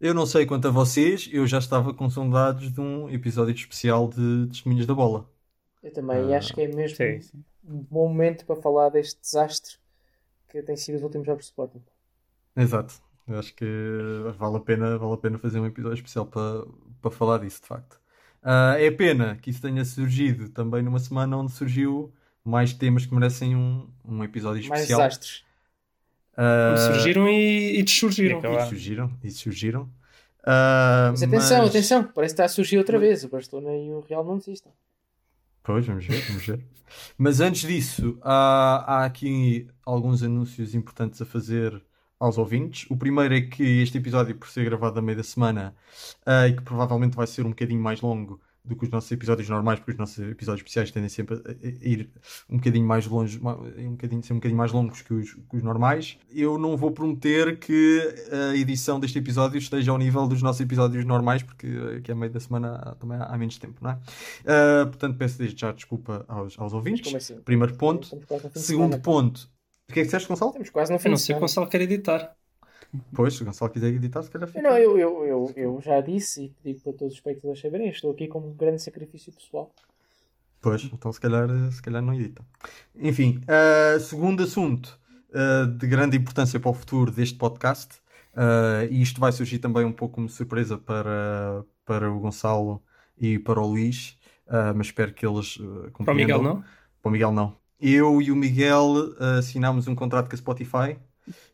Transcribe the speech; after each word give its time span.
Eu 0.00 0.14
não 0.14 0.26
sei 0.26 0.46
quanto 0.46 0.68
a 0.68 0.70
vocês, 0.70 1.28
eu 1.32 1.46
já 1.46 1.58
estava 1.58 1.92
com 1.94 2.08
saudades 2.10 2.72
de 2.72 2.80
um 2.80 3.08
episódio 3.10 3.54
especial 3.54 4.08
de 4.08 4.46
Testemunhas 4.48 4.86
da 4.86 4.94
Bola. 4.94 5.28
Eu 5.82 5.90
também 5.92 6.34
Ah, 6.34 6.36
acho 6.36 6.52
que 6.52 6.60
é 6.62 6.68
mesmo 6.68 6.96
Sim, 6.96 7.20
sim. 7.20 7.44
um 7.64 7.78
bom 7.84 8.08
momento 8.08 8.44
para 8.44 8.60
falar 8.60 8.90
deste 8.90 9.18
desastre 9.20 9.78
que 10.48 10.62
tem 10.62 10.76
sido 10.76 10.96
os 10.96 11.02
últimos 11.04 11.26
jogos 11.26 11.44
de 11.46 11.50
Sporting. 11.50 11.84
Exato. 12.56 12.94
Eu 13.26 13.38
acho 13.38 13.54
que 13.54 13.64
vale 14.38 14.56
a 14.56 14.60
pena, 14.60 14.96
vale 14.98 15.14
a 15.14 15.16
pena 15.16 15.38
fazer 15.38 15.58
um 15.60 15.66
episódio 15.66 15.94
especial 15.96 16.26
para, 16.26 16.64
para 17.02 17.10
falar 17.10 17.38
disso, 17.38 17.60
de 17.62 17.66
facto. 17.68 18.00
Ah, 18.42 18.76
é 18.78 18.90
pena 18.90 19.36
que 19.36 19.50
isso 19.50 19.60
tenha 19.60 19.84
surgido 19.84 20.48
também 20.50 20.82
numa 20.82 20.98
semana 21.00 21.36
onde 21.36 21.52
surgiu 21.52 22.12
mais 22.44 22.72
temas 22.72 23.04
que 23.04 23.14
merecem 23.14 23.56
um, 23.56 23.90
um 24.04 24.22
episódio 24.22 24.60
Mais 24.60 24.82
especial. 24.82 24.88
desastres. 24.88 25.45
Ah, 26.36 26.74
Surgiram 26.76 27.28
e, 27.28 27.78
e 27.78 27.82
dessurgiram. 27.82 28.40
e 28.40 28.66
surgiram, 28.68 29.10
e 29.24 29.30
surgiram. 29.30 29.90
Ah, 30.44 31.08
Mas 31.10 31.22
atenção, 31.22 31.58
mas- 31.58 31.70
atenção, 31.70 32.02
parece 32.04 32.34
que 32.34 32.40
está 32.42 32.44
a 32.44 32.48
surgir 32.48 32.78
outra 32.78 32.98
vez. 32.98 33.24
O 33.24 33.28
Barcelona 33.28 33.76
e 33.76 33.90
o 33.92 34.00
Real 34.00 34.24
não 34.24 34.38
desistem. 34.38 34.72
Pois, 35.62 35.84
vamos 35.86 36.04
ver, 36.06 36.20
vamos 36.28 36.46
ver. 36.46 36.64
Mas 37.18 37.40
antes 37.40 37.62
disso, 37.66 38.16
há, 38.22 38.84
há 38.86 39.04
aqui 39.04 39.66
alguns 39.84 40.22
anúncios 40.22 40.74
importantes 40.74 41.20
a 41.20 41.26
fazer 41.26 41.82
aos 42.20 42.38
ouvintes. 42.38 42.88
O 42.88 42.96
primeiro 42.96 43.34
é 43.34 43.40
que 43.40 43.62
este 43.82 43.98
episódio, 43.98 44.36
por 44.36 44.48
ser 44.48 44.64
gravado 44.64 44.98
a 44.98 45.02
meio 45.02 45.16
da 45.16 45.24
semana, 45.24 45.74
ah, 46.24 46.46
e 46.46 46.54
que 46.54 46.62
provavelmente 46.62 47.16
vai 47.16 47.26
ser 47.26 47.44
um 47.44 47.50
bocadinho 47.50 47.80
mais 47.82 48.00
longo 48.00 48.40
do 48.66 48.76
que 48.76 48.84
os 48.84 48.90
nossos 48.90 49.10
episódios 49.10 49.48
normais, 49.48 49.78
porque 49.78 49.92
os 49.92 49.98
nossos 49.98 50.18
episódios 50.18 50.60
especiais 50.60 50.90
tendem 50.90 51.08
sempre 51.08 51.36
a, 51.36 51.66
ir 51.86 52.10
um 52.48 52.56
bocadinho 52.56 52.86
mais 52.86 53.06
longe, 53.06 53.38
um 53.38 53.92
bocadinho, 53.92 54.22
ser 54.22 54.32
um 54.32 54.36
bocadinho 54.36 54.58
mais 54.58 54.72
longos 54.72 55.02
que 55.02 55.14
os, 55.14 55.34
que 55.34 55.56
os 55.56 55.62
normais. 55.62 56.18
Eu 56.34 56.58
não 56.58 56.76
vou 56.76 56.90
prometer 56.90 57.58
que 57.58 58.14
a 58.52 58.56
edição 58.56 58.98
deste 58.98 59.18
episódio 59.18 59.58
esteja 59.58 59.90
ao 59.90 59.98
nível 59.98 60.26
dos 60.26 60.42
nossos 60.42 60.60
episódios 60.60 61.04
normais, 61.04 61.42
porque 61.42 61.66
aqui 61.98 62.12
a 62.12 62.14
meio 62.14 62.32
da 62.32 62.40
semana 62.40 62.96
também 62.98 63.18
há, 63.18 63.24
há 63.24 63.38
menos 63.38 63.58
tempo, 63.58 63.78
não 63.80 63.90
é? 63.90 63.98
Ah, 64.46 64.86
portanto, 64.86 65.16
peço 65.16 65.38
desde 65.38 65.60
já 65.60 65.72
desculpa 65.72 66.24
aos, 66.28 66.58
aos 66.58 66.72
ouvintes. 66.72 67.02
como 67.02 67.16
assim? 67.16 67.40
Primeiro 67.40 67.74
ponto. 67.76 68.08
Segundo 68.54 68.98
ponto. 68.98 69.48
O 69.88 69.92
que 69.92 70.00
é 70.00 70.02
que 70.02 70.06
disseste, 70.06 70.28
Gonçalo? 70.28 70.50
Estamos 70.50 70.70
quase 70.70 70.92
no 70.92 70.98
fim 70.98 71.08
Eu 71.08 71.10
não 71.10 71.16
sei 71.16 71.34
o 71.34 71.38
que 71.38 71.38
o 71.38 71.46
Gonçalo 71.46 71.68
quer 71.68 71.80
editar. 71.80 72.34
Pois, 73.14 73.34
se 73.34 73.42
o 73.42 73.46
Gonçalo 73.46 73.70
quiser 73.72 73.88
editar, 73.92 74.22
se 74.22 74.30
calhar 74.30 74.48
Eu, 74.52 74.52
fica. 74.52 74.62
não, 74.62 74.76
eu, 74.78 74.98
eu, 74.98 75.24
eu, 75.26 75.52
eu 75.56 75.80
já 75.80 76.00
disse 76.00 76.44
e 76.46 76.48
pedi 76.50 76.80
para 76.80 76.92
todos 76.92 77.12
os 77.12 77.18
espectadores 77.18 77.60
saberem, 77.60 77.88
estou 77.88 78.10
aqui 78.12 78.26
com 78.28 78.40
um 78.40 78.54
grande 78.54 78.82
sacrifício 78.82 79.32
pessoal. 79.32 79.72
Pois, 80.60 80.82
então 80.92 81.12
se 81.12 81.20
calhar, 81.20 81.48
se 81.72 81.80
calhar 81.82 82.02
não 82.02 82.14
edita. 82.14 82.44
Enfim, 82.94 83.40
ah, 83.46 83.98
segundo 84.00 84.42
assunto 84.42 84.98
ah, 85.32 85.66
de 85.66 85.86
grande 85.86 86.16
importância 86.16 86.58
para 86.58 86.70
o 86.70 86.74
futuro 86.74 87.10
deste 87.10 87.36
podcast, 87.38 88.00
ah, 88.34 88.84
e 88.90 89.00
isto 89.02 89.20
vai 89.20 89.32
surgir 89.32 89.58
também 89.60 89.84
um 89.84 89.92
pouco 89.92 90.16
como 90.16 90.28
surpresa 90.28 90.76
para, 90.78 91.64
para 91.84 92.10
o 92.10 92.18
Gonçalo 92.20 92.82
e 93.18 93.38
para 93.38 93.60
o 93.60 93.66
Luís, 93.66 94.18
mas 94.76 94.88
espero 94.88 95.12
que 95.14 95.26
eles 95.26 95.58
ah, 95.60 95.90
Para 96.04 96.12
o 96.14 96.16
Miguel, 96.16 96.40
compreendam. 96.40 96.42
não? 96.42 96.64
Para 97.02 97.08
o 97.08 97.12
Miguel 97.12 97.32
não. 97.32 97.56
Eu 97.78 98.22
e 98.22 98.32
o 98.32 98.36
Miguel 98.36 99.14
assinámos 99.38 99.86
um 99.86 99.94
contrato 99.94 100.28
com 100.28 100.34
a 100.34 100.38
Spotify 100.38 100.98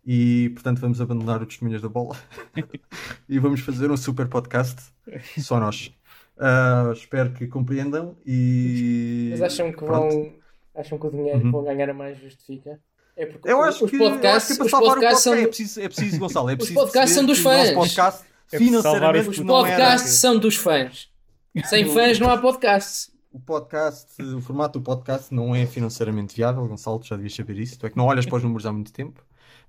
e, 0.06 0.50
portanto, 0.54 0.80
vamos 0.80 1.00
abandonar 1.00 1.42
o 1.42 1.46
Testemunhas 1.46 1.82
da 1.82 1.88
Bola 1.88 2.16
e 3.28 3.38
vamos 3.38 3.60
fazer 3.60 3.90
um 3.90 3.96
super 3.96 4.28
podcast, 4.28 4.76
só 5.38 5.58
nós. 5.60 5.92
Ah, 6.38 6.90
espero 6.94 7.30
que 7.32 7.46
compreendam 7.46 8.16
e... 8.26 9.28
Mas 9.32 9.42
acham 9.42 9.70
que 9.70 9.78
pronto. 9.84 10.14
vão. 10.14 10.32
Acham 10.74 10.98
que 10.98 11.06
o 11.06 11.10
dinheiro 11.10 11.38
Uhum. 11.38 11.44
que 11.44 11.50
vão 11.50 11.64
ganhar 11.64 11.90
a 11.90 11.94
mais 11.94 12.18
justifica? 12.18 12.80
É 13.14 13.26
porque 13.26 13.48
Eu 13.48 13.58
os- 13.60 13.66
acho 13.66 13.84
os 13.84 13.90
que, 13.90 13.96
eu 13.96 14.02
acho 14.06 14.10
podcasts, 14.12 14.46
que 14.46 14.52
os 14.52 14.58
para 14.58 14.68
salvar 14.70 14.88
o 14.88 14.94
podcasts 14.94 15.24
podcast 15.24 15.24
são, 15.24 15.34
é 15.34 15.46
preciso, 15.46 15.80
é 15.80 15.88
preciso, 15.88 16.18
Gonçalo, 16.18 16.50
é 16.50 16.56
preciso 16.56 16.78
podcasts 16.80 17.14
são 17.14 17.26
dos 17.26 17.38
o 17.38 17.42
fãs. 17.42 17.70
podcast 17.72 18.24
É 18.50 18.58
financeiramente 18.58 19.28
os 19.28 19.38
os 19.38 19.44
não 19.44 19.66
era... 19.66 19.76
podcasts 19.76 20.12
são 20.14 20.38
dos 20.38 20.56
fãs. 20.56 21.10
Sem 21.66 21.84
fãs 21.92 22.18
não 22.18 22.30
há 22.30 22.38
podcasts. 22.38 23.12
O 23.30 23.38
podcast, 23.38 24.22
o 24.22 24.40
formato 24.40 24.78
do 24.78 24.82
podcast 24.84 25.32
não 25.34 25.54
é 25.54 25.66
financeiramente 25.66 26.34
viável, 26.34 26.66
Gonçalo, 26.66 26.98
tu 26.98 27.06
já 27.06 27.16
devias 27.16 27.34
saber 27.34 27.58
isso. 27.58 27.78
Tu 27.78 27.86
é 27.86 27.90
que 27.90 27.96
não 27.96 28.06
olhas 28.06 28.24
para 28.26 28.36
os 28.36 28.42
números 28.42 28.64
há 28.66 28.72
muito 28.72 28.92
tempo. 28.92 29.22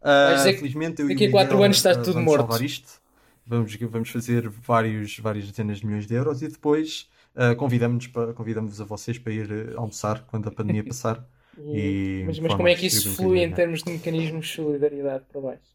Ah, 0.04 0.10
Vais 0.26 0.38
dizer 0.38 0.54
que 0.54 0.60
felizmente 0.60 1.02
eu 1.02 1.08
daqui 1.08 1.26
a 1.26 1.32
quatro 1.32 1.58
Miguel, 1.58 1.64
anos 1.64 1.78
está 1.78 1.92
ah, 1.92 2.02
tudo 2.02 2.16
vamos 2.16 2.26
morto. 2.26 2.34
salvar 2.34 2.62
isto. 2.62 3.02
Vamos, 3.46 3.76
vamos 3.76 4.10
fazer 4.10 4.50
vários, 4.50 5.18
várias 5.20 5.50
dezenas 5.50 5.80
de 5.80 5.86
milhões 5.86 6.08
de 6.08 6.14
euros 6.16 6.42
e 6.42 6.48
depois 6.48 7.10
ah, 7.36 7.56
convidamos-nos 7.56 8.08
para- 8.08 8.34
convidamos 8.34 8.80
a 8.82 8.86
vocês 8.86 9.18
para 9.20 9.34
ir 9.34 9.52
eh, 9.52 9.74
almoçar 9.76 10.26
quando 10.28 10.48
a 10.48 10.52
pandemia 10.52 10.84
passar. 10.86 11.26
E 11.72 12.26
mas, 12.26 12.40
mas 12.40 12.54
forma 12.54 12.56
como 12.56 12.68
é 12.68 12.76
que 12.76 12.86
isso 12.88 13.08
flui 13.16 13.40
em 13.44 13.54
termos 13.54 13.84
de 13.84 13.92
mecanismos 13.92 14.48
de 14.48 14.54
solidariedade 14.56 15.26
para 15.26 15.42
baixo? 15.42 15.74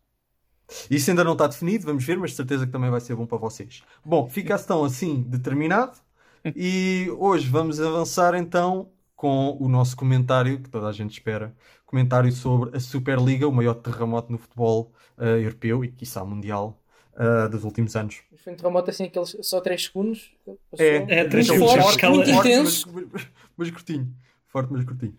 Isso 0.90 1.10
ainda 1.10 1.24
não 1.24 1.32
está 1.32 1.46
definido, 1.46 1.86
vamos 1.86 2.04
ver, 2.04 2.18
mas 2.18 2.30
de 2.30 2.36
certeza 2.36 2.66
que 2.66 2.72
também 2.72 2.90
vai 2.90 3.00
ser 3.00 3.14
bom 3.16 3.26
para 3.26 3.38
vocês. 3.38 3.82
Bom, 4.04 4.28
fica 4.28 4.54
então 4.54 4.84
assim 4.84 5.22
determinado 5.22 5.96
e 6.54 7.08
hoje 7.18 7.48
vamos 7.48 7.80
avançar 7.80 8.34
então 8.34 8.90
com 9.18 9.56
o 9.58 9.68
nosso 9.68 9.96
comentário, 9.96 10.60
que 10.60 10.70
toda 10.70 10.86
a 10.86 10.92
gente 10.92 11.10
espera, 11.10 11.52
comentário 11.84 12.30
sobre 12.30 12.76
a 12.76 12.78
Superliga, 12.78 13.48
o 13.48 13.52
maior 13.52 13.74
terremoto 13.74 14.30
no 14.30 14.38
futebol 14.38 14.92
eh, 15.18 15.40
europeu 15.40 15.84
e 15.84 15.88
quiçá 15.90 16.24
mundial 16.24 16.80
eh, 17.18 17.48
dos 17.48 17.64
últimos 17.64 17.96
anos. 17.96 18.20
Foi 18.36 18.52
um 18.52 18.56
terremoto 18.56 18.90
assim, 18.90 19.06
aqueles 19.06 19.36
só 19.42 19.60
3 19.60 19.82
segundos. 19.86 20.30
Passou. 20.70 20.86
É, 20.86 21.24
três 21.24 21.48
muito 21.48 21.60
segundos, 21.68 21.82
forte, 21.84 21.90
escala- 21.96 22.14
muito 22.14 22.30
Forte, 22.32 22.48
intenso. 22.48 22.88
Mas, 22.94 23.04
mas- 23.12 23.26
mas 23.56 23.70
curtinho. 23.72 24.14
Forte, 24.46 24.72
mas 24.72 24.84
curtinho. 24.84 25.14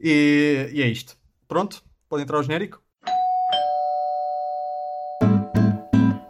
E, 0.00 0.70
e 0.72 0.82
é 0.82 0.88
isto. 0.88 1.16
Pronto? 1.46 1.80
Pode 2.08 2.24
entrar 2.24 2.40
o 2.40 2.42
genérico? 2.42 2.82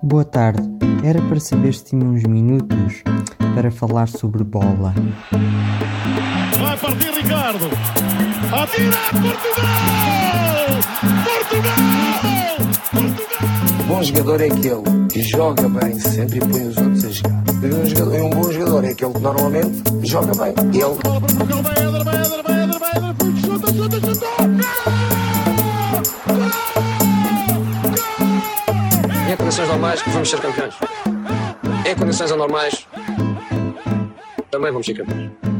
Boa 0.03 0.27
tarde. 0.27 0.63
Era 1.03 1.23
para 1.23 1.41
saber 1.41 1.73
se 1.73 1.87
tinha 1.87 2.05
uns 2.05 2.23
minutos 2.25 3.03
para 3.55 3.71
falar 3.71 4.09
sobre 4.09 4.45
bola. 4.45 4.93
Partir 6.85 7.15
Ricardo. 7.15 7.65
Atira 8.53 8.99
Portugal! 9.23 9.65
Portugal! 11.25 11.77
Portugal! 12.93 13.87
Bom 13.89 14.03
jogador 14.03 14.41
é 14.43 14.47
aquele 14.49 15.09
que 15.11 15.23
joga 15.23 15.67
bem 15.67 15.99
sempre 15.99 16.37
e 16.37 16.41
põe 16.41 16.69
os 16.69 16.77
outros 16.77 17.05
a 17.07 17.11
jogar. 17.11 17.43
E 17.63 17.67
um, 17.75 17.87
jogador, 17.87 18.21
um 18.21 18.31
bom 18.31 18.53
jogador 18.53 18.85
é 18.85 18.91
aquele 18.91 19.15
que 19.15 19.21
normalmente 19.21 19.83
joga 20.03 20.33
bem. 20.35 20.55
Ele 20.75 20.95
Portugal, 21.01 21.63
vai 21.63 21.73
Éder, 21.73 22.05
vai 22.05 22.17
Éder, 22.17 22.43
vai 22.43 22.63
Éder, 22.65 22.79
vai 22.79 22.91
Éder, 22.91 23.15
puxa, 23.15 23.47
chuta, 23.47 23.73
chuta, 23.73 24.01
chuta! 24.01 24.27
em 29.33 29.37
condições 29.39 29.69
normais 29.69 30.03
vamos 30.07 30.29
ser 30.29 30.41
campeões. 30.41 30.75
Em 31.87 31.95
condições 31.97 32.31
anormais 32.31 32.87
também 34.51 34.71
vamos 34.71 34.85
ser 34.85 34.95
campeões. 34.99 35.54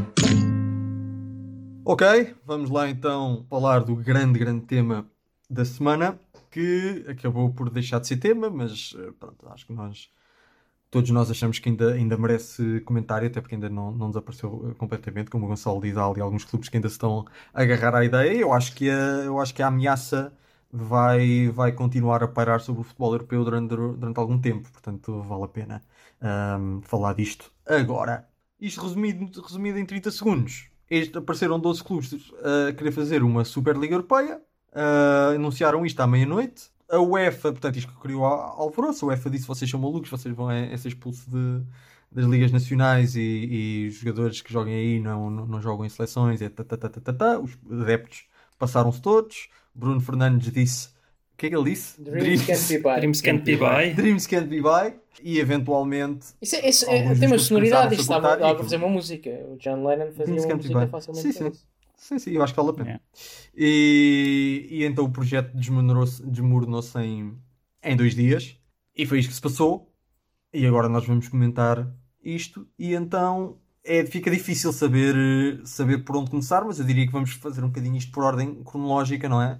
Ok, 1.87 2.03
vamos 2.43 2.71
lá 2.71 2.89
então 2.89 3.45
falar 3.47 3.83
do 3.83 3.95
grande, 3.95 4.39
grande 4.39 4.65
tema 4.65 5.07
da 5.47 5.63
semana, 5.63 6.19
que 6.49 7.05
acabou 7.07 7.53
por 7.53 7.69
deixar 7.69 7.99
de 7.99 8.07
ser 8.07 8.17
tema, 8.17 8.49
mas 8.49 8.95
eh, 8.97 9.11
pronto, 9.19 9.47
acho 9.49 9.67
que 9.67 9.73
nós, 9.73 10.09
todos 10.91 11.11
nós 11.11 11.31
achamos 11.31 11.59
que 11.59 11.69
ainda, 11.69 11.93
ainda 11.93 12.17
merece 12.17 12.81
comentário, 12.81 13.27
até 13.27 13.41
porque 13.41 13.55
ainda 13.55 13.69
não, 13.69 13.91
não 13.91 14.09
desapareceu 14.09 14.71
eh, 14.71 14.73
completamente, 14.75 15.29
como 15.29 15.45
o 15.45 15.49
Gonçalo 15.49 15.81
diz, 15.81 15.95
há 15.97 16.05
ali 16.07 16.21
alguns 16.21 16.43
clubes 16.45 16.69
que 16.69 16.77
ainda 16.77 16.89
se 16.89 16.95
estão 16.95 17.25
a 17.53 17.61
agarrar 17.61 17.95
à 17.95 18.05
ideia. 18.05 18.33
Eu 18.35 18.53
acho 18.53 18.75
que 18.75 18.89
a, 18.89 18.95
eu 19.25 19.39
acho 19.39 19.53
que 19.53 19.61
a 19.63 19.67
ameaça 19.67 20.33
vai, 20.71 21.49
vai 21.49 21.71
continuar 21.73 22.23
a 22.23 22.27
pairar 22.27 22.61
sobre 22.61 22.81
o 22.81 22.83
futebol 22.83 23.13
europeu 23.13 23.43
durante, 23.45 23.75
durante 23.75 24.19
algum 24.19 24.39
tempo, 24.41 24.71
portanto 24.71 25.21
vale 25.23 25.43
a 25.45 25.47
pena 25.49 25.83
ahm, 26.21 26.81
falar 26.81 27.13
disto 27.13 27.51
agora. 27.65 28.27
Isto 28.59 28.81
resumido, 28.83 29.41
resumido 29.41 29.79
em 29.79 29.85
30 29.85 30.11
segundos. 30.11 30.74
Este, 30.89 31.17
apareceram 31.17 31.59
12 31.59 31.83
clubes 31.83 32.13
a 32.69 32.73
querer 32.73 32.91
fazer 32.91 33.23
uma 33.23 33.43
Superliga 33.43 33.95
Europeia. 33.95 34.41
Ah, 34.75 35.31
anunciaram 35.33 35.85
isto 35.85 35.99
à 36.01 36.07
meia-noite. 36.07 36.69
A 36.89 36.99
UEFA, 36.99 37.51
portanto, 37.51 37.77
isto 37.77 37.91
que 37.91 37.99
criou 37.99 38.25
alvoroço. 38.25 39.05
A 39.05 39.07
UEFA 39.09 39.29
disse: 39.29 39.47
vocês 39.47 39.71
são 39.71 39.79
malucos, 39.79 40.09
vocês 40.09 40.35
vão 40.35 40.51
é, 40.51 40.71
é 40.71 40.77
ser 40.77 40.89
expulsos 40.89 41.25
de, 41.25 41.63
das 42.11 42.25
ligas 42.25 42.51
nacionais 42.51 43.15
e, 43.15 43.21
e 43.87 43.91
jogadores 43.91 44.41
que 44.41 44.51
joguem 44.51 44.75
aí 44.75 44.99
não, 44.99 45.29
não, 45.29 45.47
não 45.47 45.61
jogam 45.61 45.85
em 45.85 45.89
seleções. 45.89 46.41
E 46.41 46.49
tá, 46.49 46.63
tá, 46.63 46.77
tá, 46.77 46.89
tá, 46.89 47.01
tá, 47.01 47.13
tá. 47.13 47.39
Os 47.39 47.57
adeptos 47.81 48.25
passaram-se 48.59 49.01
todos. 49.01 49.49
Bruno 49.73 50.01
Fernandes 50.01 50.51
disse: 50.51 50.89
o 51.35 51.37
que 51.37 51.47
é 51.47 51.49
que 51.49 51.55
ele 51.55 51.69
disse? 51.69 52.01
Dreams 52.01 52.45
can't 52.45 52.67
be 52.73 52.77
buy. 52.79 52.95
Dreams 52.99 53.21
can't 53.21 53.43
be 53.43 53.57
buy. 53.57 53.93
Dreams 53.93 54.27
can't 54.27 54.47
be 54.47 54.61
buy. 54.61 54.93
E 55.21 55.37
eventualmente 55.39 56.27
Isso, 56.41 56.55
é- 56.55 56.69
isso 56.69 56.89
é- 56.89 57.13
tem 57.15 57.27
uma 57.27 57.37
sonoridade. 57.37 57.95
Isto 57.95 58.13
a 58.13 58.19
dava, 58.19 58.27
cortar 58.29 58.39
dava 58.41 58.51
e 58.51 58.55
para 58.55 58.63
fazer 58.63 58.75
uma 58.77 58.87
música. 58.89 59.29
O 59.49 59.57
John 59.57 59.85
Lennon 59.85 60.11
fazia 60.11 60.25
Dreams 60.25 60.45
uma 60.45 60.55
música 60.55 60.87
facilmente 60.87 61.21
Sim, 61.23 61.31
sim. 61.33 61.47
isso. 61.49 61.67
Sim, 61.97 62.19
sim, 62.19 62.31
eu 62.31 62.43
acho 62.43 62.53
que 62.53 62.57
vale 62.57 62.69
a 62.69 62.73
pena. 62.73 62.91
É. 62.91 62.99
E, 63.57 64.67
e 64.69 64.83
então 64.85 65.03
o 65.05 65.09
projeto 65.11 65.51
desmoronou-se 65.55 66.25
desmoronou-se 66.25 66.97
em, 66.99 67.33
em 67.83 67.95
dois 67.97 68.15
dias. 68.15 68.57
E 68.95 69.05
foi 69.05 69.19
isto 69.19 69.29
que 69.29 69.35
se 69.35 69.41
passou. 69.41 69.91
E 70.53 70.65
agora 70.65 70.87
nós 70.87 71.05
vamos 71.05 71.27
comentar 71.27 71.87
isto. 72.23 72.67
E 72.79 72.93
então 72.93 73.57
é, 73.83 74.05
fica 74.05 74.29
difícil 74.31 74.71
saber, 74.73 75.15
saber 75.65 75.99
por 75.99 76.15
onde 76.17 76.31
começar, 76.31 76.63
mas 76.65 76.79
eu 76.79 76.85
diria 76.85 77.05
que 77.05 77.11
vamos 77.11 77.31
fazer 77.33 77.63
um 77.63 77.67
bocadinho 77.67 77.95
isto 77.97 78.11
por 78.11 78.23
ordem 78.23 78.63
cronológica, 78.63 79.27
não 79.29 79.41
é? 79.41 79.59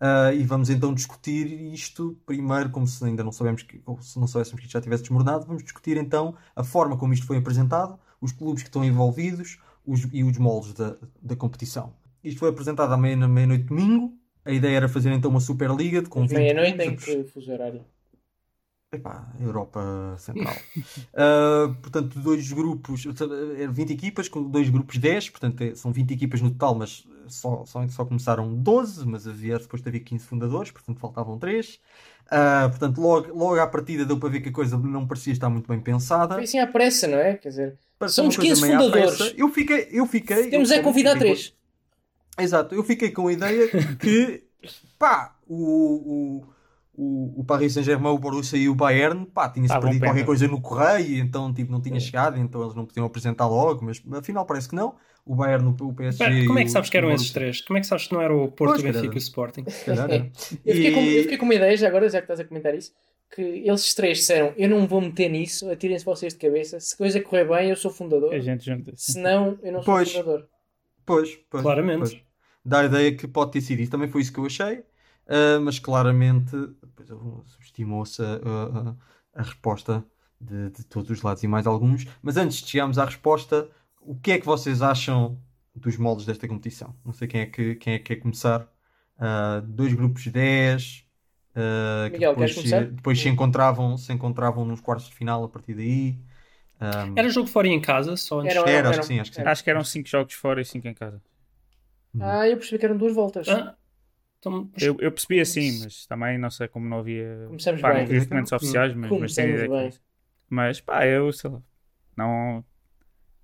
Ah, 0.00 0.32
e 0.32 0.42
vamos 0.44 0.70
então 0.70 0.94
discutir 0.94 1.46
isto 1.74 2.16
primeiro, 2.24 2.70
como 2.70 2.86
se 2.86 3.04
ainda 3.04 3.22
não 3.22 3.32
sabemos 3.32 3.62
que, 3.62 3.82
ou 3.84 4.00
se 4.00 4.18
não 4.18 4.26
soubéssemos 4.26 4.58
que 4.60 4.66
isto 4.66 4.72
já 4.72 4.80
tivesse 4.80 5.02
desmoronado, 5.02 5.44
vamos 5.46 5.62
discutir 5.62 5.96
então 5.98 6.34
a 6.56 6.64
forma 6.64 6.96
como 6.96 7.12
isto 7.12 7.26
foi 7.26 7.36
apresentado, 7.36 7.98
os 8.20 8.32
clubes 8.32 8.62
que 8.62 8.68
estão 8.70 8.82
envolvidos 8.82 9.58
os- 9.86 10.08
e 10.12 10.24
os 10.24 10.38
moldes 10.38 10.72
da, 10.72 10.96
da 11.20 11.36
competição. 11.36 11.92
Isto 12.24 12.38
foi 12.40 12.48
apresentado 12.48 12.92
à 12.92 12.96
meia- 12.96 13.16
meia-noite 13.28 13.64
de 13.64 13.68
domingo. 13.68 14.14
A 14.44 14.52
ideia 14.52 14.76
era 14.78 14.88
fazer 14.88 15.10
então 15.12 15.30
uma 15.30 15.40
Superliga 15.40 16.00
de 16.02 16.08
com 16.08 16.22
20 16.22 16.32
Meia-noite 16.38 16.82
em 16.82 16.96
que 16.96 17.24
fuso 17.24 17.52
horário. 17.52 17.84
Epá, 18.92 19.32
Europa 19.38 20.16
Central. 20.18 20.56
Uh, 21.14 21.74
portanto, 21.80 22.18
dois 22.18 22.50
grupos, 22.50 23.04
eh, 23.06 23.68
20 23.68 23.92
equipas 23.92 24.28
com 24.28 24.42
dois 24.42 24.68
grupos 24.68 24.98
10, 24.98 25.30
portanto 25.30 25.60
é- 25.62 25.74
são 25.76 25.92
20 25.92 26.12
equipas 26.12 26.40
no 26.40 26.50
total, 26.50 26.74
mas 26.74 27.06
só, 27.34 27.64
só, 27.66 27.86
só 27.88 28.04
começaram 28.04 28.54
12, 28.54 29.06
mas 29.06 29.26
havia, 29.26 29.58
depois 29.58 29.86
havia 29.86 30.00
15 30.00 30.24
fundadores, 30.24 30.70
portanto 30.70 30.98
faltavam 30.98 31.38
3. 31.38 31.80
Uh, 32.26 32.70
portanto, 32.70 33.00
logo, 33.00 33.32
logo 33.36 33.58
à 33.58 33.66
partida 33.66 34.04
deu 34.04 34.18
para 34.18 34.28
ver 34.28 34.40
que 34.40 34.50
a 34.50 34.52
coisa 34.52 34.78
não 34.78 35.06
parecia 35.06 35.32
estar 35.32 35.50
muito 35.50 35.66
bem 35.66 35.80
pensada. 35.80 36.34
Foi 36.34 36.44
assim 36.44 36.58
à 36.58 36.66
pressa, 36.66 37.08
não 37.08 37.18
é? 37.18 37.34
Quer 37.34 37.48
dizer, 37.48 37.78
Parecia 37.98 38.22
somos 38.22 38.36
uma 38.36 38.44
coisa 38.44 38.54
15 38.54 38.62
meio 38.62 38.78
à 38.78 38.82
fundadores. 38.82 39.34
Eu 39.36 39.48
fiquei, 39.48 39.88
eu 39.90 40.06
fiquei. 40.06 40.48
temos 40.50 40.70
é 40.70 40.80
convidar 40.80 41.14
fiquei 41.14 41.28
com- 41.28 41.34
três. 41.34 41.54
Exato, 42.38 42.74
eu 42.74 42.84
fiquei 42.84 43.10
com 43.10 43.26
a 43.26 43.32
ideia 43.32 43.68
que, 43.96 44.44
pá, 44.98 45.36
o, 45.46 45.56
o, 45.56 46.44
o, 47.02 47.40
o 47.40 47.44
Paris 47.44 47.72
Saint-Germain, 47.72 48.12
o 48.12 48.18
Borussia 48.18 48.58
e 48.58 48.68
o 48.68 48.74
Bayern, 48.74 49.24
pá, 49.26 49.48
tinha-se 49.48 49.78
perdido 49.80 50.04
qualquer 50.04 50.24
coisa 50.26 50.46
no 50.46 50.60
correio, 50.60 51.18
então 51.22 51.52
tipo, 51.54 51.72
não 51.72 51.80
tinha 51.80 51.98
chegado, 51.98 52.38
então 52.38 52.62
eles 52.62 52.74
não 52.74 52.84
podiam 52.84 53.06
apresentar 53.06 53.46
logo, 53.48 53.84
mas 53.84 54.02
afinal 54.12 54.44
parece 54.44 54.68
que 54.68 54.74
não. 54.74 54.94
O 55.24 55.34
Bayern, 55.34 55.66
o, 55.80 55.86
o 55.88 55.94
PSG. 55.94 56.46
Como 56.46 56.58
é 56.58 56.62
que 56.62 56.68
o- 56.68 56.72
sabes 56.72 56.90
que 56.90 56.96
eram 56.96 57.08
o 57.08 57.12
esses 57.12 57.30
três? 57.30 57.60
Como 57.62 57.76
é 57.78 57.80
que 57.80 57.86
sabes 57.86 58.06
que 58.06 58.12
não 58.14 58.20
era 58.20 58.34
o 58.34 58.48
Porto, 58.50 58.72
Pois, 58.72 58.80
o 58.82 58.84
Benfica 58.84 59.14
e 59.14 59.16
o 59.16 59.18
Sporting? 59.18 59.64
Calhar, 59.84 60.10
é. 60.10 60.30
Eu 60.64 60.74
fiquei, 60.74 60.92
com, 60.92 61.00
eu 61.00 61.22
fiquei 61.22 61.38
com 61.38 61.44
uma 61.44 61.54
ideia, 61.54 61.76
já 61.76 61.88
agora, 61.88 62.08
já 62.08 62.18
que 62.18 62.24
estás 62.24 62.40
a 62.40 62.44
comentar 62.44 62.74
isso, 62.74 62.92
que 63.34 63.40
eles 63.42 63.94
três 63.94 64.18
disseram: 64.18 64.52
Eu 64.56 64.68
não 64.68 64.86
vou 64.86 65.00
meter 65.00 65.28
nisso, 65.30 65.70
atirem-se 65.70 66.04
vocês 66.04 66.32
de 66.34 66.38
cabeça. 66.38 66.80
Se 66.80 66.96
coisa 66.96 67.20
correr 67.20 67.44
bem, 67.46 67.70
eu 67.70 67.76
sou 67.76 67.90
fundador. 67.90 68.34
A 68.34 68.38
gente 68.40 68.64
junta-se. 68.64 69.12
Se 69.12 69.20
não, 69.20 69.58
eu 69.62 69.72
não 69.72 69.82
sou 69.82 69.94
Pois. 69.94 70.10
fundador. 70.12 70.48
Pois, 71.06 71.38
pois, 71.50 71.62
Claramente. 71.62 71.98
pois. 71.98 72.16
Dá 72.64 72.80
a 72.80 72.84
ideia 72.84 73.14
que 73.16 73.26
pode 73.28 73.52
ter 73.52 73.60
sido 73.60 73.80
isso. 73.80 73.90
Também 73.90 74.08
foi 74.08 74.20
isso 74.22 74.32
que 74.32 74.38
eu 74.40 74.46
achei. 74.46 74.82
Ah, 75.30 75.60
mas 75.60 75.78
claramente 75.78 76.50
subestimou-se 77.46 78.22
a, 78.22 78.34
a- 78.36 78.96
a 79.34 79.42
resposta 79.42 80.04
de, 80.40 80.70
de 80.70 80.84
todos 80.84 81.10
os 81.10 81.22
lados 81.22 81.42
e 81.42 81.48
mais 81.48 81.66
alguns. 81.66 82.06
Mas 82.22 82.36
antes 82.36 82.58
de 82.62 82.68
chegarmos 82.68 82.98
à 82.98 83.04
resposta, 83.04 83.68
o 84.00 84.16
que 84.16 84.32
é 84.32 84.38
que 84.40 84.46
vocês 84.46 84.82
acham 84.82 85.40
dos 85.74 85.96
moldes 85.96 86.26
desta 86.26 86.48
competição? 86.48 86.94
Não 87.04 87.12
sei 87.12 87.28
quem 87.28 87.42
é 87.42 87.46
que, 87.46 87.76
quem 87.76 87.94
é 87.94 87.98
que 87.98 88.04
quer 88.14 88.16
começar. 88.16 88.68
Ah, 89.18 89.62
dois 89.64 89.92
grupos 89.94 90.22
de 90.22 90.30
10. 90.30 91.04
ah, 91.54 92.10
que 92.10 92.12
Miguel, 92.14 92.30
depois, 92.30 92.50
queres 92.50 92.54
começar? 92.54 92.80
se, 92.82 92.90
depois 92.92 93.20
se 93.20 93.28
encontravam, 93.28 93.96
se 93.96 94.12
encontravam 94.12 94.64
nos 94.64 94.80
quartos 94.80 95.06
de 95.08 95.14
final 95.14 95.44
a 95.44 95.48
partir 95.48 95.74
daí. 95.74 96.18
Ah, 96.80 97.06
Era 97.16 97.28
jogo 97.28 97.46
fora 97.48 97.68
e 97.68 97.70
em 97.70 97.80
casa, 97.80 98.16
só 98.16 98.40
antes. 98.40 98.56
Era- 98.56 98.70
era, 98.70 98.88
acho 98.88 98.92
eram- 98.94 99.00
que 99.00 99.06
sim, 99.06 99.20
acho 99.20 99.30
que 99.30 99.36
sim. 99.36 99.42
Acho 99.42 99.64
que 99.64 99.70
eram 99.70 99.84
5 99.84 100.08
jogos 100.08 100.34
fora 100.34 100.60
e 100.60 100.64
5 100.64 100.88
em 100.88 100.94
casa. 100.94 101.20
Ah, 102.18 102.48
eu 102.48 102.56
percebi 102.56 102.78
que 102.78 102.84
eram 102.86 102.96
duas 102.96 103.14
voltas. 103.14 103.48
Ah, 103.48 103.76
então, 104.40 104.68
mas- 104.72 104.82
Eu, 104.82 104.96
eu 105.00 105.12
percebi 105.12 105.40
assim, 105.40 105.78
mas 105.80 106.06
também 106.06 106.38
não 106.38 106.50
sei 106.50 106.66
como 106.66 106.88
não 106.88 106.98
havia. 106.98 107.44
Começamos 107.46 107.80
Pá, 107.80 107.92
bem. 107.92 108.06
não 108.08 108.18
documentos 108.18 108.52
oficiais, 108.52 108.94
mas, 108.94 109.10
mas 109.12 109.34
tenho 109.34 109.54
ideia 109.54 109.68
bem. 109.68 109.78
é 109.78 109.88
isso. 109.88 110.02
Mas 110.48 110.80
pá, 110.80 111.06
eu 111.06 111.32
sei 111.32 111.50
lá. 111.50 111.62
Não, 112.16 112.64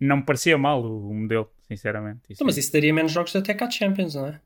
não 0.01 0.17
me 0.19 0.23
parecia 0.25 0.59
mal 0.59 0.83
o, 0.83 1.11
o 1.11 1.15
modelo, 1.15 1.51
sinceramente. 1.69 2.21
Isso 2.25 2.35
Então, 2.35 2.47
mas 2.47 2.57
é- 2.57 2.61
isso 2.61 2.73
daria 2.73 2.93
menos 2.93 3.13
jogos 3.13 3.35
até 3.37 3.55
cá 3.55 3.67
de 3.67 3.77
Champions, 3.77 4.15
não 4.15 4.27
é? 4.27 4.41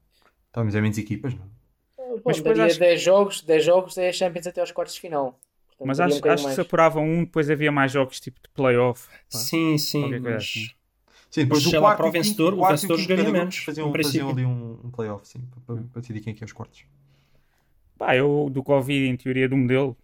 Tá, 0.52 0.62
mas 0.64 0.74
é 0.74 0.80
menos 0.80 0.98
equipas, 0.98 1.32
não? 1.34 1.48
Bom, 1.96 2.20
Mas 2.26 2.36
depois 2.38 2.58
daria 2.58 2.64
acho- 2.66 2.80
10 2.80 3.00
jogos, 3.02 3.42
10 3.42 3.64
jogos, 3.64 3.94
10 3.94 4.16
Champions 4.16 4.46
até 4.46 4.60
aos 4.60 4.72
quartos 4.72 4.94
de 4.94 5.00
final. 5.00 5.38
Portanto, 5.68 5.86
Mas 5.86 6.00
acho, 6.00 6.26
um 6.26 6.30
acho 6.30 6.46
que 6.46 6.54
se 6.54 6.60
apuravam 6.60 7.04
um, 7.04 7.24
depois 7.24 7.48
havia 7.50 7.72
mais 7.72 7.92
jogos 7.92 8.20
tipo 8.20 8.40
de 8.40 8.48
playoff. 8.50 9.08
pá. 9.08 9.38
Sim, 9.38 9.78
sim. 9.78 10.18
Mas... 10.20 10.34
assim. 10.42 10.79
Sim, 11.30 11.42
depois 11.44 11.64
o 11.64 11.70
quarto 11.70 11.96
para 11.98 12.06
o 12.06 12.08
e 12.08 12.12
quinto- 12.12 12.24
vencedor, 12.24 12.54
o 12.54 12.66
vencedor 12.66 12.98
jogaria 12.98 13.24
grupo 13.24 13.38
menos, 13.38 13.56
Faziam, 13.58 13.86
faziam 13.86 13.92
princípio. 13.92 14.28
ali 14.30 14.44
um, 14.44 14.80
um 14.84 14.90
playoff, 14.90 15.26
sim, 15.28 15.40
para, 15.66 15.76
para- 15.76 16.00
decidir 16.00 16.20
quem 16.20 16.32
é 16.32 16.36
que 16.36 16.42
é 16.42 16.46
os 16.46 16.52
quartos. 16.52 16.84
Pá, 17.96 18.16
eu 18.16 18.48
do 18.50 18.62
Covid, 18.62 19.06
em 19.08 19.16
teoria 19.16 19.48
do 19.48 19.56
modelo, 19.56 19.96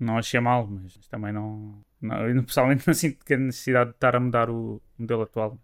não 0.00 0.18
achei 0.18 0.40
mal, 0.40 0.66
mas 0.66 0.94
também 1.08 1.32
não. 1.32 1.78
não 2.00 2.28
eu 2.28 2.42
pessoalmente 2.42 2.86
não 2.86 2.94
sinto 2.94 3.24
que 3.24 3.34
a 3.34 3.38
necessidade 3.38 3.90
de 3.90 3.96
estar 3.96 4.16
a 4.16 4.20
mudar 4.20 4.50
o 4.50 4.80
modelo 4.98 5.22
atual. 5.22 5.58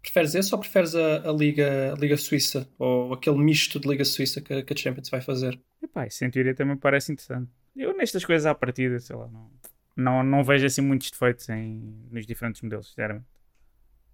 Preferes 0.00 0.34
esse 0.34 0.54
ou 0.54 0.60
preferes 0.60 0.94
a, 0.94 1.28
a 1.28 1.32
Liga, 1.32 1.92
a 1.92 1.96
Liga 1.96 2.16
Suíça? 2.16 2.68
Ou 2.78 3.12
aquele 3.14 3.36
misto 3.38 3.80
de 3.80 3.88
Liga 3.88 4.04
Suíça 4.04 4.40
que, 4.40 4.62
que 4.62 4.72
a 4.72 4.76
Champions 4.76 5.10
vai 5.10 5.20
fazer? 5.20 5.58
Epá, 5.82 6.06
isso 6.06 6.24
em 6.24 6.30
teoria 6.30 6.54
também 6.54 6.74
me 6.74 6.80
parece 6.80 7.12
interessante. 7.12 7.50
Eu 7.76 7.96
nestas 7.96 8.24
coisas 8.24 8.46
à 8.46 8.54
partida, 8.54 8.98
sei 9.00 9.16
lá, 9.16 9.28
não, 9.28 9.50
não, 9.96 10.22
não 10.22 10.44
vejo 10.44 10.66
assim 10.66 10.80
muitos 10.80 11.10
defeitos 11.10 11.48
em, 11.48 12.06
nos 12.10 12.26
diferentes 12.26 12.62
modelos, 12.62 12.88
sinceramente. 12.88 13.26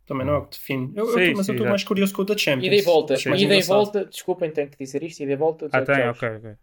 Também 0.06 0.26
não 0.26 0.34
é 0.34 0.38
o 0.38 0.42
que 0.42 0.50
define. 0.58 0.92
Eu, 0.94 1.06
eu 1.06 1.12
Sim, 1.18 1.30
tô- 1.32 1.36
mas 1.38 1.46
sim, 1.46 1.52
eu 1.52 1.56
estou 1.56 1.68
mais 1.68 1.84
curioso 1.84 2.14
com 2.14 2.22
o 2.22 2.24
da 2.26 2.36
Champions. 2.36 2.66
Ida 2.66 2.76
e 2.76 2.82
volta, 2.82 3.14
mais 3.26 3.40
ida 3.42 3.54
e 3.56 3.62
volta, 3.62 4.04
desculpem, 4.04 4.50
tenho 4.50 4.68
que 4.68 4.76
dizer 4.76 5.02
isto, 5.02 5.22
ida 5.22 5.32
e 5.32 5.36
volta. 5.36 5.66
Ah, 5.72 5.80
18 5.80 5.86
tem, 5.98 6.08
ok, 6.08 6.28
ok. 6.36 6.54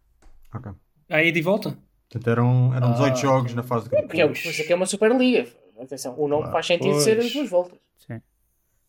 Ok. 0.53 0.71
Ah, 1.09 1.23
ida 1.23 1.39
e 1.39 1.41
volta? 1.41 1.77
Portanto, 2.09 2.29
eram, 2.29 2.73
eram 2.75 2.91
18 2.91 3.13
Ah, 3.13 3.15
jogos 3.15 3.53
na 3.55 3.63
fase 3.63 3.85
de 3.85 3.89
grupo. 3.91 4.07
Porque 4.07 4.21
é, 4.21 4.27
mas 4.27 4.59
aqui 4.59 4.71
é 4.71 4.75
uma 4.75 4.85
Superliga. 4.85 5.47
Atenção, 5.79 6.13
o 6.19 6.27
nome 6.27 6.41
Claro. 6.43 6.51
faz 6.53 6.67
sentido 6.67 6.91
Pois. 6.91 7.03
ser 7.03 7.17
as 7.19 7.31
duas 7.33 7.49
voltas. 7.49 7.79
Sim. 7.97 8.21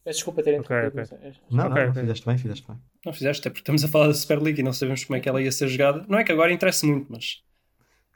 Peço 0.04 0.16
desculpa 0.19 0.43
ter 0.43 0.55
interrompido. 0.58 1.00
ok. 1.00 1.00
mas 1.00 1.12
é- 1.12 1.38
Não, 1.50 1.66
Ok, 1.69 1.82
não, 1.82 1.90
ok. 1.90 2.00
fizeste 2.02 2.26
bem, 2.26 2.38
fizeste 2.38 2.66
bem. 2.69 2.76
Não 3.06 3.12
fizeste, 3.14 3.40
até 3.40 3.50
porque 3.50 3.60
estamos 3.60 3.84
a 3.84 3.88
falar 3.88 4.08
da 4.08 4.14
Superliga 4.14 4.60
e 4.60 4.62
não 4.64 4.72
sabemos 4.75 5.05
como 5.05 5.16
é 5.16 5.20
que 5.20 5.28
ela 5.28 5.40
ia 5.40 5.50
ser 5.52 5.69
jogada. 5.69 6.05
Não 6.08 6.19
é 6.19 6.25
que 6.25 6.32
agora 6.32 6.52
interessa 6.52 6.87
muito, 6.87 7.06
mas 7.10 7.43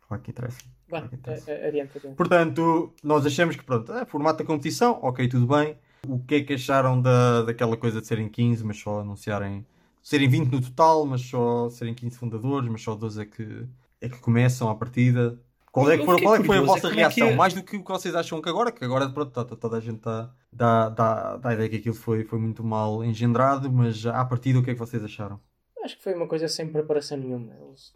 Claro 0.06 0.22
que 0.22 0.30
interessa. 0.30 0.58
Claro 0.88 1.08
que 1.08 1.14
interessa. 1.16 1.50
a- 1.50 1.54
a- 1.54 1.66
adiante, 1.68 1.98
adiante. 1.98 2.16
Portanto, 2.16 2.94
nós 3.02 3.24
achamos 3.24 3.56
que, 3.56 3.64
pronto, 3.64 3.92
é 3.92 4.04
formato 4.04 4.38
da 4.40 4.44
competição, 4.44 4.98
ok, 5.02 5.26
tudo 5.28 5.46
bem. 5.46 5.76
O 6.08 6.19
que 6.20 6.37
é 6.37 6.40
que 6.43 6.54
acharam 6.54 7.00
da, 7.00 7.43
daquela 7.43 7.76
coisa 7.76 8.00
de 8.00 8.06
serem 8.06 8.28
15, 8.28 8.64
mas 8.64 8.78
só 8.78 9.00
anunciarem. 9.00 9.66
serem 10.02 10.28
20 10.28 10.50
no 10.52 10.60
total, 10.60 11.04
mas 11.06 11.20
só 11.22 11.69
serem 11.70 11.94
15 11.94 12.16
fundadores, 12.16 12.69
mas 12.70 12.82
só 12.82 12.94
12 12.94 13.22
é 13.22 13.25
que, 13.26 13.66
é 14.00 14.08
que 14.08 14.19
começam 14.19 14.69
a 14.69 14.75
partida? 14.75 15.38
Qual 15.72 15.90
é 15.90 15.98
que 15.98 16.04
foi, 16.06 16.22
qual 16.22 16.34
é 16.37 16.38
que 16.38 16.44
foi 16.46 16.56
a 16.56 16.60
curioso, 16.60 16.81
vossa 16.82 16.88
é 16.88 16.90
é 16.90 16.94
reação? 16.94 17.28
é- 17.28 17.34
Mais 17.37 17.52
do 17.52 17.62
que 17.62 17.76
o 17.76 17.84
que 17.84 17.90
vocês 17.90 18.14
acham 18.14 18.40
que 18.40 18.48
agora, 18.48 18.72
que 18.72 18.82
agora 18.84 19.08
pronto, 19.10 19.31
tá- 19.31 19.44
tá- 19.44 19.56
toda 19.56 19.76
a 19.76 19.81
gente 19.81 19.96
está 19.98 20.31
dá, 20.50 20.88
dá, 20.88 21.37
dá 21.37 21.48
a 21.50 21.54
ideia 21.54 21.69
que 21.69 21.76
aquilo 21.76 21.94
foi, 21.94 22.25
foi 22.25 22.38
muito 22.38 22.64
mal 22.64 23.04
engendrado, 23.04 23.70
mas 23.70 24.06
à 24.06 24.25
partida 24.25 24.58
o 24.58 24.62
que 24.64 24.70
é 24.70 24.72
que 24.72 24.78
vocês 24.81 25.04
acharam? 25.04 25.38
Acho 25.84 25.99
que 25.99 26.02
foi 26.02 26.14
uma 26.14 26.26
coisa 26.26 26.49
sem 26.49 26.66
preparação 26.69 27.19
nenhuma. 27.19 27.52
Eles, 27.60 27.92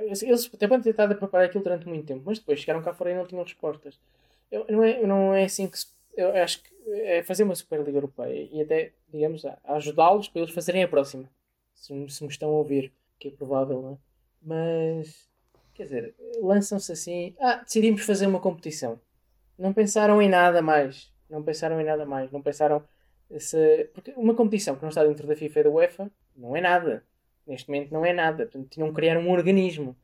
eles, 0.00 0.22
eles 0.22 0.50
até 0.52 0.66
podem 0.66 0.82
ter 0.82 0.90
estado 0.90 1.12
a 1.12 1.14
preparar 1.14 1.46
aquilo 1.46 1.62
durante 1.62 1.86
muito 1.86 2.04
tempo, 2.04 2.22
mas 2.26 2.38
depois 2.40 2.58
chegaram 2.58 2.82
cá 2.82 2.92
fora 2.92 3.12
e 3.12 3.14
não 3.14 3.26
tinham 3.26 3.44
respostas. 3.44 3.98
Eu, 4.50 4.66
não, 4.68 4.82
é, 4.82 5.06
não 5.06 5.32
é 5.34 5.44
assim 5.44 5.68
que 5.68 5.78
se, 5.78 5.86
eu 6.20 6.42
acho 6.42 6.62
que 6.62 6.70
é 6.92 7.22
fazer 7.22 7.42
uma 7.44 7.54
Superliga 7.54 7.90
Europeia 7.98 8.48
e 8.52 8.60
até, 8.62 8.92
digamos, 9.08 9.42
ajudá-los 9.64 10.28
para 10.28 10.42
eles 10.42 10.54
fazerem 10.54 10.82
a 10.82 10.88
próxima. 10.88 11.28
Se, 11.74 11.92
me- 11.92 12.10
se 12.10 12.22
me 12.22 12.28
estão 12.30 12.48
a 12.50 12.52
ouvir, 12.52 12.92
que 13.18 13.28
é 13.28 13.30
provável, 13.30 13.80
não 13.82 13.92
é? 13.92 13.96
Mas, 14.42 15.28
quer 15.74 15.84
dizer, 15.84 16.14
lançam-se 16.40 16.92
assim. 16.92 17.34
Ah, 17.40 17.56
decidimos 17.56 18.02
fazer 18.02 18.26
uma 18.26 18.40
competição. 18.40 19.00
Não 19.58 19.72
pensaram 19.72 20.20
em 20.22 20.28
nada 20.28 20.62
mais. 20.62 21.12
Não 21.28 21.42
pensaram 21.42 21.80
em 21.80 21.84
nada 21.84 22.04
mais. 22.06 22.30
Não 22.32 22.40
pensaram 22.42 22.82
se. 23.38 23.90
Porque 23.94 24.12
uma 24.16 24.34
competição 24.34 24.74
que 24.76 24.82
não 24.82 24.88
está 24.88 25.04
dentro 25.04 25.26
da 25.26 25.36
FIFA 25.36 25.60
e 25.60 25.62
da 25.64 25.70
UEFA 25.70 26.10
não 26.36 26.56
é 26.56 26.60
nada. 26.60 27.04
Neste 27.46 27.68
momento 27.68 27.92
não 27.92 28.04
é 28.04 28.12
nada. 28.12 28.44
Portanto, 28.46 28.68
tinham 28.70 28.88
que 28.88 28.94
criar 28.94 29.18
um 29.18 29.30
organismo. 29.30 29.94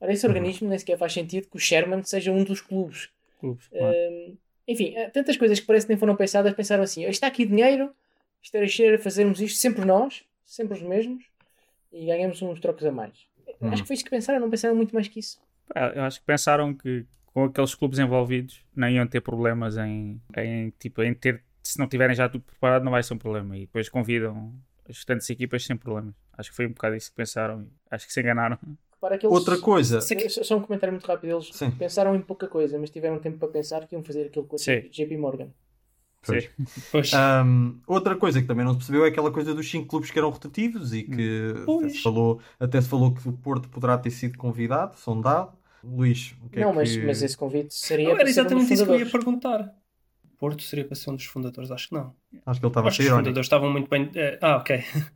Ora, 0.00 0.12
esse 0.12 0.26
organismo 0.26 0.68
nem 0.68 0.78
sequer 0.78 0.98
faz 0.98 1.12
sentido 1.12 1.48
que 1.48 1.56
o 1.56 1.60
Sherman 1.60 2.02
seja 2.02 2.32
um 2.32 2.42
dos 2.44 2.60
clubes. 2.60 3.10
Clubes, 3.38 3.68
claro. 3.68 3.96
Enfim, 4.66 4.96
há 4.96 5.10
tantas 5.10 5.36
coisas 5.36 5.60
que 5.60 5.66
parece 5.66 5.86
que 5.86 5.92
nem 5.92 5.98
foram 5.98 6.16
pensadas. 6.16 6.52
Pensaram 6.54 6.82
assim: 6.82 7.04
está 7.04 7.26
aqui 7.26 7.44
dinheiro, 7.44 7.94
isto 8.42 8.54
era 8.56 8.66
cheiro, 8.66 8.98
fazermos 8.98 9.40
isto 9.40 9.58
sempre 9.58 9.84
nós, 9.84 10.24
sempre 10.44 10.74
os 10.74 10.82
mesmos, 10.82 11.24
e 11.92 12.06
ganhamos 12.06 12.40
uns 12.42 12.60
trocos 12.60 12.84
a 12.84 12.92
mais. 12.92 13.26
Hum. 13.60 13.68
Acho 13.68 13.82
que 13.82 13.88
foi 13.88 13.94
isso 13.94 14.04
que 14.04 14.10
pensaram, 14.10 14.40
não 14.40 14.50
pensaram 14.50 14.74
muito 14.74 14.94
mais 14.94 15.08
que 15.08 15.20
isso. 15.20 15.40
Pá, 15.66 15.92
Eu 15.94 16.02
acho 16.02 16.20
que 16.20 16.26
pensaram 16.26 16.74
que 16.74 17.06
com 17.26 17.44
aqueles 17.44 17.74
clubes 17.74 17.98
envolvidos 17.98 18.64
não 18.74 18.88
iam 18.88 19.06
ter 19.06 19.20
problemas 19.20 19.76
em, 19.76 20.20
em, 20.36 20.70
tipo, 20.78 21.02
em 21.02 21.12
ter, 21.12 21.42
se 21.62 21.78
não 21.78 21.88
tiverem 21.88 22.14
já 22.14 22.28
tudo 22.28 22.44
preparado, 22.44 22.84
não 22.84 22.92
vai 22.92 23.02
ser 23.02 23.14
um 23.14 23.18
problema. 23.18 23.56
E 23.56 23.60
depois 23.62 23.88
convidam 23.88 24.54
as 24.88 24.96
restantes 24.96 25.28
equipas 25.30 25.64
sem 25.64 25.76
problemas. 25.76 26.14
Acho 26.32 26.50
que 26.50 26.56
foi 26.56 26.66
um 26.66 26.72
bocado 26.72 26.94
isso 26.94 27.10
que 27.10 27.16
pensaram. 27.16 27.62
e 27.62 27.66
Acho 27.90 28.06
que 28.06 28.12
se 28.12 28.20
enganaram. 28.20 28.58
Repara 29.04 29.18
que 29.18 29.26
eles- 29.26 29.38
Outra 29.38 29.58
coisa, 29.58 30.00
Só 30.00 30.56
um 30.56 30.62
comentário 30.62 30.92
muito 30.92 31.06
rápido. 31.06 31.30
Eles 31.34 31.48
Sim. 31.52 31.70
pensaram 31.70 32.14
em 32.14 32.20
pouca 32.22 32.48
coisa, 32.48 32.78
mas 32.78 32.90
tiveram 32.90 33.18
tempo 33.18 33.38
para 33.38 33.48
pensar 33.48 33.86
que 33.86 33.94
iam 33.94 34.02
fazer 34.02 34.26
aquilo 34.26 34.46
com 34.46 34.56
o 34.56 34.58
Sim. 34.58 34.80
JP 34.90 35.16
Morgan. 35.16 35.48
Pois. 36.26 36.44
Sim. 36.44 36.50
Pois. 36.90 37.12
Ahm, 37.12 37.80
outra 37.86 38.16
coisa 38.16 38.40
que 38.40 38.46
também 38.46 38.64
não 38.64 38.72
se 38.72 38.78
percebeu 38.78 39.04
é 39.04 39.08
aquela 39.08 39.30
coisa 39.30 39.54
dos 39.54 39.70
5 39.70 39.86
clubes 39.88 40.10
que 40.10 40.18
eram 40.18 40.30
rotativos 40.30 40.92
e 40.94 41.02
que 41.02 41.52
até 41.78 41.88
se, 41.90 42.02
falou, 42.02 42.40
até 42.58 42.80
se 42.80 42.88
falou 42.88 43.14
que 43.14 43.28
o 43.28 43.32
Porto 43.32 43.68
poderá 43.68 43.98
ter 43.98 44.10
sido 44.10 44.38
convidado, 44.38 44.96
sondado. 44.98 45.52
Luís, 45.82 46.34
o 46.42 46.48
que 46.48 46.60
não, 46.60 46.70
é 46.70 46.72
mas, 46.72 46.96
que... 46.96 47.04
mas 47.04 47.22
esse 47.22 47.36
convite 47.36 47.74
seria 47.74 48.08
Não, 48.08 48.14
para 48.14 48.22
era 48.22 48.28
um 48.28 48.30
exatamente 48.30 48.72
isso 48.72 48.84
que 48.86 48.90
eu 48.90 48.98
ia 49.00 49.10
perguntar. 49.10 49.74
Porto 50.38 50.62
seria 50.62 50.84
para 50.84 50.94
ser 50.94 51.10
um 51.10 51.16
dos 51.16 51.24
fundadores? 51.24 51.70
Acho 51.70 51.88
que 51.88 51.94
não. 51.94 52.14
Acho 52.46 52.58
que 52.60 52.66
ele 52.66 52.70
estava 52.70 52.88
a 52.88 52.90
Acho 52.90 52.96
ser 52.96 53.02
os 53.04 53.08
fundadores 53.10 53.46
estavam 53.46 53.70
muito 53.70 53.88
bem. 53.88 54.10
eh, 54.14 54.38
ah, 54.40 54.56
ok. 54.56 54.82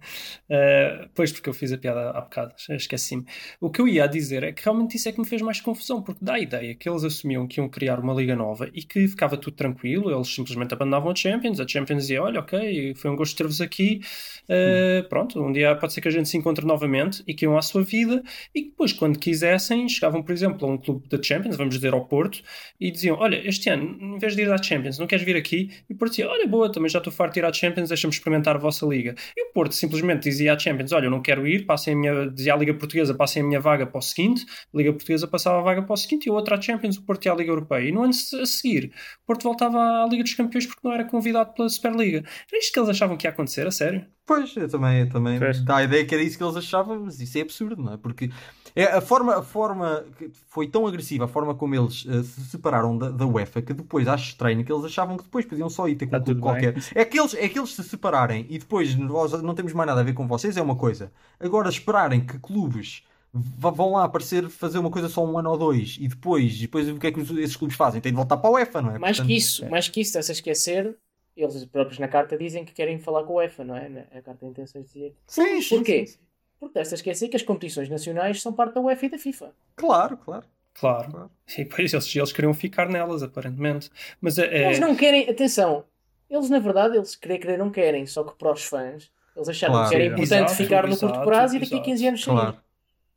Eh, 0.50 1.08
pois, 1.14 1.30
porque 1.30 1.48
eu 1.50 1.52
fiz 1.52 1.72
a 1.72 1.76
piada 1.78 2.10
há 2.10 2.20
bocado, 2.22 2.54
esqueci-me. 2.70 3.24
O 3.60 3.70
que 3.70 3.80
eu 3.82 3.86
ia 3.86 4.06
dizer 4.06 4.42
é 4.42 4.50
que 4.52 4.64
realmente 4.64 4.96
isso 4.96 5.06
é 5.08 5.12
que 5.12 5.20
me 5.20 5.26
fez 5.26 5.42
mais 5.42 5.60
confusão, 5.60 6.02
porque 6.02 6.24
dá 6.24 6.34
a 6.34 6.40
ideia 6.40 6.74
que 6.74 6.88
eles 6.88 7.04
assumiam 7.04 7.46
que 7.46 7.60
iam 7.60 7.68
criar 7.68 8.00
uma 8.00 8.14
liga 8.14 8.34
nova 8.34 8.70
e 8.72 8.82
que 8.82 9.06
ficava 9.08 9.36
tudo 9.36 9.54
tranquilo, 9.56 10.10
eles 10.10 10.26
simplesmente 10.28 10.72
abandonavam 10.72 11.10
a 11.10 11.14
Champions, 11.14 11.60
a 11.60 11.68
Champions 11.68 12.02
dizia: 12.04 12.22
Olha, 12.22 12.40
ok, 12.40 12.94
foi 12.94 13.10
um 13.10 13.16
gosto 13.16 13.36
ter-vos 13.36 13.60
aqui, 13.60 14.00
eh, 14.48 15.04
pronto, 15.10 15.38
um 15.42 15.52
dia 15.52 15.74
pode 15.76 15.92
ser 15.92 16.00
que 16.00 16.08
a 16.08 16.10
gente 16.10 16.28
se 16.30 16.36
encontre 16.38 16.64
novamente 16.64 17.22
e 17.26 17.34
que 17.34 17.44
iam 17.44 17.58
à 17.58 17.62
sua 17.62 17.82
vida, 17.82 18.22
e 18.54 18.62
que 18.62 18.68
depois, 18.70 18.92
quando 18.94 19.18
quisessem, 19.18 19.86
chegavam, 19.88 20.22
por 20.22 20.32
exemplo, 20.32 20.66
a 20.66 20.72
um 20.72 20.78
clube 20.78 21.06
da 21.08 21.22
Champions, 21.22 21.56
vamos 21.56 21.74
dizer 21.74 21.92
ao 21.92 22.06
Porto, 22.06 22.42
e 22.80 22.90
diziam: 22.90 23.16
Olha, 23.18 23.36
este 23.46 23.68
ano, 23.68 23.98
em 24.16 24.18
vez 24.18 24.34
de 24.34 24.42
ir 24.42 24.50
à 24.50 24.62
Champions, 24.62 24.98
não 24.98 25.06
queres 25.08 25.24
vir 25.24 25.36
aqui? 25.36 25.70
E 25.90 25.94
o 25.94 25.96
Porto 25.96 26.12
dizia: 26.12 26.28
Olha, 26.28 26.46
boa, 26.46 26.70
também 26.70 26.88
já 26.88 26.98
estou 26.98 27.12
farto 27.12 27.34
de 27.34 27.40
ir 27.40 27.44
à 27.44 27.52
Champions, 27.52 27.88
deixa-me 27.88 28.12
experimentar 28.14 28.54
a 28.56 28.58
vossa 28.58 28.86
liga. 28.86 29.14
E 29.36 29.42
o 29.50 29.52
Porto 29.52 29.72
simplesmente 29.74 30.22
dizia 30.22 30.54
à 30.54 30.58
Champions: 30.58 30.92
Olha, 30.92 31.06
eu 31.06 31.10
não 31.10 31.20
quero 31.20 31.46
ir, 31.48 31.66
passem 31.66 31.94
a 31.94 31.96
minha, 31.96 32.30
dizia 32.30 32.54
à 32.54 32.56
Liga 32.56 32.74
Portuguesa, 32.74 33.14
passem 33.14 33.42
a 33.42 33.46
minha 33.46 33.60
vaga 33.60 33.86
para 33.86 33.98
o 33.98 34.02
seguinte, 34.02 34.46
a 34.72 34.78
Liga 34.78 34.92
Portuguesa 34.92 35.26
passava 35.26 35.58
a 35.58 35.62
vaga 35.62 35.82
para 35.82 35.92
o 35.94 35.96
seguinte 35.96 36.26
e 36.26 36.30
outra 36.30 36.56
à 36.56 36.60
Champions, 36.60 36.96
o 36.96 37.02
Porto 37.02 37.24
ia 37.26 37.32
à 37.32 37.34
Liga 37.34 37.50
Europeia. 37.50 37.88
E 37.88 37.92
no 37.92 38.02
ano 38.02 38.12
a 38.12 38.46
seguir, 38.46 38.92
o 39.22 39.26
Porto 39.26 39.42
voltava 39.44 39.78
à 40.04 40.06
Liga 40.08 40.22
dos 40.22 40.34
Campeões 40.34 40.66
porque 40.66 40.80
não 40.86 40.92
era 40.92 41.04
convidado 41.04 41.52
pela 41.54 41.68
Superliga. 41.68 42.18
Era 42.50 42.58
isto 42.58 42.72
que 42.72 42.78
eles 42.78 42.90
achavam 42.90 43.16
que 43.16 43.26
ia 43.26 43.30
acontecer, 43.30 43.66
a 43.66 43.70
sério? 43.70 44.06
Pois, 44.26 44.54
eu 44.56 44.68
também, 44.68 45.00
eu 45.00 45.08
também 45.08 45.38
Pois. 45.38 45.64
dá 45.64 45.78
a 45.78 45.84
ideia 45.84 46.04
que 46.04 46.14
era 46.14 46.22
isso 46.22 46.36
que 46.36 46.44
eles 46.44 46.54
achavam, 46.56 47.00
mas 47.04 47.18
isso 47.18 47.38
é 47.38 47.40
absurdo, 47.40 47.82
não 47.82 47.94
é? 47.94 47.96
Porque 47.96 48.26
é 48.26 48.28
a 48.76 49.00
forma, 49.00 49.36
a 49.36 49.42
forma 49.42 50.04
que 50.18 50.30
foi 50.48 50.68
tão 50.68 50.86
agressiva, 50.86 51.24
a 51.24 51.28
forma 51.28 51.54
como 51.54 51.74
eles 51.74 52.04
eh, 52.08 52.22
se 52.22 52.40
separaram 52.50 52.96
da, 52.96 53.10
da 53.10 53.26
UEFA, 53.26 53.62
que 53.62 53.72
depois 53.74 54.06
acho 54.08 54.30
estranho 54.30 54.64
que 54.64 54.72
eles 54.72 54.84
achavam 54.84 55.16
que 55.16 55.24
depois 55.24 55.44
podiam 55.46 55.68
só 55.70 55.88
ir 55.88 55.96
ter 55.96 56.06
com 56.06 56.12
Tá 56.12 56.18
um 56.18 56.24
clube 56.24 56.40
tudo 56.40 56.52
bem. 56.54 56.72
qualquer. 56.72 56.82
É 56.94 57.04
que, 57.04 57.18
eles, 57.18 57.34
é 57.34 57.48
que 57.48 57.58
eles 57.58 57.74
se 57.74 57.82
separarem 57.84 58.46
e 58.48 58.58
depois 58.58 58.94
nós 58.96 59.32
não 59.42 59.54
temos 59.54 59.72
mais 59.72 59.86
nada 59.86 60.00
a 60.00 60.04
ver 60.04 60.14
com 60.14 60.26
vocês, 60.26 60.56
é 60.56 60.62
uma 60.62 60.76
coisa. 60.76 61.12
Agora 61.40 61.68
esperarem 61.68 62.24
que 62.24 62.38
clubes 62.38 63.02
vão 63.32 63.92
lá 63.92 64.04
aparecer 64.04 64.48
fazer 64.48 64.78
uma 64.78 64.90
coisa 64.90 65.08
só 65.08 65.24
um 65.24 65.38
ano 65.38 65.50
ou 65.50 65.58
dois 65.58 65.96
e 66.00 66.08
depois, 66.08 66.56
e 66.56 66.60
depois 66.62 66.88
o 66.88 66.98
que 66.98 67.06
é 67.08 67.12
que 67.12 67.20
os- 67.20 67.30
esses 67.30 67.56
clubes 67.56 67.76
fazem? 67.76 68.00
Têm 68.00 68.12
de 68.12 68.16
voltar 68.16 68.36
para 68.38 68.48
a 68.48 68.52
UEFA, 68.52 68.80
não 68.82 68.90
é? 68.90 68.98
Mais 68.98 69.16
Portanto, 69.18 69.26
que 69.26 69.34
isso, 69.36 69.70
mais 69.70 69.88
que 69.88 70.00
isso, 70.00 70.16
a 70.16 70.20
esquecer, 70.20 70.96
eles 71.36 71.64
próprios 71.66 71.98
na 71.98 72.08
carta 72.08 72.36
dizem 72.36 72.64
que 72.64 72.72
querem 72.72 72.98
falar 72.98 73.24
com 73.24 73.34
a 73.34 73.42
UEFA, 73.42 73.64
não 73.64 73.76
é? 73.76 73.88
Na- 73.88 74.00
A 74.18 74.22
carta 74.22 74.44
de 74.44 74.50
intenções 74.50 74.86
dizia 74.86 75.12
sim, 75.26 75.60
Porquê? 75.68 76.06
sim, 76.06 76.06
sim. 76.06 76.18
Porque 76.60 76.78
a 76.78 76.82
esquecer 76.82 77.28
que 77.28 77.36
as 77.36 77.42
competições 77.42 77.88
nacionais 77.88 78.42
são 78.42 78.52
parte 78.52 78.74
da 78.74 78.80
UEFA 78.80 79.06
e 79.06 79.08
da 79.10 79.18
FIFA. 79.18 79.52
Claro, 79.76 80.16
claro. 80.16 80.44
Claro. 80.74 81.10
Claro. 81.10 81.30
E 81.56 81.64
depois 81.64 81.92
eles, 81.92 82.16
eles 82.16 82.32
queriam 82.32 82.54
ficar 82.54 82.88
nelas, 82.88 83.22
aparentemente. 83.22 83.90
Mas 84.20 84.38
é, 84.38 84.46
é- 84.46 84.66
Eles 84.66 84.78
não 84.80 84.94
querem, 84.94 85.28
atenção, 85.28 85.84
eles 86.30 86.48
na 86.50 86.58
verdade, 86.58 86.96
eles 86.96 87.16
querer, 87.16 87.38
querer 87.38 87.58
não 87.58 87.70
querem, 87.70 88.06
só 88.06 88.22
que 88.24 88.36
para 88.36 88.52
os 88.52 88.62
fãs, 88.64 89.10
eles 89.36 89.48
acharam 89.48 89.74
Claro. 89.74 89.88
que 89.88 89.94
era 89.94 90.04
importante 90.04 90.22
exato, 90.22 90.54
ficar 90.54 90.86
no 90.86 90.92
exato, 90.92 91.12
curto 91.12 91.26
prazo 91.26 91.56
e 91.56 91.58
daqui 91.60 91.74
a 91.74 91.76
exato. 91.76 91.90
15 91.90 92.06
anos 92.06 92.24
sair. 92.24 92.34
Claro. 92.34 92.56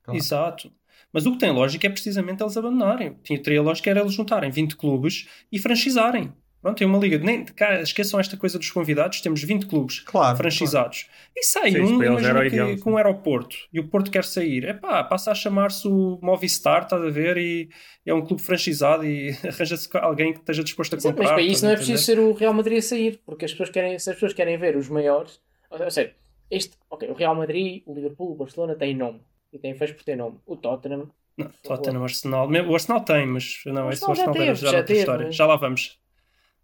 claro. 0.04 0.18
Exato. 0.20 0.72
Mas 1.14 1.26
o 1.26 1.34
que 1.34 1.40
tem 1.40 1.52
lógica 1.52 1.88
é 1.88 1.90
precisamente 1.90 2.42
eles 2.42 2.56
abandonarem. 2.56 3.14
Tinha, 3.22 3.42
teria 3.42 3.62
lógica 3.62 3.90
era 3.90 4.00
eles 4.00 4.14
juntarem 4.14 4.50
20 4.50 4.78
clubes 4.78 5.28
e 5.52 5.60
franchisarem. 5.60 6.34
Pronto, 6.62 6.78
tem 6.78 6.86
uma 6.86 7.00
liga. 7.00 7.18
Nem, 7.18 7.44
cá, 7.44 7.82
esqueçam 7.82 8.20
esta 8.20 8.38
coisa 8.38 8.60
dos 8.60 8.70
convidados. 8.70 9.20
Temos 9.20 9.42
20 9.44 9.66
clubes 9.66 10.00
Claro, 10.02 10.38
franchisados. 10.38 11.08
E 11.36 11.44
sai 11.44 11.72
Sim, 11.72 11.82
um, 11.82 12.04
imagina 12.04 12.40
que, 12.42 12.48
ideal, 12.48 12.78
com 12.78 12.92
um 12.92 12.98
aeroporto 12.98 13.56
e 13.74 13.80
o 13.80 13.88
Porto 13.88 14.12
quer 14.12 14.24
sair. 14.24 14.66
É 14.66 14.74
pá, 14.74 15.04
passa 15.04 15.32
a 15.32 15.36
chamar-se 15.36 15.88
o 15.88 16.20
Movistar, 16.22 16.84
estás 16.84 17.02
a 17.02 17.10
ver? 17.10 17.38
E 17.38 17.70
é 18.06 18.14
um 18.14 18.22
clube 18.24 18.42
franchisado 18.44 19.04
e 19.06 19.32
arranja-se 19.48 19.90
alguém 19.98 20.34
que 20.34 20.40
esteja 20.40 20.64
disposto 20.64 20.94
a 20.94 20.98
é, 20.98 21.02
comprar. 21.02 21.24
mas 21.24 21.32
para 21.34 21.42
isso 21.42 21.64
não 21.64 21.72
é 21.72 21.74
entender? 21.74 21.88
preciso 21.94 22.04
ser 22.06 22.20
o 22.20 22.34
Real 22.34 22.54
Madrid 22.54 22.78
a 22.78 22.82
sair, 22.82 23.20
porque 23.26 23.46
as 23.46 23.52
pessoas 23.52 23.70
querem, 23.70 23.98
se 23.98 24.10
as 24.10 24.16
pessoas 24.16 24.34
querem 24.34 24.58
ver 24.58 24.76
os 24.78 24.88
maiores, 24.88 25.40
ou 25.70 25.90
seja, 25.90 26.14
este, 26.50 26.76
ok, 26.90 27.10
o 27.10 27.14
Real 27.14 27.34
Madrid, 27.36 27.82
o 27.86 27.94
Liverpool, 27.96 28.34
o 28.34 28.36
Barcelona 28.36 28.76
têm 28.76 28.96
nome 28.96 29.22
e 29.52 29.58
têm 29.58 29.74
fãs 29.74 29.92
por 29.92 30.04
ter 30.04 30.16
nome. 30.16 30.38
O 30.46 30.56
Tottenham, 30.58 31.10
Não, 31.38 31.50
Tottenham, 31.64 32.04
Arsenal. 32.04 32.48
O 32.50 32.74
Arsenal 32.74 33.02
tem, 33.02 33.26
mas 33.26 33.62
não, 33.66 33.88
O 33.88 33.92
esse 33.92 34.04
o 34.06 34.10
Arsenal 34.10 34.16
já 34.16 34.24
Arsenal 34.30 34.34
vai 34.36 34.40
teve, 34.42 34.52
ajudar 34.52 34.72
já 34.72 34.78
outra 34.78 34.88
teve, 34.88 35.00
história. 35.00 35.26
mas- 35.28 35.36
Já 35.36 35.46
lá 35.46 35.56
vamos. 35.56 36.01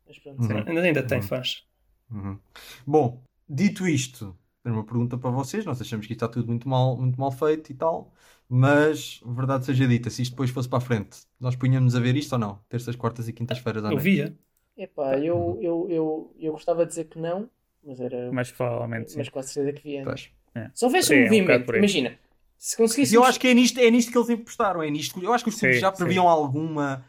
Mas 0.07 0.19
pronto. 0.19 0.41
Uhum. 0.41 0.57
Ainda, 0.67 0.81
ainda 0.81 1.03
tem 1.07 1.19
Uhum. 1.19 1.21
fãs. 1.21 1.65
Uhum. 2.11 2.39
Bom, 2.85 3.21
dito 3.47 3.87
isto, 3.87 4.37
tenho 4.63 4.75
uma 4.75 4.85
pergunta 4.85 5.17
para 5.17 5.29
vocês. 5.29 5.65
Nós 5.65 5.81
achamos 5.81 6.05
que 6.07 6.13
isto 6.13 6.23
está 6.25 6.27
tudo 6.33 6.47
muito 6.47 6.67
mal, 6.67 6.97
muito 6.97 7.19
mal 7.19 7.31
feito 7.31 7.71
e 7.71 7.75
tal, 7.75 8.13
mas 8.49 9.19
verdade 9.25 9.65
seja 9.65 9.87
dita, 9.87 10.09
se 10.09 10.21
isto 10.21 10.31
depois 10.31 10.49
fosse 10.49 10.69
para 10.69 10.77
a 10.77 10.81
frente, 10.81 11.19
nós 11.39 11.55
punhamos 11.55 11.95
a 11.95 11.99
ver 11.99 12.15
isto 12.15 12.33
ou 12.33 12.39
não? 12.39 12.59
Terças, 12.69 12.95
quartas 12.95 13.27
e 13.27 13.33
quintas-feiras 13.33 13.83
à 13.83 13.87
Eu 13.87 13.91
noite. 13.93 14.03
via. 14.03 14.37
Epá, 14.77 15.17
eu, 15.17 15.57
eu, 15.61 15.87
eu, 15.89 16.35
eu 16.39 16.51
gostava 16.53 16.83
de 16.85 16.89
dizer 16.89 17.05
que 17.05 17.17
não, 17.19 17.49
mas 17.83 17.99
era. 17.99 18.31
Mas 18.31 18.51
provavelmente 18.51 19.11
sim. 19.11 19.17
mas 19.17 19.29
com 19.29 19.39
a 19.39 19.43
certeza 19.43 19.73
que 19.73 19.83
via. 19.83 20.03
Pois. 20.03 20.31
Se 20.73 20.85
houvesse 20.85 21.07
Sim, 21.07 21.15
é 21.15 21.17
um 21.17 21.19
um 21.19 21.23
movimento, 21.25 21.71
aí. 21.71 21.77
imagina, 21.79 22.19
se 22.57 22.73
E 22.73 22.77
conseguíssemos. 22.77 23.13
eu 23.15 23.23
acho 23.23 23.39
que 23.39 23.47
é 23.47 23.53
nisto, 23.53 23.79
é 23.79 23.89
nisto 23.91 24.11
que 24.11 24.17
eles 24.17 24.29
apostaram. 24.29 24.83
É 24.83 24.89
nisto. 24.89 25.21
Eu 25.23 25.33
acho 25.33 25.43
que 25.43 25.49
os 25.49 25.55
clubes 25.59 25.75
Sim, 25.77 25.81
já 25.81 25.91
sim. 25.91 25.97
previam 25.97 26.27
alguma. 26.27 27.05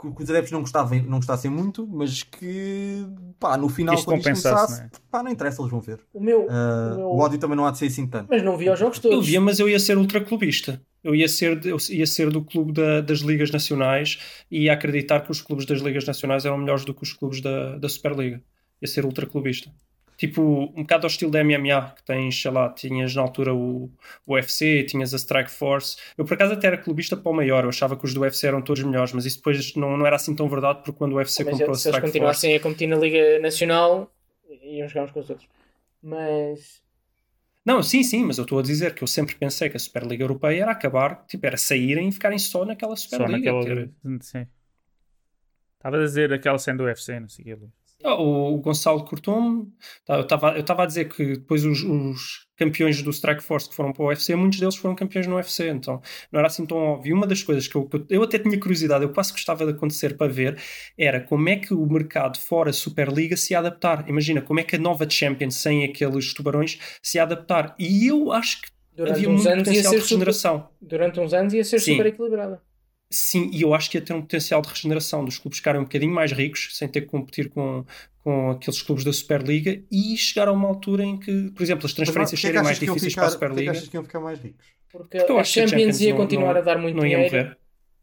Que, 0.00 0.10
que 0.12 0.22
os 0.22 0.30
adeptos 0.30 0.52
não 0.52 0.60
gostavam, 0.60 1.02
não 1.02 1.18
gostassem 1.18 1.50
muito, 1.50 1.84
mas 1.86 2.22
que 2.22 3.04
pá, 3.40 3.56
no 3.56 3.68
final, 3.68 3.94
Isto 3.96 4.04
quando 4.04 4.18
isto 4.18 4.26
compensasse, 4.28 4.54
começasse, 4.66 4.80
não 4.80 4.86
é? 4.86 4.90
pá, 5.10 5.22
não 5.24 5.30
interessa, 5.32 5.60
eles 5.60 5.70
vão 5.72 5.80
ver. 5.80 6.00
O 6.14 6.20
meu. 6.20 6.46
Ah, 6.48 6.92
o 6.92 6.96
meu- 6.96 7.06
O 7.08 7.18
ódio 7.18 7.36
também 7.38 7.56
não 7.56 7.66
há 7.66 7.70
de 7.72 7.78
ser 7.78 7.86
assim 7.86 8.06
tanto. 8.06 8.28
Mas 8.30 8.42
não 8.44 8.56
via 8.56 8.72
os 8.72 8.78
jogos 8.78 8.98
Eu 8.98 9.02
todos. 9.10 9.26
via, 9.26 9.40
mas 9.40 9.58
eu 9.58 9.68
ia 9.68 9.80
ser 9.80 9.98
ultraclubista. 9.98 10.80
Eu 11.02 11.14
ia 11.16 11.28
ser, 11.28 11.64
eu 11.66 11.78
ia 11.90 12.06
ser 12.06 12.30
do 12.30 12.42
clube 12.44 12.72
da- 12.72 13.00
das 13.00 13.18
ligas 13.20 13.50
nacionais 13.50 14.18
e 14.50 14.64
ia 14.64 14.72
acreditar 14.72 15.20
que 15.20 15.30
os 15.32 15.40
clubes 15.40 15.66
das 15.66 15.80
ligas 15.80 16.04
nacionais 16.06 16.44
eram 16.44 16.58
melhores 16.58 16.84
do 16.84 16.94
que 16.94 17.02
os 17.02 17.12
clubes 17.12 17.40
da, 17.40 17.76
da 17.78 17.88
Superliga. 17.88 18.40
Ia 18.80 18.86
ser 18.88 19.04
ultraclubista. 19.04 19.70
Tipo, 20.18 20.42
um 20.76 20.82
bocado 20.82 21.06
ao 21.06 21.10
estilo 21.10 21.30
da 21.30 21.44
MMA, 21.44 21.92
que 21.94 22.02
tens, 22.02 22.42
sei 22.42 22.50
lá, 22.50 22.68
tinhas 22.70 23.14
na 23.14 23.22
altura 23.22 23.54
o, 23.54 23.88
o 24.26 24.34
UFC, 24.34 24.82
tinhas 24.82 25.14
a 25.14 25.16
Strike 25.16 25.48
Force. 25.48 25.96
Eu, 26.18 26.24
por 26.24 26.34
acaso, 26.34 26.54
até 26.54 26.66
era 26.66 26.76
clubista 26.76 27.16
para 27.16 27.30
o 27.30 27.32
maior. 27.32 27.62
Eu 27.62 27.68
achava 27.68 27.96
que 27.96 28.04
os 28.04 28.12
do 28.12 28.22
UFC 28.22 28.48
eram 28.48 28.60
todos 28.60 28.82
melhores, 28.82 29.12
mas 29.12 29.24
isso 29.24 29.36
depois 29.36 29.76
não, 29.76 29.96
não 29.96 30.04
era 30.04 30.16
assim 30.16 30.34
tão 30.34 30.48
verdade, 30.48 30.80
porque 30.82 30.98
quando 30.98 31.12
o 31.12 31.16
UFC 31.18 31.44
Mas 31.44 31.52
comprou 31.52 31.70
a 31.70 31.74
se 31.76 31.86
eles 31.88 31.96
Strike 31.96 32.00
Force... 32.00 32.12
continuassem 32.12 32.56
a 32.56 32.60
competir 32.60 32.88
na 32.88 32.96
Liga 32.96 33.38
Nacional, 33.38 34.12
iam 34.64 34.88
jogar 34.88 35.04
uns 35.04 35.12
com 35.12 35.20
os 35.20 35.30
outros. 35.30 35.48
Mas. 36.02 36.82
Não, 37.64 37.80
sim, 37.80 38.02
sim, 38.02 38.24
mas 38.24 38.38
eu 38.38 38.42
estou 38.42 38.58
a 38.58 38.62
dizer 38.62 38.94
que 38.94 39.04
eu 39.04 39.06
sempre 39.06 39.36
pensei 39.36 39.70
que 39.70 39.76
a 39.76 39.80
Superliga 39.80 40.24
Europeia 40.24 40.62
era 40.62 40.72
acabar, 40.72 41.24
tipo, 41.28 41.46
era 41.46 41.56
saírem 41.56 42.08
e 42.08 42.12
ficarem 42.12 42.38
só 42.40 42.64
naquela 42.64 42.96
Só 42.96 43.08
Superliga. 43.10 43.52
naquela. 43.52 43.64
ter- 43.64 43.90
Sim. 44.20 44.46
Estava 45.76 45.96
a 45.96 46.00
dizer 46.00 46.32
aquela 46.32 46.58
sendo 46.58 46.78
do 46.78 46.84
UFC, 46.84 47.20
não 47.20 47.28
sei 47.28 47.54
o 47.54 47.58
que. 47.58 47.77
O 48.04 48.54
o 48.54 48.58
Gonçalo 48.58 49.04
cortou-me. 49.04 49.66
Tá, 50.06 50.16
Eu 50.16 50.60
estava 50.60 50.82
a 50.82 50.86
dizer 50.86 51.06
que 51.08 51.34
depois 51.34 51.64
os, 51.64 51.82
os 51.82 52.46
campeões 52.56 53.02
do 53.02 53.10
Strike 53.10 53.42
Force 53.42 53.68
que 53.68 53.74
foram 53.74 53.92
para 53.92 54.02
o 54.04 54.08
UFC, 54.08 54.34
muitos 54.34 54.58
deles 54.60 54.76
foram 54.76 54.94
campeões 54.94 55.26
no 55.26 55.36
UFC, 55.36 55.68
então 55.68 56.00
não 56.32 56.38
era 56.40 56.48
assim 56.48 56.66
tão 56.66 56.76
óbvio. 56.78 57.14
Uma 57.14 57.26
das 57.26 57.42
coisas 57.42 57.66
que 57.68 57.76
eu, 57.76 57.86
que 57.86 58.04
eu- 58.10 58.22
até 58.22 58.38
tinha 58.38 58.58
curiosidade, 58.58 59.04
eu 59.04 59.12
quase 59.12 59.32
gostava 59.32 59.64
de 59.64 59.72
acontecer 59.72 60.16
para 60.16 60.30
ver, 60.32 60.60
era 60.96 61.20
como 61.20 61.48
é 61.48 61.56
que 61.56 61.72
o 61.74 61.86
mercado 61.86 62.38
fora 62.38 62.72
Superliga 62.72 63.36
se 63.36 63.52
ia 63.52 63.58
adaptar. 63.60 64.08
Imagina, 64.08 64.40
como 64.42 64.58
é 64.60 64.62
que 64.64 64.76
a 64.76 64.78
nova 64.78 65.08
Champions, 65.08 65.56
sem 65.56 65.84
aqueles 65.84 66.32
tubarões, 66.34 66.78
se 67.02 67.18
ia 67.18 67.22
adaptar. 67.24 67.74
E 67.78 68.06
eu 68.06 68.32
acho 68.32 68.62
que 68.62 68.68
Durante 68.96 69.14
havia 69.16 69.28
uns 69.30 69.44
muito 69.44 69.48
anos 69.48 69.68
ia 69.70 69.84
potencial 69.84 69.92
ser 69.92 69.98
de 70.00 70.02
super, 70.08 70.26
regeneração. 70.26 70.68
durante 70.80 71.20
uns 71.20 71.32
anos 71.32 71.52
ia 71.54 71.62
ser 71.64 71.78
Sim. 71.78 71.92
super 71.92 72.06
equilibrada. 72.06 72.60
Sim, 73.10 73.50
e 73.54 73.62
eu 73.62 73.72
acho 73.74 73.90
que 73.90 73.96
ia 73.96 74.02
ter 74.04 74.12
um 74.12 74.20
potencial 74.20 74.60
de 74.60 74.68
regeneração 74.68 75.24
dos 75.24 75.38
clubes 75.38 75.58
ficarem 75.58 75.80
um 75.80 75.84
bocadinho 75.84 76.12
mais 76.12 76.30
ricos, 76.30 76.68
sem 76.76 76.86
ter 76.86 77.00
que 77.02 77.06
competir 77.06 77.48
com, 77.48 77.84
com 78.22 78.50
aqueles 78.50 78.82
clubes 78.82 79.02
da 79.04 79.12
Superliga 79.12 79.80
e 79.90 80.14
chegar 80.16 80.46
a 80.48 80.52
uma 80.52 80.68
altura 80.68 81.04
em 81.04 81.16
que, 81.18 81.50
por 81.52 81.62
exemplo, 81.62 81.86
as 81.86 81.92
transferências 81.94 82.38
é 82.38 82.42
que 82.42 82.46
serem 82.48 82.62
mais 82.62 82.78
que 82.78 82.84
difíceis 82.86 83.12
ficar- 83.14 83.22
para 83.22 83.28
a 83.30 83.30
é 83.30 83.30
que 83.30 83.44
Superliga. 83.46 83.70
achas 83.72 83.88
que 83.88 83.96
iam 83.96 84.04
ficar 84.04 84.20
mais 84.20 84.38
ricos? 84.38 84.66
Porque, 84.92 85.18
Porque 85.18 85.32
eu 85.32 85.38
a 85.38 85.40
acho 85.40 85.52
que 85.54 85.60
a 85.60 85.62
Champions, 85.66 85.80
Champions 85.80 86.00
ia 86.00 86.10
não- 86.10 86.16
continuar 86.18 86.52
não- 86.54 86.60
a 86.60 86.64
dar 86.64 86.78
muito 86.78 86.96
não 86.96 87.06
iam 87.06 87.22
dinheiro. 87.22 87.36
morrer. 87.46 87.58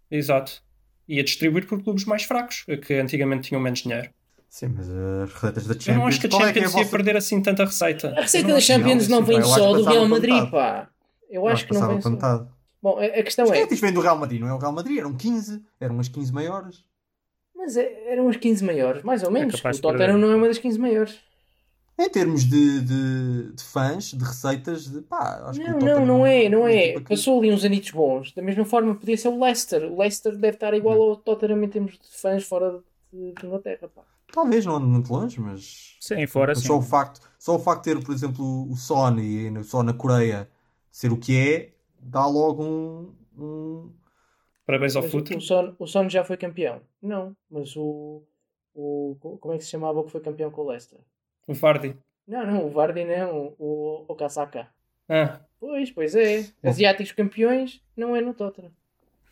Exato. 0.10 0.64
Ia 1.08 1.24
distribuir 1.24 1.68
por 1.68 1.84
clubes 1.84 2.06
mais 2.06 2.24
fracos, 2.24 2.66
que 2.86 2.94
antigamente 2.96 3.48
tinham 3.50 3.62
menos 3.62 3.80
dinheiro. 3.84 4.10
Sim, 4.50 4.70
mas 4.76 4.90
as 4.90 5.34
receitas 5.34 5.68
da 5.68 5.74
Champions. 5.74 5.88
Eu 5.88 5.96
não 5.96 6.08
acho 6.08 6.20
que 6.20 6.26
a 6.28 6.30
qual 6.30 6.42
é 6.42 6.46
Champions 6.48 6.64
é 6.64 6.68
a 6.68 6.70
ia 6.80 6.84
vossa- 6.86 6.90
perder 6.98 7.18
assim 7.18 7.42
tanta 7.42 7.66
receita. 7.66 8.14
A 8.18 8.22
receita 8.22 8.48
não 8.48 8.56
da 8.56 8.62
que 8.62 8.72
não, 8.72 8.78
Champions 8.78 9.08
não, 9.08 9.20
sim, 9.20 9.26
vem 9.26 9.42
só 9.44 9.72
que 9.78 9.84
do 9.84 9.90
Real 9.90 10.08
Madrid, 10.08 10.50
pá. 10.50 10.90
Eu 11.30 11.48
acho 11.48 11.68
que 11.68 11.74
não 11.74 11.88
vem 11.90 12.02
só. 12.02 12.48
Bom, 12.86 13.00
a, 13.00 13.06
a 13.06 13.24
questão 13.24 13.46
quem 13.46 13.56
é 13.56 13.62
é, 13.64 13.68
que 13.68 13.74
que 13.74 13.82
vem 13.82 13.92
do 13.92 14.00
Real 14.00 14.16
Madrid? 14.16 14.40
Não 14.40 14.48
é 14.48 14.54
o 14.54 14.60
Real 14.60 14.72
Madrid, 14.72 15.00
eram 15.00 15.12
15, 15.16 15.60
eram 15.80 16.00
as 16.00 16.08
15 16.08 16.32
maiores. 16.32 16.86
mas 17.56 17.76
é- 17.76 18.12
eram 18.12 18.30
as 18.30 18.38
15 18.38 18.64
maiores, 18.64 19.02
mais 19.02 19.24
ou 19.24 19.32
menos. 19.32 19.56
capaz 19.56 19.80
o 19.80 19.82
Tottenham 19.82 20.20
não 20.20 20.30
é 20.30 20.36
uma 20.36 20.48
das 20.48 20.60
15 20.60 20.78
maiores. 20.78 21.20
Em 21.98 22.08
termos 22.10 22.44
de, 22.44 22.82
de, 22.82 23.54
de 23.54 23.64
fãs, 23.64 24.12
de 24.12 24.24
receitas, 24.24 24.86
de, 24.86 25.02
pá, 25.02 25.46
acho 25.48 25.60
que 25.60 25.66
o 25.66 25.72
Não, 25.72 25.80
Tottenham 25.80 26.06
não, 26.06 26.18
não 26.20 26.26
é, 26.28 26.48
não 26.48 26.68
é. 26.68 26.94
que- 26.94 27.02
Passou 27.02 27.40
ali 27.40 27.52
uns 27.52 27.66
anitos 27.66 27.90
bons. 27.90 28.32
Da 28.34 28.44
mesma 28.44 28.66
forma 28.66 28.94
podia 28.94 29.18
ser 29.18 29.30
o 29.30 29.44
Leicester. 29.44 29.92
O 29.92 29.98
Leicester 29.98 30.38
deve 30.38 30.58
estar 30.58 30.72
igual 30.76 31.02
ao 31.02 31.16
Tottenham 31.16 31.64
em 31.64 31.70
termos 31.70 31.94
de 31.94 32.08
fãs 32.22 32.44
fora 32.44 32.84
de, 33.12 33.34
de 33.34 33.46
Inglaterra, 33.48 33.90
pá. 33.96 34.04
Talvez 34.32 34.64
não 34.64 34.76
ande 34.76 34.86
muito 34.86 35.12
longe, 35.12 35.40
mas. 35.42 35.96
Sim, 36.02 36.28
fora 36.28 36.50
mas 36.52 36.60
sim. 36.60 36.68
Só 36.68 36.78
o, 36.78 36.82
facto, 36.84 37.20
só 37.40 37.56
o 37.56 37.60
facto 37.60 37.86
de 37.86 37.96
ter, 37.96 38.04
por 38.04 38.14
exemplo, 38.14 38.70
o 38.70 38.76
Sony 38.76 39.48
e 39.50 39.64
só 39.64 39.82
na 39.82 39.94
Coreia 39.94 40.48
ser 40.92 41.12
o 41.12 41.18
que 41.18 41.36
é, 41.36 41.75
dá 42.06 42.26
logo 42.26 42.64
um. 42.64 43.16
um... 43.38 43.94
Parabéns 44.66 44.96
ao 44.96 45.04
Futre. 45.04 45.36
o, 45.36 45.42
Son, 45.42 45.76
o 45.78 45.86
Son 45.86 46.10
já 46.10 46.24
foi 46.24 46.38
campeão? 46.38 46.82
Não, 47.02 47.36
mas 47.50 47.76
o, 47.76 48.24
o. 48.74 49.16
Como 49.40 49.54
é 49.54 49.58
que 49.58 49.64
se 49.64 49.72
chamava 49.72 50.00
o 50.00 50.04
que 50.04 50.12
foi 50.12 50.22
campeão 50.22 50.50
com 50.50 50.62
o 50.62 50.70
Leicester? 50.70 51.00
O 51.48 51.54
Vardy. 51.54 51.96
Não, 52.28 52.46
não, 52.46 52.66
o 52.66 52.70
Vardy 52.72 53.04
não, 53.06 53.56
o, 53.60 54.06
o 54.08 54.16
Kasaka. 54.16 54.68
Ah, 55.08 55.40
Pois, 55.60 55.90
pois 55.90 56.16
é. 56.16 56.46
Asiáticos 56.64 57.12
campeões 57.12 57.82
não 57.98 58.16
é 58.16 58.22
no 58.22 58.36
Tottenham. 58.36 58.72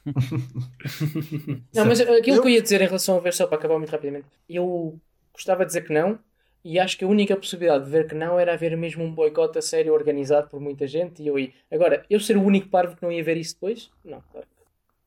não, 1.74 1.86
mas 1.86 2.02
aquilo 2.02 2.42
que 2.42 2.48
eu 2.48 2.50
ia 2.50 2.62
dizer 2.62 2.82
em 2.82 2.88
relação 2.88 3.18
a 3.18 3.20
ver, 3.20 3.34
só 3.34 3.46
para 3.46 3.58
acabar 3.58 3.78
muito 3.78 3.92
rapidamente, 3.92 4.26
eu 4.50 5.00
gostava 5.32 5.64
de 5.64 5.68
dizer 5.68 5.86
que 5.86 5.94
não, 5.94 6.18
e 6.64 6.80
acho 6.80 6.98
que 6.98 7.04
a 7.04 7.08
única 7.08 7.36
possibilidade 7.36 7.86
de 7.86 7.92
ver 7.92 8.08
que 8.08 8.16
não 8.16 8.40
era 8.40 8.54
haver 8.54 8.76
mesmo 8.78 9.04
um 9.04 9.14
boicote 9.14 9.58
a 9.58 9.62
sério 9.62 9.94
organizado 9.94 10.50
por 10.50 10.60
muita 10.60 10.88
gente 10.88 11.22
e 11.22 11.28
eu 11.28 11.38
ia. 11.38 11.52
Agora, 11.72 12.06
eu 12.10 12.20
ser 12.20 12.38
o 12.38 12.44
único 12.44 12.70
parvo 12.70 12.96
que 12.96 13.04
não 13.04 13.12
ia 13.12 13.24
ver 13.24 13.38
isso 13.38 13.56
depois? 13.56 13.92
Não, 14.04 14.22
claro. 14.32 14.48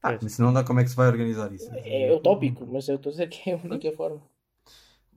Ah, 0.02 0.18
mas 0.22 0.34
se 0.34 0.42
não 0.42 0.52
dá, 0.52 0.62
como 0.62 0.78
é 0.80 0.84
que 0.84 0.90
se 0.90 0.96
vai 0.96 1.08
organizar 1.08 1.52
isso? 1.52 1.70
É 1.84 2.12
utópico, 2.12 2.66
mas 2.66 2.86
eu 2.88 2.96
estou 2.96 3.10
a 3.10 3.12
dizer 3.12 3.28
que 3.28 3.50
é 3.50 3.54
a 3.54 3.56
única 3.56 3.90
forma. 3.92 4.22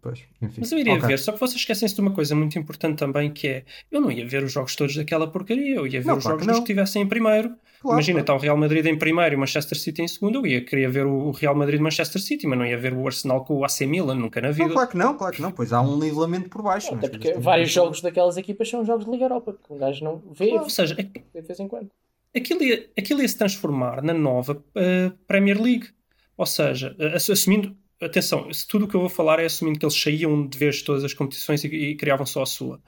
Pois, 0.02 0.20
enfim. 0.42 0.56
Mas 0.62 0.72
eu 0.72 0.80
iria 0.80 0.94
Ok. 0.94 1.08
ver, 1.08 1.20
só 1.20 1.32
que 1.34 1.40
vocês 1.40 1.58
esquecem-se 1.60 1.94
de 1.94 2.02
uma 2.02 2.12
coisa 2.12 2.34
muito 2.36 2.58
importante 2.58 2.98
também, 2.98 3.32
que 3.34 3.48
é, 3.48 3.66
eu 3.92 4.00
não 4.00 4.10
ia 4.12 4.26
ver 4.26 4.44
os 4.44 4.52
jogos 4.52 4.76
todos 4.76 4.96
daquela 4.96 5.30
porcaria, 5.30 5.76
eu 5.76 5.86
ia 5.86 6.00
ver 6.00 6.08
Não, 6.08 6.18
os 6.18 6.24
claro 6.24 6.38
jogos 6.40 6.46
que 6.46 6.48
dos 6.48 6.60
que 6.60 6.64
estivessem 6.64 7.02
em 7.02 7.08
primeiro. 7.08 7.50
Claro, 7.82 7.96
Imagina, 7.96 8.16
claro. 8.16 8.22
está 8.24 8.34
o 8.36 8.38
Real 8.38 8.58
Madrid 8.58 8.86
em 8.86 8.98
primeiro 8.98 9.34
e 9.34 9.38
o 9.38 9.40
Manchester 9.40 9.78
City 9.78 10.02
em 10.02 10.08
segundo, 10.08 10.40
eu 10.40 10.48
ia 10.48 10.64
querer 10.64 10.90
ver 10.90 11.06
o 11.06 11.32
Real 11.32 11.56
Madrid-Manchester 11.56 12.22
City, 12.22 12.46
mas 12.48 12.58
não 12.60 12.66
ia 12.66 12.78
ver 12.78 12.94
o 12.94 13.06
Arsenal 13.06 13.44
com 13.46 13.56
o 13.58 13.66
AC 13.66 13.82
Milan, 13.86 14.16
nunca 14.16 14.40
na 14.42 14.52
vida. 14.52 14.68
Não, 14.68 14.74
claro 14.74 14.90
que 14.90 14.98
não, 14.98 15.18
claro 15.18 15.36
que 15.36 15.42
não. 15.42 15.52
Pois 15.52 15.72
há 15.74 15.82
um 15.82 15.98
nivelamento 15.98 16.50
por 16.50 16.62
baixo. 16.62 16.94
Até 16.94 17.10
porque 17.10 17.34
vários 17.34 17.72
jogos 17.72 18.02
daquelas 18.02 18.38
equipas 18.38 18.70
são 18.70 18.86
jogos 18.86 19.06
de 19.06 19.12
Liga 19.12 19.26
Europa, 19.26 19.54
que 19.66 19.74
um 19.74 19.78
gajo 19.78 20.04
não 20.04 20.18
vê, 20.34 20.52
Ou 20.52 20.70
seja, 20.70 20.96
de 20.96 21.42
vez 21.42 21.60
em 21.60 21.68
quando. 21.68 21.90
aquilo 22.36 22.64
ia, 22.64 22.90
aquilo 22.98 23.22
ia 23.22 23.28
se 23.28 23.38
transformar 23.38 24.02
na 24.02 24.14
nova 24.14 24.64
eh, 24.76 25.12
Premier 25.28 25.62
League. 25.62 25.88
Ou 26.38 26.46
seja, 26.46 26.96
eh, 27.00 27.16
ass- 27.16 27.30
assumindo, 27.30 27.76
atenção, 28.02 28.52
se 28.54 28.68
tudo 28.68 28.86
o 28.86 28.88
que 28.88 28.96
eu 28.96 29.02
vou 29.02 29.10
falar 29.10 29.40
é 29.40 29.46
assumindo 29.46 29.78
que 29.78 29.86
eles 29.86 30.00
saíam 30.00 30.48
de 30.48 30.58
vez 30.58 30.78
de 30.78 30.84
todas 30.84 31.04
as 31.04 31.14
competições 31.14 31.64
e, 31.64 31.68
e 31.68 31.96
criavam 31.96 32.26
só 32.26 32.44
a 32.44 32.46
sua. 32.46 32.82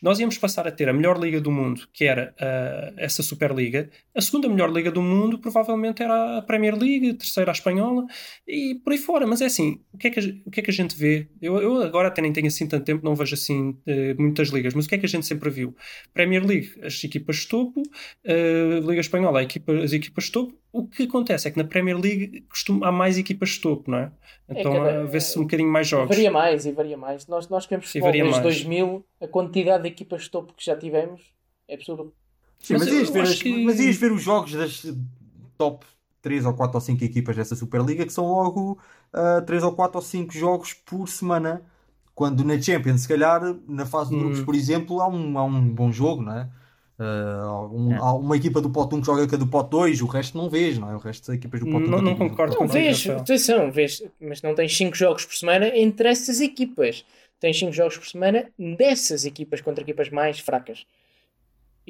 Nós 0.00 0.18
íamos 0.18 0.38
passar 0.38 0.66
a 0.66 0.70
ter 0.70 0.88
a 0.88 0.92
melhor 0.92 1.18
liga 1.18 1.40
do 1.40 1.50
mundo, 1.50 1.88
que 1.92 2.04
era 2.04 2.34
eh, 2.38 2.92
essa 2.96 3.22
Superliga. 3.22 3.90
A 4.18 4.20
segunda 4.20 4.48
melhor 4.48 4.68
liga 4.72 4.90
do 4.90 5.00
mundo 5.00 5.38
provavelmente 5.38 6.02
era 6.02 6.38
a 6.38 6.42
Premier 6.42 6.74
League, 6.76 7.10
a 7.10 7.14
terceira 7.14 7.52
a 7.52 7.52
espanhola 7.52 8.04
e 8.46 8.74
por 8.82 8.92
aí 8.92 8.98
fora. 8.98 9.24
Mas 9.28 9.40
é 9.40 9.46
assim, 9.46 9.80
o 9.92 9.96
que 9.96 10.08
é 10.08 10.10
que 10.10 10.18
a, 10.18 10.22
o 10.44 10.50
que 10.50 10.58
é 10.58 10.62
que 10.64 10.70
a 10.70 10.74
gente 10.74 10.96
vê? 10.96 11.28
Eu, 11.40 11.56
eu 11.62 11.80
agora 11.82 12.08
até 12.08 12.20
nem 12.20 12.32
tenho 12.32 12.48
assim 12.48 12.66
tanto 12.66 12.84
tempo, 12.84 13.04
não 13.04 13.14
vejo 13.14 13.34
assim 13.34 13.78
eh, 13.86 14.14
muitas 14.18 14.48
ligas, 14.48 14.74
mas 14.74 14.86
o 14.86 14.88
que 14.88 14.96
é 14.96 14.98
que 14.98 15.06
a 15.06 15.08
gente 15.08 15.24
sempre 15.24 15.48
viu? 15.50 15.72
Premier 16.12 16.44
League, 16.44 16.68
as 16.82 17.02
equipas 17.04 17.36
de 17.36 17.46
topo, 17.48 17.80
a 18.26 18.80
Liga 18.80 19.00
Espanhola, 19.00 19.40
equipa- 19.42 19.72
as 19.84 19.92
equipas 19.92 20.24
de 20.24 20.32
topo. 20.32 20.58
O 20.72 20.86
que 20.86 21.04
acontece 21.04 21.46
é 21.46 21.50
que 21.52 21.56
na 21.56 21.64
Premier 21.64 21.96
League 21.96 22.42
costuma, 22.50 22.88
há 22.88 22.92
mais 22.92 23.18
equipas 23.18 23.50
de 23.50 23.60
topo, 23.60 23.88
não 23.90 23.98
é? 23.98 24.12
Então 24.48 24.72
cada- 24.72 25.02
ah, 25.02 25.04
vê-se 25.04 25.38
um 25.38 25.42
bocadinho 25.42 25.70
mais 25.70 25.86
jogos. 25.86 26.08
Varia 26.14 26.30
mais 26.30 26.66
e 26.66 26.72
varia 26.72 26.96
mais. 26.96 27.26
Nós, 27.28 27.48
nós 27.48 27.66
queremos 27.66 27.86
futebol 27.86 28.10
desde 28.10 28.30
mais. 28.30 28.42
2000, 28.42 29.06
a 29.20 29.28
quantidade 29.28 29.84
de 29.84 29.88
equipas 29.90 30.24
de 30.24 30.30
topo 30.30 30.52
que 30.54 30.64
já 30.64 30.76
tivemos 30.76 31.22
é 31.68 31.74
absurdo. 31.74 32.12
Sim, 32.58 32.74
mas, 32.74 32.82
Mas 32.84 32.92
ias 32.92 33.10
ver 33.10 33.22
as- 33.22 33.42
que- 33.42 33.64
mas 33.64 33.80
ias 33.80 33.96
ver 33.96 34.12
os 34.12 34.22
jogos 34.22 34.52
das 34.52 34.86
top 35.56 35.86
3 36.20 36.44
ou 36.44 36.52
4 36.54 36.76
ou 36.76 36.80
5 36.80 37.02
equipas 37.04 37.36
dessa 37.36 37.54
Superliga 37.56 38.04
que 38.04 38.12
são 38.12 38.26
logo 38.26 38.78
3 39.46 39.62
ou 39.62 39.72
4 39.72 39.98
ou 39.98 40.02
5 40.02 40.32
jogos 40.34 40.72
por 40.74 41.08
semana. 41.08 41.62
Quando 42.14 42.42
na 42.44 42.60
Champions, 42.60 43.02
se 43.02 43.08
calhar, 43.08 43.40
na 43.68 43.86
fase 43.86 44.10
de 44.10 44.16
grupos, 44.18 44.40
Hum. 44.40 44.44
por 44.44 44.54
exemplo, 44.56 45.00
há 45.00 45.08
um, 45.08 45.38
há 45.38 45.44
um 45.44 45.68
bom 45.72 45.92
jogo, 45.92 46.20
não 46.22 46.32
é? 46.36 46.48
Ah, 46.98 47.44
algum- 47.46 47.92
É. 47.92 47.96
Há 47.96 48.12
uma 48.12 48.36
equipa 48.36 48.60
do 48.60 48.68
pote 48.70 48.96
1 48.96 49.00
que 49.00 49.06
joga 49.06 49.24
com 49.28 49.36
a 49.36 49.38
do 49.38 49.46
pote 49.46 49.70
2, 49.70 50.02
o 50.02 50.06
resto 50.06 50.36
não 50.36 50.50
vês, 50.50 50.76
não 50.78 50.90
é? 50.90 50.96
O 50.96 50.98
resto 50.98 51.28
das 51.28 51.36
equipas 51.36 51.60
do 51.60 51.66
pote 51.66 51.86
1 51.86 51.90
Não- 51.90 52.02
não 52.02 52.16
concordo 52.16 52.54
Não, 52.54 52.62
com 52.62 52.66
vês, 52.66 53.06
atenção, 53.08 53.70
vês, 53.70 54.02
mas 54.20 54.42
não 54.42 54.52
tens 54.52 54.76
5 54.76 54.96
jogos 54.96 55.24
por 55.24 55.36
semana 55.36 55.68
entre 55.68 56.08
essas 56.08 56.40
equipas. 56.40 57.04
Tens 57.38 57.56
5 57.56 57.70
jogos 57.72 57.96
por 57.96 58.06
semana 58.08 58.46
dessas 58.58 59.24
equipas 59.24 59.60
contra 59.60 59.82
equipas 59.84 60.10
mais 60.10 60.40
fracas. 60.40 60.84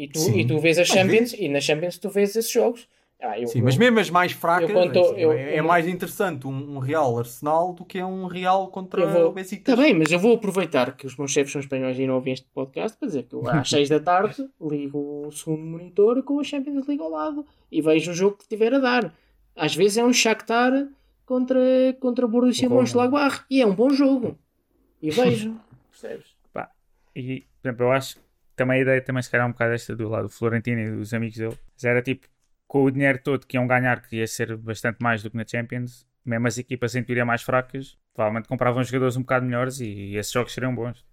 E 0.00 0.06
tu, 0.08 0.18
Sim. 0.20 0.38
e 0.38 0.46
tu 0.46 0.58
vês 0.60 0.78
as 0.78 0.88
Às 0.88 0.94
Champions, 0.96 1.32
e 1.32 1.48
nas 1.48 1.64
Champions 1.64 1.98
tu 1.98 2.08
vês 2.08 2.36
esses 2.36 2.50
jogos. 2.50 2.86
Ah, 3.20 3.36
eu, 3.36 3.48
Sim, 3.48 3.62
mas 3.62 3.76
mesmo 3.76 3.98
as 3.98 4.08
mais 4.10 4.30
fracas, 4.30 4.70
eu 4.70 4.92
tô- 4.92 5.14
é, 5.16 5.20
eu- 5.24 5.32
é 5.32 5.58
eu- 5.58 5.64
mais 5.64 5.88
interessante 5.88 6.46
um, 6.46 6.76
um 6.76 6.78
Real 6.78 7.18
Arsenal 7.18 7.72
do 7.72 7.84
que 7.84 7.98
é 7.98 8.06
um 8.06 8.26
Real 8.26 8.68
contra 8.68 9.02
Eu 9.02 9.10
vou- 9.10 9.26
o 9.30 9.32
Besiktas. 9.32 9.72
Está 9.74 9.82
bem, 9.82 9.92
mas 9.92 10.12
eu 10.12 10.20
vou 10.20 10.36
aproveitar 10.36 10.96
que 10.96 11.04
os 11.04 11.16
meus 11.16 11.32
chefes 11.32 11.50
são 11.50 11.60
espanhóis 11.60 11.98
e 11.98 12.06
não 12.06 12.14
ouvem 12.14 12.32
este 12.32 12.46
podcast 12.54 12.96
para 12.96 13.08
dizer 13.08 13.24
que 13.24 13.34
eu, 13.34 13.42
às 13.48 13.68
6 13.70 13.88
da 13.88 13.98
tarde 13.98 14.48
ligo 14.60 15.26
o 15.26 15.32
segundo 15.32 15.64
monitor 15.64 16.22
com 16.22 16.38
a 16.38 16.44
Champions 16.44 16.86
League 16.86 17.02
ao 17.02 17.10
lado 17.10 17.44
e 17.72 17.82
vejo 17.82 18.12
o 18.12 18.14
jogo 18.14 18.36
que 18.36 18.46
tiver 18.46 18.72
a 18.72 18.78
dar. 18.78 19.12
Às 19.56 19.74
vezes 19.74 19.98
é 19.98 20.04
um 20.04 20.12
Shakhtar 20.12 20.86
contra, 21.26 21.58
contra 21.98 22.24
Borussia. 22.28 22.68
Mönchengladbach 22.70 23.42
e 23.50 23.60
é 23.60 23.66
um 23.66 23.74
bom 23.74 23.90
jogo. 23.90 24.38
E 25.02 25.10
vejo. 25.10 25.56
Percebes? 25.90 26.26
Pá, 26.52 26.70
e, 27.16 27.44
por 27.60 27.68
exemplo, 27.68 27.86
eu 27.86 27.90
acho 27.90 28.14
que 28.14 28.20
também 28.58 28.80
a 28.80 28.82
ideia 28.82 29.02
também 29.02 29.22
se 29.22 29.30
calhar 29.30 29.46
é 29.46 29.48
um 29.48 29.52
bocado 29.52 29.74
esta 29.74 29.96
do 29.96 30.08
lado 30.08 30.24
do 30.24 30.30
Florentino 30.30 30.80
e 30.80 30.90
dos 30.98 31.14
amigos 31.14 31.38
dele. 31.38 31.58
Era 31.84 32.02
tipo, 32.02 32.28
com 32.66 32.84
o 32.84 32.90
dinheiro 32.90 33.20
todo 33.22 33.46
que 33.46 33.56
iam 33.56 33.66
ganhar, 33.66 34.02
que 34.02 34.16
ia 34.16 34.26
ser 34.26 34.56
bastante 34.56 34.98
mais 35.02 35.22
do 35.22 35.30
que 35.30 35.36
na 35.36 35.46
Champions, 35.46 36.06
mesmo 36.24 36.46
as 36.48 36.58
equipas 36.58 36.94
em 36.96 37.02
teoria 37.04 37.24
mais 37.24 37.42
fracas, 37.42 37.98
provavelmente 38.14 38.48
compravam 38.48 38.84
jogadores 38.84 39.16
um 39.16 39.20
bocado 39.22 39.46
melhores 39.46 39.80
e 39.80 40.16
esses 40.16 40.32
jogos 40.32 40.52
seriam 40.54 40.74
bons. 40.74 41.06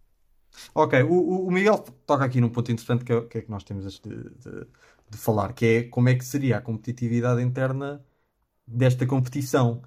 Ok, 0.73 0.93
o, 1.03 1.07
o- 1.13 1.47
o 1.47 1.51
Miguel 1.51 1.79
toca 2.05 2.23
aqui 2.25 2.39
num 2.41 2.49
ponto 2.49 2.71
interessante 2.71 3.03
que 3.05 3.11
é, 3.13 3.21
que 3.27 3.37
é 3.39 3.41
que 3.41 3.49
nós 3.51 3.63
temos 3.63 3.99
de, 3.99 4.09
de- 4.09 4.67
de 5.09 5.17
falar, 5.17 5.53
que 5.53 5.65
é 5.65 5.83
como 5.89 6.09
é 6.09 6.15
que 6.15 6.25
seria 6.25 6.57
a 6.57 6.61
competitividade 6.61 7.41
interna 7.41 8.03
desta 8.67 9.07
competição. 9.07 9.83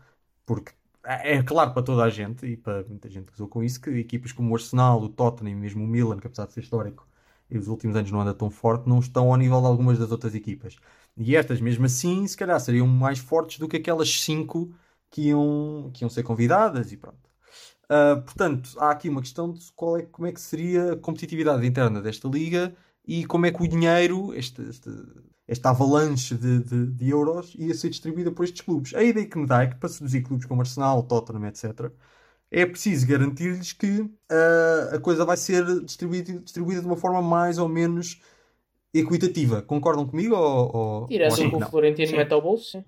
Porque 0.47 0.73
é 1.05 1.37
é 1.39 1.45
claro 1.45 1.75
para 1.75 1.83
toda 1.85 2.05
a 2.05 2.11
gente, 2.11 2.47
e 2.47 2.57
para 2.59 2.85
muita 2.85 3.11
gente 3.11 3.29
que 3.31 3.35
usou 3.35 3.49
com 3.49 3.65
isso, 3.65 3.81
que 3.83 3.91
equipas 3.93 4.33
como 4.33 4.53
o 4.53 4.57
Arsenal, 4.57 5.03
o 5.03 5.11
Tottenham 5.11 5.53
e 5.53 5.57
mesmo 5.57 5.85
o 5.85 5.89
Milan, 5.89 6.19
que 6.21 6.29
apesar 6.29 6.47
de 6.49 6.55
ser 6.55 6.63
histórico 6.63 7.08
e 7.51 7.59
os 7.59 7.69
últimos 7.69 7.97
anos 7.97 8.11
não 8.11 8.21
anda 8.21 8.35
tão 8.35 8.51
forte, 8.51 8.89
não 8.89 8.99
estão 8.99 9.31
ao 9.31 9.37
nível 9.37 9.61
de 9.61 9.67
algumas 9.67 9.99
das 9.99 10.11
outras 10.11 10.35
equipas. 10.35 10.77
E 11.17 11.35
estas, 11.37 11.61
mesmo 11.61 11.87
assim, 11.87 12.27
se 12.27 12.37
calhar 12.37 12.59
seriam 12.61 12.87
mais 12.87 13.19
fortes 13.19 13.59
do 13.59 13.69
que 13.69 13.77
aquelas 13.77 14.09
cinco 14.21 14.73
que 15.11 15.29
iam, 15.29 15.91
que 15.95 16.05
iam 16.05 16.11
ser 16.11 16.23
convidadas 16.23 16.93
e 16.93 16.97
pronto. 16.97 17.29
Uh, 17.91 18.21
portanto, 18.23 18.71
há 18.79 18.91
aqui 18.91 19.09
uma 19.09 19.23
questão 19.23 19.51
de 19.53 19.61
qual 19.75 19.97
é, 19.99 20.03
como 20.03 20.27
é 20.29 20.33
que 20.33 20.41
seria 20.41 20.93
a 20.93 20.97
competitividade 20.97 21.67
interna 21.67 22.03
desta 22.03 22.29
liga 22.29 22.75
e 23.07 23.25
como 23.25 23.47
é 23.47 23.53
que 23.53 23.63
o 23.63 23.69
dinheiro, 23.69 24.35
este, 24.35 24.63
este- 24.63 24.91
esta 25.47 25.71
avalanche 25.71 26.35
de, 26.35 26.59
de- 26.61 26.87
de 26.93 27.09
euros, 27.09 27.55
ia 27.59 27.75
ser 27.75 27.89
distribuída 27.89 28.31
por 28.31 28.45
estes 28.45 28.61
clubes. 28.61 28.93
A 28.95 29.03
ideia 29.03 29.27
que 29.27 29.39
me 29.39 29.47
dá 29.47 29.63
é 29.63 29.69
que 29.69 29.77
para 29.77 29.89
seduzir 29.89 30.23
clubes 30.23 30.47
como 30.47 30.61
Arsenal, 30.61 31.03
Tottenham, 31.03 31.47
etc., 31.47 31.91
é 32.51 32.67
preciso 32.67 33.07
garantir-lhes 33.07 33.73
que 33.73 34.01
uh, 34.01 34.95
a 34.97 35.01
coisa 35.01 35.25
vai 35.25 35.37
ser 35.37 35.65
distribuída, 35.85 36.41
distribuída 36.41 36.81
de 36.81 36.87
uma 36.87 36.97
forma 36.97 37.23
mais 37.23 37.59
ou 37.59 37.69
menos 37.69 38.21
equitativa. 38.95 39.63
Concordam 39.63 40.07
comigo 40.07 40.35
ou, 40.37 40.77
ou, 40.77 41.15
acham 41.25 41.47
o 41.47 41.51
que 41.51 41.57
o? 41.57 41.61
Florentino 41.63 42.17
mete 42.17 42.33
ao 42.33 42.43
bolso, 42.43 42.71
sim. 42.73 42.85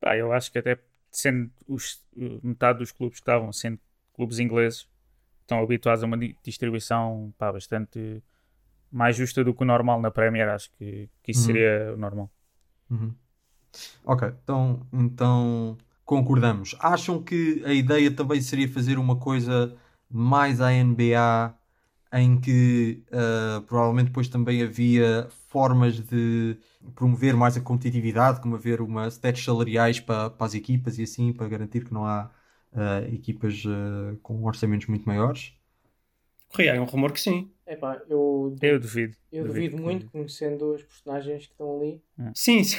Pá, 0.00 0.16
eu 0.16 0.32
acho 0.32 0.50
que 0.52 0.58
até 0.58 0.78
sendo 1.10 1.50
os, 1.66 2.02
metade 2.42 2.78
dos 2.78 2.92
clubes 2.92 3.18
que 3.18 3.22
estavam 3.22 3.52
sendo 3.52 3.78
clubes 4.12 4.38
ingleses, 4.38 4.88
estão 5.42 5.60
habituados 5.62 6.02
a 6.02 6.06
uma 6.06 6.18
di- 6.18 6.36
distribuição 6.42 7.34
pá, 7.38 7.52
bastante 7.52 8.22
mais 8.92 9.16
justa 9.16 9.44
do 9.44 9.54
que 9.54 9.62
o 9.62 9.66
normal 9.66 10.00
na 10.00 10.10
Premier. 10.10 10.48
Acho 10.50 10.70
que, 10.78 11.08
que 11.22 11.32
isso 11.32 11.42
Uhum. 11.42 11.46
seria 11.46 11.92
o 11.94 11.96
normal. 11.98 12.30
Uhum. 12.90 13.14
Ok, 14.04 14.28
então, 14.42 14.86
então 14.92 15.76
concordamos. 16.04 16.74
Acham 16.80 17.22
que 17.22 17.62
a 17.64 17.72
ideia 17.72 18.10
também 18.10 18.40
seria 18.40 18.68
fazer 18.68 18.98
uma 18.98 19.16
coisa 19.16 19.74
mais 20.10 20.60
à 20.60 20.72
NBA 20.72 21.54
em 22.12 22.40
que 22.40 23.02
ah, 23.12 23.62
provavelmente 23.66 24.06
depois 24.06 24.28
também 24.28 24.62
havia 24.62 25.26
formas 25.48 25.98
de 26.00 26.56
promover 26.94 27.34
mais 27.36 27.56
a 27.56 27.60
competitividade, 27.60 28.40
como 28.40 28.54
haver 28.56 28.80
uma 28.80 29.08
stats 29.08 29.42
salariais 29.44 29.98
para, 30.00 30.30
para 30.30 30.46
as 30.46 30.54
equipas 30.54 30.98
e 30.98 31.02
assim, 31.02 31.32
para 31.32 31.48
garantir 31.48 31.84
que 31.84 31.92
não 31.92 32.04
há 32.06 32.30
ah, 32.72 33.00
equipas 33.12 33.62
ah, 33.66 34.14
com 34.22 34.44
orçamentos 34.44 34.86
muito 34.86 35.04
maiores? 35.06 35.54
Corria, 36.48 36.74
é 36.74 36.80
um 36.80 36.84
rumor 36.84 37.10
que 37.12 37.20
sim. 37.20 37.50
Epá, 37.66 38.00
eu, 38.08 38.54
Eu 38.60 38.78
duvido. 38.78 39.16
eu 39.32 39.44
duvido 39.44 39.76
que- 39.76 39.82
muito, 39.82 40.06
conhecendo 40.10 40.74
os 40.74 40.82
personagens 40.82 41.46
que 41.46 41.52
estão 41.52 41.76
ali. 41.76 42.00
Sim, 42.34 42.62
sim. 42.62 42.76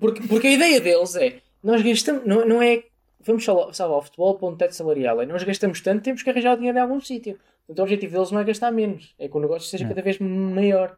Porque, 0.00 0.26
porque 0.26 0.46
a 0.48 0.52
ideia 0.52 0.80
deles 0.80 1.14
é, 1.14 1.40
nós 1.62 1.82
gastamos, 1.82 2.24
não, 2.26 2.46
não 2.46 2.62
é, 2.62 2.84
vamos 3.24 3.44
salvar, 3.44 3.68
o 3.98 4.02
futebol 4.02 4.34
para 4.38 4.48
um 4.48 4.56
teto 4.56 4.74
salarial, 4.74 5.20
é 5.22 5.26
nós 5.26 5.42
gastamos 5.44 5.80
tanto, 5.80 6.02
temos 6.02 6.22
que 6.22 6.30
arranjar 6.30 6.54
o 6.54 6.56
dinheiro 6.56 6.78
em 6.78 6.80
algum 6.80 7.00
sítio. 7.00 7.38
Então 7.68 7.84
o 7.84 7.86
objetivo 7.86 8.12
deles 8.14 8.30
não 8.30 8.40
é 8.40 8.44
gastar 8.44 8.70
menos, 8.72 9.14
é 9.18 9.28
que 9.28 9.36
o 9.36 9.40
negócio 9.40 9.68
seja 9.68 9.84
É. 9.84 9.88
cada 9.88 10.02
vez 10.02 10.18
maior. 10.18 10.96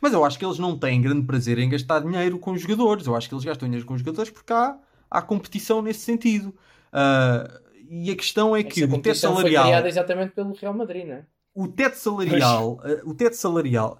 Mas 0.00 0.12
eu 0.12 0.24
acho 0.24 0.38
que 0.38 0.44
eles 0.44 0.58
não 0.58 0.78
têm 0.78 1.00
grande 1.00 1.26
prazer 1.26 1.58
em 1.58 1.68
gastar 1.68 2.00
dinheiro 2.00 2.38
com 2.38 2.52
os 2.52 2.60
jogadores. 2.60 3.06
Eu 3.06 3.16
acho 3.16 3.28
que 3.28 3.34
eles 3.34 3.44
gastam 3.44 3.66
dinheiro 3.68 3.84
com 3.86 3.94
os 3.94 4.00
jogadores 4.00 4.30
porque 4.30 4.52
há, 4.52 4.76
há 5.10 5.20
competição 5.22 5.82
nesse 5.82 6.00
sentido. 6.00 6.54
Ah, 6.92 7.60
e 7.88 8.08
a 8.10 8.14
questão 8.16 8.54
é 8.54 8.62
que 8.62 8.68
Essa 8.68 8.84
o 8.84 8.88
teto 8.88 8.90
competição 8.96 9.32
foi 9.32 9.42
salarial. 9.42 9.64
criada 9.64 9.88
exatamente 9.88 10.32
pelo 10.32 10.52
Real 10.54 10.74
Madrid, 10.74 11.06
não 11.06 11.14
é? 11.14 11.24
O 11.54 11.66
teto 11.66 11.96
salarial. 11.96 12.80
ah, 12.84 13.00
o 13.04 13.14
teto 13.14 13.34
salarial. 13.34 13.98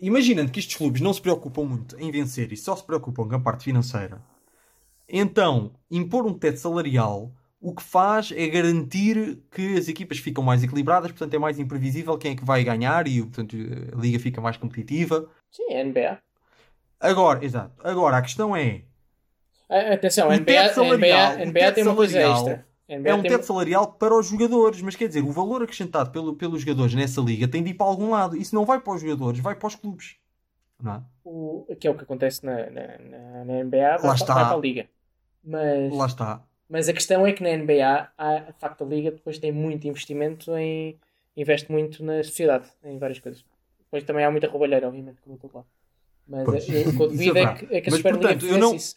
Imaginando 0.00 0.50
que 0.50 0.58
estes 0.60 0.76
clubes 0.76 1.00
não 1.00 1.12
se 1.14 1.20
preocupam 1.22 1.64
muito 1.64 1.98
em 1.98 2.10
vencer 2.10 2.52
e 2.52 2.56
só 2.56 2.76
se 2.76 2.84
preocupam 2.84 3.26
com 3.26 3.34
a 3.36 3.40
parte 3.40 3.64
financeira. 3.64 4.20
Então, 5.08 5.72
impor 5.90 6.26
um 6.26 6.34
teto 6.34 6.58
salarial, 6.58 7.32
o 7.60 7.74
que 7.74 7.82
faz 7.82 8.32
é 8.32 8.46
garantir 8.48 9.38
que 9.50 9.76
as 9.76 9.88
equipas 9.88 10.18
ficam 10.18 10.42
mais 10.42 10.62
equilibradas, 10.62 11.10
portanto 11.12 11.34
é 11.34 11.38
mais 11.38 11.58
imprevisível 11.58 12.18
quem 12.18 12.32
é 12.32 12.36
que 12.36 12.44
vai 12.44 12.62
ganhar 12.64 13.06
e 13.06 13.20
portanto, 13.22 13.56
a 13.96 14.00
liga 14.00 14.18
fica 14.18 14.40
mais 14.40 14.56
competitiva. 14.56 15.28
Sim, 15.50 15.72
é 15.72 15.84
NBA. 15.84 16.18
Agora, 17.00 17.44
exato. 17.44 17.74
Agora 17.84 18.16
a 18.18 18.22
questão 18.22 18.54
é: 18.56 18.82
Atenção, 19.68 20.28
O 20.28 20.30
a 20.30 20.36
NBA, 20.36 20.44
teto 20.44 20.70
a 20.70 20.74
salarial- 20.74 21.32
NBA, 21.32 21.42
a 21.42 21.46
NBA 21.46 21.72
tem 21.72 21.84
uma 21.84 21.94
coisa 21.96 22.18
extra. 22.20 22.66
A 22.88 22.92
NBA 22.94 23.10
é 23.10 23.14
um 23.14 23.22
tem- 23.22 23.30
teto 23.32 23.44
salarial 23.44 23.92
para 23.94 24.14
os 24.16 24.26
jogadores, 24.28 24.80
mas 24.80 24.94
quer 24.96 25.08
dizer, 25.08 25.22
o 25.22 25.32
valor 25.32 25.62
acrescentado 25.62 26.10
pelo, 26.10 26.36
pelos 26.36 26.60
jogadores 26.62 26.94
nessa 26.94 27.20
liga 27.20 27.48
tem 27.48 27.62
de 27.62 27.70
ir 27.70 27.74
para 27.74 27.86
algum 27.86 28.10
lado. 28.10 28.36
Isso 28.36 28.54
não 28.54 28.64
vai 28.64 28.80
para 28.80 28.94
os 28.94 29.00
jogadores, 29.00 29.40
vai 29.40 29.54
para 29.56 29.66
os 29.66 29.74
clubes. 29.74 30.16
Não 30.80 30.94
é? 30.94 31.02
o, 31.24 31.66
que 31.80 31.86
é 31.88 31.90
o 31.90 31.96
que 31.96 32.04
acontece 32.04 32.44
na, 32.44 32.70
na, 32.70 33.44
na- 33.44 33.64
NBA, 33.64 33.78
vai, 33.78 33.92
Lá 33.96 33.98
para- 34.00 34.14
está. 34.14 34.34
vai 34.34 34.44
para 34.44 34.54
a 34.56 34.60
liga. 34.60 34.88
Mas, 35.46 35.94
Lá 35.94 36.06
está. 36.06 36.42
mas 36.68 36.88
a 36.88 36.92
questão 36.92 37.26
é 37.26 37.32
que 37.32 37.42
na 37.42 37.50
NBA, 37.50 38.10
há, 38.18 38.38
de 38.40 38.58
facto, 38.58 38.82
a 38.84 38.86
liga 38.86 39.10
depois 39.12 39.38
tem 39.38 39.52
muito 39.52 39.86
investimento 39.86 40.56
em. 40.56 40.98
investe 41.36 41.70
muito 41.70 42.04
na 42.04 42.22
sociedade, 42.24 42.66
em 42.84 42.98
várias 42.98 43.20
coisas. 43.20 43.44
Depois 43.84 44.02
também 44.04 44.24
há 44.24 44.30
muita 44.30 44.48
roubalheira, 44.48 44.88
obviamente, 44.88 45.20
como 45.22 45.34
eu 45.34 45.46
estou 45.46 45.50
lá. 45.60 45.64
Mas 46.28 46.48
o 46.48 46.66
que 46.66 47.02
eu 47.02 47.08
duvido 47.08 47.38
é 47.38 47.42
é, 47.42 47.54
que, 47.54 47.64
é 47.76 47.80
que 47.80 47.88
a 47.88 47.92
Mas, 47.92 47.98
Superliga 48.00 48.28
portanto, 48.28 48.46
eu 48.46 48.58
não- 48.58 48.74
isso. 48.74 48.96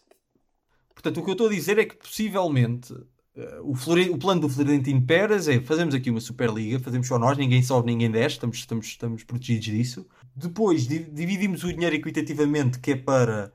Portanto, 0.94 1.20
o 1.20 1.24
que 1.24 1.30
eu 1.30 1.34
estou 1.34 1.48
a 1.48 1.52
dizer 1.52 1.78
é 1.78 1.86
que 1.86 1.96
possivelmente 1.96 2.94
eh, 3.36 3.60
o, 3.64 3.74
Flore- 3.76 4.10
o 4.10 4.18
plano 4.18 4.42
do 4.42 4.50
Florentino 4.50 5.02
Pérez 5.06 5.48
é 5.48 5.62
fazemos 5.62 5.94
aqui 5.96 6.10
uma 6.10 6.20
Superliga, 6.20 6.80
fazemos 6.80 7.08
só 7.08 7.18
nós, 7.18 7.38
ninguém 7.38 7.62
sobe, 7.64 7.88
ninguém 7.88 8.12
desce, 8.12 8.36
estamos, 8.36 8.58
estamos, 8.58 8.88
estamos 8.88 9.24
protegidos 9.24 9.66
disso. 9.66 10.08
Depois 10.36 10.88
di- 10.88 11.06
dividimos 11.06 11.64
o 11.64 11.72
dinheiro 11.72 11.96
equitativamente, 11.96 12.80
que 12.80 12.92
é 12.92 12.96
para 12.98 13.54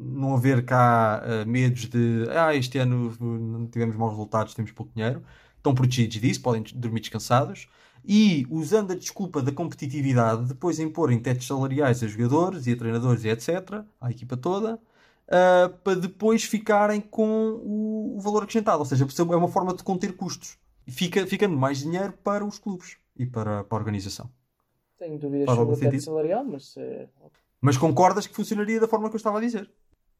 não 0.00 0.34
haver 0.34 0.64
cá 0.64 1.22
eh, 1.24 1.44
medos 1.44 1.86
de 1.86 2.26
ah, 2.30 2.54
este 2.54 2.78
ano 2.78 3.14
não 3.20 3.66
tivemos 3.66 3.96
maus 3.96 4.12
resultados, 4.12 4.54
temos 4.54 4.72
pouco 4.72 4.92
dinheiro. 4.94 5.22
Estão 5.56 5.74
protegidos 5.74 6.20
disso, 6.20 6.40
podem 6.42 6.62
dormir 6.74 7.00
descansados. 7.00 7.68
E 8.04 8.46
usando 8.50 8.92
a 8.92 8.96
desculpa 8.96 9.42
da 9.42 9.52
competitividade, 9.52 10.46
depois 10.46 10.80
imporem 10.80 11.18
tetos 11.18 11.46
salariais 11.46 12.02
a 12.02 12.06
jogadores 12.06 12.66
e 12.66 12.72
a 12.72 12.76
treinadores 12.76 13.24
e 13.24 13.28
etc., 13.28 13.84
à 14.00 14.10
equipa 14.10 14.36
toda, 14.38 14.76
uh, 14.76 15.68
para 15.84 16.00
depois 16.00 16.44
ficarem 16.44 17.00
com 17.00 17.60
o, 17.62 18.16
o 18.16 18.20
valor 18.20 18.44
acrescentado. 18.44 18.78
Ou 18.78 18.86
seja, 18.86 19.06
é 19.06 19.36
uma 19.36 19.48
forma 19.48 19.74
de 19.74 19.82
conter 19.82 20.16
custos. 20.16 20.56
Fica, 20.88 21.26
ficando 21.26 21.56
mais 21.56 21.80
dinheiro 21.80 22.14
para 22.24 22.44
os 22.44 22.58
clubes 22.58 22.96
e 23.16 23.26
para, 23.26 23.64
para 23.64 23.76
a 23.76 23.80
organização. 23.80 24.30
Tenho 24.98 25.18
dúvidas 25.18 25.54
sobre 25.54 25.74
o 25.74 25.78
teto 25.78 26.00
salarial, 26.00 26.44
mas. 26.44 26.76
eh, 26.76 27.08
Mas 27.60 27.76
concordas 27.76 28.26
que 28.26 28.34
funcionaria 28.34 28.80
da 28.80 28.88
forma 28.88 29.08
que 29.08 29.14
eu 29.14 29.18
estava 29.18 29.38
a 29.38 29.40
dizer? 29.40 29.70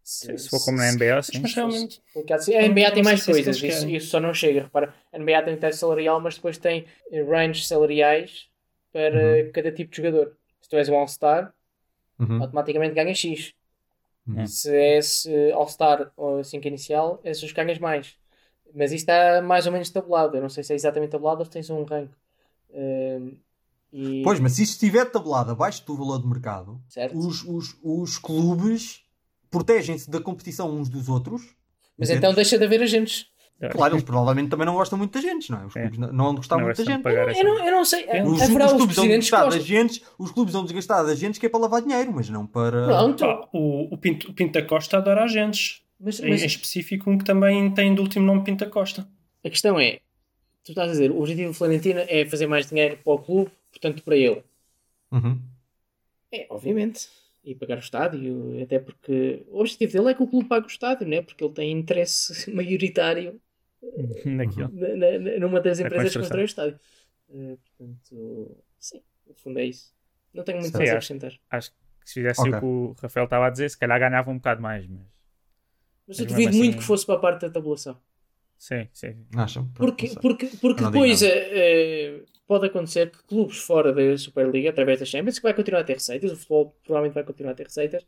Se 0.02 0.48
for 0.48 0.64
como 0.64 0.78
na 0.78 0.90
NBA, 0.92 1.22
sim. 1.22 1.38
Mas 1.40 1.54
realmente, 1.54 2.02
Porque, 2.12 2.32
assim, 2.32 2.54
a 2.54 2.66
NBA 2.68 2.90
tem 2.92 3.02
mais 3.02 3.22
se 3.22 3.30
é 3.30 3.34
coisas, 3.34 3.62
isso, 3.62 3.88
isso 3.88 4.06
só 4.08 4.18
não 4.20 4.34
chega. 4.34 4.62
Repara, 4.62 4.94
a 5.12 5.18
NBA 5.18 5.42
tem 5.44 5.56
teto 5.56 5.76
salarial, 5.76 6.20
mas 6.20 6.34
depois 6.36 6.58
tem 6.58 6.84
ranges 7.28 7.66
salariais 7.68 8.48
para 8.92 9.50
cada 9.52 9.70
tipo 9.70 9.90
de 9.90 9.96
jogador. 9.98 10.36
Se 10.60 10.68
tu 10.68 10.76
és 10.76 10.88
um 10.88 10.96
All-Star, 10.96 11.52
Uhum. 12.18 12.42
automaticamente 12.42 12.94
ganhas 12.94 13.16
X. 13.18 13.54
Uhum. 14.26 14.46
Se 14.46 14.70
és 14.76 15.24
eh, 15.26 15.52
All-Star 15.52 16.12
ou 16.16 16.44
5 16.44 16.68
inicial, 16.68 17.18
esses 17.24 17.50
ganhas 17.52 17.78
mais. 17.78 18.14
Mas 18.74 18.92
isso 18.92 19.02
está 19.02 19.40
mais 19.40 19.66
ou 19.66 19.72
menos 19.72 19.88
tabulado. 19.90 20.36
Eu 20.36 20.42
não 20.42 20.50
sei 20.50 20.62
se 20.62 20.72
é 20.72 20.76
exatamente 20.76 21.10
tabulado 21.12 21.38
ou 21.38 21.44
se 21.46 21.50
tens 21.50 21.70
um 21.70 21.82
rank. 21.84 22.10
Ehm, 22.72 23.32
e... 23.92 24.22
Pois, 24.22 24.38
mas 24.38 24.52
se 24.52 24.62
estiver 24.64 25.06
tabelado 25.10 25.50
abaixo 25.52 25.84
do 25.86 25.96
valor 25.96 26.20
de 26.20 26.28
mercado, 26.28 26.80
Certo. 26.88 27.16
os, 27.18 27.42
os, 27.44 27.76
os 27.82 28.18
clubes 28.18 29.02
protegem-se 29.50 30.08
da 30.10 30.20
competição 30.20 30.70
uns 30.74 30.88
dos 30.88 31.08
outros. 31.08 31.42
Mas 31.98 32.10
então 32.10 32.32
deixa 32.32 32.56
de 32.58 32.64
haver 32.64 32.82
agentes. 32.82 33.26
Claro, 33.72 33.92
eles 33.94 34.04
provavelmente 34.04 34.48
também 34.48 34.64
não 34.64 34.72
gostam 34.72 34.96
muito 34.98 35.12
da 35.12 35.20
gente, 35.20 35.50
não 35.50 35.60
é? 35.60 35.66
Os 35.66 35.76
É. 35.76 35.80
clubes 35.82 35.98
não 35.98 36.10
não 36.12 36.24
vão 36.26 36.34
gostar 36.36 36.56
Não 36.56 36.64
muito 36.64 36.76
da 36.78 36.82
gostam 36.82 36.86
de 36.86 36.92
gente. 36.92 37.02
pagar 37.02 37.36
Eu 37.36 37.44
não, 37.44 37.66
eu 37.66 37.72
não 37.72 37.84
sei. 37.84 38.04
Os, 38.22 38.40
Haverá 38.40 38.64
os 38.66 38.72
os 38.72 38.76
clubes 38.78 38.96
vão 38.96 39.06
gostam. 39.08 39.48
da 39.50 39.58
gente, 39.58 40.02
os 40.18 40.30
clubes 40.30 40.52
vão 40.54 40.64
desgastar 40.64 41.04
da 41.04 41.14
gente 41.14 41.38
que 41.38 41.44
é 41.44 41.48
para 41.48 41.60
lavar 41.60 41.82
dinheiro, 41.82 42.10
mas 42.10 42.30
não 42.30 42.46
para. 42.46 42.86
Pronto. 42.86 43.18
pá, 43.22 43.48
o, 43.52 43.92
o, 43.94 43.98
Pinto, 43.98 44.30
o 44.30 44.32
Pinto 44.32 44.52
da 44.58 44.62
Costa 44.66 44.96
adora 44.96 45.24
agentes. 45.24 45.82
Mas, 46.00 46.20
Em, 46.20 46.30
mas 46.30 46.42
em 46.42 46.46
específico, 46.46 47.10
um 47.10 47.18
que 47.18 47.24
também 47.24 47.70
tem 47.72 47.94
de 47.94 48.00
último 48.00 48.24
nome 48.24 48.42
Pinto 48.44 48.64
da 48.64 48.70
Costa. 48.70 49.06
a 49.44 49.50
questão 49.50 49.78
é: 49.78 50.00
tu 50.64 50.70
estás 50.72 50.88
a 50.88 50.92
dizer, 50.92 51.10
o 51.10 51.18
objetivo 51.20 51.48
do 51.50 51.54
Florentino 51.54 52.00
é 52.08 52.24
fazer 52.24 52.46
mais 52.46 52.66
dinheiro 52.66 52.98
para 53.04 53.12
o 53.12 53.18
clube, 53.18 53.50
portanto 53.70 54.02
para 54.02 54.16
ele. 54.16 54.42
Uhum. 55.12 55.38
É, 56.32 56.46
obviamente. 56.48 57.08
E 57.42 57.55
pagar 57.55 57.76
o 57.76 57.81
estádio, 57.81 58.62
até 58.62 58.79
porque 58.79 59.44
o 59.48 59.61
objetivo 59.61 59.92
dele 59.94 60.11
é 60.11 60.14
que 60.14 60.22
o 60.22 60.29
clube 60.29 60.46
pague 60.48 60.66
o 60.66 60.68
estádio, 60.68 61.09
né? 61.09 61.22
porque 61.22 61.42
ele 61.42 61.55
tem 61.55 61.72
interesse 61.72 62.50
maioritário 62.53 63.40
Naquilo. 64.26 64.70
na- 64.72 65.18
na- 65.18 65.38
numa 65.38 65.59
das 65.61 65.81
empresas 65.81 66.12
que 66.12 66.18
constrói 66.18 66.42
o 66.42 66.44
estádio. 66.44 66.79
Eh, 67.31 67.57
portanto, 67.57 68.57
sim, 68.79 69.03
no 69.26 69.35
fundo 69.35 69.59
é 69.59 69.64
isso. 69.64 69.94
Não 70.35 70.44
tenho 70.44 70.59
muito 70.61 70.76
mais 70.76 70.90
a 70.90 70.92
acrescentar. 70.92 71.33
Acho 71.50 71.70
que 71.70 71.76
se 72.05 72.14
fizesse 72.14 72.40
Ok. 72.42 72.53
o 72.53 72.59
que 72.61 72.66
o 72.66 72.94
Rafael 73.00 73.24
estava 73.24 73.46
a 73.46 73.50
dizer, 73.50 73.70
se 73.70 73.79
calhar 73.79 73.98
ganhava 73.98 74.31
um 74.31 74.37
bocado 74.37 74.61
mais, 74.61 74.87
mas. 74.87 75.00
Mas 76.07 76.18
eu 76.18 76.26
duvido 76.26 76.48
mesmo 76.50 76.59
muito 76.59 76.70
assim- 76.72 76.79
que 76.81 76.85
fosse 76.85 77.07
para 77.07 77.14
a 77.14 77.18
parte 77.18 77.40
da 77.42 77.50
tabulação. 77.50 77.98
Sim, 78.59 78.87
sim. 78.92 79.16
Acham? 79.35 79.66
Porque, 79.74 80.09
porque, 80.20 80.46
porque 80.61 80.81
digo 80.81 80.90
depois. 80.92 81.22
Eh, 82.50 82.54
eh, 82.54 82.58
pode 82.58 82.66
acontecer 82.66 83.10
que 83.10 83.22
clubes 83.24 83.58
fora 83.58 83.92
da 83.92 84.18
Superliga, 84.18 84.70
através 84.70 84.98
da 85.00 85.06
Champions, 85.06 85.38
que 85.38 85.42
vai 85.42 85.54
continuar 85.54 85.80
a 85.80 85.84
ter 85.84 85.94
receitas, 85.94 86.32
o 86.32 86.36
futebol 86.36 86.76
provavelmente 86.84 87.14
vai 87.14 87.24
continuar 87.24 87.52
a 87.52 87.54
ter 87.54 87.64
receitas, 87.64 88.06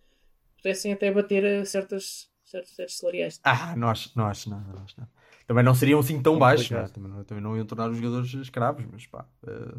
pudessem 0.57 0.93
até 0.93 1.13
bater 1.13 1.45
a 1.45 1.65
certas, 1.65 2.29
certos 2.45 2.75
tetos 2.77 2.99
salariais. 2.99 3.41
Ah, 3.45 3.75
não 3.77 3.89
acho, 3.89 4.11
não 4.17 4.27
acho 4.27 4.51
nada, 4.51 4.73
não 4.73 4.83
acho 4.83 4.95
nada. 4.99 5.11
Também 5.47 5.65
não 5.65 5.75
seriam 5.75 6.01
assim 6.01 6.21
tão 6.23 6.39
baixos, 6.39 6.71
é? 6.71 6.75
Complicado. 6.77 6.95
também, 6.95 7.13
não, 7.13 7.25
também 7.25 7.43
não 7.43 7.57
iam 7.57 7.67
tornar 7.67 7.91
os 7.91 7.97
jogadores 7.97 8.33
escravos, 8.35 8.85
mas 8.91 9.07
pá. 9.07 9.27
eh, 9.47 9.75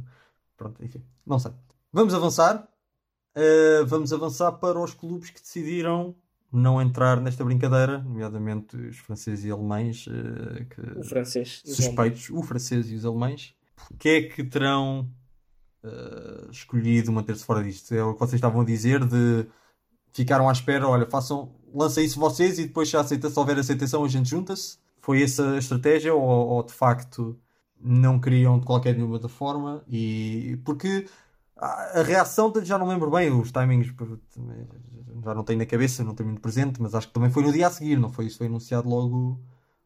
pronto, 0.57 0.83
enfim, 0.83 1.03
não 1.25 1.39
sei. 1.39 1.51
Vamos 1.91 2.13
avançar. 2.13 2.67
Eh, 3.35 3.83
vamos 3.85 4.11
avançar 4.13 4.51
para 4.53 4.79
os 4.79 4.93
clubes 4.93 5.29
que 5.31 5.41
decidiram 5.41 6.15
não 6.51 6.79
entrar 6.79 7.19
nesta 7.19 7.43
brincadeira, 7.43 7.97
nomeadamente 7.97 8.75
os 8.77 8.99
franceses 8.99 9.43
e 9.45 9.51
alemães, 9.51 10.05
eh, 10.07 10.65
que- 10.65 10.99
O 10.99 11.03
francês. 11.03 11.63
suspeitos, 11.65 12.29
o 12.29 12.43
francês 12.43 12.91
e 12.91 12.95
os 12.95 13.05
alemães. 13.05 13.55
Porquê 13.75 14.09
é 14.09 14.21
que 14.23 14.43
terão 14.43 15.09
eh, 15.83 16.47
escolhido 16.51 17.11
manter-se 17.11 17.45
fora 17.45 17.63
disto? 17.63 17.93
É 17.93 18.03
o 18.03 18.13
que 18.13 18.19
vocês 18.19 18.35
estavam 18.35 18.61
a 18.61 18.65
dizer 18.65 19.05
de 19.05 19.47
ficaram 20.13 20.49
à 20.49 20.51
espera, 20.51 20.87
olha, 20.87 21.05
façam, 21.09 21.55
lancem 21.73 22.05
isso 22.05 22.19
vocês 22.19 22.59
e 22.59 22.67
depois 22.67 22.89
se, 22.89 22.97
aceita, 22.97 23.29
se 23.29 23.39
houver 23.39 23.57
aceitação 23.59 24.03
a 24.05 24.07
gente 24.07 24.29
junta-se. 24.29 24.77
Foi 25.01 25.21
essa 25.23 25.53
a 25.55 25.57
estratégia 25.57 26.13
ou, 26.13 26.21
ou 26.21 26.63
de 26.63 26.73
facto 26.73 27.39
não 27.79 28.19
queriam 28.19 28.59
de 28.59 28.65
qualquer 28.65 28.95
nenhuma 28.95 29.15
outra 29.15 29.29
forma? 29.29 29.83
E 29.87 30.59
porque 30.65 31.07
a, 31.57 31.99
a 31.99 32.03
reação 32.03 32.53
já 32.63 32.77
não 32.77 32.87
lembro 32.87 33.11
bem, 33.11 33.31
os 33.31 33.51
timings 33.51 33.87
já 35.23 35.33
não 35.33 35.43
tenho 35.43 35.59
na 35.59 35.65
cabeça, 35.65 36.03
não 36.03 36.15
tenho 36.15 36.29
muito 36.29 36.41
presente, 36.41 36.81
mas 36.81 36.95
acho 36.95 37.07
que 37.07 37.13
também 37.13 37.29
foi 37.31 37.43
no 37.43 37.51
dia 37.51 37.67
a 37.67 37.71
seguir, 37.71 37.97
não 37.99 38.09
foi? 38.11 38.25
Isso 38.25 38.37
foi 38.37 38.47
anunciado 38.47 38.87
logo. 38.89 39.39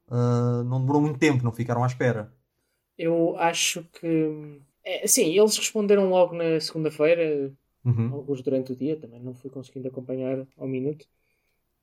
ah, 0.10 0.64
não 0.66 0.80
demorou 0.82 1.02
muito 1.02 1.20
tempo, 1.20 1.44
não 1.44 1.52
ficaram 1.52 1.84
à 1.84 1.88
espera. 1.88 2.34
Eu 2.98 3.38
acho 3.38 3.84
que. 4.00 4.60
É, 4.84 5.06
sim, 5.06 5.38
eles 5.38 5.58
responderam 5.58 6.10
logo 6.10 6.36
na 6.36 6.60
segunda-feira, 6.60 7.52
Uhum. 7.86 8.14
alguns 8.14 8.42
durante 8.42 8.74
o 8.74 8.76
dia, 8.76 8.98
também 8.98 9.20
não 9.22 9.34
fui 9.34 9.50
conseguindo 9.50 9.88
acompanhar 9.88 10.46
ao 10.58 10.68
minuto. 10.68 11.08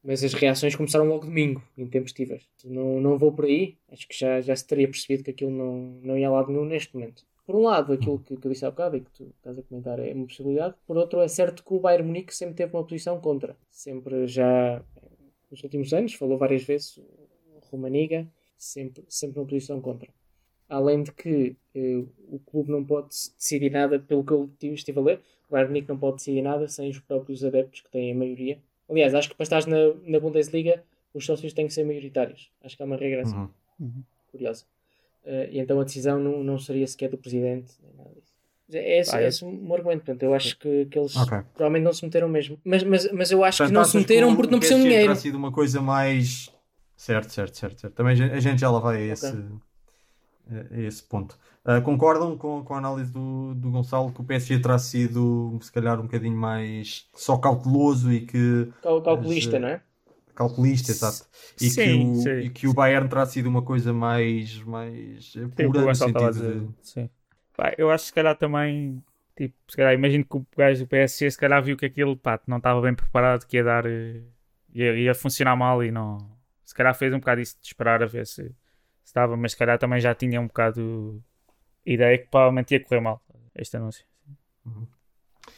Mas 0.03 0.23
as 0.23 0.35
reações 0.35 0.77
começaram 0.77 1.07
logo 1.09 1.25
domingo, 1.25 1.63
em 1.79 1.87
tempos 1.87 2.11
estivas. 2.11 2.43
Não, 2.63 3.01
não 3.01 3.17
vou 3.17 3.33
por 3.33 3.47
aí, 3.47 3.79
acho 3.89 4.07
que 4.07 4.15
já, 4.19 4.39
já 4.43 4.55
se 4.55 4.67
teria 4.67 4.87
percebido 4.87 5.25
que 5.25 5.31
aquilo 5.31 5.51
não, 5.51 5.99
não 6.03 6.19
ia 6.19 6.29
a 6.29 6.31
lado 6.31 6.53
nenhum 6.53 6.67
neste 6.67 6.95
momento. 6.95 7.25
Por 7.47 7.57
um 7.57 7.63
lado, 7.63 7.93
aquilo 7.95 8.19
que, 8.19 8.37
que 8.37 8.47
eu 8.47 8.51
disse 8.53 8.67
há 8.67 8.71
bocado 8.71 8.97
e 8.99 9.01
que 9.01 9.11
tu 9.13 9.33
estás 9.39 9.59
a 9.59 9.63
comentar 9.63 9.99
é 9.99 10.13
uma 10.13 10.27
possibilidade. 10.27 10.75
Por 10.87 10.99
outro, 10.99 11.21
é 11.21 11.29
certo 11.29 11.65
que 11.65 11.73
o 11.73 11.81
Bayern 11.81 12.07
Munique 12.07 12.35
sempre 12.35 12.55
teve 12.55 12.75
uma 12.77 12.85
posição 12.85 13.19
contra. 13.19 13.57
Sempre 13.71 14.27
já, 14.27 14.83
nos 15.51 15.63
últimos 15.63 15.93
anos, 15.95 16.13
falou 16.15 16.37
várias 16.37 16.65
vezes, 16.65 16.99
o 16.99 17.61
Romaniga, 17.71 18.27
sempre, 18.59 19.05
sempre 19.09 19.41
uma 19.41 19.47
posição 19.47 19.81
contra. 19.81 20.11
Além 20.69 21.03
de 21.03 21.13
que 21.13 21.57
eh, 21.75 22.03
o 22.31 22.39
clube 22.39 22.71
não 22.71 22.83
pode 22.85 23.09
decidir 23.09 23.71
nada, 23.71 23.99
pelo 23.99 24.25
que 24.25 24.33
eu 24.33 24.51
tive- 24.59 24.75
estive 24.75 24.99
a 24.99 25.03
ler, 25.03 25.21
o 25.49 25.53
Bayern 25.53 25.69
Munique 25.71 25.89
não 25.89 25.99
pode 25.99 26.17
decidir 26.17 26.43
nada 26.43 26.67
sem 26.69 26.89
os 26.91 26.99
próprios 26.99 27.45
adeptos 27.45 27.81
que 27.83 27.91
têm 27.91 28.13
a 28.13 28.15
maioria. 28.15 28.59
Aliás, 28.89 29.15
acho 29.15 29.29
que 29.29 29.35
para 29.37 29.45
estar 29.45 29.67
na, 29.67 29.93
na 30.07 30.19
Bundesliga, 30.21 30.83
os 31.13 31.25
sócios 31.27 31.53
têm 31.53 31.67
que 31.67 31.73
ser 31.75 31.85
maioritários. 31.85 32.51
Acho 32.63 32.77
que 32.77 32.83
há 32.83 32.87
uma 32.87 32.97
regra 32.97 33.23
assim, 33.23 33.37
Uhum. 33.79 34.03
curiosa. 34.33 34.65
Eh, 35.27 35.49
e 35.53 35.59
então 35.59 35.79
a 35.81 35.85
decisão 35.85 36.19
não, 36.19 36.43
não 36.43 36.59
seria 36.59 36.87
sequer 36.87 37.09
do 37.11 37.19
presidente, 37.19 37.73
nem 37.83 37.93
nada 37.97 38.11
disso. 38.11 38.33
É 38.73 38.99
esse, 39.01 39.15
Ah, 39.15 39.21
é 39.21 39.25
é. 39.25 39.29
esse 39.29 39.45
o 39.45 39.51
meu 39.53 39.75
argumento. 39.75 40.05
Portanto, 40.05 40.23
eu 40.23 40.33
acho 40.35 40.59
que, 40.59 40.87
que 40.87 40.99
eles 40.99 41.15
Ok. 41.17 41.39
provavelmente 41.55 41.85
não 41.85 41.93
se 41.93 42.05
meteram 42.05 42.29
mesmo. 42.29 42.59
Mas, 42.65 42.83
mas, 42.83 43.13
mas 43.13 43.31
eu 43.31 43.45
acho 43.45 43.59
Portanto, 43.59 43.69
que 43.75 43.75
não 43.79 43.85
se 43.85 43.97
meteram 43.99 44.35
porque 44.35 44.51
não 44.51 44.59
precisam 44.59 44.83
de 44.83 44.89
dinheiro. 44.89 45.09
terá 45.09 45.15
sido 45.17 45.37
uma 45.37 45.53
coisa 45.53 45.81
mais. 45.83 46.51
Certo, 46.97 47.31
certo, 47.31 47.55
certo. 47.57 47.81
certo. 47.83 47.95
Também 47.95 48.13
a 48.13 48.17
gente- 48.17 48.33
a 48.33 48.41
gente 48.41 48.61
já 48.61 48.71
lá 48.71 48.79
vai 48.79 48.97
a 48.97 49.13
esse, 49.13 49.37
a 50.73 50.79
esse 50.81 51.03
ponto. 51.03 51.39
Ah, 51.65 51.81
concordam 51.81 52.37
com, 52.37 52.63
com 52.65 52.75
a 52.75 52.79
análise 52.79 53.11
do, 53.13 53.55
do 53.55 53.71
Gonçalo 53.71 54.13
que 54.13 54.21
o 54.21 54.25
PSG 54.25 54.61
terá 54.61 54.79
sido, 54.79 55.59
se 55.63 55.73
calhar, 55.73 55.99
um 55.99 56.03
bocadinho 56.05 56.37
mais 56.37 57.09
só 57.15 57.39
cauteloso 57.39 58.13
e 58.13 58.27
que 58.27 58.71
Cal- 58.81 59.03
Calculista, 59.03 59.59
Mas, 59.59 59.59
não 59.59 59.69
é? 59.69 59.83
calculista, 60.35 60.93
exato. 60.93 61.27
E, 61.61 61.71
Sim, 61.71 61.73
que 61.73 61.93
o, 61.95 62.35
sim. 62.37 62.41
e 62.41 62.51
que 62.51 62.67
o 62.69 62.75
Bayern 62.75 63.09
terá 63.09 63.27
sido 63.27 63.49
uma 63.49 63.63
coisa 63.63 63.93
mais, 63.93 64.59
mais 64.65 65.35
pura 65.57 65.87
no 65.87 65.97
sentido 65.97 66.69
de... 66.71 66.75
Sim. 66.83 67.11
Pá, 67.57 67.73
eu 67.79 67.91
acho 67.91 68.05
que 68.05 68.09
se 68.09 68.15
calhar 68.15 68.37
também, 68.37 69.03
tipo, 69.37 69.57
se 69.71 69.77
calhar 69.77 69.95
imagino 69.95 70.25
que 70.25 70.37
o 70.37 70.47
gajo 70.57 70.85
do 70.85 70.89
PSG 70.89 71.31
se 71.31 71.39
calhar 71.39 71.63
viu 71.63 71.77
que 71.77 71.87
aquilo, 71.87 72.17
pá, 72.17 72.41
não 72.47 72.59
estava 72.59 72.81
bem 72.81 72.95
preparado, 72.95 73.47
que 73.47 73.57
ia 73.57 73.65
dar, 73.65 73.87
eh, 73.87 74.23
ia, 74.75 74.97
ia 74.97 75.15
funcionar 75.15 75.55
mal 75.57 75.83
e 75.85 75.91
não, 75.91 76.19
se 76.65 76.75
calhar 76.75 76.95
fez 76.95 77.13
um 77.15 77.19
bocado 77.21 77.41
isso 77.41 77.57
de 77.61 77.69
esperar 77.69 78.03
a 78.03 78.07
ver 78.07 78.27
se 78.27 78.55
estava, 79.05 79.37
mas 79.37 79.53
se 79.53 79.59
calhar 79.59 79.79
também 79.79 80.01
já 80.01 80.15
tinha 80.15 80.41
um 80.41 80.47
bocado 80.47 81.23
ideia 81.87 82.19
que 82.19 82.29
provavelmente 82.29 82.73
ia 82.75 82.81
correr 82.85 83.01
mal 83.01 83.23
este 83.57 83.77
anúncio. 83.77 84.07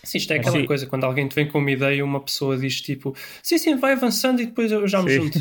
Sim, 0.04 0.18
isto 0.18 0.32
é 0.32 0.36
aquela 0.36 0.60
sim. 0.60 0.66
coisa, 0.66 0.86
quando 0.86 1.04
alguém 1.04 1.28
te 1.28 1.34
vem 1.34 1.48
com 1.50 1.58
uma 1.58 1.70
ideia 1.70 1.96
e 1.96 2.02
uma 2.02 2.22
pessoa 2.22 2.56
diz 2.56 2.80
tipo, 2.80 3.14
sim, 3.42 3.58
sim, 3.58 3.76
vai 3.76 3.92
avançando 3.92 4.40
e 4.40 4.46
depois 4.46 4.70
eu 4.70 4.86
já 4.86 5.02
me 5.02 5.08
Sim. 5.08 5.20
junto. 5.20 5.38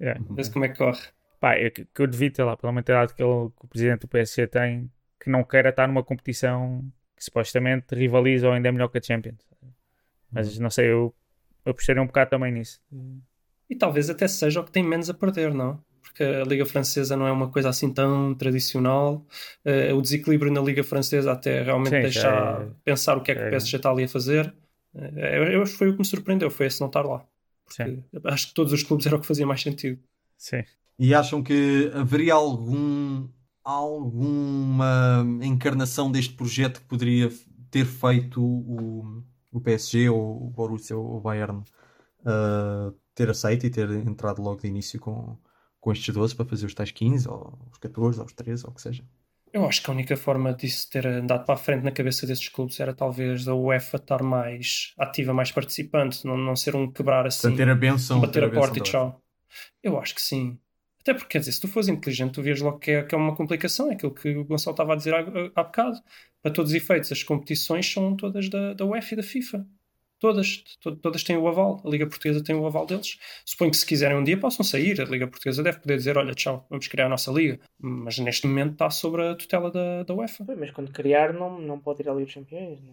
Yeah. 0.00 0.18
Vê-se 0.36 0.50
como 0.50 0.64
é 0.64 0.68
que 0.68 0.78
corre. 0.78 1.00
Pá, 1.40 1.58
eu, 1.58 1.70
que 1.70 1.86
eu 1.96 2.06
devido 2.06 2.34
ter 2.34 2.44
lá, 2.44 2.56
pela 2.56 2.72
mentalidade 2.72 3.14
que, 3.14 3.22
ele- 3.22 3.50
que 3.50 3.64
o 3.64 3.68
presidente 3.68 4.00
do 4.02 4.08
PSG 4.08 4.46
tem, 4.46 4.90
que 5.20 5.30
não 5.30 5.44
queira 5.44 5.68
estar 5.70 5.86
numa 5.86 6.02
competição 6.02 6.84
que 7.16 7.24
supostamente 7.24 7.94
rivaliza 7.94 8.48
ou 8.48 8.52
ainda 8.54 8.68
é 8.68 8.72
melhor 8.72 8.88
que 8.88 8.98
a 8.98 9.02
Champions. 9.02 9.46
Mas 10.30 10.58
não 10.58 10.70
sei, 10.70 10.86
eu, 10.86 11.14
eu 11.64 11.72
apostaria 11.72 12.02
um 12.02 12.06
bocado 12.06 12.30
também 12.30 12.52
nisso. 12.52 12.82
E 13.70 13.74
talvez 13.76 14.10
até 14.10 14.28
seja 14.28 14.60
o 14.60 14.64
que 14.64 14.70
tem 14.72 14.82
menos 14.82 15.08
a 15.08 15.14
perder, 15.14 15.54
não? 15.54 15.82
Porque 16.18 16.24
a 16.24 16.44
Liga 16.44 16.66
Francesa 16.66 17.16
não 17.16 17.28
é 17.28 17.32
uma 17.32 17.48
coisa 17.48 17.68
assim 17.68 17.92
tão 17.92 18.34
tradicional. 18.34 19.24
Eh, 19.64 19.94
o 19.94 20.02
desequilíbrio 20.02 20.52
na 20.52 20.60
Liga 20.60 20.82
Francesa 20.82 21.30
até 21.30 21.62
realmente 21.62 21.94
Sim, 21.94 22.02
deixa 22.02 22.28
é- 22.28 22.70
pensar 22.84 23.16
o 23.16 23.22
que 23.22 23.30
é 23.30 23.34
que 23.36 23.40
é 23.40 23.46
o 23.46 23.50
PSG 23.50 23.76
está 23.76 23.90
ali 23.90 24.02
a 24.02 24.08
fazer. 24.08 24.52
Eh, 24.96 25.54
eu, 25.54 25.62
acho 25.62 25.72
que 25.72 25.78
foi 25.78 25.88
o 25.90 25.92
que 25.92 26.00
me 26.00 26.04
surpreendeu, 26.04 26.50
foi 26.50 26.66
esse 26.66 26.80
não 26.80 26.88
estar 26.88 27.02
lá. 27.02 27.24
Acho 28.24 28.48
que 28.48 28.54
todos 28.54 28.72
os 28.72 28.82
clubes 28.82 29.06
era 29.06 29.14
o 29.14 29.20
que 29.20 29.26
fazia 29.26 29.46
mais 29.46 29.62
sentido. 29.62 30.00
sim. 30.36 30.64
E 30.98 31.14
acham 31.14 31.40
que 31.40 31.88
haveria 31.94 32.34
algum, 32.34 33.28
alguma 33.62 35.24
encarnação 35.40 36.10
deste 36.10 36.34
projeto 36.34 36.80
que 36.80 36.88
poderia 36.88 37.30
ter 37.70 37.84
feito 37.84 38.42
o, 38.42 39.22
o 39.52 39.60
PSG 39.60 40.08
ou 40.08 40.48
o 40.48 40.50
Borussia 40.50 40.96
ou 40.96 41.18
o 41.18 41.20
Bayern 41.20 41.62
uh, 42.22 42.92
ter 43.14 43.30
aceito 43.30 43.64
e 43.66 43.70
ter 43.70 43.88
entrado 43.90 44.42
logo 44.42 44.60
de 44.60 44.66
início 44.66 44.98
com, 44.98 45.38
com 45.88 45.92
estes 45.92 46.14
12 46.14 46.36
para 46.36 46.44
fazer 46.44 46.66
os 46.66 46.74
tais 46.74 46.90
15 46.90 47.26
ou 47.28 47.58
os 47.72 47.78
14 47.78 48.20
ou 48.20 48.26
os 48.26 48.32
13 48.34 48.64
ou 48.66 48.72
o 48.72 48.74
que 48.74 48.82
seja? 48.82 49.02
Eu 49.50 49.64
acho 49.64 49.82
que 49.82 49.90
a 49.90 49.94
única 49.94 50.14
forma 50.18 50.52
disso 50.52 50.86
ter 50.90 51.06
andado 51.06 51.46
para 51.46 51.54
a 51.54 51.56
frente 51.56 51.82
na 51.82 51.90
cabeça 51.90 52.26
desses 52.26 52.46
clubes 52.50 52.78
era 52.78 52.92
talvez 52.92 53.48
a 53.48 53.54
UEFA 53.54 53.96
estar 53.96 54.22
mais 54.22 54.92
ativa, 54.98 55.32
mais 55.32 55.50
participante, 55.50 56.26
não, 56.26 56.36
não 56.36 56.54
ser 56.54 56.76
um 56.76 56.92
quebrar 56.92 57.26
assim, 57.26 57.40
Portanto, 57.40 57.56
ter 57.56 57.70
a 57.70 57.74
benção, 57.74 58.20
bater 58.20 58.32
ter 58.32 58.44
a 58.44 58.48
benção 58.48 58.60
porta 58.60 58.78
e 58.78 58.82
tchau. 58.82 59.22
Eu 59.82 59.98
acho 59.98 60.14
que 60.14 60.20
sim. 60.20 60.58
Até 61.00 61.14
porque, 61.14 61.28
quer 61.30 61.38
dizer, 61.38 61.52
se 61.52 61.60
tu 61.62 61.68
fores 61.68 61.88
inteligente, 61.88 62.32
tu 62.32 62.42
vês 62.42 62.60
logo 62.60 62.78
que 62.78 62.90
é, 62.90 63.02
que 63.02 63.14
é 63.14 63.18
uma 63.18 63.34
complicação, 63.34 63.90
é 63.90 63.94
aquilo 63.94 64.12
que 64.12 64.36
o 64.36 64.44
Gonçalo 64.44 64.74
estava 64.74 64.92
a 64.92 64.96
dizer 64.96 65.14
há, 65.14 65.20
há 65.54 65.64
bocado. 65.64 65.98
Para 66.42 66.52
todos 66.52 66.72
os 66.72 66.76
efeitos, 66.76 67.10
as 67.10 67.22
competições 67.22 67.90
são 67.90 68.14
todas 68.14 68.50
da, 68.50 68.74
da 68.74 68.84
UEFA 68.84 69.14
e 69.14 69.16
da 69.16 69.22
FIFA. 69.22 69.66
Todas, 70.20 70.58
to- 70.80 70.96
todas 70.96 71.22
têm 71.22 71.36
o 71.36 71.46
aval. 71.46 71.80
A 71.84 71.88
Liga 71.88 72.06
Portuguesa 72.06 72.42
tem 72.42 72.54
o 72.56 72.66
aval 72.66 72.86
deles. 72.86 73.18
Suponho 73.44 73.70
que 73.70 73.76
se 73.76 73.86
quiserem 73.86 74.16
um 74.16 74.24
dia 74.24 74.36
possam 74.38 74.64
sair. 74.64 75.00
A 75.00 75.04
Liga 75.04 75.26
Portuguesa 75.28 75.62
deve 75.62 75.78
poder 75.78 75.96
dizer: 75.96 76.16
olha, 76.18 76.34
tchau, 76.34 76.66
vamos 76.68 76.88
criar 76.88 77.06
a 77.06 77.08
nossa 77.08 77.30
Liga. 77.30 77.60
Mas 77.78 78.18
neste 78.18 78.46
momento 78.46 78.72
está 78.72 78.90
sob 78.90 79.22
a 79.22 79.34
tutela 79.36 79.70
da, 79.70 80.02
da 80.02 80.14
UEFA. 80.14 80.44
Mas 80.58 80.70
quando 80.72 80.90
criar, 80.92 81.32
não, 81.32 81.60
não 81.60 81.78
pode 81.78 82.02
ir 82.02 82.08
à 82.08 82.12
Liga 82.12 82.24
dos 82.26 82.34
Campeões. 82.34 82.80
Não, 82.82 82.92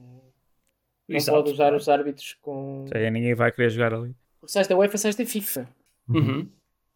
não 1.09 1.15
Exato. 1.17 1.37
pode 1.39 1.51
usar 1.51 1.73
os 1.73 1.89
árbitros 1.89 2.37
com. 2.41 2.85
Ninguém 3.11 3.33
vai 3.33 3.51
querer 3.51 3.69
jogar 3.71 3.93
ali. 3.93 4.15
Porque 4.39 4.51
sais 4.51 4.67
da 4.67 4.75
UEFA, 4.77 4.97
sais 4.97 5.15
da 5.15 5.25
FIFA. 5.25 5.67
Uhum. 6.07 6.47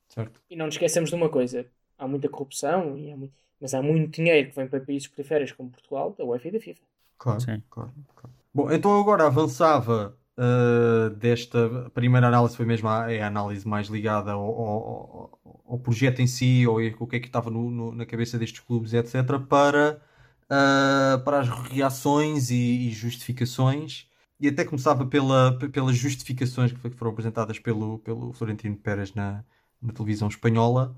Certo. 0.10 0.40
E 0.50 0.56
não 0.56 0.66
nos 0.68 0.76
esqueçamos 0.76 1.10
de 1.10 1.16
uma 1.16 1.30
coisa: 1.30 1.66
há 1.98 2.08
muita 2.08 2.30
corrupção, 2.30 2.96
e 2.98 3.12
há 3.12 3.18
muito... 3.18 3.34
mas 3.60 3.74
há 3.74 3.82
muito 3.82 4.12
dinheiro 4.16 4.50
que 4.50 4.56
vem 4.56 4.68
para 4.68 4.80
países 4.80 5.08
periféricos 5.08 5.54
como 5.54 5.72
Portugal, 5.72 6.14
da 6.16 6.24
UEFA 6.24 6.48
e 6.48 6.52
da 6.52 6.60
FIFA. 6.60 6.82
Claro, 7.18 7.42
Sim. 7.42 7.64
claro, 7.70 7.92
claro. 8.16 8.36
Bom, 8.54 8.72
então 8.72 9.00
agora 9.00 9.28
avançava 9.28 10.18
uh, 10.38 11.10
desta 11.16 11.90
primeira 11.92 12.28
análise, 12.28 12.56
foi 12.58 12.66
mesmo 12.66 12.88
a, 12.90 13.12
é 13.12 13.22
a 13.22 13.28
análise 13.28 13.68
mais 13.68 13.88
ligada 13.88 14.32
ao, 14.32 14.42
ao- 14.44 15.40
ao- 15.66 15.80
projeto 15.80 16.20
em 16.20 16.28
si, 16.28 16.66
ou 16.68 16.80
o 17.00 17.08
que 17.08 17.16
é 17.18 17.20
que 17.20 17.28
estava 17.28 17.50
no- 17.52 17.70
no- 17.70 17.92
na 17.94 18.06
cabeça 18.06 18.38
destes 18.40 18.60
clubes, 18.62 18.94
etc., 18.94 19.40
para, 19.40 20.02
uh, 20.46 21.24
para 21.24 21.40
as 21.42 21.50
reações 21.50 22.50
e, 22.50 22.88
e 22.90 22.92
justificações. 22.92 24.08
E 24.40 24.48
até 24.48 24.64
começava 24.66 25.06
pela, 25.06 25.58
pelas 25.72 25.96
justificações 25.98 26.72
que 26.72 26.90
foram 26.92 27.12
apresentadas 27.12 27.60
pelo, 27.60 28.00
pelo 28.00 28.32
Florentino 28.34 28.76
Pérez 28.78 29.14
na, 29.14 29.44
na 29.82 29.92
televisão 29.94 30.28
espanhola, 30.30 30.96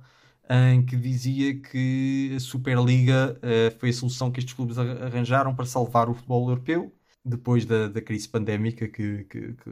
em 0.50 0.86
que 0.86 0.96
dizia 0.96 1.60
que 1.62 2.34
a 2.36 2.40
Superliga 2.40 3.38
eh, 3.42 3.72
foi 3.80 3.90
a 3.90 3.94
solução 3.94 4.32
que 4.32 4.40
estes 4.40 4.54
clubes 4.54 4.78
ar- 4.78 5.04
arranjaram 5.04 5.56
para 5.56 5.66
salvar 5.66 6.10
o 6.10 6.14
futebol 6.14 6.50
europeu 6.50 6.94
depois 7.24 7.66
da, 7.66 7.88
da 7.88 8.02
crise 8.02 8.28
pandémica 8.28 8.88
que, 8.88 9.24
que- 9.26 9.54
que 9.54 9.70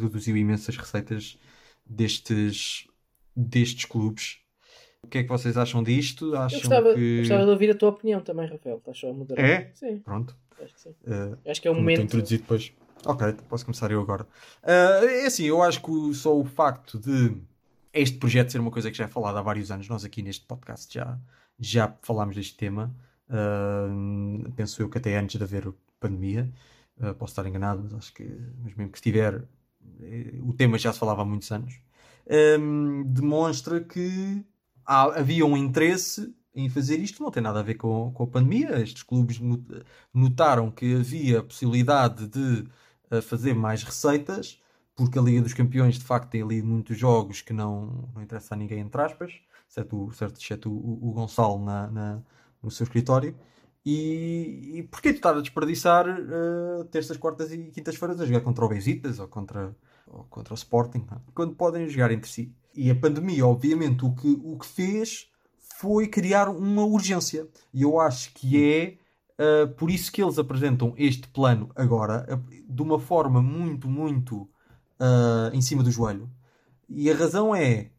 reduziu 0.00 0.36
imensas 0.36 0.76
receitas 0.76 1.38
destes, 1.84 2.86
destes 3.34 3.84
clubes. 3.84 4.38
O 5.02 5.08
que 5.08 5.18
é 5.18 5.22
que 5.22 5.28
vocês 5.28 5.56
acham 5.56 5.82
disto? 5.82 6.34
Eu 6.34 6.38
Acham 6.40 6.58
gostava, 6.60 6.94
que. 6.94 7.18
gostava 7.20 7.44
de 7.44 7.50
ouvir 7.50 7.70
a 7.70 7.74
tua 7.74 7.90
opinião 7.90 8.20
também, 8.20 8.48
Rafael. 8.48 8.78
Estás 8.78 8.98
só 8.98 9.10
a 9.10 9.12
moderar. 9.12 9.44
É? 9.44 9.70
Sim, 9.74 9.98
Pronto. 10.00 10.36
acho 10.60 10.74
que 10.74 10.80
sim. 10.80 10.94
eh, 11.06 11.50
Acho 11.50 11.62
que 11.62 11.68
é 11.68 11.70
o 11.70 11.74
momento. 11.74 11.92
estou 12.02 12.04
introduzido 12.06 12.42
depois. 12.42 12.72
Ok, 13.04 13.32
posso 13.48 13.64
começar 13.64 13.90
eu 13.92 14.00
agora. 14.00 14.26
Ah, 14.64 15.00
é 15.04 15.26
assim, 15.26 15.44
eu 15.44 15.62
acho 15.62 15.80
que 15.80 16.14
só 16.14 16.36
o 16.36 16.44
facto 16.44 16.98
de 16.98 17.36
este 17.92 18.18
projeto 18.18 18.50
ser 18.50 18.58
uma 18.58 18.70
coisa 18.70 18.90
que 18.90 18.96
já 18.96 19.04
é 19.04 19.08
falada 19.08 19.38
há 19.38 19.42
vários 19.42 19.70
anos, 19.70 19.88
nós 19.88 20.04
aqui 20.04 20.22
neste 20.22 20.44
podcast 20.44 20.92
já, 20.92 21.16
já 21.58 21.94
falámos 22.02 22.34
deste 22.34 22.56
tema. 22.56 22.92
Ah, 23.28 23.86
penso 24.56 24.82
eu 24.82 24.88
que 24.88 24.98
até 24.98 25.16
antes 25.16 25.36
de 25.36 25.44
haver 25.44 25.72
pandemia. 26.00 26.50
Ah, 27.00 27.14
posso 27.14 27.32
estar 27.32 27.46
enganado, 27.46 27.82
mas 27.82 27.92
acho 27.94 28.12
que, 28.14 28.24
mas 28.62 28.74
mesmo 28.74 28.90
que 28.90 28.98
estiver, 28.98 29.44
eh, 30.00 30.38
o 30.42 30.52
tema 30.54 30.78
já 30.78 30.92
se 30.92 30.98
falava 30.98 31.22
há 31.22 31.24
muitos 31.24 31.50
anos. 31.52 31.78
Ahm, 32.28 33.04
demonstra 33.06 33.80
que 33.84 34.44
há- 34.84 35.18
havia 35.20 35.44
um 35.44 35.56
interesse 35.56 36.34
em 36.54 36.68
fazer 36.70 36.98
isto, 36.98 37.22
não 37.22 37.30
tem 37.30 37.42
nada 37.42 37.60
a 37.60 37.62
ver 37.62 37.74
com, 37.74 38.10
com 38.12 38.22
a 38.24 38.26
pandemia. 38.26 38.80
Estes 38.80 39.02
clubes 39.02 39.38
not- 39.38 39.84
notaram 40.12 40.70
que 40.70 40.94
havia 40.96 41.40
a 41.40 41.42
possibilidade 41.42 42.26
de 42.28 42.66
eh, 43.10 43.20
fazer 43.20 43.54
mais 43.54 43.82
receitas, 43.82 44.60
porque 44.94 45.18
a 45.18 45.22
Liga 45.22 45.42
dos 45.42 45.52
Campeões 45.54 45.98
de 45.98 46.04
facto 46.04 46.30
tem 46.30 46.42
ali 46.42 46.62
muitos 46.62 46.96
jogos 46.98 47.42
que 47.42 47.52
não, 47.52 48.10
não 48.14 48.22
interessa 48.22 48.54
a 48.54 48.56
ninguém, 48.58 48.80
entre 48.80 49.00
aspas, 49.02 49.34
certo, 49.68 50.10
certo 50.12 50.40
exceto 50.40 50.70
o, 50.70 51.08
o 51.10 51.12
Gonçalo 51.12 51.62
na, 51.64 51.88
na- 51.90 52.22
no 52.62 52.70
seu 52.70 52.84
escritório. 52.84 53.36
E, 53.88 54.78
e 54.78 54.82
porquê 54.82 55.12
tu 55.12 55.18
estar 55.18 55.36
a 55.36 55.40
desperdiçar 55.40 56.08
eh, 56.08 56.84
terças, 56.90 57.16
quartas 57.16 57.52
e 57.52 57.70
quintas-feiras 57.70 58.20
a 58.20 58.26
jogar 58.26 58.40
contra 58.40 58.64
o 58.64 58.68
Besiktas 58.68 59.20
ou 59.20 59.28
contra, 59.28 59.76
ou 60.08 60.24
contra 60.24 60.52
o 60.52 60.56
Sporting, 60.56 61.06
não 61.08 61.18
é? 61.18 61.20
quando 61.32 61.54
podem 61.54 61.88
jogar 61.88 62.10
entre 62.10 62.28
si? 62.28 62.52
E 62.74 62.90
a 62.90 62.96
pandemia, 62.96 63.46
obviamente, 63.46 64.04
o 64.04 64.12
que, 64.12 64.40
o 64.42 64.58
que 64.58 64.66
fez 64.66 65.30
foi 65.78 66.08
criar 66.08 66.48
uma 66.48 66.84
urgência. 66.84 67.46
E 67.72 67.82
eu 67.82 68.00
acho 68.00 68.34
que 68.34 68.60
é 68.60 68.98
Uh, 69.38 69.68
por 69.74 69.90
isso 69.90 70.10
que 70.10 70.22
eles 70.22 70.38
apresentam 70.38 70.94
este 70.96 71.28
plano 71.28 71.70
agora 71.76 72.26
uh, 72.26 72.72
de 72.72 72.80
uma 72.80 72.98
forma 72.98 73.42
muito, 73.42 73.86
muito 73.86 74.48
uh, 74.98 75.52
em 75.52 75.60
cima 75.60 75.82
do 75.82 75.90
joelho. 75.90 76.30
E 76.88 77.10
a 77.10 77.14
razão 77.14 77.54
é 77.54 77.90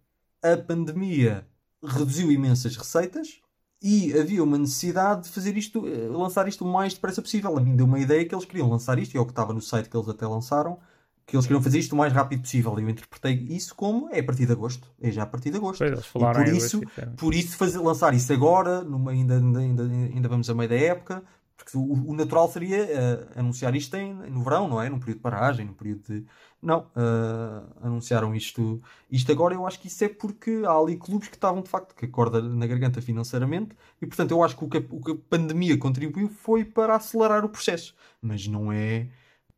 a 0.41 0.57
pandemia 0.57 1.47
reduziu 1.83 2.31
imensas 2.31 2.75
receitas 2.75 3.39
e 3.81 4.17
havia 4.17 4.43
uma 4.43 4.57
necessidade 4.57 5.23
de 5.23 5.29
fazer 5.29 5.55
isto, 5.57 5.81
uh, 5.81 6.17
lançar 6.17 6.47
isto 6.47 6.65
o 6.65 6.67
mais 6.67 6.93
depressa 6.93 7.21
possível. 7.21 7.57
A 7.57 7.61
mim 7.61 7.75
deu 7.75 7.85
uma 7.85 7.99
ideia 7.99 8.25
que 8.25 8.33
eles 8.33 8.45
queriam 8.45 8.69
lançar 8.69 8.97
isto, 8.99 9.13
e 9.13 9.17
é 9.17 9.21
o 9.21 9.25
que 9.25 9.31
estava 9.31 9.53
no 9.53 9.61
site 9.61 9.89
que 9.89 9.95
eles 9.95 10.09
até 10.09 10.25
lançaram, 10.25 10.79
que 11.25 11.35
eles 11.35 11.45
queriam 11.45 11.61
fazer 11.61 11.79
isto 11.79 11.93
o 11.93 11.97
mais 11.97 12.11
rápido 12.11 12.41
possível. 12.41 12.79
E 12.79 12.83
eu 12.83 12.89
interpretei 12.89 13.33
isso 13.49 13.75
como 13.75 14.09
é 14.09 14.19
a 14.19 14.23
partir 14.23 14.45
de 14.45 14.51
agosto. 14.53 14.87
É 15.01 15.11
já 15.11 15.23
a 15.23 15.25
partir 15.27 15.51
de 15.51 15.57
agosto. 15.57 15.79
Pois, 15.79 15.99
E 15.99 16.03
falaram 16.03 16.43
por 16.43 16.53
isso, 16.53 16.77
agosto, 16.77 17.15
por 17.17 17.33
isso 17.35 17.57
fazer, 17.57 17.79
lançar 17.79 18.13
isso 18.13 18.31
agora, 18.33 18.81
numa, 18.83 19.11
ainda, 19.11 19.35
ainda, 19.37 19.59
ainda, 19.59 19.83
ainda 19.83 20.29
vamos 20.29 20.49
a 20.49 20.55
meio 20.55 20.69
da 20.69 20.75
época, 20.75 21.23
porque 21.57 21.77
o, 21.77 22.09
o 22.09 22.13
natural 22.13 22.49
seria 22.51 22.77
eh, 22.77 23.27
anunciar 23.35 23.75
isto 23.75 23.95
em, 23.95 24.13
no 24.13 24.41
verão, 24.43 24.67
não 24.67 24.81
é? 24.81 24.89
Num 24.89 24.99
período 24.99 25.17
de 25.17 25.23
paragem, 25.23 25.65
num 25.65 25.73
período 25.73 26.01
de. 26.03 26.25
Não, 26.61 26.89
eh, 26.95 27.63
anunciaram 27.83 28.33
isto, 28.35 28.81
isto 29.11 29.31
agora. 29.31 29.53
Eu 29.53 29.65
acho 29.67 29.79
que 29.79 29.87
isso 29.87 30.03
é 30.03 30.09
porque 30.09 30.63
há 30.65 30.71
ali 30.71 30.97
clubes 30.97 31.27
que 31.27 31.35
estavam 31.35 31.61
de 31.61 31.69
facto 31.69 31.95
com 31.95 32.05
a 32.05 32.09
corda 32.09 32.41
na 32.41 32.65
garganta 32.65 33.01
financeiramente 33.01 33.75
e, 34.01 34.07
portanto, 34.07 34.31
eu 34.31 34.43
acho 34.43 34.57
que 34.57 34.65
o 34.65 34.69
que 34.69 34.77
a, 34.77 34.83
o 34.89 35.01
que 35.03 35.11
a 35.11 35.15
pandemia 35.29 35.77
contribuiu 35.77 36.27
foi 36.29 36.65
para 36.65 36.95
acelerar 36.95 37.45
o 37.45 37.49
processo, 37.49 37.95
mas 38.21 38.47
não 38.47 38.71
é, 38.71 39.09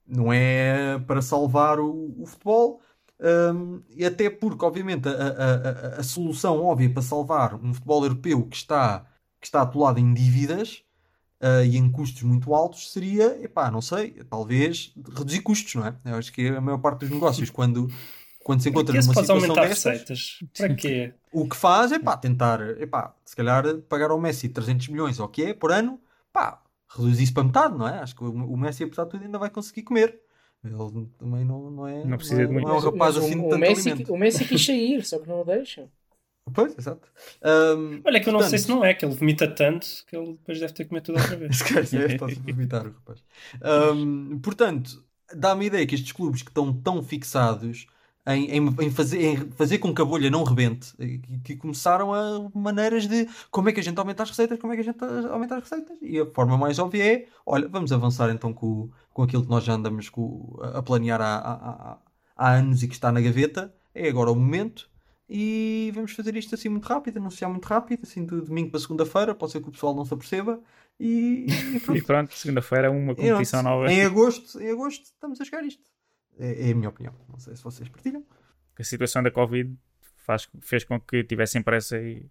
não 0.07 0.31
é 0.33 0.99
para 0.99 1.21
salvar 1.21 1.79
o, 1.79 2.15
o 2.21 2.25
futebol. 2.25 2.81
Um, 3.21 3.81
e 3.89 4.05
até 4.05 4.29
porque, 4.29 4.63
obviamente, 4.65 5.07
a, 5.09 5.12
a, 5.12 5.95
a, 5.97 5.99
a 5.99 6.03
solução 6.03 6.63
óbvia 6.63 6.89
para 6.91 7.01
salvar 7.01 7.55
um 7.55 7.73
futebol 7.73 8.03
europeu 8.03 8.45
que 8.47 8.55
está, 8.55 9.05
que 9.39 9.47
está 9.47 9.62
atolado 9.62 9.99
em 9.99 10.13
dívidas 10.13 10.83
uh, 11.41 11.63
e 11.65 11.78
em 11.78 11.91
custos 11.91 12.23
muito 12.23 12.54
altos 12.54 12.91
seria, 12.91 13.41
epá, 13.43 13.69
não 13.71 13.82
sei, 13.82 14.12
talvez 14.30 14.93
reduzir 15.17 15.41
custos, 15.41 15.75
não 15.75 15.86
é? 15.88 15.95
Eu 16.06 16.15
acho 16.15 16.32
que 16.32 16.47
a 16.47 16.62
maior 16.62 16.78
parte 16.80 17.02
dos 17.02 17.10
negócios, 17.10 17.49
quando, 17.49 17.89
quando 18.43 18.62
se 18.62 18.69
encontra 18.69 18.93
numa 18.93 19.04
situação 19.04 19.36
aumentar 19.36 19.67
destas, 19.67 19.93
receitas? 19.93 20.39
Para 20.58 20.75
quê? 20.75 21.13
o 21.32 21.47
que 21.47 21.56
faz 21.56 21.91
é 21.91 21.99
pá, 21.99 22.17
tentar, 22.17 22.62
epá, 22.80 23.15
se 23.23 23.36
calhar 23.36 23.63
pagar 23.88 24.12
ao 24.12 24.19
Messi 24.19 24.49
300 24.49 24.88
milhões 24.89 25.19
ou 25.19 25.25
o 25.25 25.30
que 25.30 25.43
é 25.43 25.54
por 25.54 25.71
ano, 25.71 25.99
pá, 26.34 26.62
reduz 26.89 27.19
isso 27.19 27.34
para 27.34 27.43
metade, 27.43 27.78
não 27.78 27.88
é? 27.88 27.99
Acho 27.99 28.15
que 28.15 28.23
o 28.23 28.30
o 28.30 28.58
Messi, 28.58 28.84
apesar 28.84 29.06
de 29.06 29.12
tudo, 29.12 29.23
ainda 29.23 29.38
vai 29.38 29.49
conseguir 29.49 29.84
comer. 29.84 30.19
Ele 30.63 31.08
também 31.17 31.45
não, 31.45 31.71
não 31.71 31.88
é, 31.88 32.04
Não 32.04 32.17
precisa 32.17 32.41
é, 32.41 32.45
de 32.45 32.52
muito. 32.52 32.67
não 32.67 32.75
é 32.75 32.78
um 32.78 32.82
rapaz 32.82 33.15
Mas 33.15 33.23
assim 33.23 33.36
de 33.36 33.39
o, 33.39 33.45
o, 33.45 33.49
tanto 33.49 33.60
Messi, 33.60 33.89
alimento. 33.91 34.13
o 34.13 34.17
Messi 34.17 34.45
quis 34.45 34.65
sair, 34.65 35.06
só 35.06 35.19
que 35.19 35.28
não 35.28 35.41
o 35.41 35.45
deixam. 35.45 35.89
Pois, 36.53 36.77
exato. 36.77 37.07
Ahm, 37.43 38.01
Olha, 38.05 38.19
que 38.21 38.29
eu 38.29 38.33
não 38.33 38.41
sei 38.41 38.59
portanto, 38.59 38.63
se 38.63 38.69
não 38.69 38.83
é, 38.85 38.93
que 38.93 39.05
ele 39.05 39.15
vomita 39.15 39.47
tanto 39.47 39.88
que 40.07 40.15
ele 40.15 40.33
depois 40.33 40.59
deve 40.59 40.73
ter 40.73 40.85
comer 40.85 41.01
tudo 41.01 41.17
outra 41.19 41.35
vez. 41.35 41.55
Esquece, 41.62 41.97
é, 41.97 42.05
está-se 42.07 42.39
a 42.39 42.41
vomitar 42.43 42.85
o 42.88 42.91
rapaz. 42.91 43.23
Ahm, 43.62 44.39
portanto, 44.41 45.03
dá-me 45.35 45.63
a 45.65 45.67
ideia 45.67 45.88
que 45.88 45.95
estes 45.95 46.12
clubes 46.12 46.41
que 46.41 46.49
estão 46.49 46.73
tão 46.73 47.03
fixados 47.03 47.88
em, 48.27 48.45
em- 48.51 48.75
em 48.81 48.91
fazer, 48.91 49.21
em 49.23 49.38
fazer 49.51 49.79
com 49.79 49.93
que 49.93 50.01
a 50.01 50.05
bolha 50.05 50.29
não 50.29 50.43
rebente, 50.43 50.95
que, 50.97 51.19
que 51.43 51.55
começaram 51.55 52.13
a 52.13 52.49
maneiras 52.53 53.07
de 53.07 53.27
como 53.49 53.69
é 53.69 53.73
que 53.73 53.79
a 53.79 53.83
gente 53.83 53.97
aumenta 53.97 54.23
as 54.23 54.29
receitas, 54.29 54.59
como 54.59 54.73
é 54.73 54.75
que 54.75 54.81
a 54.81 54.85
gente 54.85 55.03
aumenta 55.31 55.55
as 55.55 55.63
receitas. 55.63 55.97
E 56.01 56.19
a 56.19 56.25
forma 56.27 56.57
mais 56.57 56.77
óbvia 56.79 57.03
é, 57.13 57.25
olha, 57.45 57.67
vamos 57.67 57.91
avançar 57.91 58.29
então 58.29 58.53
com, 58.53 58.89
com 59.13 59.23
aquilo 59.23 59.43
que 59.43 59.49
nós 59.49 59.63
já 59.63 59.73
andamos 59.73 60.09
com- 60.09 60.57
a 60.62 60.81
planear 60.83 61.21
há- 61.21 61.38
há- 61.38 61.97
há 62.35 62.51
anos 62.53 62.83
e 62.83 62.88
que 62.88 62.93
está 62.93 63.12
na 63.12 63.21
gaveta. 63.21 63.73
É 63.93 64.07
agora 64.07 64.31
o 64.31 64.35
momento. 64.35 64.89
E 65.30 65.92
vamos 65.94 66.13
fazer 66.13 66.36
isto 66.36 66.56
assim 66.56 66.70
muito 66.70 66.86
rápido, 66.86 67.18
anunciar 67.18 67.52
muito 67.52 67.65
rápido, 67.65 68.02
assim 68.04 68.26
de 68.26 68.42
domingo 68.42 68.72
para 68.72 68.80
segunda-feira, 68.80 69.36
pode 69.36 69.52
ser 69.52 69.62
que 69.62 69.70
o 69.70 69.72
pessoal 69.72 69.94
não 69.94 70.04
se 70.04 70.13
aperceba. 70.13 70.60
E, 71.00 71.46
e 71.48 71.80
pronto. 71.86 72.06
Pronto, 72.06 72.34
segunda-feira 72.34 72.89
uma 72.89 73.13
E 73.13 73.15
competição 73.15 73.62
nova. 73.62 73.92
Em 73.92 74.02
agosto, 74.04 74.60
em 74.60 74.72
agosto 74.72 75.04
estamos 75.04 75.39
a 75.39 75.46
chegar 75.46 75.60
a 75.60 75.68
isto. 75.68 75.84
É, 76.39 76.70
é 76.70 76.72
a 76.72 76.76
minha 76.76 76.89
opinião. 76.89 77.13
Não 77.30 77.38
sei 77.38 77.56
se 77.56 77.63
vocês 77.63 77.88
partilham. 77.89 78.26
A 78.80 78.84
situação 78.84 79.22
da 79.22 79.30
Covid 79.30 79.78
faz, 80.26 80.50
fez 80.62 80.84
com 80.84 81.00
que 81.00 81.24
tivessem 81.24 81.62
pressa 81.62 81.98
e 82.02 82.26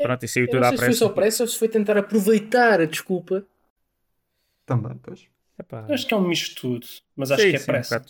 pronto, 0.00 0.24
e 0.24 0.28
saiu 0.28 0.46
Eu 0.46 0.50
tudo 0.50 0.60
não 0.60 0.68
à 0.68 0.70
sei 0.70 0.78
se 0.78 0.84
foi 0.84 0.94
só 0.94 1.08
pressa. 1.08 1.14
pressa 1.14 1.42
ou 1.42 1.48
se 1.48 1.58
foi 1.58 1.68
tentar 1.68 1.98
aproveitar 1.98 2.80
a 2.80 2.86
desculpa. 2.86 3.46
Também, 4.64 4.96
pois. 5.02 5.28
Epá, 5.58 5.86
acho 5.90 6.06
que 6.06 6.14
é 6.14 6.16
um 6.16 6.26
misto 6.26 6.54
de 6.54 6.60
tudo, 6.60 6.86
mas 7.14 7.30
acho 7.30 7.42
sim, 7.42 7.50
que 7.50 7.56
é 7.56 7.58
sim, 7.58 7.66
pressa. 7.66 8.04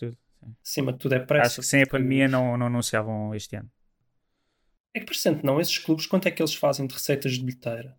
Acima 0.64 0.92
de 0.92 0.98
tudo 0.98 1.14
é 1.14 1.18
pressa. 1.20 1.46
Acho 1.46 1.60
que 1.62 1.66
sem 1.66 1.82
a 1.82 1.86
pandemia 1.86 2.28
não, 2.28 2.56
não 2.56 2.66
anunciavam 2.66 3.34
este 3.34 3.56
ano. 3.56 3.70
É 4.94 5.00
que 5.00 5.06
parecendo 5.06 5.40
não, 5.42 5.60
esses 5.60 5.76
clubes, 5.78 6.06
quanto 6.06 6.28
é 6.28 6.30
que 6.30 6.40
eles 6.40 6.54
fazem 6.54 6.86
de 6.86 6.94
receitas 6.94 7.32
de 7.32 7.44
bilheteira? 7.44 7.96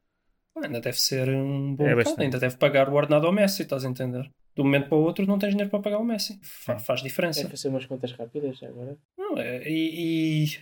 Ainda 0.64 0.80
deve 0.80 0.98
ser 1.00 1.28
um 1.30 1.76
bom 1.76 1.86
É 1.86 1.96
bocado, 1.96 2.22
ainda 2.22 2.40
deve 2.40 2.56
pagar 2.56 2.88
o 2.90 2.94
ordenado 2.94 3.28
ao 3.28 3.34
Messi, 3.34 3.64
estás 3.64 3.84
a 3.84 3.90
entender? 3.90 4.24
De 4.56 4.62
um 4.62 4.64
momento 4.64 4.88
para 4.88 4.98
o 4.98 5.02
outro 5.02 5.26
não 5.28 5.38
tens 5.38 5.50
dinheiro 5.50 5.70
para 5.70 5.82
pagar 5.82 6.00
o 6.00 6.06
Messi. 6.06 6.40
Fa- 6.42 6.80
faz 6.80 7.02
diferença. 7.02 7.42
É 7.46 7.50
fazer 7.50 7.68
umas 7.68 7.86
contas 7.86 8.14
rápidas 8.14 8.64
agora. 8.64 8.98
Não, 9.18 9.38
é, 9.38 9.68
e, 9.70 10.46
e- 10.46 10.58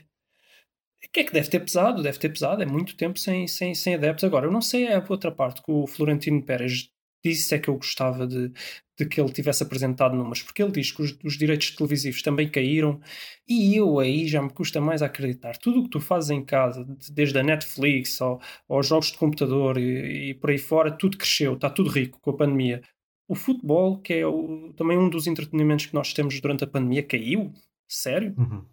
o 1.06 1.12
que 1.14 1.20
é 1.20 1.24
que 1.24 1.34
deve 1.34 1.48
ter 1.48 1.60
pesado? 1.60 2.02
Deve 2.02 2.18
ter 2.18 2.30
pesado, 2.30 2.64
é 2.64 2.66
muito 2.66 2.98
tempo 2.98 3.20
sem, 3.20 3.48
sem, 3.48 3.76
sem 3.76 3.94
adeptos. 3.94 4.24
Agora, 4.24 4.48
eu 4.48 4.52
não 4.52 4.62
sei 4.62 4.88
é 4.88 4.96
a 4.96 5.06
outra 5.08 5.32
parte 5.32 5.62
que 5.62 5.72
o 5.72 5.86
Florentino 5.86 6.42
Pérez 6.44 6.90
disse 7.24 7.54
é 7.56 7.60
que 7.60 7.70
eu 7.70 7.76
gostava 7.76 8.28
de, 8.28 8.50
de 8.98 9.06
que 9.08 9.20
ele 9.20 9.32
tivesse 9.32 9.64
apresentado 9.64 10.16
números, 10.16 10.42
porque 10.44 10.62
ele 10.62 10.72
diz 10.72 10.92
que 10.92 11.02
os, 11.02 11.18
os 11.24 11.38
direitos 11.38 11.72
televisivos 11.72 12.22
também 12.22 12.50
caíram 12.50 13.00
e 13.48 13.76
eu 13.76 14.00
aí 14.00 14.28
já 14.28 14.42
me 14.42 14.50
custa 14.50 14.80
mais 14.82 15.02
acreditar. 15.02 15.58
Tudo 15.58 15.80
o 15.80 15.84
que 15.84 15.90
tu 15.90 16.00
fazes 16.00 16.30
em 16.30 16.44
casa, 16.44 16.84
de- 16.86 17.12
desde 17.12 17.38
a 17.40 17.44
Netflix 17.44 18.22
ao, 18.22 18.42
aos 18.70 18.88
jogos 18.88 19.12
de 19.12 19.18
computador 19.18 19.78
e, 19.78 20.30
e 20.32 20.34
por 20.36 20.50
aí 20.50 20.58
fora, 20.58 20.92
tudo 20.92 21.18
cresceu, 21.18 21.54
está 21.56 21.70
tudo 21.70 21.90
rico 21.90 22.20
com 22.22 22.32
a 22.32 22.38
pandemia. 22.38 22.82
O 23.28 23.36
futebol, 23.36 24.00
que 24.02 24.14
é 24.14 24.28
o- 24.28 24.74
também 24.76 24.98
um 24.98 25.10
dos 25.10 25.28
entretenimentos 25.28 25.86
que 25.86 25.94
nós 25.94 26.14
temos 26.14 26.40
durante 26.40 26.64
a 26.64 26.68
pandemia, 26.68 27.04
caiu? 27.04 27.52
Sério? 27.88 28.34
Uhum. 28.38 28.66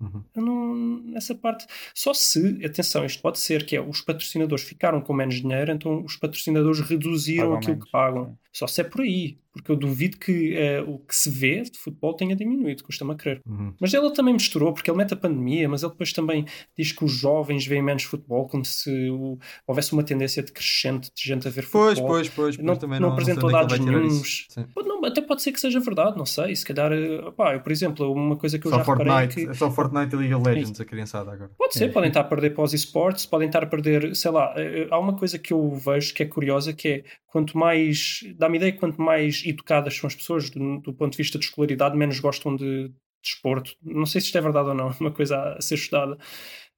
Uhum. 0.00 0.22
Não, 0.36 0.74
nessa 1.04 1.34
parte, 1.34 1.66
só 1.94 2.14
se, 2.14 2.64
atenção, 2.64 3.04
isto 3.04 3.20
pode 3.20 3.38
ser 3.40 3.64
que 3.66 3.76
é 3.76 3.80
os 3.80 4.00
patrocinadores 4.00 4.64
ficaram 4.64 5.00
com 5.00 5.12
menos 5.12 5.36
dinheiro, 5.40 5.72
então 5.72 6.04
os 6.04 6.16
patrocinadores 6.16 6.80
reduziram 6.80 7.44
Pagam 7.48 7.56
aquilo 7.58 7.72
menos, 7.72 7.84
que 7.86 7.90
pagam. 7.90 8.24
sim. 8.26 8.36
Só 8.50 8.66
se 8.66 8.80
é 8.80 8.84
por 8.84 9.02
aí, 9.02 9.38
porque 9.52 9.70
eu 9.70 9.76
duvido 9.76 10.16
que 10.18 10.54
eh, 10.56 10.80
o 10.82 10.98
que 10.98 11.14
se 11.14 11.30
vê 11.30 11.62
de 11.62 11.78
futebol 11.78 12.14
tenha 12.14 12.34
diminuído, 12.34 12.82
custa-me 12.82 13.12
a 13.12 13.14
crer. 13.14 13.40
Uhum. 13.46 13.72
Mas 13.78 13.94
ele 13.94 14.10
também 14.12 14.32
misturou, 14.34 14.72
porque 14.72 14.90
ele 14.90 14.96
mete 14.98 15.14
a 15.14 15.16
pandemia, 15.16 15.68
mas 15.68 15.82
ele 15.82 15.92
depois 15.92 16.12
também 16.12 16.44
diz 16.76 16.90
que 16.90 17.04
os 17.04 17.12
jovens 17.12 17.66
veem 17.66 17.82
menos 17.82 18.02
futebol, 18.04 18.48
como 18.48 18.64
se 18.64 19.10
o- 19.10 19.38
houvesse 19.66 19.92
uma 19.92 20.02
tendência 20.02 20.42
decrescente 20.42 21.10
de 21.14 21.22
gente 21.22 21.46
a 21.46 21.50
ver 21.50 21.62
futebol. 21.62 22.08
Pois, 22.08 22.28
pois, 22.28 22.28
pois. 22.56 22.58
Não, 22.58 22.74
também 22.74 22.98
não 22.98 23.08
não, 23.08 23.12
apresentou 23.14 23.48
é 23.50 23.52
dados 23.52 23.78
que. 23.78 24.48
Sim. 24.48 24.66
Pode 24.74 24.88
não, 24.88 25.04
até 25.04 25.20
pode 25.20 25.42
ser 25.42 25.52
que 25.52 25.60
seja 25.60 25.78
verdade, 25.78 26.16
não 26.18 26.26
sei. 26.26 26.56
Se 26.56 26.64
calhar, 26.64 26.90
eh, 26.92 27.30
pá, 27.36 27.54
eu, 27.54 27.60
por 27.60 27.70
exemplo, 27.70 28.10
uma 28.12 28.36
coisa 28.36 28.58
que 28.58 28.66
eu 28.66 28.70
Só 28.70 28.78
já 28.78 28.82
reparei 28.82 29.06
é 29.12 29.16
Fortnite, 29.20 29.44
que 29.46 29.50
é 29.50 29.54
só 29.54 29.70
Fortnite 29.70 29.87
e 29.92 30.16
League 30.16 30.34
of 30.34 30.46
Legends 30.46 30.80
a 30.80 30.84
criançada 30.84 31.32
agora. 31.32 31.50
Pode 31.56 31.74
ser, 31.74 31.92
podem 31.92 32.08
estar 32.08 32.20
a 32.20 32.24
perder 32.24 32.50
para 32.54 32.64
os 32.64 32.72
esportes, 32.74 33.26
podem 33.26 33.46
estar 33.48 33.62
a 33.62 33.66
perder, 33.66 34.14
sei 34.16 34.30
lá, 34.30 34.52
eh, 34.56 34.86
há 34.90 34.98
uma 34.98 35.16
coisa 35.16 35.38
que 35.38 35.52
eu 35.52 35.70
vejo 35.74 36.14
que 36.14 36.22
é 36.22 36.26
curiosa, 36.26 36.72
que 36.72 36.88
é 36.88 37.04
quanto 37.26 37.56
mais, 37.58 38.20
dá-me 38.36 38.56
ideia 38.58 38.72
que 38.72 38.78
quanto 38.78 39.00
mais 39.00 39.42
educadas 39.44 39.94
são 39.96 40.06
as 40.08 40.14
pessoas 40.14 40.50
do, 40.50 40.78
do 40.80 40.92
ponto 40.92 41.12
de 41.12 41.18
vista 41.18 41.38
de 41.38 41.44
escolaridade, 41.44 41.96
menos 41.96 42.20
gostam 42.20 42.54
de 42.56 42.90
desporto. 43.22 43.74
Não 43.82 44.06
sei 44.06 44.20
se 44.20 44.28
isto 44.28 44.38
é 44.38 44.40
verdade 44.40 44.68
ou 44.68 44.74
não, 44.74 44.88
é 44.90 44.94
uma 45.00 45.10
coisa 45.10 45.36
a, 45.54 45.60
ser 45.60 45.74
estudada. 45.74 46.16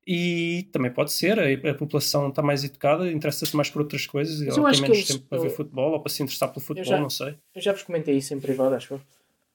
E 0.07 0.69
também 0.73 0.91
pode 0.91 1.13
ser, 1.13 1.39
a, 1.39 1.71
a 1.71 1.75
população 1.75 2.29
está 2.31 2.43
mais 2.43 2.65
educada, 2.65 3.11
interessa-se 3.13 3.55
mais 3.55 3.69
por 3.71 3.83
outras 3.83 4.07
coisas, 4.07 4.41
Mas 4.41 4.57
ou 4.57 4.65
eu 4.65 4.71
tem 4.71 4.81
que 4.83 4.89
menos 4.89 5.07
tempo 5.07 5.25
para 5.29 5.39
ver 5.39 5.47
eu- 5.49 5.51
futebol, 5.51 5.93
ou 5.93 6.01
para 6.01 6.11
se 6.11 6.23
interessar 6.23 6.49
pelo 6.49 6.65
futebol, 6.65 6.91
já- 6.91 7.01
não 7.01 7.11
sei. 7.11 7.35
Eu 7.55 7.61
já 7.63 7.73
vos 7.73 7.83
comentei 7.83 8.17
isso 8.17 8.33
em 8.35 8.41
privado, 8.41 8.75
acho 8.75 8.95
eu. 8.95 9.01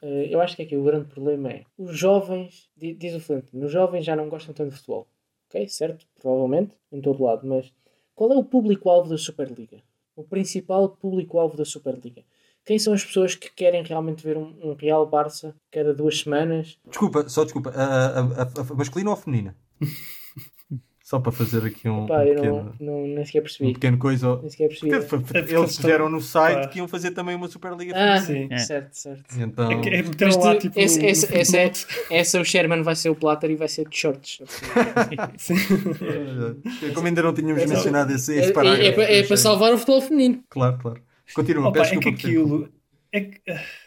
Eh, 0.08 0.28
eu 0.34 0.40
acho 0.40 0.56
que 0.56 0.62
aqui 0.62 0.76
o 0.78 0.84
grande 0.84 1.06
problema 1.08 1.50
é 1.52 1.64
os 1.78 1.98
jovens, 1.98 2.70
di- 2.78 2.94
diz 2.94 3.16
o 3.16 3.20
Florentino, 3.20 3.66
os 3.66 3.72
jovens 3.72 4.06
já 4.06 4.16
não 4.16 4.30
gostam 4.30 4.54
tanto 4.54 4.70
de 4.72 4.76
futebol. 4.78 5.08
Ok? 5.50 5.68
Certo? 5.68 6.06
Provavelmente, 6.22 6.76
em 6.92 7.02
todo 7.02 7.24
lado. 7.24 7.48
Mas 7.48 7.74
qual 8.14 8.32
é 8.32 8.38
o 8.38 8.44
público-alvo 8.44 9.10
da 9.10 9.18
Superliga? 9.18 9.78
O 10.16 10.24
principal 10.24 10.90
público-alvo 10.90 11.58
da 11.58 11.66
Superliga? 11.66 12.24
Quem 12.66 12.78
são 12.80 12.94
as 12.94 13.04
pessoas 13.06 13.36
que 13.36 13.50
querem 13.54 13.84
realmente 13.84 14.24
ver 14.24 14.38
um, 14.38 14.56
um 14.64 14.74
Real 14.74 15.06
Barça 15.08 15.56
cada 15.72 15.94
duas 15.94 16.20
semanas? 16.20 16.78
Desculpa, 16.88 17.28
só 17.30 17.44
desculpa. 17.44 17.70
A, 17.72 18.20
a, 18.20 18.20
a- 18.44 18.72
a 18.72 18.74
masculina 18.76 19.10
ou 19.12 19.14
a 19.14 19.18
feminina? 19.18 19.56
só 21.16 21.20
para 21.20 21.32
fazer 21.32 21.66
aqui 21.66 21.88
um, 21.88 22.06
Pá, 22.06 22.18
um 22.18 22.22
eu 22.24 22.36
pequeno, 22.36 22.74
não, 22.80 23.00
não, 23.00 23.08
nem 23.08 23.24
sequer 23.26 23.40
um 23.40 23.44
percebi. 23.44 23.74
pequeno 23.74 23.98
coisa. 23.98 24.36
Nem 24.42 24.50
sequer 24.50 24.68
percebi. 24.68 24.92
Porque 25.08 25.38
É 25.38 25.58
eles 25.58 25.76
fizeram 25.78 26.10
no 26.10 26.20
site 26.20 26.64
Pá. 26.64 26.68
que 26.68 26.78
iam 26.80 26.88
fazer 26.88 27.12
também 27.12 27.36
uma 27.36 27.48
Superliga 27.48 27.94
Ah. 27.96 28.18
Sim. 28.20 28.50
certo, 28.58 28.94
certo. 28.94 29.24
Então, 29.40 29.72
É, 29.72 29.76
é 29.76 30.02
Mas 30.02 30.10
meteram 30.10 30.40
lá, 30.40 30.58
tipo, 30.58 30.78
esse, 30.80 31.06
esse, 31.06 31.32
no 31.32 31.38
esse 31.40 31.58
é, 31.58 31.72
essa 32.12 32.42
o 32.42 32.44
Sherman 32.44 32.82
vai 32.82 32.96
ser 32.96 33.10
o 33.10 33.16
Platter 33.16 33.50
e 33.52 33.56
vai 33.56 33.68
ser 33.70 33.88
de 33.88 33.98
shorts. 33.98 34.40
Sim. 35.38 35.56
é, 36.84 36.90
como 36.94 37.08
ainda 37.08 37.22
não 37.24 37.34
tínhamos 37.34 37.64
É 37.64 37.68
mencionado 37.68 38.12
esse, 38.12 38.34
É, 38.36 38.40
esse 38.40 38.50
é, 38.50 38.54
parágrafo. 38.54 38.84
é, 38.84 38.92
para- 38.92 39.12
é 39.34 39.38
salvar 39.38 39.74
o 39.74 39.78
futebol 39.78 40.02
feminino. 40.02 40.44
Claro, 40.50 40.78
claro. 40.80 41.02
Continua, 41.34 41.70
Opa, 41.70 41.80
peço 41.80 41.96
é 41.96 41.98
que 42.00 42.10
aquilo. 42.10 42.70
É 43.12 43.22
que, 43.22 43.42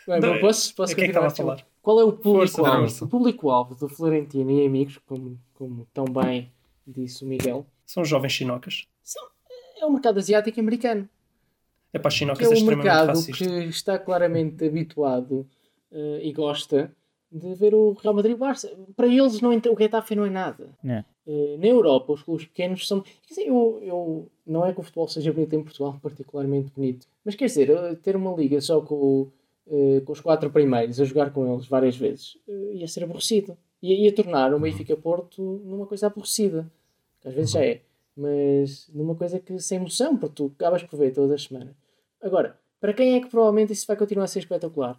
Bem, 0.06 0.20
Não, 0.20 0.38
posso, 0.38 0.74
posso 0.74 0.92
é 0.92 0.94
que 0.96 1.02
é 1.02 1.04
que 1.08 1.12
continuar 1.12 1.28
estava 1.28 1.52
a 1.52 1.56
falar? 1.56 1.66
Qual 1.82 2.00
é 2.00 2.04
o 2.04 2.12
público-alvo? 2.12 3.04
O 3.04 3.08
público-alvo 3.08 3.74
do 3.74 3.88
Florentino 3.88 4.50
e 4.50 4.66
amigos, 4.66 4.98
como, 5.06 5.38
como 5.54 5.86
tão 5.92 6.04
bem 6.06 6.50
disse 6.90 7.24
o 7.24 7.26
Miguel, 7.26 7.66
são 7.86 8.04
jovens 8.04 8.32
chinocas. 8.32 8.86
é 9.80 9.86
o 9.86 9.90
mercado 9.90 10.18
asiático 10.18 10.58
e 10.58 10.60
americano. 10.60 11.08
É 11.92 11.98
para 11.98 12.08
as 12.08 12.14
Que 12.14 12.18
chinocas 12.18 12.42
é 12.42 12.46
é 12.46 12.50
um 12.50 12.52
extremamente 12.54 12.84
mercado 12.84 13.08
racista. 13.08 13.44
que 13.44 13.50
está 13.68 13.98
claramente 13.98 14.66
habituado 14.66 15.46
eh, 15.90 16.20
e 16.22 16.32
gosta 16.32 16.92
de 17.30 17.54
ver 17.54 17.74
o 17.74 17.92
Real 17.92 18.14
Madrid 18.14 18.32
e 18.32 18.34
o 18.34 18.38
Barça. 18.38 18.70
Para 18.96 19.06
eles 19.06 19.40
não, 19.40 19.50
o 19.50 19.78
Getafe 19.78 20.14
não 20.14 20.24
é 20.24 20.30
nada. 20.30 20.70
É. 20.84 21.04
Eh, 21.26 21.56
na 21.58 21.66
Europa, 21.66 22.12
os 22.12 22.22
clubes 22.22 22.46
pequenos 22.46 22.86
são. 22.88 23.00
Quer 23.02 23.28
dizer, 23.28 23.46
eu, 23.48 23.78
eu, 23.82 24.30
não 24.46 24.64
é 24.64 24.72
que 24.72 24.80
o 24.80 24.82
futebol 24.82 25.08
seja 25.08 25.32
bonito 25.32 25.54
em 25.54 25.62
Portugal, 25.62 25.98
particularmente 26.02 26.72
bonito, 26.74 27.06
mas 27.24 27.34
quer 27.34 27.46
dizer, 27.46 27.70
eh, 27.70 27.94
ter 27.96 28.16
uma 28.16 28.34
liga 28.34 28.60
só 28.60 28.80
com, 28.80 29.30
eh, 29.70 30.00
com 30.04 30.12
os 30.12 30.20
quatro 30.20 30.50
primeiros 30.50 30.98
a 31.00 31.04
jogar 31.04 31.30
com 31.30 31.52
eles 31.52 31.66
várias 31.66 31.96
vezes 31.96 32.38
eh, 32.48 32.76
ia 32.76 32.88
ser 32.88 33.04
aborrecido. 33.04 33.56
Ia, 33.82 33.94
ia 33.94 34.14
tornar 34.14 34.52
o 34.54 34.58
Benfica 34.58 34.96
Porto 34.96 35.62
numa 35.64 35.86
coisa 35.86 36.06
aborrecida. 36.06 36.70
Às 37.28 37.34
vezes 37.34 37.50
já 37.50 37.62
é, 37.62 37.82
mas 38.16 38.88
numa 38.94 39.14
coisa 39.14 39.38
que 39.38 39.58
sem 39.58 39.76
emoção, 39.76 40.16
porque 40.16 40.34
tu 40.34 40.52
acabas 40.56 40.82
por 40.82 40.98
ver 40.98 41.12
todas 41.12 41.30
as 41.30 41.42
semanas. 41.42 41.74
Agora, 42.22 42.58
para 42.80 42.94
quem 42.94 43.14
é 43.14 43.20
que 43.20 43.28
provavelmente 43.28 43.72
isso 43.72 43.86
vai 43.86 43.96
continuar 43.96 44.24
a 44.24 44.28
ser 44.28 44.38
espetacular? 44.38 44.98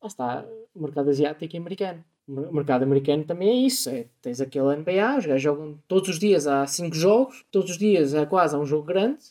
Lá 0.00 0.06
está, 0.06 0.46
o 0.74 0.80
mercado 0.80 1.10
asiático 1.10 1.54
e 1.54 1.58
americano. 1.58 2.04
O 2.28 2.54
mercado 2.54 2.84
americano 2.84 3.24
também 3.24 3.48
é 3.50 3.66
isso. 3.66 3.90
É, 3.90 4.06
tens 4.22 4.40
aquele 4.40 4.76
NBA, 4.76 5.18
os 5.18 5.26
gajos 5.26 5.42
jogam 5.42 5.78
todos 5.88 6.08
os 6.08 6.18
dias 6.18 6.46
há 6.46 6.66
5 6.66 6.94
jogos, 6.94 7.44
todos 7.50 7.72
os 7.72 7.78
dias 7.78 8.14
há 8.14 8.24
quase 8.24 8.54
há 8.54 8.58
um 8.58 8.64
jogo 8.64 8.86
grande. 8.86 9.24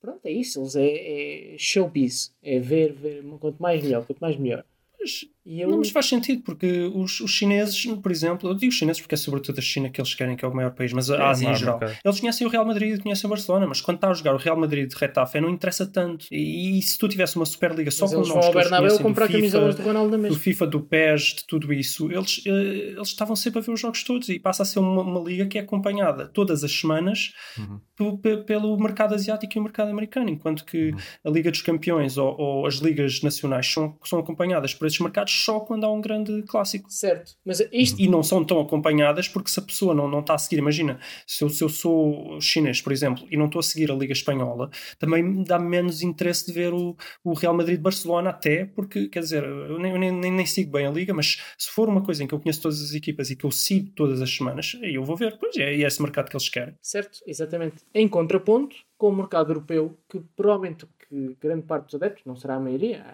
Pronto, 0.00 0.24
é 0.24 0.32
isso. 0.32 0.60
Eles 0.60 0.76
é, 0.76 1.54
é 1.54 1.58
showbiz. 1.58 2.34
É 2.42 2.58
ver, 2.58 2.92
ver, 2.92 3.22
quanto 3.38 3.60
mais 3.62 3.82
melhor, 3.82 4.04
quanto 4.06 4.20
mais 4.20 4.36
melhor. 4.36 4.64
Mas 4.98 5.28
eu... 5.46 5.68
Não, 5.70 5.78
mas 5.78 5.90
faz 5.90 6.06
sentido, 6.06 6.42
porque 6.42 6.90
os, 6.94 7.20
os 7.20 7.30
chineses, 7.30 7.84
por 8.02 8.10
exemplo, 8.12 8.48
eu 8.50 8.54
digo 8.54 8.72
chineses 8.72 9.00
porque 9.00 9.14
é 9.14 9.18
sobretudo 9.18 9.58
a 9.58 9.62
China 9.62 9.88
que 9.88 10.00
eles 10.00 10.14
querem, 10.14 10.36
que 10.36 10.44
é 10.44 10.48
o 10.48 10.54
maior 10.54 10.70
país, 10.72 10.92
mas 10.92 11.10
a 11.10 11.16
É, 11.16 11.22
Ásia 11.22 11.50
em 11.50 11.54
geral. 11.54 11.80
Eles 12.04 12.20
conhecem 12.20 12.46
o 12.46 12.50
Real 12.50 12.64
Madrid 12.64 12.96
e 12.96 13.00
conhecem 13.00 13.26
o 13.26 13.30
Barcelona, 13.30 13.66
mas 13.66 13.80
quando 13.80 13.96
está 13.96 14.10
a 14.10 14.14
jogar 14.14 14.34
o 14.34 14.38
Real 14.38 14.56
Madrid 14.56 14.88
de 14.88 14.96
Retafe, 14.96 15.40
não 15.40 15.50
interessa 15.50 15.86
tanto. 15.86 16.26
E, 16.30 16.78
e 16.78 16.82
se 16.82 16.98
tu 16.98 17.08
tivesse 17.08 17.36
uma 17.36 17.46
Superliga 17.46 17.90
só 17.90 18.04
Mas 18.04 18.12
com 18.14 18.18
eles 18.20 18.28
nomes 18.28 18.44
vão 18.46 18.54
ao 18.54 18.62
Bernabéu 18.62 18.98
comprar 18.98 19.26
FIFA, 19.26 19.38
camisolas 19.38 19.74
do 19.76 19.82
Ronaldo 19.82 20.18
na 20.18 20.28
do. 20.28 20.34
FIFA, 20.34 20.66
do 20.66 20.80
PES, 20.80 21.22
de 21.38 21.46
tudo 21.46 21.72
isso, 21.72 22.10
eles, 22.12 22.42
eh, 22.46 22.50
eles 22.96 23.08
estavam 23.08 23.34
sempre 23.34 23.58
a 23.60 23.62
ver 23.62 23.72
os 23.72 23.80
jogos 23.80 24.02
todos 24.04 24.28
e 24.28 24.38
passa 24.38 24.62
a 24.62 24.66
ser 24.66 24.78
uma, 24.78 25.02
uma 25.02 25.20
liga 25.20 25.46
que 25.46 25.58
é 25.58 25.60
acompanhada 25.62 26.26
todas 26.28 26.62
as 26.64 26.72
semanas 26.72 27.32
Uhum. 27.58 27.80
pe- 28.18 28.36
pe- 28.36 28.44
pelo 28.44 28.76
mercado 28.78 29.14
asiático 29.14 29.52
e 29.56 29.58
o 29.58 29.62
mercado 29.62 29.90
americano, 29.90 30.28
enquanto 30.30 30.64
que 30.64 30.94
a 31.24 31.30
Liga 31.30 31.50
dos 31.50 31.62
Campeões 31.62 32.16
ou, 32.16 32.34
ou 32.38 32.66
as 32.66 32.76
ligas 32.76 33.20
nacionais 33.22 33.66
são, 33.72 33.96
são 34.04 34.18
acompanhadas 34.18 34.74
por 34.74 34.86
esses 34.86 34.98
mercados 35.00 35.29
só 35.32 35.60
quando 35.60 35.84
há 35.84 35.92
um 35.92 36.00
grande 36.00 36.42
clássico. 36.42 36.90
Certo. 36.90 37.32
Mas 37.44 37.60
isto, 37.72 38.00
E 38.00 38.08
não 38.08 38.22
são 38.22 38.44
tão 38.44 38.60
acompanhadas 38.60 39.28
porque 39.28 39.50
se 39.50 39.58
a 39.58 39.62
pessoa 39.62 39.94
não, 39.94 40.08
não 40.08 40.20
está 40.20 40.34
a 40.34 40.38
seguir, 40.38 40.58
imagina, 40.58 40.98
se 41.26 41.44
eu, 41.44 41.48
se 41.48 41.62
eu 41.62 41.68
sou 41.68 42.40
chinês, 42.40 42.80
por 42.80 42.92
exemplo, 42.92 43.26
e 43.30 43.36
não 43.36 43.46
estou 43.46 43.60
a 43.60 43.62
seguir 43.62 43.90
a 43.90 43.94
Liga 43.94 44.12
Espanhola, 44.12 44.70
também 44.98 45.22
me 45.22 45.44
dá 45.44 45.58
menos 45.58 46.02
interesse 46.02 46.46
de 46.46 46.52
ver 46.52 46.72
o, 46.72 46.96
o 47.24 47.32
Real 47.34 47.54
Madrid-Barcelona 47.54 48.30
até, 48.30 48.64
porque, 48.64 49.08
quer 49.08 49.20
dizer, 49.20 49.44
eu 49.44 49.78
nem, 49.78 49.92
eu 49.92 49.98
nem, 49.98 50.12
nem, 50.12 50.32
nem 50.32 50.46
sigo 50.46 50.72
bem 50.72 50.86
a 50.86 50.90
Liga, 50.90 51.14
mas 51.14 51.40
se 51.58 51.70
for 51.70 51.88
uma 51.88 52.02
coisa 52.02 52.22
em 52.22 52.26
que 52.26 52.34
eu 52.34 52.40
conheço 52.40 52.62
todas 52.62 52.80
as 52.80 52.92
equipas 52.92 53.30
e 53.30 53.36
que 53.36 53.44
eu 53.44 53.50
sigo 53.50 53.90
todas 53.90 54.20
as 54.20 54.30
semanas, 54.30 54.78
aí 54.82 54.94
eu 54.94 55.04
vou 55.04 55.16
ver, 55.16 55.36
pois 55.38 55.56
é, 55.56 55.74
é 55.74 55.80
esse 55.80 56.00
mercado 56.02 56.28
que 56.28 56.36
eles 56.36 56.48
querem. 56.48 56.74
certo, 56.80 57.20
exatamente. 57.26 57.76
Em 57.94 58.08
contraponto 58.08 58.76
com 58.96 59.08
o 59.08 59.16
mercado 59.16 59.50
europeu, 59.50 59.98
que 60.08 60.20
provavelmente 60.36 60.86
que 61.08 61.36
grande 61.40 61.62
parte 61.66 61.86
dos 61.86 61.94
adeptos, 61.96 62.24
não 62.24 62.36
será 62.36 62.54
a 62.54 62.60
maioria, 62.60 63.04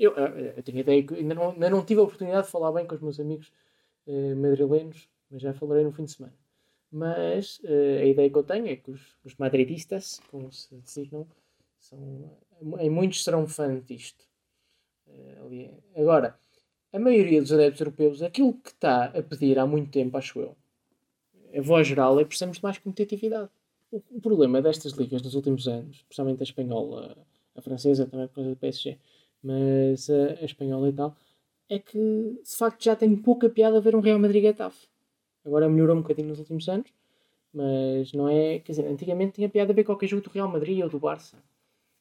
eu, 0.00 0.16
eu, 0.16 0.26
eu 0.56 0.62
tenho 0.62 0.78
ideia 0.80 1.02
que 1.06 1.14
ainda 1.14 1.34
não, 1.34 1.50
ainda 1.52 1.70
não 1.70 1.84
tive 1.84 2.00
a 2.00 2.04
oportunidade 2.04 2.46
de 2.46 2.52
falar 2.52 2.72
bem 2.72 2.86
com 2.86 2.94
os 2.96 3.00
meus 3.02 3.20
amigos 3.20 3.52
eh, 4.06 4.34
madrilenos, 4.34 5.08
mas 5.30 5.42
já 5.42 5.54
falarei 5.54 5.84
no 5.84 5.92
fim 5.92 6.04
de 6.04 6.12
semana. 6.12 6.34
Mas 6.92 7.60
eh, 7.64 8.02
a 8.02 8.06
ideia 8.06 8.30
que 8.30 8.36
eu 8.38 8.44
tenho 8.44 8.66
é 8.68 8.76
que 8.76 8.90
os, 8.92 9.18
os 9.24 9.34
madridistas, 9.36 10.20
como 10.30 10.52
se 10.52 10.74
designam, 10.76 11.26
são, 11.78 12.30
em 12.80 12.90
muitos 12.90 13.24
serão 13.24 13.46
fãs 13.46 13.84
disto. 13.86 14.24
Eh, 15.08 15.36
ali- 15.44 15.72
agora, 15.96 16.38
a 16.92 16.98
maioria 16.98 17.40
dos 17.42 17.52
adeptos 17.52 17.80
europeus, 17.80 18.22
aquilo 18.22 18.54
que 18.54 18.70
está 18.70 19.06
a 19.06 19.22
pedir 19.22 19.58
há 19.58 19.66
muito 19.66 19.90
tempo, 19.90 20.16
acho 20.18 20.40
eu, 20.40 20.56
a 21.56 21.60
voz 21.60 21.86
geral 21.86 22.18
é 22.20 22.24
precisamos 22.24 22.56
de 22.58 22.62
mais 22.62 22.78
competitividade. 22.78 23.50
O, 23.90 24.02
o 24.10 24.20
problema 24.20 24.62
destas 24.62 24.92
ligas 24.92 25.22
nos 25.22 25.34
últimos 25.34 25.66
anos, 25.66 25.96
especialmente 25.98 26.40
a 26.40 26.44
espanhola, 26.44 27.16
a 27.56 27.60
francesa 27.62 28.06
também 28.06 28.28
por 28.28 28.36
causa 28.36 28.50
do 28.50 28.56
PSG, 28.56 28.98
mas 29.42 30.08
a, 30.10 30.40
a 30.40 30.44
espanhola 30.44 30.88
e 30.88 30.92
tal, 30.92 31.16
é 31.68 31.78
que 31.78 31.98
de 31.98 32.56
facto 32.56 32.82
já 32.82 32.96
tem 32.96 33.14
pouca 33.16 33.48
piada 33.48 33.80
ver 33.80 33.94
um 33.94 34.00
Real 34.00 34.18
Madrid 34.18 34.42
Getafe. 34.42 34.88
Agora 35.44 35.68
melhorou 35.68 35.96
um 35.96 36.02
bocadinho 36.02 36.28
nos 36.28 36.38
últimos 36.38 36.68
anos, 36.68 36.92
mas 37.52 38.12
não 38.12 38.28
é. 38.28 38.58
Quer 38.58 38.72
dizer, 38.72 38.86
antigamente 38.86 39.34
tinha 39.34 39.48
piada 39.48 39.72
ver 39.72 39.84
qualquer 39.84 40.08
jogo 40.08 40.22
do 40.22 40.30
Real 40.30 40.48
Madrid 40.48 40.82
ou 40.82 40.88
do 40.88 40.98
Barça 40.98 41.36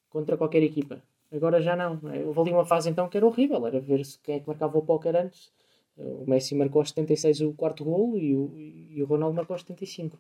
contra 0.10 0.36
qualquer 0.36 0.64
equipa. 0.64 1.02
Agora 1.32 1.62
já 1.62 1.76
não. 1.76 2.00
não 2.02 2.12
é? 2.12 2.20
Houve 2.24 2.40
ali 2.42 2.52
uma 2.52 2.66
fase 2.66 2.90
então 2.90 3.08
que 3.08 3.16
era 3.16 3.26
horrível, 3.26 3.66
era 3.68 3.80
ver 3.80 4.04
se 4.04 4.20
quem 4.20 4.36
é 4.36 4.40
que 4.40 4.48
marcava 4.48 4.78
o 4.78 4.82
póquer 4.82 5.16
antes. 5.16 5.52
O 5.96 6.26
Messi 6.28 6.56
marcou 6.56 6.80
aos 6.80 6.90
76 6.90 7.42
o 7.42 7.54
quarto 7.54 7.84
golo 7.84 8.18
e 8.18 8.34
o, 8.34 8.52
e 8.58 9.04
o 9.04 9.06
Ronaldo 9.06 9.36
marcou 9.36 9.54
aos 9.54 9.62
75. 9.62 10.18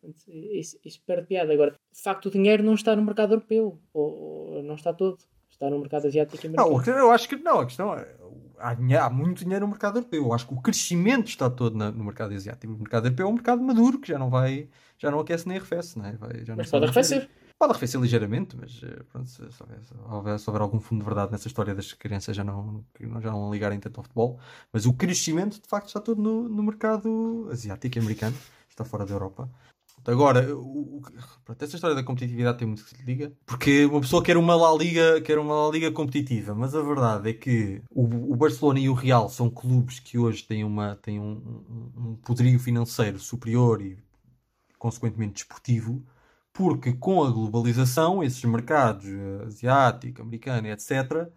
Portanto, 0.00 0.24
Isso, 0.28 0.78
isso 0.84 1.00
perde 1.06 1.28
piada. 1.28 1.52
Agora, 1.52 1.72
de 1.92 2.02
facto, 2.02 2.26
o 2.26 2.30
dinheiro 2.30 2.62
não 2.62 2.74
está 2.74 2.94
no 2.96 3.02
mercado 3.02 3.34
europeu, 3.34 3.78
ou, 3.94 4.54
ou 4.54 4.62
não 4.64 4.74
está 4.74 4.92
todo, 4.92 5.18
está 5.52 5.70
no 5.70 5.78
mercado 5.78 6.06
asiático 6.06 6.46
e 6.46 6.48
Não, 6.50 6.64
americano. 6.66 6.98
eu 6.98 7.10
acho 7.10 7.28
que 7.28 7.36
não, 7.36 7.60
a 7.60 7.66
questão 7.66 7.94
é. 7.94 8.08
Há, 8.58 8.76
há 9.06 9.10
muito 9.10 9.42
dinheiro 9.44 9.64
no 9.66 9.70
mercado 9.70 9.98
europeu. 9.98 10.24
Eu 10.24 10.32
acho 10.32 10.46
que 10.46 10.54
o 10.54 10.60
crescimento 10.60 11.28
está 11.28 11.50
todo 11.50 11.76
na- 11.76 11.90
no 11.90 12.04
mercado 12.04 12.32
asiático. 12.32 12.72
O 12.72 12.78
mercado 12.78 13.06
europeu 13.06 13.26
é 13.26 13.28
um 13.30 13.32
mercado 13.34 13.60
maduro 13.62 13.98
que 13.98 14.06
já 14.08 14.18
não 14.18 14.30
vai, 14.30 14.68
já 14.98 15.10
não 15.10 15.18
aquece 15.20 15.48
nem 15.48 15.56
arrefece, 15.58 15.98
não 15.98 16.06
é? 16.06 16.12
Vai- 16.12 16.44
já 16.44 16.52
não 16.52 16.58
Mas 16.58 16.70
pode 16.70 16.84
arrefecer. 16.84 17.28
Pode 17.58 17.72
arrefecer 17.72 18.00
ligeiramente, 18.00 18.56
mas 18.56 18.80
eh, 18.82 19.02
pronto, 19.12 19.28
se, 19.28 19.36
se 19.36 19.62
houver, 19.62 19.80
se 19.84 19.94
houver- 20.08 20.38
se 20.38 20.50
houver 20.50 20.62
algum 20.62 20.80
fundo 20.80 21.00
de 21.00 21.04
verdade 21.04 21.30
nessa 21.32 21.46
história 21.48 21.74
das 21.74 21.92
crianças 21.92 22.34
já 22.36 22.42
não, 22.42 22.84
não- 23.00 23.20
já 23.20 23.30
não 23.30 23.52
ligarem 23.52 23.78
tanto 23.80 23.98
ao 23.98 24.04
futebol. 24.04 24.38
Mas 24.72 24.84
o 24.86 24.92
crescimento, 24.92 25.60
de 25.60 25.68
facto, 25.68 25.86
está 25.88 26.00
todo 26.00 26.20
no, 26.22 26.48
no 26.48 26.62
mercado 26.62 27.48
asiático 27.52 27.98
e 27.98 28.00
americano. 28.00 28.36
Está 28.68 28.84
fora 28.84 29.04
da 29.04 29.12
Europa. 29.12 29.50
Agora, 30.04 30.54
o, 30.56 30.98
o- 30.98 31.02
pronto, 31.44 31.62
essa 31.64 31.76
história 31.76 31.94
da 31.94 32.02
competitividade 32.02 32.58
tem 32.58 32.66
muito 32.66 32.82
que 32.84 32.90
se 32.90 32.96
lhe 32.96 33.04
diga, 33.04 33.32
porque 33.46 33.84
uma 33.86 34.00
pessoa 34.00 34.22
quer 34.22 34.36
uma 34.36 34.56
La 34.56 34.72
Liga, 34.76 35.20
quer 35.20 35.38
uma 35.38 35.54
La 35.66 35.70
Liga 35.70 35.92
competitiva, 35.92 36.54
mas 36.54 36.74
a 36.74 36.82
verdade 36.82 37.30
é 37.30 37.32
que 37.32 37.82
o, 37.90 38.32
o 38.32 38.36
Barcelona 38.36 38.80
e 38.80 38.88
o 38.88 38.94
Real 38.94 39.28
são 39.28 39.48
clubes 39.48 40.00
que 40.00 40.18
hoje 40.18 40.42
têm, 40.44 40.64
uma, 40.64 40.96
têm 40.96 41.20
um, 41.20 41.92
um, 41.96 42.16
poderio 42.16 42.58
financeiro 42.58 43.18
superior 43.18 43.80
e, 43.80 43.96
consequentemente, 44.78 45.34
desportivo, 45.34 46.04
porque 46.52 46.92
com 46.92 47.22
a 47.22 47.30
globalização, 47.30 48.22
esses 48.22 48.42
mercados 48.44 49.06
eh, 49.06 49.44
asiático, 49.46 50.20
americano, 50.22 50.68
etc., 50.68 51.28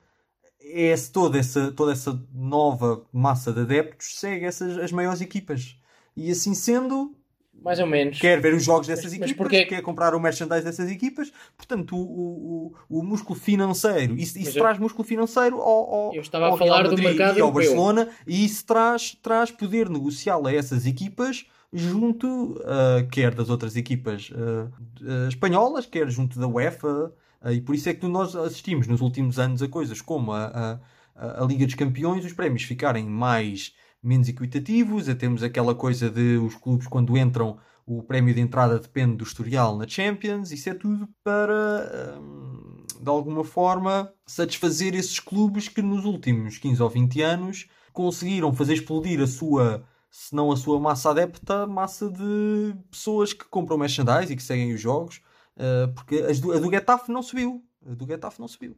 esse, 0.59 1.11
toda, 1.11 1.37
essa, 1.37 1.71
toda 1.71 1.91
essa 1.91 2.19
nova 2.33 3.05
massa 3.13 3.53
de 3.53 3.61
adeptos 3.61 4.19
segue 4.19 4.45
essas, 4.45 4.77
as 4.77 4.91
maiores 4.91 5.21
equipas. 5.21 5.77
E 6.15 6.31
assim 6.31 6.53
sendo, 6.55 7.15
Mais 7.61 7.79
ou 7.79 7.87
menos. 7.87 8.19
quer 8.19 8.39
ver 8.39 8.53
os 8.53 8.63
jogos 8.63 8.85
dessas 8.87 9.05
Mas- 9.05 9.13
mas 9.19 9.29
equipas, 9.31 9.47
porquê? 9.47 9.65
quer 9.65 9.81
comprar 9.81 10.13
o 10.13 10.19
merchandise 10.19 10.63
dessas 10.63 10.89
equipas. 10.91 11.31
Portanto, 11.57 11.95
o, 11.97 12.73
o, 12.89 12.99
o, 12.99 13.03
músculo 13.03 13.37
financeiro, 13.39 14.15
isso, 14.17 14.37
isso 14.37 14.57
eu- 14.57 14.61
traz 14.61 14.77
músculo 14.77 15.03
financeiro 15.07 15.57
ao, 15.59 15.93
ao, 15.93 16.13
Eu 16.15 16.21
estava 16.21 16.45
a 16.45 16.49
ao 16.49 16.57
falar 16.57 16.81
Real 16.83 16.83
do 16.83 16.89
Madrid 16.91 17.05
mercado 17.07 17.37
e 17.37 17.41
ao 17.41 17.47
europeu. 17.47 17.53
Barcelona, 17.75 18.09
e 18.27 18.45
isso 18.45 18.65
traz, 18.65 19.17
traz 19.21 19.49
poder 19.51 19.89
negocial 19.89 20.45
a 20.45 20.53
essas 20.53 20.85
equipas 20.85 21.45
junto, 21.73 22.61
ah, 22.65 23.05
quer 23.11 23.33
das 23.33 23.49
outras 23.49 23.75
equipas 23.75 24.31
ah, 24.35 25.27
espanholas, 25.27 25.85
quer 25.85 26.09
junto 26.09 26.39
da 26.39 26.47
UEFA, 26.47 27.11
e 27.51 27.61
por 27.61 27.75
isso 27.75 27.89
é 27.89 27.93
que 27.93 28.07
nós 28.07 28.35
assistimos 28.35 28.87
nos 28.87 29.01
últimos 29.01 29.37
anos 29.37 29.61
a 29.61 29.67
coisas 29.67 30.01
como 30.01 30.31
a, 30.31 30.79
a, 31.15 31.43
a 31.43 31.45
Liga 31.45 31.65
dos 31.65 31.75
Campeões, 31.75 32.25
os 32.25 32.33
prémios 32.33 32.63
ficarem 32.63 33.05
mais 33.05 33.73
menos 34.05 34.29
equitativos, 34.29 35.09
a 35.09 35.15
termos 35.15 35.43
aquela 35.43 35.73
coisa 35.73 36.09
de 36.09 36.37
os 36.37 36.55
clubes 36.55 36.87
quando 36.87 37.17
entram 37.17 37.57
o 37.85 38.01
prémio 38.01 38.33
de 38.33 38.41
entrada 38.41 38.79
depende 38.79 39.17
do 39.17 39.23
historial 39.23 39.77
na 39.77 39.87
Champions, 39.87 40.51
isso 40.51 40.69
é 40.69 40.73
tudo 40.73 41.07
para 41.23 42.17
hum, 42.19 42.83
de 42.99 43.09
alguma 43.09 43.43
forma 43.43 44.11
satisfazer 44.25 44.95
esses 44.95 45.19
clubes 45.19 45.67
que 45.67 45.81
nos 45.81 46.03
últimos 46.03 46.57
15 46.57 46.81
ou 46.81 46.89
20 46.89 47.21
anos 47.21 47.67
conseguiram 47.93 48.53
fazer 48.53 48.73
explodir 48.73 49.21
a 49.21 49.27
sua, 49.27 49.85
se 50.09 50.35
não 50.35 50.51
a 50.51 50.57
sua 50.57 50.79
massa 50.79 51.11
adepta, 51.11 51.67
massa 51.67 52.09
de 52.09 52.75
pessoas 52.89 53.33
que 53.33 53.45
compram 53.45 53.77
merchandise 53.77 54.33
e 54.33 54.35
que 54.35 54.43
seguem 54.43 54.73
os 54.73 54.81
jogos, 54.81 55.21
uh, 55.57 55.93
porque 55.93 56.17
a 56.17 56.59
do 56.59 56.71
Getafe 56.71 57.11
não 57.11 57.21
subiu, 57.21 57.63
a 57.87 57.93
do 57.93 58.05
Getafe 58.05 58.39
não 58.39 58.47
subiu. 58.47 58.75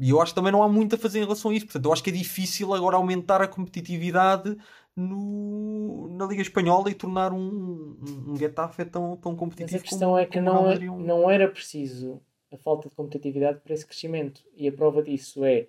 E 0.00 0.10
eu 0.10 0.20
acho 0.20 0.32
que 0.32 0.36
também 0.36 0.50
não 0.50 0.62
há 0.62 0.68
muito 0.68 0.94
a 0.94 0.98
fazer 0.98 1.18
em 1.18 1.22
relação 1.22 1.50
a 1.50 1.54
isso. 1.54 1.66
Portanto, 1.66 1.84
eu 1.84 1.92
acho 1.92 2.02
que 2.02 2.10
é 2.10 2.12
difícil 2.12 2.72
agora 2.74 2.96
aumentar 2.96 3.42
a 3.42 3.46
competitividade 3.46 4.56
no, 4.96 6.08
na 6.16 6.26
Liga 6.26 6.42
Espanhola 6.42 6.90
e 6.90 6.94
tornar 6.94 7.32
um, 7.32 7.38
um, 7.38 8.32
um 8.32 8.36
Getafe 8.36 8.84
tão, 8.84 9.16
tão 9.16 9.32
Mas 9.32 9.38
competitivo 9.38 9.78
a 9.78 9.82
questão 9.82 10.08
como, 10.10 10.18
é 10.18 10.26
que 10.26 10.40
não, 10.40 10.64
Real 10.68 10.70
é- 10.70 10.84
é 10.84 10.88
não 10.88 11.30
era 11.30 11.48
preciso 11.48 12.20
a 12.52 12.56
falta 12.56 12.88
de 12.88 12.94
competitividade 12.94 13.60
para 13.60 13.74
esse 13.74 13.86
crescimento. 13.86 14.42
E 14.56 14.66
a 14.66 14.72
prova 14.72 15.02
disso 15.02 15.44
é, 15.44 15.66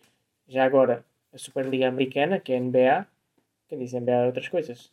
já 0.48 0.64
agora, 0.66 1.06
a 1.34 1.38
Superliga 1.38 1.88
Americana, 1.88 2.40
que 2.40 2.54
é 2.54 2.58
a 2.58 2.60
NBA, 2.60 3.08
quem 3.68 3.80
diz 3.80 3.94
NBA 3.94 4.12
é 4.12 4.26
outras 4.26 4.48
coisas, 4.48 4.92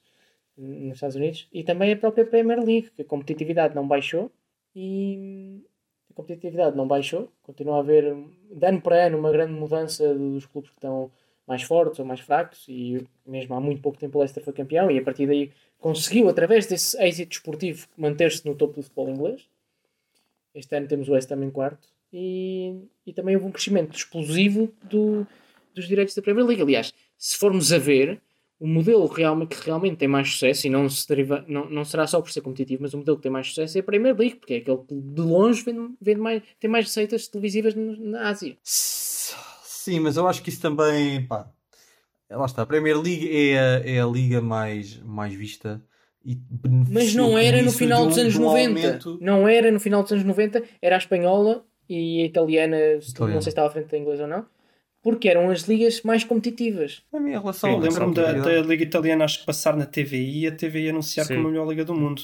nos 0.56 0.94
Estados 0.94 1.16
Unidos, 1.16 1.48
e 1.52 1.62
também 1.62 1.92
a 1.92 1.96
própria 1.96 2.26
Premier 2.26 2.58
League, 2.58 2.90
que 2.90 3.02
a 3.02 3.04
competitividade 3.04 3.74
não 3.74 3.86
baixou 3.86 4.30
e 4.74 5.64
competitividade 6.18 6.76
não 6.76 6.88
baixou, 6.88 7.30
continua 7.44 7.76
a 7.76 7.78
haver, 7.78 8.12
de 8.50 8.66
ano 8.66 8.80
para 8.80 9.06
ano, 9.06 9.16
uma 9.18 9.30
grande 9.30 9.52
mudança 9.52 10.12
dos 10.12 10.44
clubes 10.46 10.68
que 10.70 10.76
estão 10.76 11.12
mais 11.46 11.62
fortes 11.62 12.00
ou 12.00 12.04
mais 12.04 12.18
fracos, 12.18 12.64
e 12.68 13.06
mesmo 13.24 13.54
há 13.54 13.60
muito 13.60 13.80
pouco 13.80 13.96
tempo 13.96 14.18
o 14.18 14.20
Leicester 14.20 14.42
foi 14.42 14.52
campeão, 14.52 14.90
e 14.90 14.98
a 14.98 15.02
partir 15.02 15.28
daí 15.28 15.52
conseguiu, 15.78 16.28
através 16.28 16.66
desse 16.66 17.00
êxito 17.00 17.30
desportivo, 17.30 17.86
manter-se 17.96 18.44
no 18.44 18.56
topo 18.56 18.74
do 18.74 18.82
futebol 18.82 19.08
inglês. 19.08 19.48
Este 20.52 20.74
ano 20.76 20.88
temos 20.88 21.08
o 21.08 21.12
West 21.12 21.30
Ham 21.30 21.44
em 21.44 21.50
quarto, 21.50 21.86
e, 22.12 22.74
e 23.06 23.12
também 23.12 23.36
houve 23.36 23.46
um 23.46 23.52
crescimento 23.52 23.96
explosivo 23.96 24.74
do, 24.82 25.24
dos 25.72 25.86
direitos 25.86 26.16
da 26.16 26.22
Premier 26.22 26.44
League. 26.44 26.62
Aliás, 26.62 26.92
se 27.16 27.36
formos 27.36 27.72
a 27.72 27.78
ver, 27.78 28.20
o 28.60 28.66
modelo 28.66 29.06
realmente, 29.06 29.56
que 29.56 29.64
realmente 29.66 29.96
tem 29.96 30.08
mais 30.08 30.30
sucesso, 30.32 30.66
e 30.66 30.70
não, 30.70 30.88
se 30.88 31.06
deriva, 31.08 31.44
não, 31.46 31.70
não 31.70 31.84
será 31.84 32.06
só 32.06 32.20
por 32.20 32.30
ser 32.30 32.40
competitivo, 32.40 32.82
mas 32.82 32.92
o 32.94 32.98
modelo 32.98 33.16
que 33.16 33.22
tem 33.22 33.30
mais 33.32 33.46
sucesso 33.48 33.78
é 33.78 33.80
a 33.80 33.84
Premier 33.84 34.16
League, 34.16 34.36
porque 34.36 34.54
é 34.54 34.56
aquele 34.58 34.78
que 34.78 34.94
de 34.94 35.20
longe 35.20 35.62
vende, 35.62 35.94
vende 36.00 36.20
mais, 36.20 36.42
tem 36.58 36.68
mais 36.70 36.86
receitas 36.86 37.28
televisivas 37.28 37.74
na 37.76 38.28
Ásia. 38.28 38.56
Sim, 38.62 40.00
mas 40.00 40.16
eu 40.16 40.26
acho 40.26 40.42
que 40.42 40.48
isso 40.50 40.60
também, 40.60 41.24
pá, 41.26 41.48
lá 42.30 42.44
está, 42.46 42.62
a 42.62 42.66
Premier 42.66 43.00
League 43.00 43.28
é 43.30 43.58
a, 43.58 43.62
é 43.88 44.00
a 44.00 44.06
liga 44.06 44.40
mais, 44.40 45.00
mais 45.02 45.32
vista 45.32 45.82
e 46.24 46.36
Mas 46.90 47.14
não 47.14 47.38
era 47.38 47.62
no 47.62 47.70
final 47.72 48.04
um- 48.04 48.08
dos 48.08 48.18
anos 48.18 48.32
de 48.34 48.38
um 48.40 48.42
90. 48.42 48.86
aumento- 48.86 49.18
Não 49.20 49.48
era 49.48 49.70
no 49.70 49.80
final 49.80 50.02
dos 50.02 50.12
anos 50.12 50.24
90, 50.24 50.62
era 50.82 50.96
a 50.96 50.98
espanhola 50.98 51.64
e 51.88 52.20
a 52.22 52.26
italiana, 52.26 52.76
Italiana. 52.76 53.34
não 53.34 53.40
sei 53.40 53.44
se 53.44 53.48
estava 53.50 53.68
à 53.68 53.70
frente 53.70 53.86
da 53.90 53.96
inglesa 53.98 54.24
ou 54.24 54.28
não, 54.28 54.44
porque 55.02 55.28
eram 55.28 55.50
as 55.50 55.62
ligas 55.62 56.02
mais 56.02 56.24
competitivas. 56.24 57.02
A 57.12 57.20
minha 57.20 57.38
relação. 57.38 57.78
Lembro-me 57.78 58.14
da, 58.14 58.32
da 58.32 58.60
Liga 58.60 58.82
Italiana 58.84 59.24
acho 59.24 59.40
que 59.40 59.46
passar 59.46 59.76
na 59.76 59.86
TVI 59.86 60.40
e 60.44 60.46
a 60.46 60.52
TVI 60.54 60.90
anunciar 60.90 61.26
Sim. 61.26 61.36
como 61.36 61.48
a 61.48 61.50
melhor 61.50 61.68
Liga 61.68 61.84
do 61.84 61.94
mundo. 61.94 62.22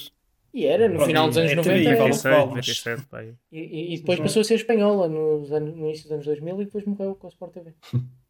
E 0.53 0.65
era, 0.65 0.87
no 0.87 0.95
Pronto, 0.95 1.07
final 1.07 1.27
dos 1.27 1.37
anos 1.37 1.51
é 1.51 1.55
90. 1.55 1.73
TVI, 1.73 1.83
vale. 1.85 1.97
96, 1.99 2.23
vale, 2.23 2.45
mas- 2.45 2.67
97, 2.67 3.05
pá. 3.07 3.19
aí. 3.19 3.33
E, 3.51 3.59
e- 3.59 3.93
e 3.93 3.97
depois 3.99 4.19
passou 4.19 4.41
a 4.41 4.43
ser 4.45 4.55
espanhola 4.55 5.09
nos 5.09 5.51
anos- 5.51 5.75
no 5.75 5.85
início 5.85 6.03
dos 6.03 6.11
anos 6.13 6.25
2000 6.25 6.61
e 6.61 6.65
depois 6.65 6.85
morreu 6.85 7.15
com 7.15 7.27
a 7.27 7.29
Sport 7.29 7.53
TV. 7.53 7.73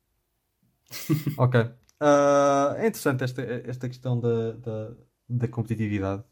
Ok. 1.37 1.59
Ah, 1.99 2.75
é 2.77 2.87
interessante 2.87 3.23
esta, 3.23 3.41
esta 3.41 3.87
questão 3.87 4.19
da, 4.19 4.51
da, 4.51 4.91
da 5.29 5.47
competitividade. 5.47 6.23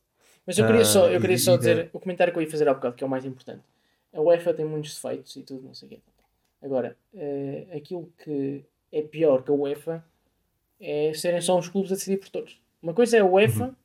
Mas 0.45 0.57
eu 0.57 0.67
queria 0.67 0.83
só, 0.85 1.07
eu 1.09 1.17
Ah, 1.17 1.21
queria 1.21 1.35
e- 1.35 1.39
só 1.39 1.55
dizer 1.57 1.85
da- 1.85 1.89
o 1.93 1.99
comentário 1.99 2.33
que 2.33 2.39
eu 2.39 2.43
ia 2.43 2.49
fazer 2.51 2.67
há 2.67 2.73
bocado, 2.73 2.95
que 2.95 3.03
é 3.03 3.07
o 3.07 3.09
mais 3.09 3.25
importante. 3.25 3.63
A 4.13 4.21
UEFA 4.21 4.53
tem 4.53 4.65
muitos 4.65 4.93
defeitos 4.95 5.35
e 5.35 5.41
tudo, 5.43 5.63
não 5.63 5.73
sei 5.73 5.87
o 5.87 5.91
quê. 5.91 5.99
Agora, 6.63 6.97
eh, 7.13 7.67
aquilo 7.75 8.11
que 8.23 8.63
é 8.91 9.01
pior 9.01 9.43
que 9.43 9.51
a 9.51 9.53
UEFA 9.53 10.03
é 10.79 11.13
serem 11.13 11.41
só 11.41 11.57
os 11.59 11.67
clubes 11.67 11.91
a 11.91 11.95
decidir 11.95 12.17
por 12.17 12.29
todos. 12.29 12.59
Uma 12.81 12.93
coisa 12.93 13.17
é 13.17 13.19
a 13.19 13.25
UEFA, 13.25 13.65
Uhum. 13.65 13.75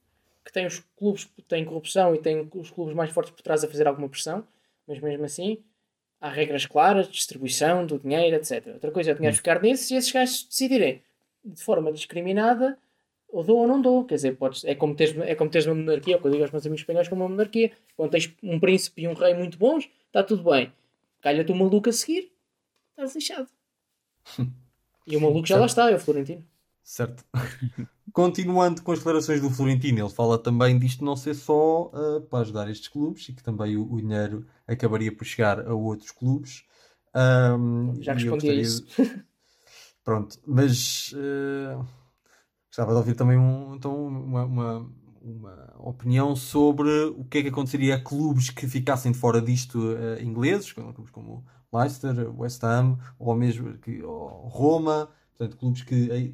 que 0.45 0.53
tem 0.53 0.65
os 0.67 0.79
clubes 0.97 1.25
que 1.25 1.43
têm 1.43 1.65
corrupção 1.65 2.15
e 2.15 2.19
tem 2.19 2.49
os 2.55 2.71
clubes 2.71 2.95
mais 2.95 3.11
fortes 3.11 3.33
por 3.33 3.43
trás 3.43 3.63
a 3.65 3.69
fazer 3.69 3.87
alguma 3.87 4.09
pressão, 4.09 4.47
mas 4.87 4.99
mesmo 5.01 5.25
assim 5.25 5.59
há 6.21 6.29
regras 6.31 6.67
claras, 6.67 7.09
distribuição 7.09 7.85
do 7.87 7.99
dinheiro, 7.99 8.37
etc. 8.37 8.67
Outra 8.75 8.91
coisa 8.91 9.11
é 9.11 9.13
o 9.13 9.17
dinheiro 9.17 9.35
Uhum. 9.35 9.39
ficar 9.39 9.61
nesses 9.63 9.91
e 9.91 9.95
esses 9.97 10.11
gajos 10.13 10.45
decidirem 10.45 11.03
de 11.45 11.63
forma 11.63 11.93
discriminada 11.93 12.79
ou 13.29 13.45
dou 13.45 13.59
ou 13.59 13.67
não 13.67 13.81
dou. 13.81 14.05
Quer 14.05 14.15
dizer, 14.17 14.37
podes, 14.37 14.65
é, 14.65 14.75
como 14.75 14.95
teres, 14.97 15.17
é 15.19 15.35
como 15.35 15.51
teres 15.51 15.67
uma 15.67 15.75
monarquia, 15.75 16.15
é 16.15 16.17
o 16.17 16.21
que 16.21 16.27
eu 16.27 16.31
digo 16.31 16.43
aos 16.45 16.51
meus 16.51 16.65
amigos 16.67 16.81
espanhóis 16.81 17.09
como 17.09 17.23
uma 17.23 17.29
monarquia. 17.29 17.73
Quando 17.97 18.11
tens 18.13 18.35
um 18.43 18.59
príncipe 18.59 19.03
e 19.03 19.09
um 19.09 19.13
rei 19.15 19.35
muito 19.35 19.59
bons, 19.59 19.89
está 20.07 20.23
tudo 20.25 20.43
bem. 20.51 20.73
Calha-te 21.21 21.53
um 21.53 21.57
maluco 21.57 21.89
a 21.89 21.93
seguir, 21.93 22.33
estás 22.99 23.15
lixado. 23.15 23.49
E 25.07 25.17
o 25.17 25.21
maluco 25.21 25.47
já 25.47 25.57
lá 25.57 25.67
está, 25.67 25.91
é 25.91 25.95
o 25.95 26.01
Florentino. 26.01 26.45
Certo. 26.83 27.25
Continuando 28.13 28.83
com 28.83 28.93
as 28.93 28.99
declarações 28.99 29.41
do 29.41 29.51
Florentino, 29.51 30.01
ele 30.01 30.09
fala 30.11 30.39
também 30.39 30.79
disto 30.79 31.05
não 31.05 31.15
ser 31.15 31.35
só 31.35 31.91
ah, 31.95 32.21
para 32.29 32.41
ajudar 32.41 32.69
estes 32.71 32.89
clubes 32.89 33.29
e 33.29 33.33
que 33.33 33.43
também 33.43 33.77
o, 33.77 33.91
o 33.93 34.01
dinheiro 34.01 34.47
acabaria 34.67 35.15
por 35.15 35.25
chegar 35.25 35.67
a 35.67 35.75
outros 35.75 36.11
clubes. 36.11 36.65
Ahm, 37.15 37.95
Já 38.03 38.15
respondi 38.15 38.51
a 38.51 38.55
gostaria 38.55 38.61
isso. 38.63 38.85
de- 38.87 39.25
Pronto, 40.03 40.39
mas 40.47 41.13
ah, 41.17 41.85
gostava 42.69 42.93
de 42.93 42.99
ouvir 42.99 43.15
também 43.15 43.39
um, 43.39 43.75
então, 43.77 44.07
uma, 44.07 44.45
uma, 44.45 44.93
uma 45.21 45.75
opinião 45.79 46.35
sobre 46.35 46.89
o 47.17 47.25
que 47.25 47.39
é 47.39 47.43
que 47.43 47.49
aconteceria 47.49 47.97
a 47.97 48.01
clubes 48.03 48.51
que 48.51 48.67
ficassem 48.67 49.13
de 49.13 49.19
fora 49.19 49.41
disto 49.41 49.79
ah, 49.97 50.23
ingleses, 50.23 50.73
como- 50.73 50.93
clubes 50.95 51.13
como 51.13 51.45
Leicester, 51.73 52.15
West 52.41 52.63
Ham, 52.65 52.99
ou 53.19 53.35
mesmo 53.35 53.77
que, 53.79 54.03
ou 54.03 54.49
Roma, 54.49 55.11
portanto, 55.37 55.57
clubes 55.59 55.83
que 55.83 56.11
eh, 56.11 56.33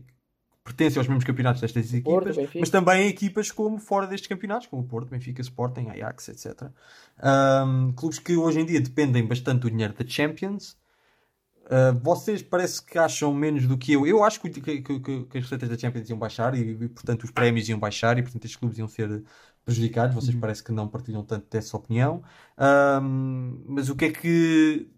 pertencem 0.64 0.98
aos 1.00 1.08
mesmos 1.08 1.24
campeonatos 1.24 1.60
destas 1.60 1.92
equipas, 1.94 2.38
mas 2.58 2.70
também 2.70 3.08
equipas 3.08 3.50
como 3.50 3.78
fora 3.78 4.06
destes 4.06 4.28
campeonatos, 4.28 4.66
como 4.68 4.82
o 4.82 4.86
Porto, 4.86 5.10
Benfica, 5.10 5.40
Sporting, 5.42 5.88
Ajax, 5.90 6.28
etc. 6.28 6.72
Ahm, 7.18 7.92
clubes 7.94 8.18
que 8.18 8.36
hoje 8.36 8.60
em 8.60 8.66
dia 8.66 8.80
dependem 8.80 9.26
bastante 9.26 9.60
do 9.62 9.70
dinheiro 9.70 9.94
da 9.94 10.06
Champions. 10.06 10.76
Ah, 11.70 11.92
vocês 12.02 12.42
parece 12.42 12.84
que 12.84 12.98
acham 12.98 13.32
menos 13.32 13.66
do 13.66 13.78
que 13.78 13.92
eu. 13.92 14.06
Eu 14.06 14.22
acho 14.22 14.40
que, 14.40 14.50
que- 14.50 14.82
que- 14.82 15.00
que- 15.00 15.38
as 15.38 15.44
receitas 15.44 15.68
da 15.68 15.78
Champions 15.78 16.08
iam 16.10 16.18
baixar 16.18 16.54
e, 16.54 16.60
e, 16.72 16.88
portanto, 16.88 17.24
os 17.24 17.30
prémios 17.30 17.68
iam 17.68 17.78
baixar 17.78 18.18
e, 18.18 18.22
portanto, 18.22 18.44
estes 18.44 18.56
clubes 18.58 18.78
iam 18.78 18.88
ser 18.88 19.24
prejudicados. 19.64 20.14
Vocês 20.14 20.36
parece 20.36 20.62
que 20.62 20.72
não 20.72 20.88
partilham 20.88 21.24
tanto 21.24 21.46
dessa 21.50 21.76
opinião. 21.76 22.22
Mas 23.66 23.88
o 23.88 23.96
que 23.96 24.06
é 24.06 24.10
que 24.12 24.88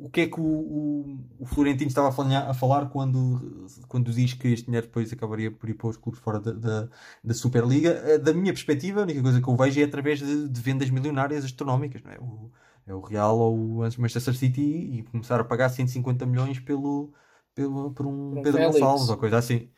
o 0.00 0.10
que 0.10 0.22
é 0.22 0.26
que 0.28 0.40
o, 0.40 0.44
o, 0.44 1.18
o 1.40 1.46
Florentino 1.46 1.88
estava 1.88 2.08
a 2.08 2.12
falar, 2.12 2.48
a 2.50 2.54
falar 2.54 2.88
quando, 2.90 3.66
quando 3.88 4.12
diz 4.12 4.34
que 4.34 4.48
este 4.48 4.66
dinheiro 4.66 4.86
depois 4.86 5.12
acabaria 5.12 5.50
por 5.50 5.68
ir 5.68 5.74
para 5.74 5.88
os 5.88 5.96
clubes 5.96 6.20
fora 6.20 6.40
da, 6.40 6.52
da, 6.52 6.88
da 7.22 7.34
Superliga? 7.34 7.90
Eh, 8.04 8.18
Da 8.18 8.32
minha 8.32 8.52
perspectiva, 8.52 9.00
a 9.00 9.02
única 9.04 9.22
coisa 9.22 9.40
que 9.40 9.48
eu 9.48 9.56
vejo 9.56 9.80
é 9.80 9.84
através 9.84 10.18
de, 10.20 10.48
de 10.48 10.60
vendas 10.60 10.90
milionárias 10.90 11.44
astronómicas, 11.44 12.02
não 12.02 12.10
é? 12.12 12.18
O, 12.18 12.50
é 12.86 12.94
o 12.94 13.00
Real 13.00 13.38
ou 13.38 13.56
o 13.56 13.78
Manchester 13.98 14.34
City 14.34 14.60
e 14.62 15.02
começar 15.04 15.38
a 15.40 15.44
pagar 15.44 15.68
150 15.68 16.26
milhões 16.26 16.58
pelo, 16.58 17.12
pelo, 17.54 17.92
por 17.92 18.06
um 18.06 18.38
um 18.38 18.42
Pedro 18.42 18.52
Félix. 18.52 18.74
Gonçalves 18.74 19.08
ou 19.10 19.16
coisa 19.16 19.38
assim. 19.38 19.68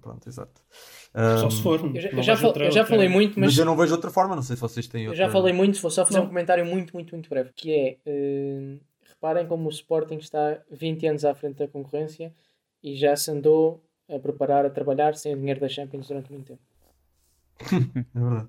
Pronto, 0.00 0.28
exato. 0.28 0.62
Só 1.36 1.48
Ahm, 1.48 1.50
se 1.50 1.62
for. 1.62 1.80
Eu 1.84 2.00
já, 2.00 2.08
eu 2.10 2.22
já 2.22 2.32
vejo 2.32 2.40
fal- 2.42 2.48
outra- 2.48 2.64
eu 2.64 2.70
já 2.70 2.80
outra- 2.80 2.96
falei 2.96 3.08
muito, 3.08 3.40
mas 3.40 3.46
mas 3.48 3.58
eu 3.58 3.64
não 3.64 3.76
vejo 3.76 3.92
outra 3.94 4.10
forma, 4.10 4.36
não 4.36 4.42
sei 4.42 4.54
se 4.56 4.62
vocês 4.62 4.86
têm 4.86 5.04
eu 5.04 5.10
outra. 5.10 5.26
já 5.26 5.28
falei 5.32 5.52
muito, 5.52 5.80
vou 5.80 5.90
só 5.90 6.06
fazer 6.06 6.18
Não. 6.18 6.26
um 6.26 6.28
comentário 6.28 6.64
muito, 6.64 6.92
muito, 6.94 7.12
muito 7.14 7.28
breve, 7.28 7.52
que 7.54 7.72
é, 7.72 7.98
eh, 8.06 8.78
reparem 9.20 9.46
como 9.46 9.66
o 9.66 9.70
Sporting 9.70 10.16
está 10.18 10.60
20 10.70 11.06
anos 11.06 11.24
à 11.24 11.34
frente 11.34 11.56
da 11.56 11.68
concorrência 11.68 12.32
e 12.82 12.96
já 12.96 13.16
se 13.16 13.30
andou 13.30 13.84
a 14.08 14.18
preparar, 14.18 14.64
a 14.64 14.70
trabalhar 14.70 15.14
sem 15.16 15.34
o 15.34 15.36
dinheiro 15.38 15.60
da 15.60 15.68
Champions 15.68 16.08
durante 16.08 16.32
muito 16.32 16.46
tempo. 16.46 16.62
É 18.14 18.20
verdade. 18.20 18.48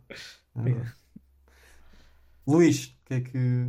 É 0.55 0.61
verdade. 0.61 0.93
Luís, 2.47 2.85
o 2.87 3.05
que 3.05 3.13
é 3.15 3.21
que. 3.21 3.67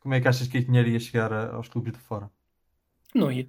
Como 0.00 0.14
é 0.14 0.20
que 0.20 0.28
achas 0.28 0.48
que 0.48 0.58
este 0.58 0.66
dinheiro 0.68 0.88
ia 0.88 0.98
chegar 1.00 1.32
a- 1.32 1.54
aos 1.54 1.68
clubes 1.68 1.92
de 1.92 1.98
fora? 1.98 2.30
Não 3.14 3.30
ia. 3.30 3.46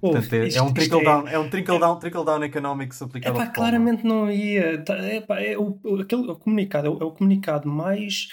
Portanto, 0.00 0.24
Ouve, 0.24 0.36
é, 0.38 0.46
isto- 0.46 0.58
é 0.58 0.62
um 0.62 0.72
trickle 0.72 1.00
é- 1.00 1.04
down, 1.04 1.28
é 1.28 1.38
um 1.38 1.50
trickle 1.50 1.78
down, 1.78 1.98
trickle 1.98 2.24
down 2.24 2.42
economics 2.42 3.02
aplicado 3.02 3.36
Epá, 3.36 3.42
ao 3.42 3.46
futebol, 3.48 3.62
não 3.64 3.68
é? 3.68 3.70
claramente 3.70 4.04
não 4.04 4.30
ia. 4.30 4.82
Tá- 4.82 5.12
epá, 5.14 5.40
é 5.40 5.58
o, 5.58 5.78
o- 5.84 6.00
aquele, 6.00 6.22
o 6.30 6.36
comunicado 6.36 6.86
é 6.86 6.90
o, 6.90 6.98
é 7.02 7.04
o 7.04 7.10
comunicado 7.12 7.68
mais. 7.68 8.28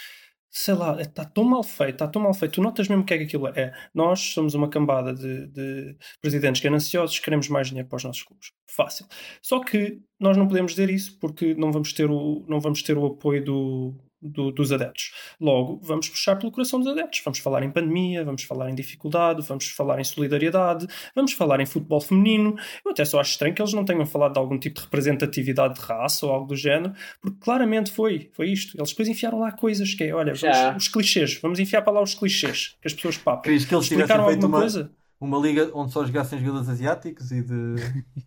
Sei 0.50 0.74
lá, 0.74 1.00
está 1.00 1.24
tão 1.24 1.44
mal 1.44 1.62
feito, 1.62 1.94
está 1.94 2.08
tão 2.08 2.22
mal 2.22 2.32
feito. 2.32 2.52
Tu 2.54 2.62
notas 2.62 2.88
mesmo 2.88 3.02
o 3.02 3.06
que 3.06 3.14
é 3.14 3.18
que 3.18 3.24
aquilo 3.24 3.48
é. 3.48 3.72
Nós 3.94 4.20
somos 4.32 4.54
uma 4.54 4.68
cambada 4.70 5.12
de, 5.14 5.46
de 5.48 5.96
presidentes 6.20 6.62
gananciosos, 6.62 7.18
queremos 7.18 7.48
mais 7.48 7.68
dinheiro 7.68 7.88
para 7.88 7.96
os 7.96 8.04
nossos 8.04 8.22
clubes. 8.22 8.52
Fácil. 8.70 9.06
Só 9.42 9.60
que 9.60 10.00
nós 10.18 10.36
não 10.36 10.48
podemos 10.48 10.72
dizer 10.72 10.90
isso 10.90 11.18
porque 11.18 11.54
não 11.54 11.70
vamos 11.72 11.92
ter 11.92 12.10
o, 12.10 12.44
não 12.48 12.60
vamos 12.60 12.82
ter 12.82 12.96
o 12.96 13.06
apoio 13.06 13.44
do, 13.44 13.94
do- 14.20 14.50
dos 14.50 14.72
adeptos. 14.72 15.12
Logo, 15.40 15.78
vamos 15.82 16.08
puxar 16.08 16.36
pelo 16.36 16.50
coração 16.50 16.78
dos 16.80 16.88
adeptos. 16.88 17.20
Vamos 17.24 17.38
falar 17.38 17.62
em 17.62 17.70
pandemia, 17.70 18.24
vamos 18.24 18.42
falar 18.42 18.70
em 18.70 18.74
dificuldade, 18.74 19.42
vamos 19.42 19.68
falar 19.68 20.00
em 20.00 20.04
solidariedade, 20.04 20.86
vamos 21.14 21.32
falar 21.32 21.60
em 21.60 21.66
futebol 21.66 22.00
feminino. 22.00 22.56
Eu 22.84 22.90
até 22.92 23.04
só 23.04 23.20
acho 23.20 23.32
estranho 23.32 23.54
que 23.54 23.60
eles 23.62 23.72
não 23.72 23.84
tenham 23.84 24.06
falado 24.06 24.32
de 24.32 24.38
algum 24.38 24.58
tipo 24.58 24.76
de 24.76 24.82
representatividade 24.86 25.74
de 25.74 25.80
raça 25.80 26.26
ou 26.26 26.32
algo 26.32 26.46
do 26.46 26.56
género, 26.56 26.92
porque 27.20 27.38
claramente 27.40 27.90
foi, 27.92 28.30
foi 28.32 28.50
isto. 28.50 28.76
Eles 28.78 28.90
depois 28.90 29.08
enfiaram 29.08 29.38
lá 29.38 29.52
coisas 29.52 29.92
que 29.94 30.04
é, 30.04 30.14
olha, 30.14 30.32
vamos- 30.34 30.84
os 30.84 30.88
clichês, 30.88 31.38
vamos 31.40 31.58
enfiar 31.58 31.82
para 31.82 31.92
lá 31.92 32.02
os 32.02 32.14
clichês 32.14 32.76
que 32.80 32.88
as 32.88 32.94
pessoas 32.94 33.16
papam. 33.18 33.42
Querias 33.42 33.64
que 33.64 33.74
eles 33.74 33.84
Explicaram 33.86 34.24
alguma 34.24 34.46
uma, 34.48 34.58
coisa? 34.60 34.90
uma 35.20 35.38
liga 35.38 35.70
onde 35.74 35.92
só 35.92 36.04
jogassem 36.04 36.38
jogadores 36.40 36.68
asiáticos 36.68 37.30
e 37.32 37.42
de. 37.42 37.74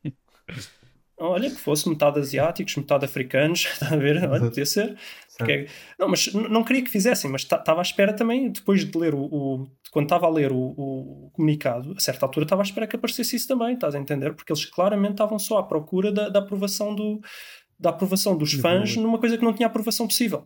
Olha, 1.19 1.49
que 1.49 1.57
fosse 1.57 1.87
metade 1.89 2.17
asiáticos, 2.19 2.75
metade 2.77 3.05
africanos, 3.05 3.65
está 3.73 3.93
a 3.93 3.97
ver? 3.97 4.17
Olha, 4.29 4.39
podia 4.41 4.65
ser. 4.65 4.97
Porque 5.37 5.51
é- 5.51 5.67
Não, 5.97 6.07
mas 6.07 6.33
não 6.33 6.63
queria 6.63 6.83
que 6.83 6.89
fizessem, 6.89 7.29
mas 7.29 7.41
estava 7.41 7.79
à 7.79 7.81
espera 7.81 8.13
também, 8.13 8.51
depois 8.51 8.83
de 8.85 8.97
ler 8.97 9.13
o. 9.13 9.19
o- 9.23 9.67
quando 9.91 10.05
estava 10.05 10.27
a 10.27 10.29
ler 10.29 10.51
o, 10.51 10.57
o 10.57 11.31
comunicado, 11.33 11.93
a 11.97 11.99
certa 11.99 12.25
altura 12.25 12.45
estava 12.45 12.61
à 12.61 12.63
espera 12.63 12.85
que 12.87 12.95
aparecesse 12.95 13.35
isso 13.35 13.47
também, 13.47 13.73
estás 13.73 13.95
a 13.95 13.99
entender? 13.99 14.33
Porque 14.33 14.51
eles 14.53 14.63
claramente 14.65 15.11
estavam 15.13 15.39
só 15.39 15.57
à 15.57 15.63
procura 15.63 16.11
da, 16.11 16.29
da 16.29 16.39
aprovação 16.39 16.93
do. 16.95 17.19
Da 17.81 17.91
aprovação 17.91 18.35
dos 18.37 18.51
fãs 18.55 18.97
numa 18.97 19.17
coisa 19.17 19.37
que 19.37 19.43
não 19.43 19.53
tinha 19.53 19.65
aprovação 19.67 20.05
possível. 20.05 20.45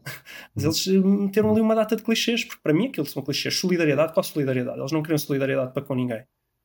Mas 0.55 0.63
eles 0.65 0.87
eh, 0.87 0.91
meteram 1.07 1.49
ali 1.51 1.61
uma 1.61 1.73
data 1.73 1.95
de 1.95 2.03
clichês, 2.03 2.43
porque 2.45 2.61
para 2.61 2.71
mim 2.73 2.87
aquilo 2.89 3.07
são 3.07 3.23
clichês. 3.23 3.57
Solidariedade, 3.59 4.13
qual 4.13 4.23
solidariedade? 4.23 4.77
Eles 4.79 4.91
não 4.91 5.01
queriam 5.01 5.17
solidariedade 5.17 5.73
para 5.73 5.81
com 5.81 5.95
ninguém. 5.95 6.23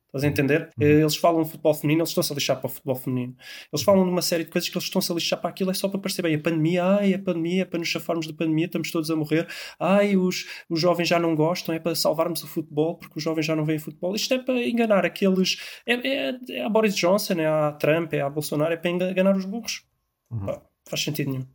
Estás 0.09 0.23
a 0.23 0.27
entender? 0.27 0.69
Eh, 0.81 1.01
Eles 1.01 1.15
falam 1.15 1.43
de 1.43 1.49
futebol 1.51 1.73
feminino, 1.73 1.99
eles 2.01 2.09
estão-se 2.09 2.33
a 2.33 2.35
lixar 2.35 2.57
para 2.57 2.65
o 2.65 2.69
futebol 2.69 2.95
feminino. 2.95 3.35
Eles 3.71 3.83
falam 3.83 4.03
de 4.03 4.09
uma 4.09 4.23
série 4.23 4.43
de 4.43 4.49
coisas 4.49 4.67
que 4.67 4.75
eles 4.75 4.85
estão-se 4.85 5.11
a 5.11 5.15
lixar 5.15 5.39
para 5.39 5.51
aquilo, 5.51 5.69
é 5.69 5.73
só 5.75 5.87
para 5.87 5.99
parecer 5.99 6.23
bem. 6.23 6.33
A 6.35 6.39
pandemia, 6.41 6.83
ai, 6.83 7.13
a 7.13 7.19
pandemia, 7.19 7.61
é 7.61 7.65
para 7.65 7.77
nos 7.77 7.87
chafarmos 7.89 8.25
da 8.25 8.33
pandemia, 8.33 8.65
estamos 8.65 8.89
todos 8.89 9.11
a 9.11 9.15
morrer. 9.15 9.47
Ai, 9.79 10.17
os, 10.17 10.47
os 10.67 10.79
jovens 10.81 11.07
já 11.07 11.19
não 11.19 11.35
gostam, 11.35 11.75
é 11.75 11.79
para 11.79 11.93
salvarmos 11.93 12.43
o 12.43 12.47
futebol, 12.47 12.97
porque 12.97 13.17
os 13.17 13.23
jovens 13.23 13.45
já 13.45 13.55
não 13.55 13.65
veem 13.65 13.77
futebol. 13.77 14.15
Isto 14.15 14.33
é 14.33 14.39
para 14.39 14.59
enganar 14.67 15.05
aqueles. 15.05 15.57
É, 15.85 15.93
é, 15.93 16.39
é 16.49 16.63
a 16.63 16.69
Boris 16.69 16.95
Johnson, 16.95 17.33
é 17.33 17.45
a 17.45 17.71
Trump, 17.73 18.11
é 18.13 18.21
a 18.21 18.29
Bolsonaro, 18.29 18.73
é 18.73 18.77
para 18.77 18.89
enga- 18.89 19.11
enganar 19.11 19.37
os 19.37 19.45
burros. 19.45 19.83
Uhum. 20.31 20.45
Pá, 20.47 20.61
faz 20.87 21.03
sentido 21.03 21.31
nenhum. 21.31 21.45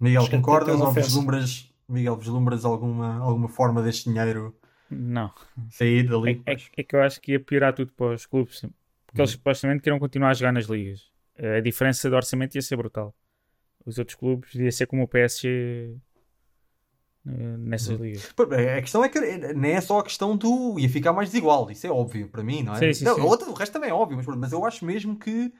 Miguel, 0.00 0.22
Acho 0.22 0.30
concordas 0.32 0.80
ou 0.80 0.90
vislumbras, 0.90 1.72
Miguel, 1.88 2.16
vislumbras 2.16 2.64
alguma, 2.64 3.18
alguma 3.22 3.48
forma 3.48 3.80
deste 3.80 4.10
dinheiro 4.10 4.56
Não. 4.94 5.32
sair 5.70 6.08
dali? 6.08 6.42
É, 6.46 6.52
é- 6.52 6.58
é 6.76 6.82
que 6.82 6.94
eu 6.94 7.02
acho 7.02 7.20
que 7.20 7.32
ia 7.32 7.40
piorar 7.40 7.72
tudo 7.74 7.92
para 7.92 8.14
os 8.14 8.26
clubes, 8.26 8.60
porque 9.06 9.20
eles 9.20 9.30
supostamente 9.32 9.82
queriam 9.82 9.98
continuar 9.98 10.30
a 10.30 10.34
jogar 10.34 10.52
nas 10.52 10.66
ligas. 10.66 11.10
A 11.38 11.60
diferença 11.60 12.08
de 12.08 12.14
orçamento 12.14 12.54
ia 12.54 12.62
ser 12.62 12.76
brutal. 12.76 13.14
Os 13.84 13.98
outros 13.98 14.14
clubes 14.16 14.54
ia 14.54 14.70
ser 14.70 14.86
como 14.86 15.02
o 15.02 15.08
PSG 15.08 15.96
eh, 17.26 17.30
nessas 17.58 17.98
ligas. 17.98 18.32
Pô, 18.32 18.42
A 18.44 18.80
questão 18.80 19.04
é 19.04 19.08
que 19.08 19.20
nem 19.54 19.72
é 19.72 19.80
só 19.80 19.98
a 19.98 20.02
questão 20.04 20.36
do. 20.36 20.78
ia 20.78 20.88
ficar 20.88 21.12
mais 21.12 21.30
desigual, 21.30 21.70
isso 21.70 21.86
é 21.86 21.90
óbvio 21.90 22.28
para 22.28 22.42
mim, 22.42 22.62
não 22.62 22.74
é? 22.74 22.78
Sim, 22.78 22.92
sim, 22.92 23.04
Não, 23.04 23.14
sim. 23.14 23.20
O, 23.22 23.26
outro, 23.26 23.50
o 23.50 23.54
resto 23.54 23.72
também 23.72 23.90
é 23.90 23.94
óbvio, 23.94 24.16
mas, 24.16 24.26
mas 24.26 24.52
eu 24.52 24.64
acho 24.64 24.84
mesmo 24.84 25.16
que 25.18 25.52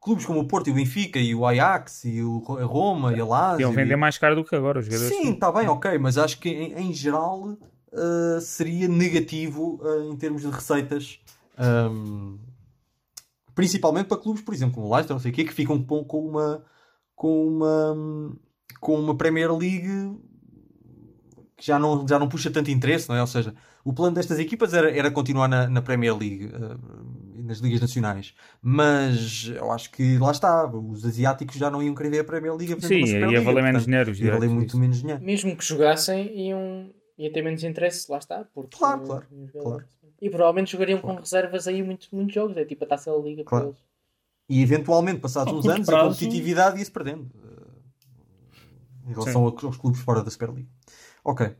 clubes 0.00 0.24
como 0.24 0.40
o 0.40 0.46
Porto 0.46 0.68
e 0.68 0.70
o 0.70 0.74
Benfica 0.74 1.18
e 1.18 1.34
o 1.34 1.44
Ajax 1.46 2.04
e 2.04 2.22
o 2.22 2.42
a 2.58 2.64
Roma 2.64 3.12
e 3.12 3.20
a 3.20 3.24
Lazio. 3.24 3.62
Iam 3.62 3.72
vender 3.72 3.96
mais 3.96 4.18
caro 4.18 4.36
do 4.36 4.44
que 4.44 4.54
agora 4.54 4.78
os 4.78 4.84
jogadores. 4.84 5.16
Sim, 5.16 5.32
está 5.32 5.50
bem, 5.50 5.68
ok, 5.68 5.98
mas 5.98 6.16
acho 6.18 6.38
que 6.38 6.48
em, 6.48 6.72
em 6.74 6.92
geral 6.92 7.58
uh, 7.92 8.40
seria 8.40 8.88
negativo 8.88 9.80
uh, 9.82 10.12
em 10.12 10.16
termos 10.16 10.42
de 10.42 10.48
receitas 10.48 11.20
um, 11.58 12.38
Principalmente 13.54 14.06
para 14.06 14.18
clubes, 14.18 14.42
por 14.42 14.52
exemplo, 14.52 14.74
como 14.74 14.86
o 14.86 14.94
Leicester, 14.94 15.14
não 15.14 15.20
sei 15.20 15.30
o 15.30 15.34
quê, 15.34 15.42
que 15.42 15.52
ficam 15.52 15.82
com, 15.82 16.04
com 16.04 16.28
uma 16.28 16.62
com 17.14 17.48
uma 17.48 17.96
com 18.78 19.00
uma 19.00 19.16
Premier 19.16 19.50
League 19.50 20.14
que 21.56 21.66
já 21.66 21.78
não, 21.78 22.06
já 22.06 22.18
não 22.18 22.28
puxa 22.28 22.50
tanto 22.50 22.70
interesse, 22.70 23.08
não 23.08 23.16
é? 23.16 23.20
Ou 23.22 23.26
seja, 23.26 23.54
o 23.82 23.92
plano 23.92 24.14
destas 24.14 24.38
equipas 24.38 24.74
era, 24.74 24.94
era 24.94 25.10
continuar 25.10 25.48
na, 25.48 25.66
na 25.66 25.80
Premier 25.80 26.14
League, 26.14 26.46
uh, 26.46 27.42
nas 27.42 27.58
ligas 27.58 27.80
nacionais. 27.80 28.34
Mas 28.60 29.50
eu 29.56 29.72
acho 29.72 29.90
que 29.90 30.18
lá 30.18 30.32
está, 30.32 30.66
os 30.66 31.06
asiáticos 31.06 31.56
já 31.56 31.70
não 31.70 31.82
iam 31.82 31.94
querer 31.94 32.10
ver 32.10 32.20
a 32.20 32.24
Premier 32.24 32.54
League. 32.54 32.76
Sim, 32.86 33.04
ia 33.04 33.40
valer 33.40 33.62
menos 33.62 33.86
dinheiro. 33.86 34.14
Ia 34.14 34.32
valer 34.32 34.50
muito 34.50 34.76
menos 34.76 34.98
dinheiro. 35.00 35.24
Mesmo 35.24 35.56
que 35.56 35.64
jogassem, 35.64 36.48
iam, 36.48 36.90
ia 37.18 37.32
ter 37.32 37.42
menos 37.42 37.62
interesse, 37.64 38.10
lá 38.10 38.18
está. 38.18 38.44
Porque, 38.54 38.76
Claro, 38.76 39.02
claro, 39.06 39.26
jogadores- 39.52 39.88
E 40.20 40.30
provavelmente 40.30 40.72
jogariam 40.72 40.98
com 41.00 41.14
reservas 41.14 41.68
aí 41.68 41.82
muitos, 41.82 42.08
muitos 42.10 42.34
jogos, 42.34 42.56
é 42.56 42.64
tipo 42.64 42.84
a 42.84 42.86
taça 42.88 43.10
da 43.10 43.18
liga 43.18 43.42
para 43.44 43.50
Claro. 43.50 43.66
eles. 43.68 43.78
E 44.48 44.62
eventualmente, 44.62 45.20
passados 45.20 45.52
uns 45.52 45.66
anos, 45.66 45.86
prazo- 45.86 46.06
a 46.06 46.08
competitividade 46.08 46.78
ia-se 46.78 46.90
perdendo. 46.90 47.28
eh, 47.34 47.66
Em 49.08 49.12
relação 49.12 49.44
aos 49.44 49.62
aos 49.62 49.76
clubes 49.76 50.00
fora 50.00 50.22
da 50.24 50.30
Superliga. 50.30 50.68
Ok. 51.22 51.54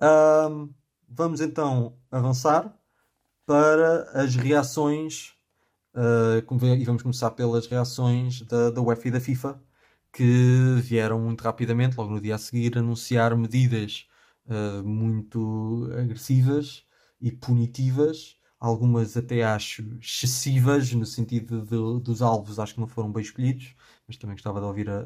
Ahm, 0.00 0.68
vamos 1.08 1.40
então 1.40 1.96
avançar 2.10 2.74
para 3.46 4.02
as 4.14 4.34
reações. 4.34 5.34
vê- 5.94 6.76
e 6.76 6.84
vamos 6.84 7.02
começar 7.02 7.30
pelas 7.32 7.66
reações 7.66 8.42
da, 8.42 8.70
da 8.70 8.80
UEFA 8.80 9.08
e 9.08 9.10
da 9.12 9.20
FIFA, 9.20 9.60
que 10.12 10.76
vieram 10.82 11.20
muito 11.20 11.42
rapidamente, 11.42 11.96
logo 11.96 12.10
no 12.10 12.20
dia 12.20 12.34
a 12.34 12.38
seguir, 12.38 12.76
anunciar 12.78 13.36
medidas 13.36 14.06
ah, 14.48 14.82
muito 14.82 15.88
agressivas 15.98 16.84
e 17.20 17.30
punitivas, 17.32 18.36
algumas 18.60 19.16
até 19.16 19.44
acho 19.44 19.82
excessivas, 20.00 20.92
no 20.92 21.06
sentido 21.06 21.62
de- 21.62 22.02
dos 22.02 22.22
alvos, 22.22 22.58
acho 22.58 22.74
que 22.74 22.80
não 22.80 22.86
foram 22.88 23.12
bem 23.12 23.22
escolhidos, 23.22 23.74
mas 24.06 24.16
também 24.16 24.34
gostava 24.36 24.60
de 24.60 24.66
ouvir 24.66 24.88
a, 24.90 25.00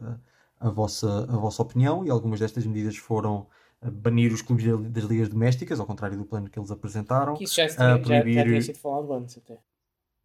a- 0.60 0.68
a 0.68 0.70
vossa, 0.70 1.24
a 1.24 1.36
vossa 1.36 1.62
opinião. 1.62 2.04
E 2.06 2.10
algumas 2.10 2.40
destas 2.40 2.64
medidas 2.66 2.96
foram 2.96 3.46
ah, 3.80 3.90
banir 3.90 4.32
os 4.32 4.42
clubes 4.42 4.64
da- 4.64 4.76
das 4.88 5.04
ligas 5.04 5.28
domésticas, 5.28 5.80
ao 5.80 5.86
contrário 5.86 6.16
do 6.16 6.24
plano 6.24 6.48
que 6.48 6.58
eles 6.58 6.70
apresentaram. 6.70 7.34
Que 7.34 7.44
isso 7.44 7.56
já, 7.56 7.68
se 7.68 7.74
Ah, 7.80 7.98
tinha- 7.98 7.98
já, 7.98 8.14
já 8.16 8.22
proibir- 8.22 8.44
tinha 8.44 8.62
sido 8.62 8.78
falado 8.78 9.12
antes 9.12 9.36
até. 9.38 9.58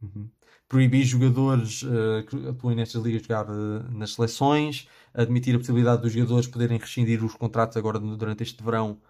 Uhum. 0.01 0.29
Proibir 0.67 1.03
jogadores 1.05 1.83
eh, 1.83 2.23
que 2.23 2.47
atuem 2.49 2.75
nestas 2.75 3.01
ligas 3.01 3.21
jogar 3.23 3.47
eh, 3.49 3.89
nas 3.91 4.13
seleções, 4.13 4.87
admitir 5.17 5.55
a 5.55 5.57
possibilidade 5.57 6.03
dos 6.03 6.13
jogadores 6.13 6.47
poderem 6.47 6.77
rescindir 6.77 7.23
os 7.25 7.33
contratos 7.33 7.75
agora 7.75 7.99
durante 7.99 8.43
este 8.43 8.63
verão, 8.63 9.01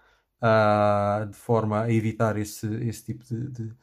ah, 0.42 1.28
de 1.30 1.36
forma 1.36 1.84
a 1.84 1.92
evitar 1.92 2.38
esse, 2.38 2.66
esse 2.86 3.04
tipo 3.04 3.26
de, 3.26 3.50
de, 3.52 3.74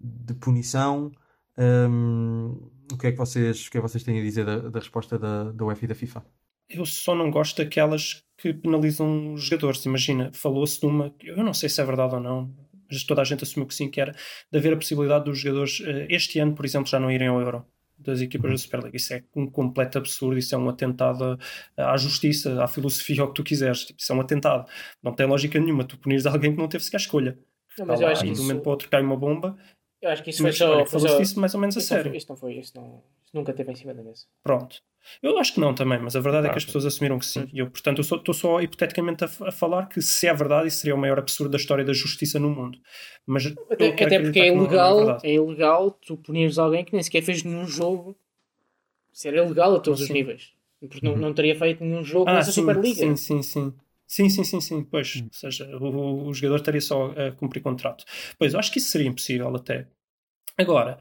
de 0.00 0.34
punição. 0.34 1.10
Hum, 1.58 2.70
o, 2.90 2.96
que 2.96 3.08
é 3.08 3.12
que 3.12 3.18
vocês, 3.18 3.66
o 3.66 3.70
que 3.70 3.78
é 3.78 3.80
que 3.80 3.88
vocês 3.88 4.04
têm 4.04 4.18
a 4.18 4.22
dizer 4.22 4.46
da, 4.46 4.68
da 4.70 4.78
resposta 4.78 5.18
da, 5.18 5.50
da 5.50 5.64
UEFA 5.64 5.84
e 5.84 5.88
da 5.88 5.94
FIFA? 5.94 6.24
Eu 6.68 6.86
só 6.86 7.14
não 7.14 7.30
gosto 7.30 7.62
daquelas 7.62 8.24
que 8.38 8.54
penalizam 8.54 9.34
os 9.34 9.42
jogadores. 9.42 9.84
Imagina, 9.84 10.30
falou-se 10.32 10.80
de 10.80 10.86
uma, 10.86 11.12
eu 11.20 11.42
não 11.42 11.52
sei 11.52 11.68
se 11.68 11.80
é 11.80 11.84
verdade 11.84 12.14
ou 12.14 12.20
não, 12.20 12.54
mas 12.90 13.04
toda 13.04 13.20
a 13.20 13.24
gente 13.24 13.42
assumiu 13.42 13.66
que 13.66 13.74
sim, 13.74 13.90
que 13.90 14.00
era 14.00 14.12
de 14.50 14.58
haver 14.58 14.72
a 14.72 14.76
possibilidade 14.76 15.24
dos 15.24 15.38
jogadores, 15.38 15.82
eh, 15.84 16.06
este 16.10 16.38
ano, 16.38 16.54
por 16.54 16.64
exemplo, 16.64 16.88
já 16.88 17.00
não 17.00 17.10
irem 17.10 17.28
ao 17.28 17.40
Euro 17.40 17.66
das 18.04 18.20
equipas 18.20 18.50
da 18.50 18.56
Superliga. 18.58 18.96
Isso 18.96 19.14
é 19.14 19.22
um 19.36 19.46
completo 19.50 19.98
absurdo, 19.98 20.38
isso 20.38 20.54
é 20.54 20.58
um 20.58 20.68
atentado 20.68 21.38
à 21.76 21.96
justiça, 21.96 22.62
à 22.62 22.68
filosofia, 22.68 23.22
ao 23.22 23.28
que 23.28 23.34
tu 23.34 23.44
quiseres. 23.44 23.84
Tipo, 23.84 24.00
isso 24.00 24.12
é 24.12 24.16
um 24.16 24.20
atentado. 24.20 24.68
Não 25.02 25.14
tem 25.14 25.26
lógica 25.26 25.58
nenhuma 25.60 25.84
tu 25.84 25.96
punires 25.98 26.26
alguém 26.26 26.52
que 26.52 26.58
não 26.58 26.68
teve 26.68 26.84
sequer 26.84 26.98
escolha. 26.98 27.38
Não, 27.78 27.86
mas 27.86 27.98
Tá 28.00 28.04
eu 28.04 28.06
lá, 28.06 28.12
acho 28.12 28.24
que 28.24 28.30
e 28.30 28.32
de 28.32 28.38
um 28.40 28.42
momento 28.42 28.56
isso, 28.56 28.62
para 28.62 28.68
o 28.68 28.72
outro 28.72 28.88
cai 28.90 29.02
uma 29.02 29.16
bomba. 29.16 29.56
eu 30.02 30.10
acho 30.10 30.22
que 30.22 30.30
isso 30.30 30.42
foi 30.42 30.50
Mas 30.50 30.58
só. 30.58 30.66
olha, 30.76 30.86
Foi 30.86 31.00
falou-se 31.00 31.14
só 31.14 31.20
disso 31.20 31.40
mais 31.40 31.54
ou 31.54 31.60
menos 31.60 31.76
a 31.76 31.80
isso, 31.80 31.90
não 31.94 31.96
sério. 31.96 32.10
foi, 32.10 32.16
isso 32.18 32.26
não 32.28 32.36
foi, 32.36 32.54
isso, 32.58 32.72
não, 32.76 33.02
isso 33.24 33.30
nunca 33.34 33.52
teve 33.54 33.72
em 33.72 33.74
cima 33.76 33.94
da 33.94 34.02
mesa. 34.02 34.26
Pronto. 34.42 34.82
Eu 35.22 35.38
acho 35.38 35.54
que 35.54 35.60
não 35.60 35.74
também, 35.74 35.98
mas 36.00 36.14
a 36.16 36.20
verdade 36.20 36.46
é 36.46 36.50
que 36.50 36.56
Ah, 36.56 36.58
as 36.58 36.64
pessoas 36.64 36.86
assumiram 36.86 37.18
que 37.18 37.26
sim. 37.26 37.48
E 37.52 37.58
eu, 37.58 37.70
portanto, 37.70 37.98
eu 37.98 38.02
estou 38.16 38.34
só 38.34 38.60
hipoteticamente 38.60 39.24
a, 39.24 39.28
a 39.48 39.52
falar 39.52 39.86
que 39.86 40.00
se 40.02 40.26
é 40.26 40.34
verdade, 40.34 40.68
isso 40.68 40.78
seria 40.78 40.94
o 40.94 40.98
maior 40.98 41.18
absurdo 41.18 41.50
da 41.52 41.56
história 41.58 41.84
da 41.84 41.92
justiça 41.92 42.38
no 42.38 42.50
mundo. 42.50 42.78
Mas 43.26 43.44
Até, 43.70 43.88
até 44.04 44.20
porque 44.20 44.38
é 44.40 44.46
não- 44.54 44.66
não 44.66 44.68
ilegal, 44.68 44.96
verdade. 44.96 45.24
é 45.24 45.32
ilegal 45.34 45.90
tu 45.90 46.16
punires 46.16 46.58
alguém 46.58 46.84
que 46.84 46.92
nem 46.92 47.02
sequer 47.02 47.22
fez 47.22 47.42
nenhum 47.42 47.66
jogo. 47.66 48.16
Isso 49.12 49.28
era 49.28 49.38
ilegal 49.38 49.76
a 49.76 49.80
todos 49.80 50.00
os 50.02 50.08
Sim. 50.08 50.14
níveis. 50.14 50.52
Porque 50.80 51.06
não, 51.06 51.16
não 51.16 51.34
teria 51.34 51.56
feito 51.58 51.84
nenhum 51.84 52.04
jogo 52.04 52.26
Ah, 52.26 52.34
nessa 52.34 52.52
sim, 52.52 52.60
Superliga. 52.60 53.04
sim, 53.06 53.16
sim, 53.16 53.42
sim. 53.42 53.74
Sim, 54.06 54.28
sim, 54.28 54.44
sim, 54.44 54.60
sim. 54.60 54.84
Pois, 54.84 55.22
ou 55.22 55.28
seja, 55.32 55.66
o, 55.78 55.84
o- 55.84 56.28
o 56.28 56.34
jogador 56.34 56.56
estaria 56.56 56.80
só 56.80 57.06
a 57.12 57.32
cumprir 57.32 57.62
contrato. 57.62 58.04
Pois, 58.38 58.52
eu 58.54 58.60
acho 58.60 58.70
que 58.72 58.78
isso 58.78 58.90
seria 58.90 59.08
impossível 59.08 59.54
até. 59.56 59.88
Agora, 60.58 61.00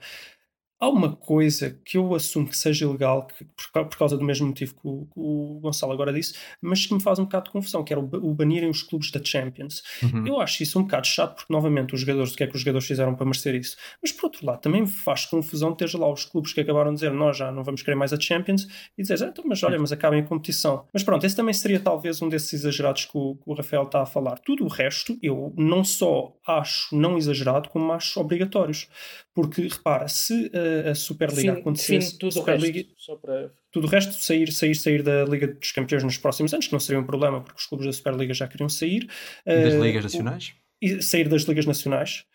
há 0.82 0.90
uma 0.90 1.16
coisa 1.16 1.80
que 1.86 1.98
eu 1.98 2.14
assumo 2.16 2.48
que 2.48 2.58
seja 2.58 2.86
ilegal, 2.86 3.28
que- 3.28 3.46
por, 3.46 3.86
por 3.86 3.98
causa 3.98 4.18
do 4.18 4.26
mesmo 4.26 4.48
motivo 4.48 4.74
que 4.74 4.82
o, 4.88 5.06
que 5.06 5.20
o 5.20 5.60
Gonçalo 5.62 5.94
agora 5.94 6.12
disse, 6.12 6.34
mas 6.60 6.86
que 6.86 6.94
me 6.94 7.02
faz 7.02 7.20
um 7.20 7.24
bocado 7.24 7.46
de 7.46 7.52
confusão, 7.52 7.84
que 7.84 7.94
era 7.94 8.00
o, 8.02 8.06
o 8.06 8.34
banirem 8.34 8.70
os 8.70 8.82
clubes 8.82 9.12
da 9.12 9.24
Champions. 9.24 9.84
Uhum. 10.02 10.26
Eu 10.26 10.42
acho 10.42 10.64
isso 10.64 10.80
um 10.80 10.84
bocado 10.84 11.06
chato, 11.06 11.36
porque 11.36 11.54
novamente 11.54 11.94
os 11.94 12.02
jogadores, 12.02 12.34
o 12.34 12.36
que 12.36 12.44
é 12.44 12.48
que 12.48 12.56
os 12.56 12.62
jogadores 12.62 12.88
fizeram 12.88 13.16
para 13.16 13.26
merecer 13.26 13.54
isso? 13.54 13.78
Mas 14.02 14.12
por 14.12 14.26
outro 14.26 14.46
lado, 14.46 14.60
também 14.60 14.82
me 14.82 14.88
faz 14.88 15.26
confusão 15.26 15.74
ter 15.76 15.92
lá 15.94 16.12
os 16.12 16.26
clubes 16.26 16.52
que 16.52 16.62
acabaram 16.62 16.90
de 16.92 16.96
dizer 16.96 17.12
nós 17.12 17.38
já 17.38 17.52
não 17.52 17.64
vamos 17.64 17.84
querer 17.84 17.96
mais 17.96 18.12
a 18.12 18.20
Champions 18.20 18.68
e 18.98 19.04
dizer, 19.04 19.24
ah, 19.24 19.28
então, 19.28 19.44
mas 19.48 19.62
olha, 19.62 19.78
mas 19.78 19.92
acabem 19.92 20.22
a 20.22 20.24
competição. 20.24 20.86
Mas 20.92 21.04
pronto, 21.04 21.24
esse 21.26 21.36
também 21.36 21.54
seria 21.54 21.80
talvez 21.80 22.22
um 22.22 22.28
desses 22.30 22.54
exagerados 22.54 23.06
que 23.06 23.18
o, 23.18 23.36
que 23.36 23.44
o 23.46 23.54
Rafael 23.54 23.84
está 23.84 24.02
a 24.02 24.06
falar. 24.06 24.40
Tudo 24.40 24.66
o 24.66 24.68
resto, 24.68 25.18
eu 25.22 25.54
não 25.58 25.84
só 25.84 26.34
acho 26.48 26.96
não 26.96 27.18
exagerado, 27.18 27.70
como 27.70 27.92
acho 27.92 28.20
obrigatórios. 28.20 28.88
Porque 29.34 29.62
repara, 29.62 30.08
se 30.10 30.48
uh, 30.48 30.90
a 30.92 30.96
Superliga 30.96 31.42
Define, 31.44 31.62
acontecesse, 31.62 31.94
define 32.00 32.20
tudo 32.20 32.30
o 32.30 32.32
Superliga- 32.34 32.78
resto. 32.80 32.94
Só 32.98 33.16
para... 33.16 33.54
tudo 33.72 33.88
o 33.88 33.90
resto, 33.90 34.14
sair, 34.22 34.52
sair, 34.52 34.76
sair 34.76 35.02
da 35.04 35.24
Liga 35.24 35.48
dos 35.48 35.72
Campeões 35.72 36.04
nos 36.04 36.18
próximos 36.18 36.54
anos, 36.54 36.68
que 36.68 36.74
não 36.74 36.80
seria 36.82 37.00
um 37.00 37.06
problema, 37.06 37.40
porque 37.42 37.60
os 37.60 37.66
clubes 37.66 37.88
da 37.88 37.94
Superliga 37.94 38.34
já 38.34 38.48
queriam 38.48 38.68
sair. 38.68 39.08
E 39.46 39.64
das 39.64 39.74
Uh, 39.76 39.84
ligas 39.84 40.04
o- 40.04 40.08
nacionais? 40.08 40.54
e 40.82 41.02
sair 41.02 41.30
das 41.30 41.44
ligas 41.44 41.66
nacionais. 41.66 42.26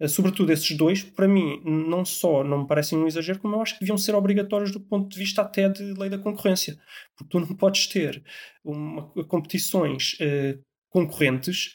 Uh, 0.00 0.08
Sobretudo 0.08 0.50
esses 0.52 0.74
dois, 0.76 1.02
para 1.02 1.28
mim, 1.28 1.60
não 1.64 2.04
só 2.06 2.42
não 2.42 2.62
me 2.62 2.66
parecem 2.66 2.98
um 2.98 3.06
exagero, 3.06 3.38
como 3.38 3.56
eu 3.56 3.60
acho 3.62 3.74
que 3.74 3.80
deviam 3.80 3.98
ser 3.98 4.14
obrigatórios 4.14 4.70
do 4.72 4.80
ponto 4.80 5.08
de 5.10 5.18
vista 5.18 5.42
até 5.42 5.68
de 5.68 5.82
lei 5.92 6.08
da 6.08 6.18
concorrência. 6.18 6.78
Porque 7.16 7.30
tu 7.30 7.40
não 7.40 7.54
podes 7.54 7.86
ter 7.86 8.22
uma, 8.64 9.08
competições 9.24 10.16
eh, 10.20 10.56
concorrentes 10.90 11.74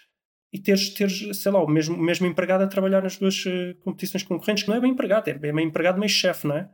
e 0.53 0.59
teres, 0.59 0.89
teres, 0.93 1.41
sei 1.41 1.51
lá, 1.51 1.63
o 1.63 1.67
mesmo, 1.67 1.95
o 1.95 2.01
mesmo 2.01 2.27
empregado 2.27 2.63
a 2.63 2.67
trabalhar 2.67 3.01
nas 3.01 3.17
duas 3.17 3.43
eh, 3.47 3.73
competições 3.83 4.23
concorrentes, 4.23 4.63
que 4.63 4.69
não 4.69 4.75
é 4.77 4.81
bem 4.81 4.91
empregado, 4.91 5.27
é 5.29 5.33
bem 5.33 5.65
empregado 5.65 5.99
meio 5.99 6.09
chefe, 6.09 6.47
não 6.47 6.57
é? 6.57 6.69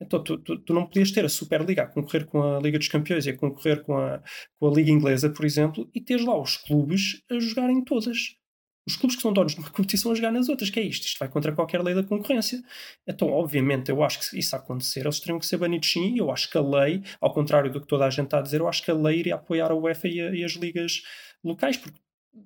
Então 0.00 0.22
tu, 0.22 0.36
tu, 0.38 0.58
tu 0.58 0.74
não 0.74 0.86
podias 0.86 1.12
ter 1.12 1.24
a 1.24 1.28
Superliga 1.28 1.82
a 1.84 1.86
concorrer 1.86 2.26
com 2.26 2.42
a 2.42 2.60
Liga 2.60 2.78
dos 2.78 2.88
Campeões 2.88 3.24
e 3.26 3.30
a 3.30 3.36
concorrer 3.36 3.82
com 3.84 3.96
a, 3.96 4.20
com 4.58 4.68
a 4.68 4.72
Liga 4.74 4.90
Inglesa, 4.90 5.30
por 5.30 5.44
exemplo, 5.44 5.88
e 5.94 6.00
teres 6.00 6.24
lá 6.24 6.40
os 6.40 6.56
clubes 6.56 7.22
a 7.30 7.38
jogarem 7.38 7.84
todas 7.84 8.36
os 8.84 8.96
clubes 8.96 9.14
que 9.14 9.22
são 9.22 9.32
donos 9.32 9.52
de 9.54 9.60
uma 9.60 9.70
competição 9.70 10.10
a 10.10 10.14
jogar 10.16 10.32
nas 10.32 10.48
outras, 10.48 10.68
que 10.70 10.80
é 10.80 10.82
isto? 10.82 11.06
Isto 11.06 11.18
vai 11.20 11.28
contra 11.28 11.52
qualquer 11.52 11.80
lei 11.82 11.94
da 11.94 12.02
concorrência. 12.02 12.60
Então, 13.06 13.28
obviamente, 13.30 13.90
eu 13.90 14.02
acho 14.02 14.28
que 14.28 14.36
isso 14.38 14.56
acontecer, 14.56 15.00
eles 15.02 15.20
teriam 15.20 15.38
que 15.38 15.46
ser 15.46 15.56
banidos 15.58 15.90
sim, 15.92 16.14
e 16.14 16.18
eu 16.18 16.32
acho 16.32 16.50
que 16.50 16.58
a 16.58 16.62
lei, 16.62 17.00
ao 17.20 17.32
contrário 17.32 17.70
do 17.70 17.80
que 17.80 17.86
toda 17.86 18.04
a 18.04 18.10
gente 18.10 18.24
está 18.24 18.38
a 18.40 18.42
dizer, 18.42 18.58
eu 18.60 18.66
acho 18.68 18.82
que 18.84 18.90
a 18.90 18.94
lei 18.94 19.20
iria 19.20 19.36
apoiar 19.36 19.70
a 19.70 19.74
UEFA 19.76 20.08
e, 20.08 20.20
a- 20.20 20.34
e 20.34 20.42
as 20.44 20.52
ligas 20.52 21.02
locais, 21.44 21.76
porque 21.76 21.96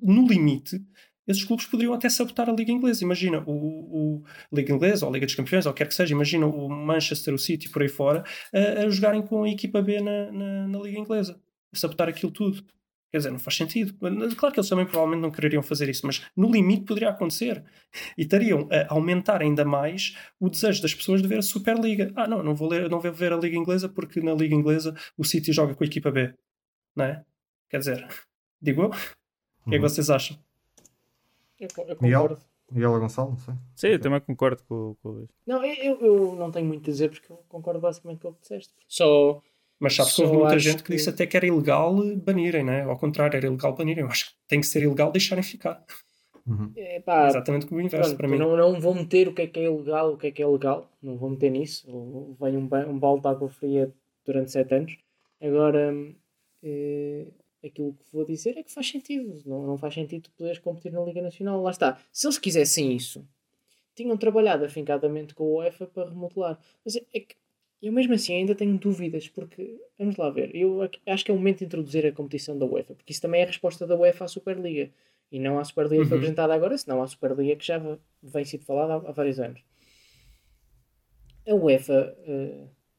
no 0.02 0.26
limite 0.26 0.80
esses 1.26 1.44
clubes 1.44 1.66
poderiam 1.66 1.92
até 1.92 2.08
sabotar 2.08 2.48
a 2.48 2.52
Liga 2.52 2.70
Inglesa. 2.70 3.02
Imagina 3.02 3.42
o, 3.46 3.52
o 3.52 4.24
Liga 4.52 4.72
Inglesa 4.72 5.04
ou 5.04 5.10
a 5.10 5.14
Liga 5.14 5.26
dos 5.26 5.34
Campeões, 5.34 5.66
ou 5.66 5.72
quer 5.72 5.88
que 5.88 5.94
seja, 5.94 6.14
imagina 6.14 6.46
o 6.46 6.68
Manchester, 6.68 7.34
o 7.34 7.38
City, 7.38 7.68
por 7.68 7.82
aí 7.82 7.88
fora, 7.88 8.24
a, 8.54 8.84
a 8.84 8.88
jogarem 8.88 9.22
com 9.22 9.42
a 9.42 9.48
equipa 9.48 9.82
B 9.82 10.00
na, 10.00 10.30
na, 10.30 10.68
na 10.68 10.78
Liga 10.78 10.98
Inglesa, 10.98 11.40
a 11.72 11.76
sabotar 11.76 12.08
aquilo 12.08 12.30
tudo. 12.30 12.64
Quer 13.10 13.18
dizer, 13.18 13.30
não 13.30 13.38
faz 13.38 13.56
sentido. 13.56 13.94
Claro 14.36 14.52
que 14.52 14.60
eles 14.60 14.68
também 14.68 14.84
provavelmente 14.84 15.22
não 15.22 15.30
quereriam 15.30 15.62
fazer 15.62 15.88
isso, 15.88 16.06
mas 16.06 16.22
no 16.36 16.50
limite 16.50 16.84
poderia 16.84 17.08
acontecer. 17.08 17.64
E 18.18 18.22
estariam 18.22 18.68
a 18.70 18.92
aumentar 18.92 19.40
ainda 19.40 19.64
mais 19.64 20.16
o 20.38 20.50
desejo 20.50 20.82
das 20.82 20.94
pessoas 20.94 21.22
de 21.22 21.28
ver 21.28 21.38
a 21.38 21.42
Superliga. 21.42 22.12
Ah, 22.14 22.26
não, 22.26 22.42
não 22.42 22.54
vou, 22.54 22.68
ler, 22.68 22.90
não 22.90 23.00
vou 23.00 23.12
ver 23.12 23.32
a 23.32 23.36
Liga 23.36 23.56
Inglesa 23.56 23.88
porque 23.88 24.20
na 24.20 24.34
Liga 24.34 24.54
Inglesa 24.54 24.94
o 25.16 25.24
City 25.24 25.52
joga 25.52 25.74
com 25.74 25.84
a 25.84 25.86
equipa 25.86 26.10
B. 26.10 26.34
Não 26.94 27.04
é? 27.04 27.24
Quer 27.70 27.78
dizer, 27.78 28.08
digo 28.60 28.82
eu. 28.82 28.90
O 29.66 29.70
que 29.70 29.76
é 29.76 29.78
que 29.78 29.84
Uhum. 29.84 29.88
vocês 29.88 30.08
acham? 30.10 30.36
Eu, 31.58 31.68
eu 31.88 31.96
Miguel? 32.00 32.20
concordo. 32.22 32.44
Miguel 32.70 33.00
Gonçalo, 33.00 33.30
não 33.30 33.38
sei. 33.38 33.54
Sim, 33.74 33.86
eu 33.88 34.00
também 34.00 34.20
concordo 34.20 34.62
com, 34.64 34.96
com 35.02 35.08
o 35.08 35.12
Luís. 35.12 35.28
Não, 35.46 35.64
eu, 35.64 36.00
eu 36.00 36.34
não 36.36 36.50
tenho 36.50 36.66
muito 36.66 36.88
a 36.90 36.92
dizer 36.92 37.10
porque 37.10 37.30
eu 37.32 37.36
concordo 37.48 37.80
basicamente 37.80 38.20
com 38.20 38.28
o 38.28 38.34
que 38.34 38.40
disseste. 38.42 38.72
Só. 38.88 39.40
Mas 39.78 39.94
sabes 39.94 40.14
que 40.14 40.22
houve 40.22 40.36
muita 40.36 40.58
gente 40.58 40.78
que, 40.82 40.84
que- 40.90 40.96
disse 40.96 41.10
até 41.10 41.26
que 41.26 41.36
era 41.36 41.46
ilegal 41.46 41.94
banirem, 42.16 42.64
né? 42.64 42.82
Ao 42.82 42.98
contrário, 42.98 43.36
era 43.36 43.46
ilegal 43.46 43.74
banirem. 43.74 44.02
Eu 44.04 44.10
acho 44.10 44.26
que 44.30 44.32
tem 44.48 44.60
que 44.60 44.66
ser 44.66 44.82
ilegal 44.82 45.12
deixarem 45.12 45.44
ficar. 45.44 45.84
Uhum. 46.46 46.72
É, 46.76 47.00
pá, 47.00 47.26
Exatamente 47.28 47.66
como 47.66 47.80
o 47.80 47.84
inverso 47.84 48.16
pronto, 48.16 48.18
para 48.18 48.28
mim. 48.28 48.38
não, 48.38 48.56
não 48.56 48.80
vou 48.80 48.94
meter 48.94 49.28
o 49.28 49.34
que 49.34 49.42
é 49.42 49.46
que 49.46 49.60
é 49.60 49.64
ilegal, 49.64 50.12
o 50.14 50.16
que 50.16 50.28
é 50.28 50.30
que 50.30 50.42
é 50.42 50.46
legal. 50.46 50.90
Não 51.02 51.16
vou 51.16 51.30
meter 51.30 51.50
nisso. 51.50 51.88
Ou 51.90 52.34
Vem 52.40 52.56
um, 52.56 52.68
um 52.88 52.98
balde 52.98 53.22
de 53.22 53.28
água 53.28 53.48
fria 53.48 53.92
durante 54.24 54.50
sete 54.52 54.74
anos. 54.74 54.96
Agora, 55.40 55.92
eh, 56.62 57.26
aquilo 57.66 57.94
que 57.94 58.04
vou 58.12 58.24
dizer 58.24 58.56
é 58.56 58.62
que 58.62 58.72
faz 58.72 58.88
sentido. 58.88 59.42
Não, 59.46 59.66
não 59.66 59.76
faz 59.78 59.94
sentido 59.94 60.30
poderes 60.36 60.58
competir 60.58 60.92
na 60.92 61.02
Liga 61.02 61.22
Nacional. 61.22 61.62
Lá 61.62 61.70
está. 61.70 61.98
Se 62.12 62.26
eles 62.26 62.38
quisessem 62.38 62.94
isso, 62.94 63.26
tinham 63.94 64.16
trabalhado 64.16 64.64
afincadamente 64.64 65.34
com 65.34 65.44
o 65.44 65.56
UEFA 65.58 65.86
para 65.86 66.08
remodelar. 66.10 66.58
Mas 66.84 66.96
é, 66.96 67.02
é 67.14 67.20
que 67.20 67.34
Eu 67.82 67.92
mesmo 67.92 68.14
assim 68.14 68.34
ainda 68.34 68.54
tenho 68.54 68.78
dúvidas, 68.78 69.28
porque, 69.28 69.78
vamos 69.98 70.16
lá 70.16 70.30
ver, 70.30 70.54
eu 70.54 70.82
ac- 70.82 70.98
acho 71.06 71.24
que 71.24 71.30
é 71.30 71.34
o 71.34 71.36
momento 71.36 71.58
de 71.60 71.66
introduzir 71.66 72.06
a 72.06 72.12
competição 72.12 72.58
da 72.58 72.64
UEFA, 72.66 72.94
porque 72.94 73.12
isso 73.12 73.20
também 73.22 73.40
é 73.42 73.44
a 73.44 73.46
resposta 73.48 73.86
da 73.86 73.94
UEFA 73.96 74.24
à 74.24 74.28
Superliga, 74.28 74.90
e 75.30 75.38
não 75.38 75.58
à 75.58 75.64
Superliga 75.64 76.02
que 76.02 76.08
foi 76.08 76.16
Uhum. 76.16 76.22
apresentada 76.22 76.54
agora, 76.54 76.76
senão 76.78 77.02
à 77.02 77.06
Superliga 77.06 77.54
que 77.56 77.66
já 77.66 77.78
vem 78.22 78.44
sido 78.46 78.64
falada 78.64 78.94
há, 78.94 79.10
há 79.10 79.12
vários 79.12 79.38
anos. 79.38 79.60
A 81.46 81.54
UEFA, 81.54 82.16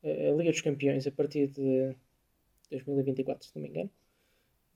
eh, 0.03 0.29
a 0.29 0.33
Liga 0.37 0.51
dos 0.51 0.61
Campeões, 0.61 1.05
a 1.07 1.11
partir 1.11 1.47
de 1.47 1.93
2024, 2.71 3.47
se 3.47 3.55
não 3.55 3.63
me 3.63 3.69
engano, 3.69 3.89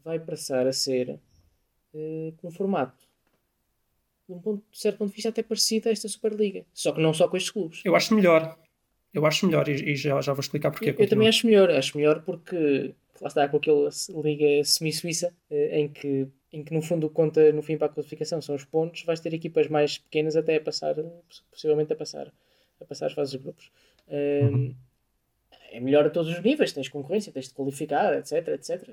vai 0.04 0.20
passar 0.20 0.68
a 0.68 0.74
ser 0.74 1.20
eh, 1.94 2.34
com 2.38 2.48
um 2.48 2.52
formato, 2.52 3.06
de 4.28 4.34
um 4.34 4.40
ponto, 4.40 4.64
de 4.72 4.80
certo 4.80 4.98
ponto 4.98 5.10
de 5.10 5.16
vista, 5.16 5.30
até 5.30 5.44
parecido 5.44 5.90
a 5.90 5.92
esta 5.92 6.08
Superliga, 6.08 6.66
só 6.74 6.92
que 6.92 7.02
não 7.02 7.14
só 7.14 7.28
com 7.28 7.38
estes 7.38 7.52
clubes. 7.52 7.82
Eu 7.84 7.96
acho 7.96 8.14
melhor. 8.16 8.58
Eu 9.14 9.26
acho 9.26 9.46
melhor 9.46 9.68
e, 9.68 9.74
e 9.74 9.96
já, 9.96 10.22
já 10.22 10.32
vou 10.32 10.40
explicar 10.40 10.72
porque. 10.72 10.92
Eu, 10.92 10.96
eu 10.98 11.10
também 11.10 11.28
acho 11.28 11.46
melhor, 11.46 11.70
acho 11.70 11.98
melhor 11.98 12.22
porque 12.22 12.94
lá 13.20 13.28
está 13.28 13.48
com 13.50 13.58
aquela 13.58 13.90
liga 14.24 14.64
semi-suíça 14.64 15.34
eh, 15.50 15.80
em 15.82 15.90
que, 15.90 16.28
em 16.54 16.64
que 16.64 16.74
no 16.74 16.82
fundo 16.82 17.10
conta 17.10 17.52
no 17.52 17.62
fim 17.62 17.78
para 17.78 17.88
a 17.88 17.90
classificação 17.90 18.42
são 18.42 18.56
os 18.56 18.64
pontos, 18.64 19.04
vais 19.04 19.20
ter 19.20 19.34
equipas 19.34 19.68
mais 19.68 19.98
pequenas 19.98 20.36
até 20.38 20.56
a 20.56 20.62
passar, 20.62 20.96
possivelmente 21.52 21.92
a 21.92 21.96
passar, 21.96 22.32
a 22.80 22.86
passar 22.86 23.08
as 23.08 23.14
fases 23.14 23.32
de 23.34 23.38
grupos. 23.40 23.70
Um, 24.08 24.74
É 25.74 25.80
melhor 25.80 26.06
a 26.06 26.10
todos 26.10 26.32
os 26.32 26.42
níveis, 26.42 26.74
tens 26.74 26.90
concorrência, 26.90 27.32
tens 27.32 27.48
de 27.48 27.54
qualificar, 27.54 28.14
etc, 28.18 28.48
etc. 28.50 28.90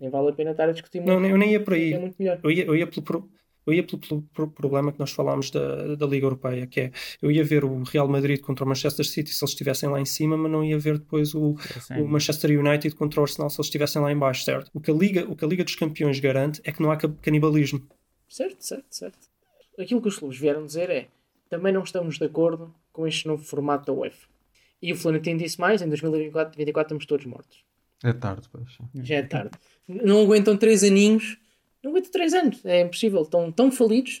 Nem 0.00 0.10
vale 0.10 0.30
a 0.30 0.32
pena 0.32 0.50
estar 0.52 0.68
a 0.68 0.72
discutir 0.72 1.00
muito. 1.00 1.20
Não, 1.20 1.28
eu 1.28 1.36
nem 1.36 1.52
ia 1.52 1.62
por 1.62 1.74
aí. 1.74 1.92
É 1.92 1.98
muito 1.98 2.16
melhor. 2.18 2.40
Eu 2.42 2.50
ia, 2.50 2.64
eu 2.64 2.74
ia 2.74 2.86
pelo, 2.86 3.30
eu 3.66 3.72
ia 3.74 3.82
pelo, 3.86 3.98
pelo- 4.00 4.22
pelo 4.22 4.50
problema 4.50 4.90
que 4.92 4.98
nós 4.98 5.10
falámos 5.12 5.50
da, 5.50 5.94
da 5.94 6.06
Liga 6.06 6.24
Europeia, 6.26 6.66
que 6.66 6.80
é 6.80 6.90
eu 7.20 7.30
ia 7.30 7.44
ver 7.44 7.64
o 7.64 7.82
Real 7.82 8.08
Madrid 8.08 8.40
contra 8.40 8.64
o 8.64 8.68
Manchester 8.68 9.04
City 9.06 9.30
se 9.32 9.44
eles 9.44 9.52
estivessem 9.52 9.88
lá 9.90 10.00
em 10.00 10.06
cima, 10.06 10.36
mas 10.38 10.50
não 10.50 10.64
ia 10.64 10.78
ver 10.78 10.98
depois 10.98 11.34
o, 11.34 11.54
o 12.02 12.08
Manchester 12.08 12.58
United 12.58 12.94
contra 12.96 13.20
o 13.20 13.22
Arsenal 13.24 13.50
se 13.50 13.56
eles 13.56 13.66
estivessem 13.66 14.00
lá 14.00 14.10
em 14.10 14.16
baixo, 14.18 14.42
certo? 14.44 14.70
O 14.72 14.80
que 14.80 14.90
a 14.90 14.94
Liga, 14.94 15.30
o 15.30 15.36
que 15.36 15.44
a 15.44 15.48
Liga 15.48 15.62
dos 15.64 15.74
Campeões 15.76 16.18
garante 16.18 16.60
é 16.64 16.72
que 16.72 16.80
não 16.82 16.90
há 16.90 16.96
ca- 16.96 17.12
canibalismo. 17.20 17.86
Certo, 18.28 18.64
certo, 18.64 18.86
certo. 18.90 19.18
Aquilo 19.78 20.00
que 20.00 20.08
os 20.08 20.18
clubes 20.18 20.38
vieram 20.38 20.64
dizer 20.64 20.88
é 20.88 21.08
também 21.50 21.72
não 21.72 21.82
estamos 21.82 22.16
de 22.18 22.24
acordo 22.24 22.74
com 22.92 23.06
este 23.06 23.26
novo 23.28 23.44
formato 23.44 23.86
da 23.86 23.92
UEFA. 23.92 24.26
E 24.80 24.92
o 24.92 24.96
Florentino 24.96 25.38
disse 25.38 25.60
mais, 25.60 25.82
em 25.82 25.88
2024 25.88 26.56
24 26.56 26.86
estamos 26.86 27.06
todos 27.06 27.26
mortos. 27.26 27.64
É 28.02 28.12
tarde, 28.12 28.48
pois. 28.50 28.78
Já 28.94 29.16
é 29.16 29.22
tarde. 29.22 29.50
Não 29.86 30.22
aguentam 30.22 30.56
três 30.56 30.82
aninhos. 30.82 31.38
Não 31.82 31.90
aguentam 31.90 32.10
três 32.10 32.32
anos. 32.32 32.64
É 32.64 32.80
impossível. 32.80 33.22
Estão 33.22 33.50
tão 33.52 33.70
falidos. 33.70 34.14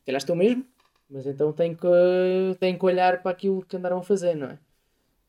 Se 0.00 0.06
calhar 0.06 0.18
estão 0.18 0.36
mesmo. 0.36 0.64
Mas 1.08 1.26
então 1.26 1.52
têm 1.52 1.74
que, 1.74 1.86
têm 2.58 2.76
que 2.76 2.84
olhar 2.84 3.22
para 3.22 3.30
aquilo 3.30 3.64
que 3.64 3.76
andaram 3.76 3.98
a 3.98 4.02
fazer, 4.02 4.34
não 4.34 4.48
é? 4.48 4.58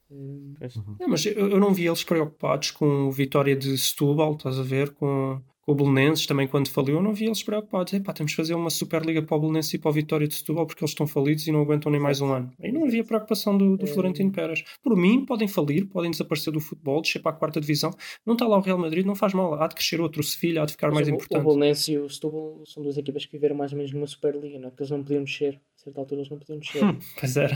Não, 0.09 1.07
mas 1.09 1.25
eu, 1.25 1.49
eu 1.49 1.59
não 1.59 1.73
vi 1.73 1.85
eles 1.85 2.03
preocupados 2.03 2.71
com 2.71 2.85
o 2.85 3.11
Vitória 3.11 3.55
de 3.55 3.77
Setúbal, 3.77 4.35
estás 4.35 4.57
a 4.57 4.63
ver? 4.63 4.91
Com, 4.91 5.41
com 5.67 5.73
o 5.73 5.75
Belenenses 5.75 6.25
também 6.25 6.47
quando 6.47 6.69
faliu, 6.69 6.95
eu 6.95 7.03
não 7.03 7.13
vi 7.13 7.25
eles 7.25 7.43
preocupados. 7.43 7.91
Epá, 7.91 8.13
temos 8.13 8.31
de 8.31 8.37
fazer 8.37 8.53
uma 8.53 8.69
Superliga 8.69 9.21
para 9.21 9.35
o 9.35 9.39
Belenenses 9.41 9.73
e 9.73 9.77
para 9.77 9.89
o 9.89 9.93
Vitória 9.93 10.25
de 10.25 10.33
Setúbal 10.33 10.65
porque 10.65 10.81
eles 10.81 10.91
estão 10.91 11.05
falidos 11.05 11.45
e 11.45 11.51
não 11.51 11.59
aguentam 11.61 11.91
nem 11.91 11.99
mais 11.99 12.21
um 12.21 12.31
ano. 12.31 12.49
Aí 12.63 12.71
não 12.71 12.85
havia 12.85 13.03
preocupação 13.03 13.57
do, 13.57 13.75
do 13.75 13.85
Florentino 13.85 14.31
Pérez. 14.31 14.63
Por 14.81 14.95
mim, 14.95 15.25
podem 15.25 15.45
falir, 15.45 15.85
podem 15.87 16.09
desaparecer 16.09 16.53
do 16.53 16.61
futebol, 16.61 17.01
descer 17.01 17.21
para 17.21 17.31
a 17.31 17.35
quarta 17.37 17.59
divisão. 17.59 17.91
Não 18.25 18.33
está 18.33 18.47
lá 18.47 18.57
o 18.57 18.61
Real 18.61 18.77
Madrid, 18.77 19.05
não 19.05 19.13
faz 19.13 19.33
mal. 19.33 19.61
Há 19.61 19.67
de 19.67 19.75
crescer 19.75 19.99
outro, 19.99 20.23
Sevilha 20.23 20.61
há 20.63 20.65
de 20.65 20.71
ficar 20.71 20.89
mais 20.89 21.05
o- 21.05 21.11
importante. 21.11 21.41
O 21.41 21.43
Bolonense 21.43 21.91
e 21.91 21.97
o 21.97 22.09
Setúbal 22.09 22.63
são 22.65 22.81
duas 22.81 22.97
equipas 22.97 23.25
que 23.25 23.33
viveram 23.33 23.57
mais 23.57 23.73
ou 23.73 23.77
menos 23.77 23.91
numa 23.91 24.07
Superliga, 24.07 24.57
não 24.59 24.67
é? 24.67 24.69
Porque 24.71 24.83
eles 24.83 24.91
não 24.91 25.03
podiam 25.03 25.19
mexer. 25.19 25.59
A 25.87 25.89
certa 25.89 26.01
altura 26.01 26.19
eles 26.21 26.29
não 26.29 26.37
podiam 26.37 26.57
mexer. 26.57 26.81
Pois 27.19 27.37
era. 27.37 27.55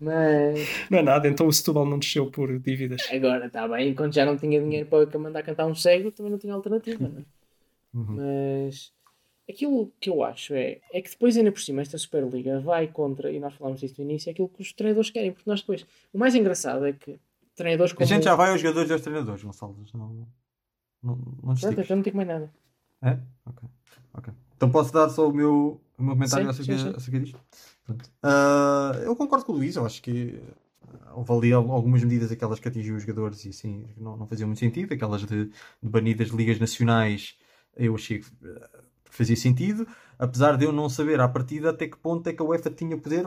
Mas 0.00 0.58
Não 0.90 0.98
é 0.98 1.02
nada, 1.02 1.28
então 1.28 1.46
o 1.46 1.52
Setúbal 1.52 1.86
não 1.86 1.98
desceu 1.98 2.30
por 2.30 2.58
dívidas. 2.58 3.02
agora 3.12 3.46
está 3.46 3.66
bem, 3.68 3.94
quando 3.94 4.12
já 4.12 4.26
não 4.26 4.36
tinha 4.36 4.60
dinheiro 4.60 4.88
para 4.88 5.18
mandar 5.18 5.42
cantar 5.42 5.66
um 5.66 5.74
cego, 5.74 6.10
também 6.10 6.32
não 6.32 6.38
tinha 6.38 6.52
alternativa, 6.52 7.08
não 7.08 7.20
é? 7.20 7.24
Mas 7.92 8.92
aquilo 9.48 9.92
que 10.00 10.10
eu 10.10 10.22
acho 10.24 10.52
é, 10.54 10.80
é 10.92 11.00
que 11.00 11.08
depois, 11.10 11.36
ainda 11.36 11.52
por 11.52 11.60
cima, 11.60 11.80
esta 11.80 11.96
Superliga 11.96 12.60
vai 12.60 12.88
contra, 12.88 13.30
e 13.30 13.38
nós 13.38 13.54
falámos 13.54 13.80
disso 13.80 13.94
no 13.98 14.04
início, 14.10 14.28
é 14.28 14.32
aquilo 14.32 14.48
que 14.48 14.60
os 14.60 14.72
treinadores 14.72 15.10
querem, 15.10 15.32
porque 15.32 15.48
nós 15.48 15.60
depois. 15.60 15.86
O 16.12 16.18
mais 16.18 16.34
engraçado 16.34 16.84
é 16.86 16.92
que 16.92 17.18
treinadores 17.54 17.92
A 17.92 17.96
como. 17.96 18.06
gente 18.06 18.24
já 18.24 18.34
vai 18.34 18.50
aos 18.50 18.60
jogadores 18.60 18.90
e 18.90 18.92
aos 18.92 19.02
treinadores, 19.02 19.42
Gonçalo. 19.42 19.76
Não, 19.94 20.08
não, 20.08 20.26
não 21.02 21.16
Pronto, 21.16 21.54
desistes. 21.54 21.78
então 21.84 21.96
não 21.96 22.02
digo 22.02 22.16
mais 22.16 22.28
nada. 22.28 22.52
É? 23.02 23.18
Ok. 23.46 23.68
ok. 24.14 24.34
Então 24.56 24.70
posso 24.70 24.92
dar 24.92 25.08
só 25.10 25.28
o 25.28 25.32
meu, 25.32 25.80
o 25.98 26.02
meu 26.02 26.14
comentário 26.14 26.48
Sim, 26.48 26.50
acerca, 26.50 26.74
sim, 26.74 26.78
sim. 26.78 26.96
acerca 26.96 27.20
disto? 27.20 27.40
Ah, 28.22 28.92
eu 29.04 29.14
concordo 29.16 29.44
com 29.44 29.52
o 29.52 29.56
Luís, 29.56 29.76
eu 29.76 29.86
acho 29.86 30.02
que 30.02 30.40
houve 31.14 31.32
ali 31.32 31.52
al- 31.52 31.70
algumas 31.70 32.02
medidas, 32.04 32.30
aquelas 32.32 32.58
que 32.60 32.68
atingiam 32.68 32.96
os 32.96 33.02
jogadores 33.02 33.44
e 33.44 33.50
assim, 33.50 33.86
não, 33.96 34.16
não 34.16 34.26
faziam 34.26 34.46
muito 34.48 34.58
sentido, 34.60 34.92
aquelas 34.94 35.22
de, 35.26 35.46
de 35.46 35.88
banir 35.88 36.16
das 36.16 36.28
ligas 36.28 36.58
nacionais, 36.58 37.36
eu 37.76 37.94
achei 37.94 38.20
que 38.20 38.26
eh, 38.44 38.68
fazia 39.10 39.36
sentido, 39.36 39.86
apesar 40.18 40.56
de 40.56 40.64
eu 40.64 40.72
não 40.72 40.88
saber 40.88 41.20
à 41.20 41.28
partida 41.28 41.70
até 41.70 41.86
que 41.88 41.96
ponto 41.96 42.26
é 42.28 42.32
que 42.32 42.42
a 42.42 42.44
UEFA 42.44 42.70
tinha 42.70 42.96
poder 42.98 43.24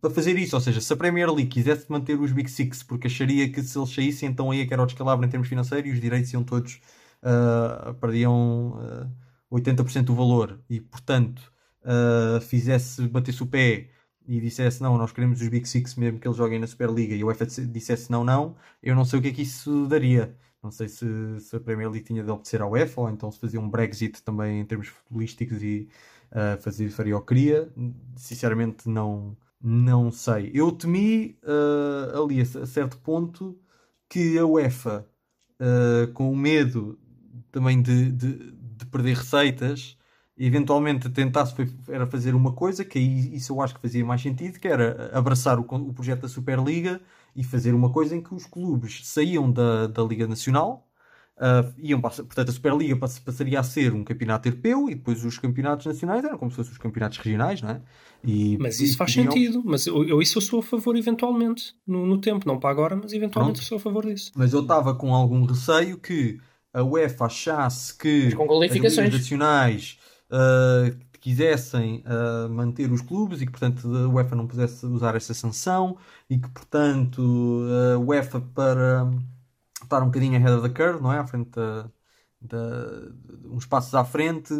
para 0.00 0.10
fazer 0.10 0.36
isso, 0.38 0.54
ou 0.56 0.60
seja, 0.60 0.80
se 0.80 0.92
a 0.92 0.96
Premier 0.96 1.28
League 1.32 1.48
quisesse 1.50 1.90
manter 1.90 2.18
os 2.20 2.32
Big 2.32 2.50
Six, 2.50 2.82
porque 2.82 3.06
acharia 3.08 3.50
que 3.50 3.62
se 3.62 3.78
eles 3.78 3.90
saíssem, 3.94 4.28
então 4.30 4.50
aí 4.50 4.60
é 4.60 4.66
que 4.66 4.72
era 4.72 4.82
o 4.82 4.86
descalabro 4.86 5.26
em 5.26 5.28
termos 5.28 5.48
financeiros 5.48 5.90
e 5.90 5.94
os 5.94 6.00
direitos 6.00 6.32
iam 6.32 6.44
todos 6.44 6.80
ah, 7.22 7.94
perdiam 8.00 8.78
ah, 8.80 9.08
80% 9.50 10.04
do 10.04 10.14
valor 10.14 10.60
e 10.68 10.80
portanto 10.80 11.52
ah, 11.84 12.40
fizesse, 12.40 13.06
batesse 13.08 13.42
o 13.42 13.46
pé 13.46 13.88
e 14.26 14.40
dissesse 14.40 14.82
não, 14.82 14.98
nós 14.98 15.10
queremos 15.10 15.40
os 15.40 15.48
Big 15.48 15.66
Six 15.66 15.94
mesmo 15.96 16.18
que 16.20 16.28
eles 16.28 16.36
joguem 16.36 16.58
na 16.58 16.66
Superliga 16.66 17.14
e 17.14 17.22
a 17.22 17.26
UEFA 17.26 17.46
dissesse 17.46 18.10
não, 18.10 18.22
não, 18.24 18.56
eu 18.82 18.94
não 18.94 19.04
sei 19.04 19.18
o 19.18 19.22
que 19.22 19.28
é 19.28 19.32
que 19.32 19.42
isso 19.42 19.86
daria. 19.86 20.36
Não 20.62 20.70
sei 20.70 20.88
se, 20.88 21.06
se 21.40 21.56
a 21.56 21.60
Premier 21.60 21.88
League 21.88 22.04
tinha 22.06 22.22
de 22.22 22.30
obedecer 22.30 22.60
à 22.60 22.66
UEFA 22.66 23.00
ou 23.00 23.10
então 23.10 23.30
se 23.30 23.38
fazia 23.40 23.60
um 23.60 23.70
Brexit 23.70 24.22
também 24.22 24.60
em 24.60 24.64
termos 24.66 24.88
futebolísticos 24.88 25.62
e 25.62 25.88
ah, 26.30 26.58
fazia, 26.60 26.90
faria 26.90 27.16
o 27.16 27.20
que 27.20 27.28
queria. 27.28 27.72
Sinceramente 28.16 28.88
não, 28.88 29.36
não 29.62 30.10
sei. 30.10 30.50
Eu 30.54 30.72
temi 30.72 31.38
ah, 31.44 32.18
ali 32.22 32.40
a, 32.42 32.66
certo 32.66 32.98
ponto 32.98 33.58
que 34.08 34.38
a 34.38 34.44
UEFA 34.46 35.06
uh, 35.60 36.12
com 36.12 36.30
o 36.32 36.36
medo 36.36 36.98
também 37.50 37.80
de, 37.82 38.12
de 38.12 38.52
perder 38.90 39.16
receitas, 39.16 39.96
eventualmente 40.36 41.08
tentasse 41.10 41.54
foi- 41.54 41.68
era 41.88 42.06
fazer 42.06 42.34
uma 42.34 42.52
coisa 42.52 42.84
que 42.84 42.98
aí 42.98 43.34
isso 43.34 43.52
eu 43.52 43.60
acho 43.60 43.74
que 43.74 43.80
fazia 43.80 44.04
mais 44.04 44.20
sentido, 44.22 44.58
que 44.60 44.68
era 44.68 45.10
abraçar 45.12 45.58
o, 45.58 45.62
o 45.62 45.92
projeto 45.92 46.22
da 46.22 46.28
Superliga 46.28 47.00
e 47.34 47.42
fazer 47.44 47.74
uma 47.74 47.90
coisa 47.90 48.14
em 48.16 48.22
que 48.22 48.34
os 48.34 48.46
clubes 48.46 49.00
saíam 49.04 49.50
da, 49.50 49.86
da 49.88 50.02
Liga 50.02 50.26
Nacional, 50.28 50.86
uh, 51.36 51.72
iam 51.78 52.00
para, 52.00 52.10
a- 52.12 52.16
portanto 52.24 52.48
a 52.50 52.52
Superliga 52.52 52.96
pass- 52.96 53.18
passaria 53.18 53.58
a 53.58 53.62
ser 53.64 53.92
um 53.92 54.04
campeonato 54.04 54.48
europeu 54.48 54.88
e 54.88 54.94
depois 54.94 55.24
os 55.24 55.38
campeonatos 55.38 55.86
nacionais 55.86 56.24
eram 56.24 56.38
como 56.38 56.50
se 56.52 56.56
fossem 56.56 56.72
os 56.72 56.78
campeonatos 56.78 57.18
regionais, 57.18 57.60
não 57.60 57.70
é? 57.70 57.80
E, 58.24 58.56
Mas 58.58 58.78
e 58.80 58.84
isso 58.84 58.96
faz 58.96 59.12
podiam- 59.14 59.32
sentido. 59.32 59.62
Mas 59.64 59.86
eu, 59.86 60.04
eu 60.04 60.22
isso 60.22 60.38
eu 60.38 60.42
sou 60.42 60.60
a 60.60 60.62
favor 60.62 60.96
eventualmente, 60.96 61.74
no, 61.86 62.06
no 62.06 62.18
tempo, 62.20 62.46
não 62.46 62.58
para 62.60 62.70
agora, 62.70 62.94
mas 62.96 63.12
eventualmente 63.12 63.58
Pronto. 63.58 63.68
sou 63.68 63.76
a 63.78 63.80
favor 63.80 64.06
disso. 64.06 64.30
Mas 64.36 64.52
eu 64.52 64.60
estava 64.62 64.94
com 64.94 65.12
algum 65.14 65.44
receio 65.44 65.98
que 65.98 66.40
a 66.72 66.82
UEFA 66.82 67.26
achasse 67.26 67.94
que 67.96 68.40
as 68.66 69.08
nacionais 69.10 69.98
ah, 70.30 70.90
quisessem 71.20 72.02
ah, 72.06 72.48
manter 72.48 72.90
os 72.92 73.02
clubes 73.02 73.40
e 73.40 73.46
que, 73.46 73.52
portanto, 73.52 73.88
a 73.94 74.08
UEFA 74.08 74.36
não 74.36 74.46
pudesse 74.46 74.84
usar 74.86 75.14
essa 75.16 75.34
sanção 75.34 75.96
e 76.30 76.38
que, 76.38 76.48
portanto, 76.50 77.22
a 77.94 77.98
UEFA 77.98 78.40
para 78.40 79.08
estar 79.82 80.02
um 80.02 80.06
bocadinho 80.06 80.36
ahead 80.36 80.52
of 80.54 80.68
the 80.68 80.74
curve, 80.74 81.02
não 81.02 81.12
é? 81.12 81.18
À 81.18 81.26
frente 81.26 81.50
da, 81.50 81.90
da- 82.40 83.12
uns 83.46 83.66
passos 83.66 83.94
à 83.94 84.04
frente, 84.04 84.52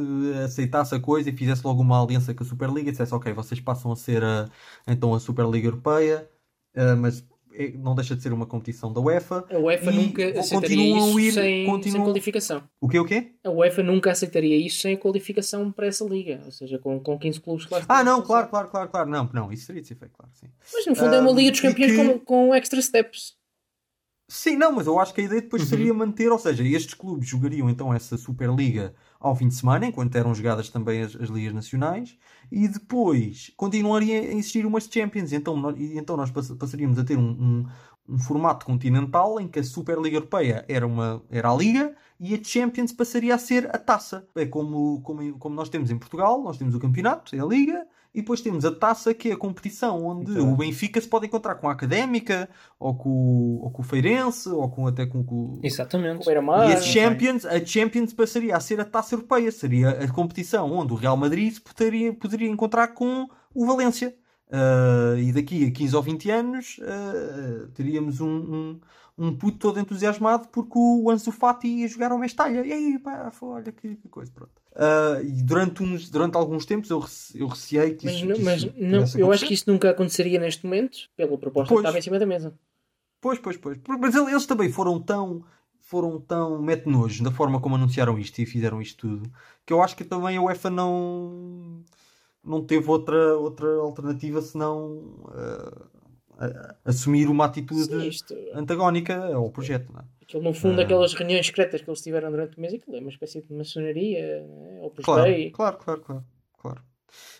aceitasse 0.44 0.94
a 0.94 1.00
coisa 1.00 1.30
e 1.30 1.36
fizesse 1.36 1.62
logo 1.66 1.82
uma 1.82 2.02
aliança 2.02 2.34
com 2.34 2.42
a 2.42 2.46
Superliga 2.46 2.88
e 2.88 2.92
dissesse, 2.92 3.14
ok, 3.14 3.32
vocês 3.32 3.60
passam 3.60 3.92
a 3.92 3.96
ser 3.96 4.22
a, 4.24 4.48
então 4.86 5.14
a 5.14 5.20
Superliga 5.20 5.66
Europeia, 5.68 6.28
ah, 6.76 6.96
mas 6.96 7.24
é- 7.58 7.72
não 7.76 7.94
deixa 7.94 8.14
de 8.14 8.22
ser 8.22 8.32
uma 8.32 8.46
competição 8.46 8.92
da 8.92 9.00
UEFA. 9.00 9.44
A 9.50 9.58
UEFA 9.58 9.90
nunca 9.90 10.40
aceitaria 10.40 10.96
isso 10.98 11.20
ir- 11.20 11.32
sem, 11.32 11.66
continuam- 11.66 11.92
sem 11.98 12.04
qualificação. 12.04 12.62
O 12.80 12.88
quê, 12.88 12.98
o 12.98 13.04
quê? 13.04 13.32
A 13.44 13.50
UEFA 13.50 13.82
nunca 13.82 14.10
aceitaria 14.12 14.56
isso 14.56 14.80
sem 14.80 14.94
a 14.94 14.98
qualificação 14.98 15.70
para 15.72 15.86
essa 15.86 16.04
liga. 16.04 16.40
Ou 16.44 16.50
seja, 16.52 16.78
com, 16.78 16.98
com 17.00 17.18
15 17.18 17.40
clubes 17.40 17.68
lá 17.70 17.82
Ah, 17.88 18.04
não, 18.04 18.22
claro, 18.22 18.48
claro, 18.48 18.68
claro, 18.68 18.88
claro. 18.88 19.10
Não, 19.10 19.28
não, 19.32 19.52
isso 19.52 19.66
seria 19.66 19.82
de 19.82 19.88
ser 19.88 19.96
feito, 19.96 20.12
claro, 20.16 20.30
sim. 20.34 20.46
Mas 20.72 20.86
no 20.86 20.94
fundo 20.94 21.14
é 21.14 21.20
uma 21.20 21.30
Ah, 21.30 21.34
Liga 21.34 21.50
dos 21.50 21.60
Campeões 21.60 21.90
que- 21.92 21.96
com, 21.96 22.18
com 22.20 22.54
extra 22.54 22.80
steps. 22.80 23.36
Sim, 24.30 24.56
não, 24.56 24.72
mas 24.72 24.86
eu 24.86 24.98
acho 24.98 25.14
que 25.14 25.22
a 25.22 25.24
ideia 25.24 25.40
depois 25.40 25.62
seria 25.62 25.94
manter, 25.94 26.30
ou 26.30 26.38
seja, 26.38 26.62
estes 26.62 26.92
clubes 26.92 27.26
jogariam 27.28 27.70
então 27.70 27.94
essa 27.94 28.16
Superliga 28.18 28.94
ao 29.20 29.34
fim 29.34 29.48
de 29.48 29.54
semana, 29.54 29.86
enquanto 29.86 30.14
eram 30.16 30.34
jogadas 30.34 30.68
também 30.68 31.02
as, 31.02 31.16
as 31.16 31.28
ligas 31.28 31.52
nacionais, 31.52 32.16
e 32.50 32.68
depois 32.68 33.52
continuaria 33.56 34.20
a 34.20 34.24
existir 34.24 34.64
umas 34.64 34.84
Champions, 34.84 35.32
então 35.32 35.74
então 35.78 36.16
nós 36.16 36.30
pass- 36.30 36.52
passaríamos 36.52 36.98
a 36.98 37.04
ter 37.04 37.18
um, 37.18 37.30
um, 37.30 37.66
um 38.08 38.18
formato 38.18 38.64
continental 38.64 39.40
em 39.40 39.48
que 39.48 39.58
a 39.58 39.64
Superliga 39.64 40.16
Europeia 40.16 40.64
era, 40.68 40.86
uma, 40.86 41.22
era 41.30 41.50
a 41.50 41.56
Liga 41.56 41.94
e 42.18 42.34
a 42.34 42.42
Champions 42.42 42.92
passaria 42.92 43.34
a 43.34 43.38
ser 43.38 43.68
a 43.74 43.78
taça. 43.78 44.26
É 44.34 44.46
como, 44.46 45.00
como, 45.02 45.38
como 45.38 45.54
nós 45.54 45.68
temos 45.68 45.90
em 45.90 45.98
Portugal, 45.98 46.42
nós 46.42 46.56
temos 46.56 46.74
o 46.74 46.80
campeonato, 46.80 47.34
é 47.34 47.40
a 47.40 47.44
Liga, 47.44 47.86
e 48.18 48.20
depois 48.20 48.40
temos 48.40 48.64
a 48.64 48.74
taça, 48.74 49.14
que 49.14 49.30
é 49.30 49.32
a 49.32 49.36
competição 49.36 50.04
onde 50.04 50.32
Então. 50.32 50.52
o 50.52 50.56
Benfica 50.56 51.00
se 51.00 51.06
pode 51.08 51.26
encontrar 51.26 51.54
com 51.54 51.68
a 51.68 51.72
Académica, 51.72 52.48
ou 52.78 52.94
com, 52.94 53.08
o- 53.08 53.60
ou 53.64 53.70
com 53.70 53.82
o 53.82 53.84
Feirense, 53.84 54.48
ou 54.48 54.68
com, 54.68 54.86
até 54.86 55.06
com, 55.06 55.20
o 55.20 55.60
Exatamente. 55.62 56.22
O 56.22 56.24
Beira-Mar. 56.24 56.68
e 56.68 56.72
a 56.74 56.80
Champions, 56.80 57.44
a 57.44 57.64
Champions 57.64 58.12
passaria 58.12 58.56
a 58.56 58.60
ser 58.60 58.80
a 58.80 58.84
taça 58.84 59.14
europeia, 59.14 59.50
seria 59.52 59.90
a 59.90 60.08
competição 60.12 60.70
onde 60.72 60.92
o 60.92 60.96
Real 60.96 61.16
Madrid 61.16 61.52
se 61.52 61.60
poderia, 61.60 62.12
poderia 62.12 62.48
encontrar 62.48 62.88
com 62.88 63.28
o 63.54 63.64
Valência. 63.66 64.14
Ah, 64.50 65.14
e 65.18 65.30
daqui 65.32 65.66
a 65.66 65.70
15 65.70 65.94
ou 65.94 66.02
20 66.02 66.30
anos 66.30 66.80
ah, 66.82 67.68
teríamos 67.74 68.20
um, 68.20 68.28
um, 68.28 68.80
um 69.26 69.36
puto 69.36 69.58
todo 69.58 69.78
entusiasmado 69.78 70.48
porque 70.48 70.72
o 70.78 71.10
Ansu 71.10 71.30
Fati 71.32 71.68
ia 71.68 71.88
jogar 71.88 72.12
ao 72.12 72.18
Mestalha. 72.18 72.64
E 72.66 72.72
aí, 72.72 72.98
pá, 72.98 73.30
foi, 73.30 73.48
olha 73.50 73.72
que, 73.72 73.96
que 73.96 74.08
coisa, 74.08 74.32
pronto. 74.34 74.52
Ah, 74.80 75.20
e 75.22 75.42
durante, 75.42 75.82
uns, 75.82 76.08
durante 76.08 76.36
alguns 76.36 76.64
tempos 76.64 76.88
eu, 76.88 77.00
rece- 77.00 77.36
eu 77.36 77.48
receei 77.48 77.94
que 77.94 78.04
Mas, 78.06 78.14
isso, 78.14 78.26
não- 78.26 78.38
mas 78.38 78.62
isso 78.62 78.72
não, 78.78 79.04
eu 79.16 79.32
acho 79.32 79.44
que 79.44 79.52
isso 79.54 79.64
nunca 79.66 79.90
aconteceria 79.90 80.38
neste 80.38 80.64
momento, 80.64 80.98
pela 81.16 81.36
proposta 81.36 81.68
Pois. 81.68 81.80
que 81.80 81.86
estava 81.86 81.98
em 81.98 82.02
cima 82.02 82.18
da 82.18 82.24
mesa. 82.26 82.54
Pois, 83.20 83.40
pois, 83.40 83.56
pois. 83.56 83.76
Mas 83.98 84.14
ele- 84.14 84.30
eles 84.30 84.46
também 84.46 84.70
foram 84.70 85.00
tão 85.00 85.44
foram 85.80 86.20
tão 86.20 86.60
mete-nojo 86.62 87.24
da 87.24 87.30
forma 87.32 87.60
como 87.60 87.74
anunciaram 87.74 88.18
isto 88.18 88.38
e 88.40 88.46
fizeram 88.46 88.80
isto 88.80 89.08
tudo 89.08 89.32
que 89.64 89.72
eu 89.72 89.82
acho 89.82 89.96
que 89.96 90.04
também 90.04 90.36
a 90.36 90.42
UEFA 90.42 90.68
não 90.70 91.82
não 92.44 92.62
teve 92.62 92.88
outra, 92.90 93.36
outra 93.36 93.66
alternativa 93.78 94.40
senão 94.40 95.02
a- 96.38 96.74
assumir 96.84 97.28
uma 97.28 97.46
atitude 97.46 97.84
Sim, 97.86 98.06
isto, 98.08 98.34
antagónica 98.54 99.34
ao 99.34 99.50
projeto. 99.50 99.92
Não 99.92 100.00
é? 100.00 100.04
Aquilo, 100.28 100.42
no 100.42 100.52
fundo, 100.52 100.80
Ah. 100.80 100.84
aquelas 100.84 101.14
reuniões 101.14 101.46
secretas 101.46 101.80
que 101.80 101.88
eles 101.88 102.02
tiveram 102.02 102.30
durante 102.30 102.56
o 102.56 102.60
mês, 102.60 102.74
aquilo 102.74 102.96
é 102.96 103.00
uma 103.00 103.08
espécie 103.10 103.40
de 103.42 103.52
maçonaria, 103.52 104.42
né? 104.46 104.78
ou 104.82 104.90
Claro, 104.90 105.32
claro, 105.52 105.78
claro, 105.78 106.00
claro. 106.02 106.24
claro. 106.58 106.82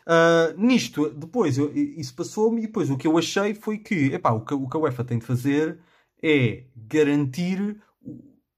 Ah, 0.06 0.54
nisto, 0.56 1.10
depois, 1.10 1.58
eu- 1.58 1.70
isso 1.74 2.14
passou-me 2.14 2.62
e 2.62 2.66
depois 2.66 2.88
o 2.90 2.96
que 2.96 3.06
eu 3.06 3.18
achei 3.18 3.54
foi 3.54 3.78
que, 3.78 4.06
epá, 4.14 4.30
o 4.32 4.40
que, 4.44 4.54
o 4.54 4.66
que 4.68 4.76
a 4.76 4.80
UEFA 4.80 5.04
tem 5.04 5.18
de 5.18 5.26
fazer 5.26 5.78
é 6.22 6.64
garantir 6.74 7.76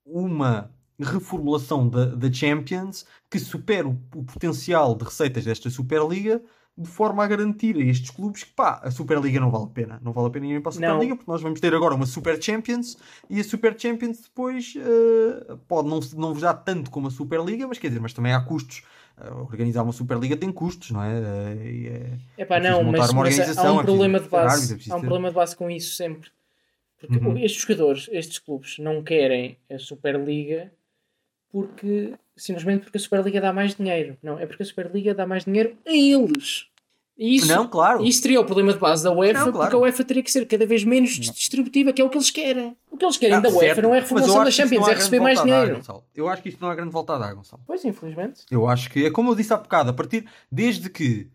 uma 0.06 0.70
reformulação 0.98 1.88
da, 1.88 2.06
da 2.06 2.32
Champions 2.32 3.06
que 3.30 3.38
supere 3.38 3.86
o, 3.88 3.98
o 4.14 4.24
potencial 4.24 4.94
de 4.94 5.04
receitas 5.04 5.44
desta 5.44 5.70
Superliga 5.70 6.42
de 6.80 6.88
forma 6.88 7.22
a 7.22 7.26
garantir 7.26 7.76
a 7.76 7.80
estes 7.80 8.10
clubes 8.10 8.42
que 8.44 8.52
pá, 8.52 8.80
a 8.82 8.90
Superliga 8.90 9.38
não 9.38 9.50
vale 9.50 9.64
a 9.64 9.68
pena. 9.68 10.00
Não 10.02 10.12
vale 10.12 10.28
a 10.28 10.30
pena 10.30 10.46
irem 10.46 10.60
para 10.62 10.70
a 10.70 10.80
Não. 10.80 10.88
Superliga 10.88 11.16
porque 11.16 11.30
nós 11.30 11.42
vamos 11.42 11.60
ter 11.60 11.74
agora 11.74 11.94
uma 11.94 12.06
Super 12.06 12.42
Champions 12.42 12.96
e 13.28 13.38
a 13.38 13.44
Super 13.44 13.78
Champions 13.78 14.20
depois 14.22 14.74
eh, 14.76 15.54
pode 15.68 15.88
não, 15.88 16.00
não 16.16 16.32
vos 16.32 16.42
dar 16.42 16.54
tanto 16.54 16.90
como 16.90 17.08
a 17.08 17.10
Superliga, 17.10 17.66
mas 17.68 17.78
quer 17.78 17.88
dizer, 17.88 18.00
mas 18.00 18.12
também 18.14 18.32
há 18.32 18.40
custos. 18.40 18.82
Eh, 19.20 19.30
organizar 19.30 19.82
uma 19.82 19.92
Superliga 19.92 20.36
tem 20.36 20.50
custos, 20.50 20.90
não 20.90 21.02
é? 21.02 21.54
E 21.66 21.86
é- 21.88 22.18
É 22.38 22.44
pá, 22.46 22.56
É 22.56 22.60
não, 22.60 22.82
mas, 22.84 23.12
mas 23.12 23.58
há 23.58 23.72
um 23.72 23.80
é 23.80 23.82
problema 23.84 24.18
de 24.20 24.28
base. 24.28 24.72
é 24.72 24.74
preciso 24.76 24.94
Há 24.94 24.96
um 24.96 25.00
ter- 25.00 25.06
problema 25.06 25.28
de 25.28 25.34
base 25.34 25.54
com 25.56 25.70
isso 25.70 25.94
sempre. 25.94 26.30
Porque 26.98 27.18
Uhum. 27.18 27.36
estes 27.38 27.62
jogadores, 27.62 28.08
estes 28.12 28.38
clubes, 28.38 28.78
não 28.78 29.02
querem 29.02 29.56
a 29.70 29.78
Superliga 29.78 30.70
porque 31.50 32.14
simplesmente 32.36 32.84
porque 32.84 32.96
a 32.96 33.00
Superliga 33.00 33.40
dá 33.40 33.52
mais 33.52 33.74
dinheiro. 33.74 34.16
Não, 34.22 34.38
é 34.38 34.46
porque 34.46 34.62
a 34.62 34.66
Superliga 34.66 35.14
dá 35.14 35.26
mais 35.26 35.44
dinheiro 35.44 35.76
a 35.86 35.90
eles. 35.92 36.66
E 37.22 37.36
isso, 37.36 37.48
Não, 37.48 37.68
claro. 37.68 38.02
isso 38.02 38.22
teria 38.22 38.40
o 38.40 38.44
problema 38.46 38.72
de 38.72 38.78
base 38.78 39.04
da 39.04 39.12
UEFA, 39.12 39.32
Não, 39.44 39.52
claro. 39.52 39.58
porque 39.58 39.76
a 39.76 39.78
UEFA 39.78 40.04
teria 40.04 40.22
que 40.22 40.32
ser 40.32 40.46
cada 40.46 40.64
vez 40.64 40.82
menos 40.84 41.10
distributiva, 41.10 41.92
que 41.92 42.00
é 42.00 42.04
o 42.04 42.08
que 42.08 42.16
eles 42.16 42.30
querem. 42.30 42.74
O 42.90 42.96
que 42.96 43.04
eles 43.04 43.18
querem 43.18 43.36
Ah, 43.36 43.40
da 43.40 43.50
UEFA 43.50 43.60
certo. 43.74 43.82
não 43.82 43.94
é 43.94 43.98
a 43.98 44.00
reformulação 44.00 44.42
da 44.44 44.50
Champions, 44.50 44.88
é 44.88 44.94
receber 44.94 45.20
mais 45.20 45.38
a 45.38 45.44
dar, 45.44 45.46
dinheiro. 45.50 45.76
Gonçalo. 45.76 46.04
Eu 46.14 46.28
acho 46.30 46.42
que 46.42 46.48
isto 46.48 46.62
não 46.62 46.70
há 46.70 46.74
grande 46.74 46.90
volta 46.92 47.14
a 47.14 47.18
dar, 47.18 47.34
Gonçalo. 47.34 47.62
Pois, 47.66 47.84
infelizmente. 47.84 48.40
Eu 48.50 48.66
acho 48.66 48.88
que 48.88 49.04
é 49.04 49.10
como 49.10 49.30
eu 49.30 49.34
disse 49.34 49.52
há 49.52 49.58
bocado, 49.58 49.90
a 49.90 49.92
partir 49.92 50.24
desde 50.50 50.88
que 50.88 51.28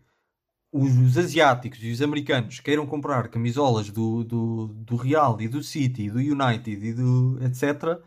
os, 0.72 0.90
os 0.98 1.16
asiáticos 1.16 1.78
e 1.80 1.92
os 1.92 2.02
americanos 2.02 2.58
queiram 2.58 2.84
comprar 2.84 3.28
camisolas 3.28 3.88
do, 3.88 4.24
do, 4.24 4.66
do 4.74 4.96
Real 4.96 5.40
e 5.40 5.46
do 5.46 5.62
City, 5.62 6.10
do 6.10 6.18
United 6.18 6.84
e 6.84 6.92
do 6.92 7.38
etc., 7.44 8.00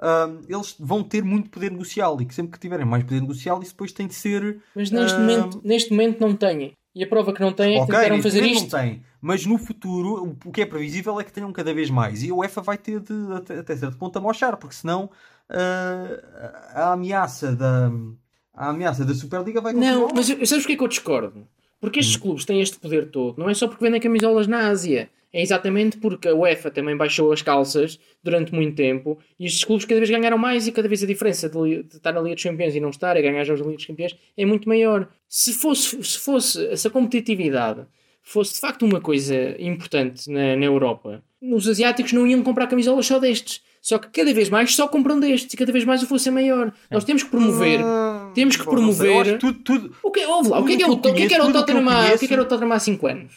hum, 0.00 0.40
eles 0.48 0.76
vão 0.78 1.02
ter 1.02 1.24
muito 1.24 1.50
poder 1.50 1.72
negocial 1.72 2.20
e 2.20 2.26
que 2.26 2.32
sempre 2.34 2.52
que 2.52 2.60
tiverem 2.60 2.86
mais 2.86 3.02
poder 3.02 3.20
negocial, 3.20 3.60
isso 3.60 3.72
depois 3.72 3.90
tem 3.92 4.06
de 4.06 4.14
ser. 4.14 4.60
Mas 4.74 4.90
neste, 4.92 5.16
Ah, 5.16 5.18
momento, 5.18 5.60
neste 5.64 5.90
momento 5.90 6.20
não 6.20 6.36
têm. 6.36 6.72
E 6.94 7.02
a 7.02 7.08
prova 7.08 7.32
que 7.32 7.40
não 7.40 7.52
têm 7.52 7.74
é 7.74 7.80
que 7.80 7.80
Ok, 7.82 7.94
tentaram 7.94 8.22
fazer 8.22 8.44
isto. 8.44 8.62
não 8.62 8.80
tem, 8.80 9.02
mas 9.20 9.44
no 9.46 9.58
futuro 9.58 10.24
o- 10.24 10.48
o 10.48 10.52
que 10.52 10.62
é 10.62 10.66
previsível 10.66 11.18
é 11.20 11.24
que 11.24 11.32
tenham 11.32 11.52
cada 11.52 11.74
vez 11.74 11.90
mais 11.90 12.22
e 12.22 12.30
a 12.30 12.34
UEFA 12.34 12.60
vai 12.62 12.78
ter 12.78 13.00
de 13.00 13.12
até, 13.34 13.58
até 13.58 13.76
certo 13.76 13.96
ponto 13.98 14.16
a 14.16 14.20
mochar, 14.22 14.56
porque 14.56 14.74
senão 14.76 15.10
ah, 15.48 16.72
a 16.74 16.92
ameaça 16.92 17.54
da 17.54 17.90
a 18.56 18.68
ameaça 18.68 19.04
da 19.04 19.12
Superliga 19.14 19.60
vai 19.60 19.74
continuar. 19.74 19.98
Não, 20.08 20.14
mas 20.14 20.30
eu- 20.30 20.46
sabes 20.46 20.64
porquê 20.64 20.76
que 20.76 20.84
eu 20.84 20.88
discordo? 20.88 21.48
Porque 21.84 22.00
estes 22.00 22.16
clubes 22.16 22.46
têm 22.46 22.62
este 22.62 22.78
poder 22.78 23.10
todo, 23.10 23.36
não 23.36 23.50
é 23.50 23.52
só 23.52 23.68
porque 23.68 23.84
vendem 23.84 24.00
camisolas 24.00 24.46
na 24.46 24.68
Ásia. 24.68 25.10
É 25.30 25.42
exatamente 25.42 25.98
porque 25.98 26.28
a 26.28 26.34
UEFA 26.34 26.70
também 26.70 26.96
baixou 26.96 27.30
as 27.30 27.42
calças 27.42 28.00
durante 28.22 28.54
muito 28.54 28.74
tempo 28.74 29.18
e 29.38 29.44
estes 29.44 29.64
clubes 29.64 29.84
cada 29.84 30.00
vez 30.00 30.08
ganharam 30.08 30.38
mais 30.38 30.66
e 30.66 30.72
cada 30.72 30.88
vez 30.88 31.02
a 31.02 31.06
diferença 31.06 31.46
de, 31.46 31.82
de 31.82 31.96
estar 31.96 32.10
na 32.10 32.22
Liga 32.22 32.36
dos 32.36 32.42
Campeões 32.42 32.74
e 32.74 32.80
não 32.80 32.88
estar 32.88 33.14
a 33.14 33.20
ganhar 33.20 33.44
jogos 33.44 33.60
da 33.60 33.66
Liga 33.66 33.76
dos 33.76 33.86
Campeões 33.86 34.16
é 34.34 34.46
muito 34.46 34.66
maior. 34.66 35.10
Se 35.28 35.52
fosse, 35.52 36.02
se 36.02 36.18
fosse 36.18 36.66
essa 36.68 36.88
competitividade 36.88 37.86
fosse 38.22 38.54
de 38.54 38.60
facto 38.60 38.86
uma 38.86 38.98
coisa 38.98 39.54
importante 39.60 40.30
na, 40.30 40.56
na 40.56 40.64
Europa, 40.64 41.22
os 41.42 41.68
asiáticos 41.68 42.14
não 42.14 42.26
iam 42.26 42.42
comprar 42.42 42.66
camisolas 42.66 43.04
só 43.04 43.18
destes. 43.18 43.62
Só 43.86 43.98
que 43.98 44.08
cada 44.08 44.32
vez 44.32 44.48
mais 44.48 44.74
só 44.74 44.88
compram 44.88 45.20
destes 45.20 45.52
e 45.52 45.56
cada 45.58 45.70
vez 45.70 45.84
mais 45.84 46.02
o 46.02 46.06
fosse 46.06 46.30
é 46.30 46.32
maior. 46.32 46.72
Nós 46.90 47.04
temos 47.04 47.22
que 47.22 47.28
promover. 47.28 47.80
Ah, 47.84 48.30
temos 48.34 48.56
que 48.56 48.64
bom, 48.64 48.70
sei, 48.70 48.78
promover- 48.78 49.20
acho 49.34 49.38
tudo, 49.38 49.58
tudo, 49.58 49.94
O 50.02 50.10
que, 50.10 50.24
ouve 50.24 50.48
lá, 50.48 50.58
o 50.58 50.64
que, 50.64 50.72
é 50.72 50.76
que, 50.78 50.82
é 50.82 50.86
o, 50.86 50.88
eu 50.88 50.94
o 50.94 51.00
que 51.02 51.08
é 51.22 51.26
que 51.28 51.34
era 51.34 51.42
o 51.42 51.46
conheço, 51.48 51.60
Tottenham 51.66 51.88
há- 51.90 51.92
o 51.92 51.94
que 51.96 52.00
é 52.00 52.06
conheço- 52.06 52.26
que 52.28 52.32
era 52.32 52.42
o 52.42 52.46
Tottenham 52.46 52.72
há 52.72 52.78
5 52.78 53.06
anos? 53.06 53.32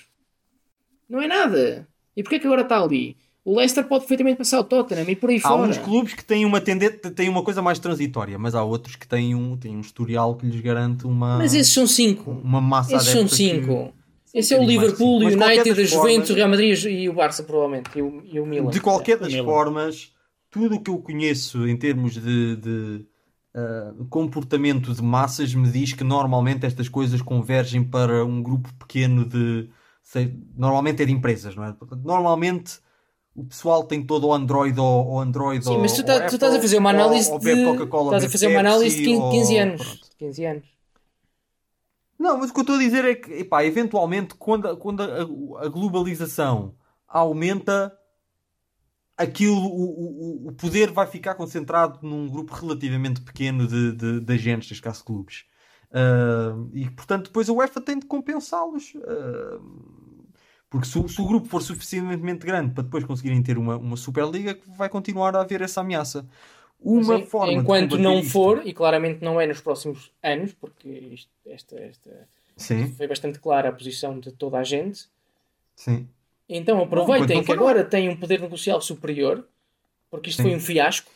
Não 1.09 1.21
é 1.21 1.27
nada. 1.27 1.85
E 2.15 2.23
porquê 2.23 2.37
é 2.37 2.39
que 2.39 2.45
agora 2.47 2.61
está 2.61 2.81
ali? 2.81 3.17
O 3.43 3.57
Leicester 3.57 3.83
pode 3.85 4.01
perfeitamente 4.01 4.37
passar 4.37 4.59
o 4.61 4.63
Tottenham 4.63 5.09
e 5.09 5.15
por 5.17 5.29
aí 5.29 5.37
Há 5.37 5.41
fora. 5.49 5.69
uns 5.69 5.77
clubes 5.77 6.13
que 6.13 6.23
têm 6.23 6.45
uma 6.45 6.61
tendência, 6.61 6.97
têm 7.11 7.27
uma 7.27 7.43
coisa 7.43 7.61
mais 7.61 7.77
transitória, 7.79 8.37
mas 8.39 8.55
há 8.55 8.63
outros 8.63 8.95
que 8.95 9.05
têm 9.07 9.35
um, 9.35 9.57
têm 9.57 9.75
um 9.75 9.81
historial 9.81 10.35
que 10.35 10.45
lhes 10.45 10.61
garante 10.61 11.05
uma, 11.05 11.37
Mas 11.39 11.53
esses 11.53 11.73
são 11.73 11.85
5. 11.85 12.31
uma 12.43 12.61
massa 12.61 12.95
Esses 12.95 13.09
são 13.09 13.21
adepta 13.21 13.35
que- 13.37 13.43
5. 13.43 13.93
Esse 14.33 14.53
é 14.53 14.59
o 14.59 14.63
Liverpool, 14.63 15.21
o 15.23 15.25
United, 15.25 15.71
a 15.81 15.83
Juventus, 15.85 16.29
o 16.29 16.33
Real 16.33 16.49
Madrid 16.49 16.83
e 16.85 17.09
o 17.09 17.13
Barça, 17.13 17.43
provavelmente. 17.43 17.89
E 17.95 18.01
o, 18.01 18.21
e 18.31 18.39
o 18.39 18.45
Milan. 18.45 18.69
De 18.69 18.79
qualquer 18.79 19.17
das 19.17 19.33
formas, 19.35 20.11
tudo 20.57 20.75
o 20.75 20.81
que 20.81 20.89
eu 20.89 20.97
conheço 20.97 21.67
em 21.67 21.77
termos 21.77 22.13
de, 22.13 22.55
de, 22.55 23.05
ah, 23.53 23.93
comportamento 24.09 24.93
de 24.93 25.01
massas 25.03 25.53
me 25.53 25.69
diz 25.69 25.93
que 25.93 26.03
normalmente 26.03 26.65
estas 26.65 26.89
coisas 26.89 27.21
convergem 27.21 27.83
para 27.83 28.25
um 28.25 28.41
grupo 28.41 28.73
pequeno 28.75 29.23
de. 29.23 29.69
sei- 30.01 30.35
normalmente 30.55 31.01
é 31.03 31.05
de 31.05 31.11
empresas, 31.11 31.55
não 31.55 31.63
é? 31.63 31.75
Normalmente 32.03 32.79
o 33.35 33.43
pessoal 33.45 33.83
tem 33.83 34.03
todo 34.03 34.27
o 34.27 34.33
Android 34.33 34.79
ou, 34.79 35.07
ou 35.07 35.19
Android 35.19 35.63
Sim, 35.63 35.75
ou, 35.75 35.79
mas 35.81 35.93
tu, 35.93 36.03
tá- 36.03 36.13
tu 36.15 36.23
Apple, 36.23 36.35
estás 36.35 36.55
a 36.55 36.59
fazer 36.61 36.77
uma 36.79 36.89
análise 36.89 37.31
ou 37.31 37.37
de. 37.39 37.51
Estás 37.51 38.23
a 38.23 38.29
fazer 38.29 38.47
uma 38.47 38.59
análise 38.61 38.95
de 38.95 39.03
Pepsi, 39.03 39.19
15, 39.19 39.31
15 39.31 39.53
ou- 39.55 39.61
anos. 39.61 39.81
pronto. 39.83 40.07
15 40.17 40.45
anos. 40.45 40.77
Não, 42.19 42.37
mas 42.39 42.49
o 42.49 42.53
que 42.53 42.59
eu 42.59 42.61
estou 42.61 42.75
a 42.77 42.79
dizer 42.79 43.05
é 43.05 43.13
que, 43.15 43.31
epá, 43.31 43.63
eventualmente, 43.63 44.33
quando, 44.35 44.75
quando 44.77 45.03
a, 45.03 45.65
a 45.65 45.67
globalização 45.67 46.73
aumenta, 47.07 47.95
aquilo, 49.17 49.57
o, 49.57 50.45
o, 50.45 50.47
o 50.49 50.51
poder 50.53 50.91
vai 50.91 51.07
ficar 51.07 51.35
concentrado 51.35 51.99
num 52.01 52.27
grupo 52.29 52.53
relativamente 52.53 53.21
pequeno 53.21 53.67
de, 53.67 53.91
de, 53.93 54.19
de 54.21 54.33
agentes, 54.33 54.69
neste 54.69 54.81
caso 54.83 55.03
clubes. 55.03 55.45
Ah, 55.91 56.53
e, 56.73 56.89
portanto, 56.91 57.25
depois 57.27 57.49
a 57.49 57.53
UEFA 57.53 57.81
tem 57.81 57.97
de 57.99 58.05
compensá-los. 58.05 58.93
ah, 59.07 59.59
porque 60.69 60.85
se, 60.85 60.99
o- 60.99 61.07
se 61.07 61.21
o 61.21 61.25
grupo 61.25 61.47
for 61.47 61.61
suficientemente 61.61 62.45
grande 62.45 62.73
para 62.73 62.83
depois 62.83 63.03
conseguirem 63.05 63.41
ter 63.41 63.57
uma, 63.57 63.77
uma 63.77 63.95
Superliga, 63.95 64.57
vai 64.77 64.89
continuar 64.89 65.33
a 65.35 65.41
haver 65.41 65.61
essa 65.61 65.79
ameaça. 65.81 66.27
Uma 66.79 67.19
forma 67.21 67.53
enquanto 67.53 67.97
não 67.97 68.19
isto- 68.19 68.31
for, 68.31 68.61
e 68.67 68.73
claramente 68.73 69.23
não 69.23 69.39
é 69.41 69.47
nos 69.47 69.61
próximos 69.61 70.11
anos, 70.21 70.53
porque 70.53 70.89
isto, 70.89 71.31
esta, 71.45 71.79
esta 71.79 72.27
foi 72.97 73.07
bastante 73.07 73.39
clara 73.39 73.69
a 73.69 73.71
posição 73.71 74.19
de 74.19 74.31
toda 74.31 74.57
a 74.59 74.63
gente, 74.63 75.07
sim. 75.75 76.07
Então 76.49 76.81
aproveitem 76.81 77.37
não 77.37 77.43
que 77.43 77.51
agora 77.51 77.83
têm 77.83 78.09
um 78.09 78.15
poder 78.15 78.39
negocial 78.41 78.79
superior, 78.81 79.45
porque 80.09 80.29
isto 80.29 80.37
Sim. 80.41 80.49
foi 80.49 80.55
um 80.57 80.59
fiasco, 80.59 81.11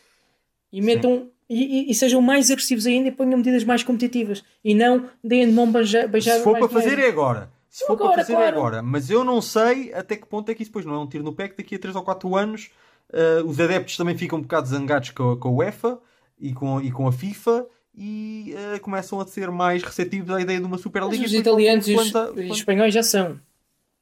e 0.72 0.80
metam 0.82 1.28
e, 1.48 1.88
e- 1.88 1.90
e 1.90 1.94
sejam 1.94 2.20
mais 2.22 2.50
agressivos 2.50 2.86
ainda 2.86 3.08
e 3.08 3.12
ponham 3.12 3.36
medidas 3.38 3.64
mais 3.64 3.82
competitivas 3.82 4.42
e 4.64 4.74
não 4.74 5.08
deem 5.22 5.46
de 5.46 5.52
mão 5.52 5.70
beija- 5.70 6.06
beijada. 6.06 6.38
Se 6.38 6.44
for 6.44 6.52
mais 6.52 6.64
para 6.66 6.72
fazer 6.72 6.90
dinheiro. 6.90 7.06
é 7.06 7.10
agora. 7.10 7.50
Se 7.68 7.86
for 7.86 7.94
Agora, 7.94 8.12
para 8.12 8.22
fazer 8.22 8.34
claro. 8.34 8.46
é 8.54 8.58
agora. 8.58 8.82
Mas 8.82 9.08
eu 9.08 9.24
não 9.24 9.40
sei 9.40 9.92
até 9.94 10.14
que 10.16 10.26
ponto 10.26 10.50
é 10.50 10.54
que 10.54 10.62
isso 10.62 10.70
depois 10.70 10.84
não 10.84 10.94
é 10.94 10.98
um 10.98 11.06
tiro 11.06 11.24
no 11.24 11.32
pé 11.32 11.48
que 11.48 11.56
daqui 11.56 11.74
a 11.74 11.78
3 11.78 11.96
ou 11.96 12.02
4 12.02 12.36
anos 12.36 12.70
eh, 13.12 13.42
os 13.46 13.58
adeptos 13.58 13.96
também 13.96 14.16
ficam 14.16 14.38
um 14.38 14.42
bocado 14.42 14.68
zangados 14.68 15.08
com 15.10 15.30
a, 15.32 15.36
com 15.38 15.48
a 15.48 15.52
UEFA 15.52 15.98
e 16.38 16.52
com, 16.52 16.80
e 16.82 16.90
com 16.92 17.06
a 17.06 17.12
FIFA 17.12 17.66
e 17.94 18.54
eh, 18.74 18.78
começam 18.78 19.20
a 19.20 19.26
ser 19.26 19.50
mais 19.50 19.82
receptivos 19.82 20.30
à 20.34 20.40
ideia 20.40 20.58
de 20.58 20.64
uma 20.66 20.72
Mas 20.72 20.80
Superliga. 20.82 21.24
os 21.24 21.32
e 21.32 21.36
depois 21.36 21.40
italianos 21.40 21.88
e 21.88 21.94
os, 21.94 22.02
os 22.06 22.12
quando- 22.12 22.52
espanhóis 22.54 22.92
já 22.94 23.02
são. 23.02 23.38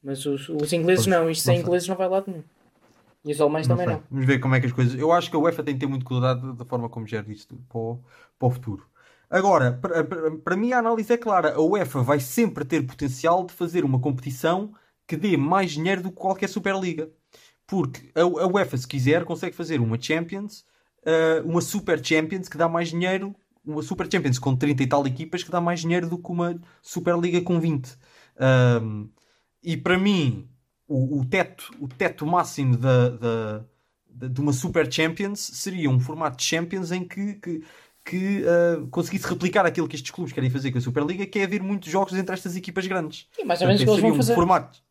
Mas 0.02 0.24
os, 0.26 0.48
os 0.48 0.72
ingleses 0.72 1.04
Pois, 1.04 1.16
não. 1.18 1.30
Isto 1.30 1.44
sem 1.44 1.60
ingleses 1.60 1.86
não 1.88 1.96
vai 1.96 2.08
lá 2.08 2.22
nenhum. 2.26 2.42
E 3.24 3.32
os 3.32 3.40
alemães 3.40 3.68
Não 3.68 3.76
também 3.76 3.86
sei. 3.88 3.96
não. 3.96 4.04
Vamos 4.10 4.26
ver 4.26 4.38
como 4.38 4.54
é 4.54 4.60
que 4.60 4.66
as 4.66 4.72
coisas. 4.72 4.98
Eu 4.98 5.12
acho 5.12 5.30
que 5.30 5.36
a 5.36 5.38
UEFA 5.38 5.62
tem 5.62 5.74
que 5.74 5.80
ter 5.80 5.86
muito 5.86 6.04
cuidado 6.06 6.54
da 6.54 6.64
forma 6.64 6.88
como 6.88 7.06
gera 7.06 7.30
isto 7.30 7.54
para 7.68 7.78
o, 7.78 7.98
para 8.38 8.48
o 8.48 8.50
futuro. 8.50 8.86
Agora, 9.28 9.72
para, 9.80 10.02
para- 10.02 10.30
para 10.38 10.56
mim 10.56 10.72
a 10.72 10.78
análise 10.78 11.12
é 11.12 11.16
clara. 11.18 11.54
A 11.54 11.60
UEFA 11.60 12.02
vai 12.02 12.18
sempre 12.18 12.64
ter 12.64 12.82
potencial 12.86 13.44
de 13.44 13.52
fazer 13.52 13.84
uma 13.84 14.00
competição 14.00 14.72
que 15.06 15.16
dê 15.16 15.36
mais 15.36 15.72
dinheiro 15.72 16.02
do 16.02 16.08
que 16.10 16.16
qualquer 16.16 16.48
Superliga. 16.48 17.10
Porque 17.66 18.10
a, 18.14 18.22
a 18.22 18.46
UEFA, 18.46 18.76
se 18.78 18.88
quiser, 18.88 19.24
consegue 19.24 19.54
fazer 19.54 19.80
uma 19.80 20.00
Champions, 20.00 20.64
eh, 21.04 21.42
uma 21.44 21.60
Super 21.60 22.04
Champions 22.04 22.48
que 22.48 22.56
dá 22.56 22.68
mais 22.68 22.88
dinheiro, 22.88 23.34
uma 23.64 23.82
Super 23.82 24.10
Champions 24.10 24.38
com 24.38 24.56
30 24.56 24.82
e 24.82 24.86
tal 24.86 25.06
equipas 25.06 25.44
que 25.44 25.50
dá 25.50 25.60
mais 25.60 25.80
dinheiro 25.80 26.08
do 26.08 26.18
que 26.18 26.30
uma 26.30 26.58
Superliga 26.82 27.40
com 27.42 27.60
20. 27.60 27.96
Ahm, 28.38 29.08
e 29.62 29.76
para 29.76 29.98
mim, 29.98 30.48
o, 30.88 31.20
o 31.20 31.24
teto, 31.24 31.70
o 31.80 31.88
teto 31.88 32.26
máximo 32.26 32.76
da, 32.76 33.08
da- 33.10 33.64
da- 34.08 34.28
de 34.28 34.40
uma 34.40 34.52
Super 34.52 34.90
Champions 34.92 35.40
seria 35.40 35.88
um 35.90 36.00
formato 36.00 36.36
de 36.38 36.44
Champions 36.44 36.90
em 36.92 37.06
que, 37.06 37.34
que, 37.34 37.62
que, 38.04 38.44
ah, 38.46 38.86
conseguisse 38.90 39.26
replicar 39.26 39.64
aquilo 39.66 39.88
que 39.88 39.96
estes 39.96 40.10
clubes 40.10 40.32
querem 40.32 40.50
fazer 40.50 40.72
com 40.72 40.78
a 40.78 40.80
Superliga, 40.80 41.26
que 41.26 41.38
é 41.38 41.44
haver 41.44 41.62
muitos 41.62 41.90
jogos 41.90 42.14
entre 42.14 42.34
estas 42.34 42.56
equipas 42.56 42.86
grandes. 42.86 43.28
Sim, 43.32 43.44
mais 43.44 43.60
ou 43.60 43.66
menos 43.68 43.82
o 43.82 43.84
que 43.84 43.90
Portanto, 43.90 43.90
eles 43.90 44.00
vão 44.02 44.10
um 44.10 44.16
fazer. 44.16 44.34
formato 44.34 44.82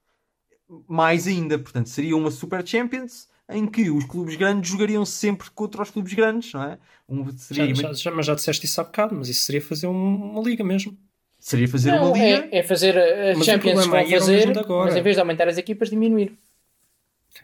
mais 0.88 1.28
ainda, 1.28 1.58
portanto, 1.58 1.90
seria 1.90 2.16
uma 2.16 2.32
Super 2.32 2.66
Champions 2.66 3.28
em 3.50 3.66
que 3.66 3.90
os 3.90 4.06
clubes 4.06 4.36
grandes 4.36 4.70
jogariam 4.70 5.04
sempre 5.06 5.50
contra 5.52 5.82
os 5.82 5.90
clubes 5.90 6.14
grandes, 6.14 6.54
não 6.54 6.64
é? 6.64 6.78
Um, 7.08 7.26
Já, 7.26 7.38
seria, 7.38 7.74
já, 7.76 7.94
já- 7.94 8.12
mas 8.12 8.26
já 8.28 8.36
disseste 8.36 8.66
isso 8.68 8.80
há 8.80 8.84
bocado, 8.84 9.16
mas 9.16 9.28
isso 9.30 9.42
seria 9.46 9.62
fazer 9.62 9.88
um- 9.88 10.32
uma 10.34 10.42
liga 10.44 10.64
mesmo. 10.64 10.96
Seria 11.40 11.68
fazer 11.68 11.92
Não, 11.92 12.08
uma 12.12 12.18
liga. 12.18 12.48
é, 12.52 12.60
é 12.60 12.64
fazer 12.64 12.98
a 12.98 13.30
Mas 13.30 13.40
o 13.40 13.44
Champions 13.44 13.74
problema 13.86 14.04
vão 14.04 14.20
fazer, 14.20 14.36
mesmo 14.38 14.54
de 14.54 14.60
agora. 14.60 14.86
mas 14.86 14.96
em 14.96 15.02
vez 15.02 15.16
de 15.16 15.20
aumentar 15.22 15.48
as 15.48 15.58
equipas, 15.58 15.90
diminuir. 15.90 16.38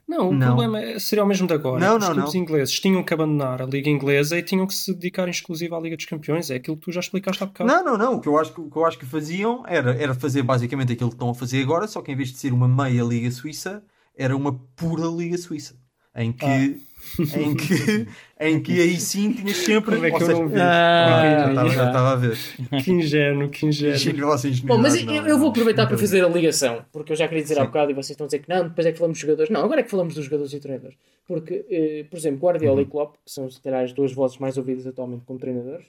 Não, 0.08 0.30
o 0.30 0.34
Não. 0.34 0.48
problema 0.56 1.00
seria 1.00 1.24
o 1.24 1.28
mesmo 1.28 1.48
de 1.48 1.54
agora. 1.54 1.80
Não, 1.80 1.98
Os 1.98 2.04
não, 2.06 2.14
clubes 2.14 2.34
não. 2.34 2.42
ingleses 2.42 2.80
tinham 2.80 3.04
que 3.04 3.14
abandonar 3.14 3.62
a 3.62 3.66
Liga 3.66 3.90
Inglesa 3.90 4.38
e 4.38 4.44
tinham 4.44 4.68
que 4.68 4.74
se 4.74 4.94
dedicar 4.94 5.28
em 5.28 5.32
exclusivo 5.32 5.76
à 5.76 5.80
Liga 5.80 5.96
dos 5.96 6.06
Campeões. 6.06 6.52
É 6.52 6.56
aquilo 6.56 6.76
que 6.78 6.84
tu 6.86 6.92
já 6.92 7.00
explicaste 7.00 7.42
há 7.44 7.46
bocado. 7.48 7.68
Não, 7.68 7.84
não, 7.84 7.98
não. 7.98 8.16
O 8.16 8.22
que 8.22 8.28
eu 8.28 8.38
acho 8.38 8.54
que, 8.54 8.62
o 8.62 8.70
que, 8.70 8.78
eu 8.78 8.86
acho 8.86 9.00
que 9.00 9.06
faziam 9.06 9.64
era, 9.68 9.96
era 9.96 10.14
fazer 10.14 10.44
basicamente 10.44 10.92
aquilo 10.94 11.10
que 11.10 11.16
estão 11.16 11.30
a 11.30 11.36
fazer 11.36 11.62
agora, 11.64 11.88
só 11.88 12.02
que 12.02 12.12
em 12.12 12.16
vez 12.16 12.32
de 12.32 12.38
ser 12.38 12.52
uma 12.54 12.68
meia 12.68 13.04
Liga 13.04 13.32
Suíça, 13.32 13.84
era 14.16 14.36
uma 14.36 14.54
pura 14.76 15.06
Liga 15.08 15.38
Suíça. 15.38 15.76
Em 16.16 16.32
que, 16.32 16.46
Ah. 16.46 16.60
em 17.40 17.56
que, 17.56 18.08
em 18.40 18.62
que 18.64 18.82
aí 18.82 19.00
sim 19.00 19.32
tinhas 19.34 19.58
sempre. 19.58 19.96
Como 19.96 20.06
é 20.08 20.10
que 20.12 20.16
eu 20.16 20.26
seja, 20.26 20.34
não 20.40 20.48
vi? 20.48 20.56
Ah, 20.60 21.46
estava- 21.50 21.70
já 21.70 21.88
estava 21.88 22.12
a 22.12 22.16
ver. 22.16 22.38
Que 22.84 22.92
ingênuo, 22.92 23.50
que 23.50 23.66
ingênuo. 23.66 24.30
Bom, 24.64 24.78
mas 24.78 24.94
não, 25.04 25.14
eu, 25.14 25.22
não, 25.22 25.28
eu 25.30 25.36
vou 25.38 25.46
não. 25.46 25.50
aproveitar 25.50 25.88
para 25.88 25.98
fazer 25.98 26.24
a 26.24 26.28
ligação, 26.30 26.84
porque 26.92 27.12
eu 27.12 27.16
já 27.16 27.28
queria 27.28 27.44
dizer 27.44 27.58
há 27.60 27.62
Sim. 27.62 27.68
bocado 27.68 27.92
e 27.92 27.94
vocês 27.94 28.12
estão 28.12 28.26
a 28.26 28.28
dizer 28.28 28.40
que 28.40 28.50
não, 28.50 28.68
depois 28.68 28.88
é 28.88 28.92
que 28.92 28.98
falamos 28.98 29.18
dos 29.18 29.22
jogadores. 29.22 29.50
Não, 29.52 29.64
agora 29.64 29.82
é 29.82 29.84
que 29.84 29.92
falamos 29.92 30.16
dos 30.16 30.26
jogadores 30.26 30.54
e 30.54 30.60
treinadores. 30.60 30.98
Porque, 31.28 31.66
eh, 31.70 32.06
por 32.10 32.18
exemplo, 32.18 32.40
Guardiola 32.40 32.78
Uhum. 32.78 32.82
e 32.82 32.86
Klopp, 32.86 33.16
que 33.26 33.32
são 33.32 33.50
se 33.52 33.60
calhar 33.62 33.84
as 33.84 33.94
duas 33.94 34.12
vozes 34.14 34.38
mais 34.38 34.58
ouvidas 34.58 34.88
atualmente 34.88 35.24
como 35.26 35.38
treinadores, 35.40 35.86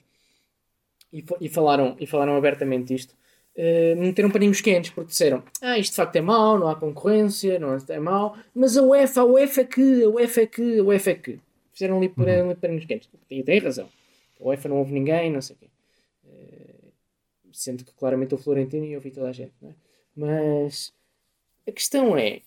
e, 1.11 1.23
e 1.41 1.49
falaram, 1.49 1.95
e 1.99 2.05
falaram 2.05 2.35
abertamente 2.35 2.93
isto, 2.93 3.13
eh, 3.57 3.95
meteram 3.95 4.29
paninhos 4.29 4.61
quentes, 4.61 4.91
porque 4.91 5.09
disseram 5.09 5.43
ah, 5.61 5.77
isto 5.79 5.91
de 5.91 5.95
facto 5.97 6.15
é 6.15 6.21
mau, 6.21 6.57
não 6.59 6.67
há 6.69 6.75
concorrência, 6.75 7.57
não 7.59 7.75
é 7.75 7.99
mau, 7.99 8.37
mas 8.55 8.77
a 8.77 8.83
UEFA, 8.83 9.21
a 9.21 9.25
UEFA 9.25 9.61
é 9.61 9.65
que, 9.65 10.03
a 10.03 10.09
UEFA 10.09 10.41
é 10.41 10.45
que, 10.47 10.79
a 10.79 10.83
UEFA 10.83 11.11
é 11.11 11.15
que. 11.15 11.39
Fizeram 11.73 11.97
ali, 11.97 12.07
Uhum. 12.17 12.55
paninhos 12.55 12.85
quentes. 12.85 13.09
E 13.29 13.43
tem 13.43 13.59
razão. 13.59 13.89
A 14.39 14.47
UEFA 14.47 14.69
não 14.69 14.77
houve 14.77 14.93
ninguém, 14.93 15.31
não 15.31 15.41
sei 15.41 15.55
o 15.55 15.59
quê. 15.59 15.67
Eh, 16.27 16.89
sendo 17.51 17.83
que 17.83 17.91
claramente 17.93 18.33
o 18.33 18.37
Florentino 18.37 18.85
e 18.85 18.95
ouvi 18.95 19.11
toda 19.11 19.29
a 19.29 19.31
gente, 19.31 19.53
não 19.61 19.69
é? 19.69 19.73
Mas 20.15 20.93
a 21.67 21.71
questão 21.71 22.17
é, 22.17 22.41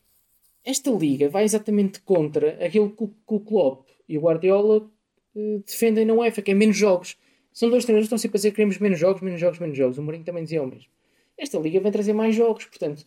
esta 0.64 0.90
liga 0.90 1.28
vai 1.28 1.44
exatamente 1.44 2.00
contra 2.00 2.64
aquilo 2.64 2.90
que, 2.90 3.04
o- 3.04 3.08
que 3.08 3.34
o 3.34 3.40
Klopp 3.40 3.86
e 4.08 4.18
o 4.18 4.20
Guardiola 4.22 4.88
eh, 5.36 5.60
defendem 5.64 6.04
na 6.04 6.12
UEFA, 6.14 6.42
que 6.42 6.50
é 6.50 6.54
menos 6.54 6.76
jogos. 6.76 7.16
São 7.52 7.68
dois 7.70 7.84
treinadores 7.84 8.06
que 8.08 8.14
estão 8.14 8.18
sempre 8.18 8.36
a 8.36 8.38
dizer 8.38 8.50
que 8.50 8.56
queremos 8.56 8.78
menos 8.78 8.98
jogos, 8.98 9.22
menos 9.22 9.40
jogos, 9.40 9.58
menos 9.60 9.76
jogos. 9.76 9.98
O 9.98 10.02
Mourinho 10.02 10.24
também 10.24 10.42
dizia 10.44 10.62
o 10.62 10.66
mesmo. 10.66 10.90
Esta 11.40 11.58
liga 11.58 11.80
vai 11.80 11.90
trazer 11.92 12.12
mais 12.12 12.34
jogos, 12.34 12.66
portanto, 12.66 13.06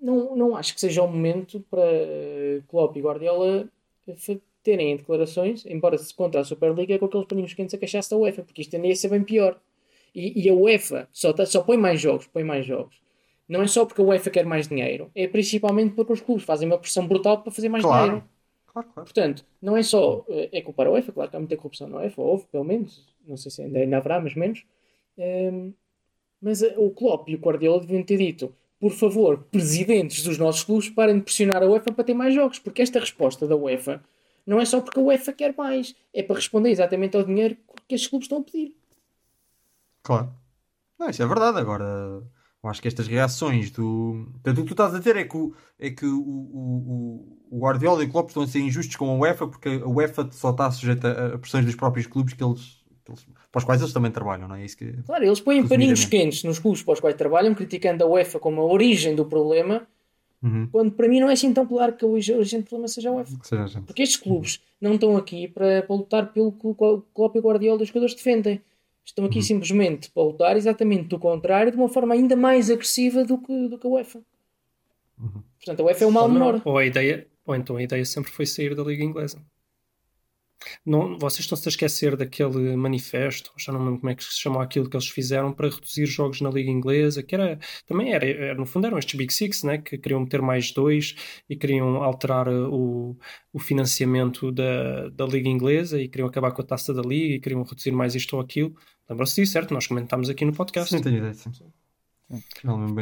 não, 0.00 0.34
não 0.36 0.56
acho 0.56 0.74
que 0.74 0.80
seja 0.80 1.02
o 1.02 1.08
momento 1.08 1.60
para 1.70 1.82
eh, 1.84 2.62
Klopp 2.68 2.96
e 2.96 3.00
Guardiola 3.00 3.68
fa- 4.16 4.36
terem 4.62 4.96
declarações, 4.96 5.64
embora 5.66 5.96
se 5.98 6.12
contra 6.14 6.40
a 6.40 6.44
Superliga, 6.44 6.98
com 6.98 7.06
aqueles 7.06 7.26
paninhos 7.26 7.54
quentes 7.54 7.74
a 7.74 7.78
queixar-se 7.78 8.10
da 8.10 8.16
UEFA, 8.16 8.42
porque 8.42 8.62
isto 8.62 8.70
tende 8.70 8.90
a 8.90 8.96
ser 8.96 9.08
bem 9.08 9.22
pior. 9.22 9.60
E, 10.14 10.44
e 10.44 10.48
a 10.48 10.54
UEFA 10.54 11.08
só, 11.12 11.32
tá- 11.32 11.46
só 11.46 11.62
põe 11.62 11.76
mais 11.76 12.00
jogos, 12.00 12.26
põe 12.26 12.44
mais 12.44 12.66
jogos. 12.66 13.00
Não 13.48 13.62
é 13.62 13.66
só 13.66 13.84
porque 13.84 14.00
a 14.00 14.04
UEFA 14.04 14.30
quer 14.30 14.44
mais 14.46 14.68
dinheiro, 14.68 15.10
é 15.14 15.26
principalmente 15.28 15.94
porque 15.94 16.12
os 16.12 16.20
clubes 16.20 16.44
fazem 16.44 16.66
uma 16.68 16.78
pressão 16.78 17.06
brutal 17.06 17.42
para 17.42 17.52
fazer 17.52 17.68
mais 17.68 17.84
Claro. 17.84 18.06
dinheiro. 18.06 18.24
Claro, 18.66 18.88
claro. 18.94 19.04
Portanto, 19.06 19.44
não 19.60 19.76
é 19.76 19.82
só 19.82 20.24
eh, 20.28 20.48
é 20.52 20.60
culpar 20.62 20.86
a 20.86 20.90
UEFA, 20.90 21.12
claro 21.12 21.30
que 21.30 21.36
há 21.36 21.40
muita 21.40 21.56
corrupção 21.56 21.88
na 21.88 21.98
UEFA, 21.98 22.22
houve 22.22 22.46
pelo 22.46 22.64
menos, 22.64 23.06
não 23.26 23.36
sei 23.36 23.50
se 23.50 23.62
ainda, 23.62 23.78
ainda 23.80 23.96
haverá, 23.98 24.20
mas 24.20 24.34
menos. 24.34 24.64
Ehm, 25.18 25.72
mas 26.42 26.62
eh, 26.62 26.74
o 26.76 26.90
Klopp 26.90 27.28
e 27.28 27.36
o 27.36 27.38
Guardiola 27.38 27.80
deviam 27.80 28.02
ter 28.02 28.18
dito, 28.18 28.52
por 28.80 28.92
favor, 28.92 29.38
presidentes 29.50 30.22
dos 30.24 30.38
nossos 30.38 30.64
clubes, 30.64 30.90
parem 30.90 31.16
de 31.16 31.22
pressionar 31.22 31.62
a 31.62 31.66
UEFA 31.66 31.92
para 31.92 32.04
ter 32.04 32.14
mais 32.14 32.34
jogos, 32.34 32.58
porque 32.58 32.82
esta 32.82 32.98
resposta 33.00 33.46
da 33.46 33.56
UEFA 33.56 34.02
não 34.46 34.60
é 34.60 34.64
só 34.64 34.80
porque 34.80 34.98
a 34.98 35.02
UEFA 35.02 35.32
quer 35.32 35.54
mais, 35.56 35.94
é 36.12 36.22
para 36.22 36.36
responder 36.36 36.70
exatamente 36.70 37.16
ao 37.16 37.22
dinheiro 37.24 37.56
que 37.88 37.94
estes 37.94 38.10
clubes 38.10 38.24
estão 38.26 38.38
a 38.38 38.42
pedir. 38.42 38.74
Claro. 40.02 40.32
Não, 40.98 41.08
isso 41.10 41.22
é 41.22 41.26
verdade. 41.26 41.58
Agora, 41.58 41.84
eu 41.84 42.70
acho 42.70 42.82
que 42.82 42.88
estas 42.88 43.06
reações 43.06 43.70
do. 43.70 44.28
Portanto, 44.32 44.58
o 44.58 44.62
que 44.62 44.68
tu 44.68 44.72
estás 44.74 44.94
a 44.94 44.98
dizer 44.98 45.16
é 45.16 45.24
que, 45.24 45.36
o, 45.36 45.54
é 45.78 45.90
que 45.90 46.06
o, 46.06 46.20
o, 46.20 47.38
o- 47.50 47.58
Guardiola 47.58 48.02
e 48.02 48.06
o 48.06 48.10
Klopp 48.10 48.28
estão 48.28 48.42
a 48.42 48.46
ser 48.46 48.60
injustos 48.60 48.96
com 48.96 49.10
a 49.10 49.14
UEFA 49.18 49.46
porque 49.46 49.68
a 49.84 49.88
UEFA 49.88 50.28
só 50.32 50.50
está 50.50 50.70
sujeita 50.70 51.34
a, 51.34 51.38
pressões 51.38 51.64
dos 51.66 51.74
próprios 51.76 52.06
clubes 52.06 52.34
que 52.34 52.42
eles, 52.42 52.81
eles- 53.10 53.26
para 53.50 53.58
os 53.58 53.64
quais 53.64 53.80
eles 53.80 53.92
também 53.92 54.10
trabalham, 54.12 54.46
não 54.48 54.54
é 54.56 54.64
isso 54.64 54.76
que. 54.76 54.92
Claro, 55.04 55.24
eles 55.24 55.40
põem 55.40 55.66
paninhos 55.66 56.04
quentes 56.04 56.44
nos 56.44 56.58
clubes 56.58 56.82
para 56.82 56.94
os 56.94 57.00
quais 57.00 57.16
trabalham, 57.16 57.54
criticando 57.54 58.04
a 58.04 58.06
UEFA 58.06 58.38
como 58.38 58.60
a 58.60 58.64
origem 58.64 59.14
do 59.16 59.24
problema, 59.24 59.86
Uhum. 60.42 60.68
quando 60.72 60.90
para 60.92 61.06
mim 61.08 61.20
não 61.20 61.30
é 61.30 61.34
assim 61.34 61.52
tão 61.52 61.64
claro 61.66 61.92
que 61.94 62.04
a 62.04 62.08
origem 62.08 62.60
do 62.60 62.64
problema 62.66 62.88
seja 62.88 63.10
a 63.10 63.12
UEFA. 63.12 63.36
Seja, 63.44 63.66
gente. 63.68 63.84
Porque 63.84 64.02
estes 64.02 64.16
clubes 64.20 64.60
não 64.80 64.94
estão 64.94 65.16
aqui 65.16 65.46
para, 65.48 65.82
para 65.82 65.94
lutar 65.96 66.32
pelo 66.32 66.50
que 66.52 66.66
o 66.66 66.74
Klopp 66.74 67.36
e 67.36 67.38
o 67.38 67.42
Guardiola 67.42 67.78
dos 67.78 67.88
jogadores 67.88 68.14
defendem. 68.14 68.60
Estão 69.04 69.24
aqui 69.24 69.42
simplesmente 69.42 70.10
para 70.10 70.22
lutar 70.22 70.56
exatamente 70.56 71.04
do 71.08 71.18
contrário, 71.18 71.72
de 71.72 71.76
uma 71.78 71.88
forma 71.88 72.14
ainda 72.14 72.36
mais 72.36 72.70
agressiva 72.70 73.24
do 73.24 73.36
que, 73.38 73.68
do 73.68 73.76
que 73.78 73.86
a 73.86 73.90
UEFA. 73.90 74.20
Portanto, 75.58 75.80
a 75.80 75.84
UEFA 75.84 76.04
é 76.04 76.06
o 76.06 76.10
mal 76.12 76.28
menor. 76.28 76.60
ou 76.64 76.76
a 76.78 76.84
ideia, 76.84 77.26
ou 77.46 77.54
então 77.54 77.76
a 77.76 77.82
ideia 77.82 78.04
sempre 78.04 78.30
foi 78.32 78.46
sair 78.46 78.74
da 78.74 78.82
Liga 78.82 79.02
Inglesa. 79.04 79.40
Não, 80.84 81.18
vocês 81.18 81.40
estão-se 81.40 81.68
a 81.68 81.70
esquecer 81.70 82.16
daquele 82.16 82.76
manifesto, 82.76 83.52
já 83.56 83.72
não 83.72 83.80
me 83.80 83.86
lembro 83.86 84.00
como 84.00 84.10
é 84.10 84.14
que 84.14 84.24
se 84.24 84.40
chamou 84.40 84.60
aquilo 84.60 84.88
que 84.88 84.96
eles 84.96 85.08
fizeram 85.08 85.52
para 85.52 85.68
reduzir 85.68 86.06
jogos 86.06 86.40
na 86.40 86.50
Liga 86.50 86.70
Inglesa, 86.70 87.22
que 87.22 87.34
era 87.34 87.58
também 87.86 88.12
era, 88.12 88.26
era- 88.26 88.54
no 88.54 88.66
fundo 88.66 88.86
eram 88.86 88.98
estes 88.98 89.14
Big 89.14 89.32
Six, 89.32 89.62
né, 89.62 89.78
que 89.78 89.96
queriam 89.98 90.20
meter 90.20 90.42
mais 90.42 90.72
dois 90.72 91.14
e 91.48 91.56
queriam 91.56 92.02
alterar 92.02 92.48
uh, 92.48 92.72
o, 92.72 93.16
o 93.52 93.58
financiamento 93.58 94.50
da, 94.52 95.08
da 95.10 95.26
Liga 95.26 95.48
Inglesa 95.48 96.00
e 96.00 96.08
queriam 96.08 96.28
acabar 96.28 96.52
com 96.52 96.62
a 96.62 96.64
taça 96.64 96.92
da 96.92 97.02
Liga 97.02 97.34
e 97.34 97.40
queriam 97.40 97.62
reduzir 97.62 97.92
mais 97.92 98.14
isto 98.14 98.34
ou 98.36 98.42
aquilo. 98.42 98.74
Lembram-se 99.08 99.40
disso, 99.40 99.52
certo? 99.52 99.74
Nós 99.74 99.86
comentámos 99.86 100.28
aqui 100.30 100.44
no 100.44 100.52
podcast. 100.52 100.94
Sim, 100.94 101.02
tenho 101.02 101.18
ideia, 101.18 101.34
sim. 101.34 101.50
Das 101.50 101.60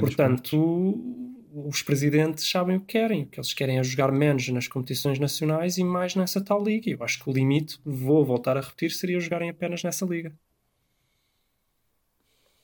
Portanto, 0.00 1.29
os 1.52 1.82
presidentes 1.82 2.48
sabem 2.48 2.76
o 2.76 2.80
que 2.80 2.86
querem. 2.98 3.22
O 3.22 3.26
que 3.26 3.38
eles 3.38 3.52
querem 3.52 3.78
é 3.78 3.82
jogar 3.82 4.10
menos 4.12 4.48
nas 4.48 4.68
competições 4.68 5.18
nacionais 5.18 5.78
e 5.78 5.84
mais 5.84 6.14
nessa 6.14 6.42
tal 6.44 6.62
liga. 6.62 6.90
Eu 6.90 7.02
acho 7.02 7.22
que 7.22 7.28
o 7.28 7.32
limite, 7.32 7.78
vou 7.84 8.24
voltar 8.24 8.56
a 8.56 8.60
repetir, 8.60 8.90
seria 8.90 9.18
jogarem 9.20 9.50
apenas 9.50 9.82
nessa 9.82 10.04
liga. 10.06 10.32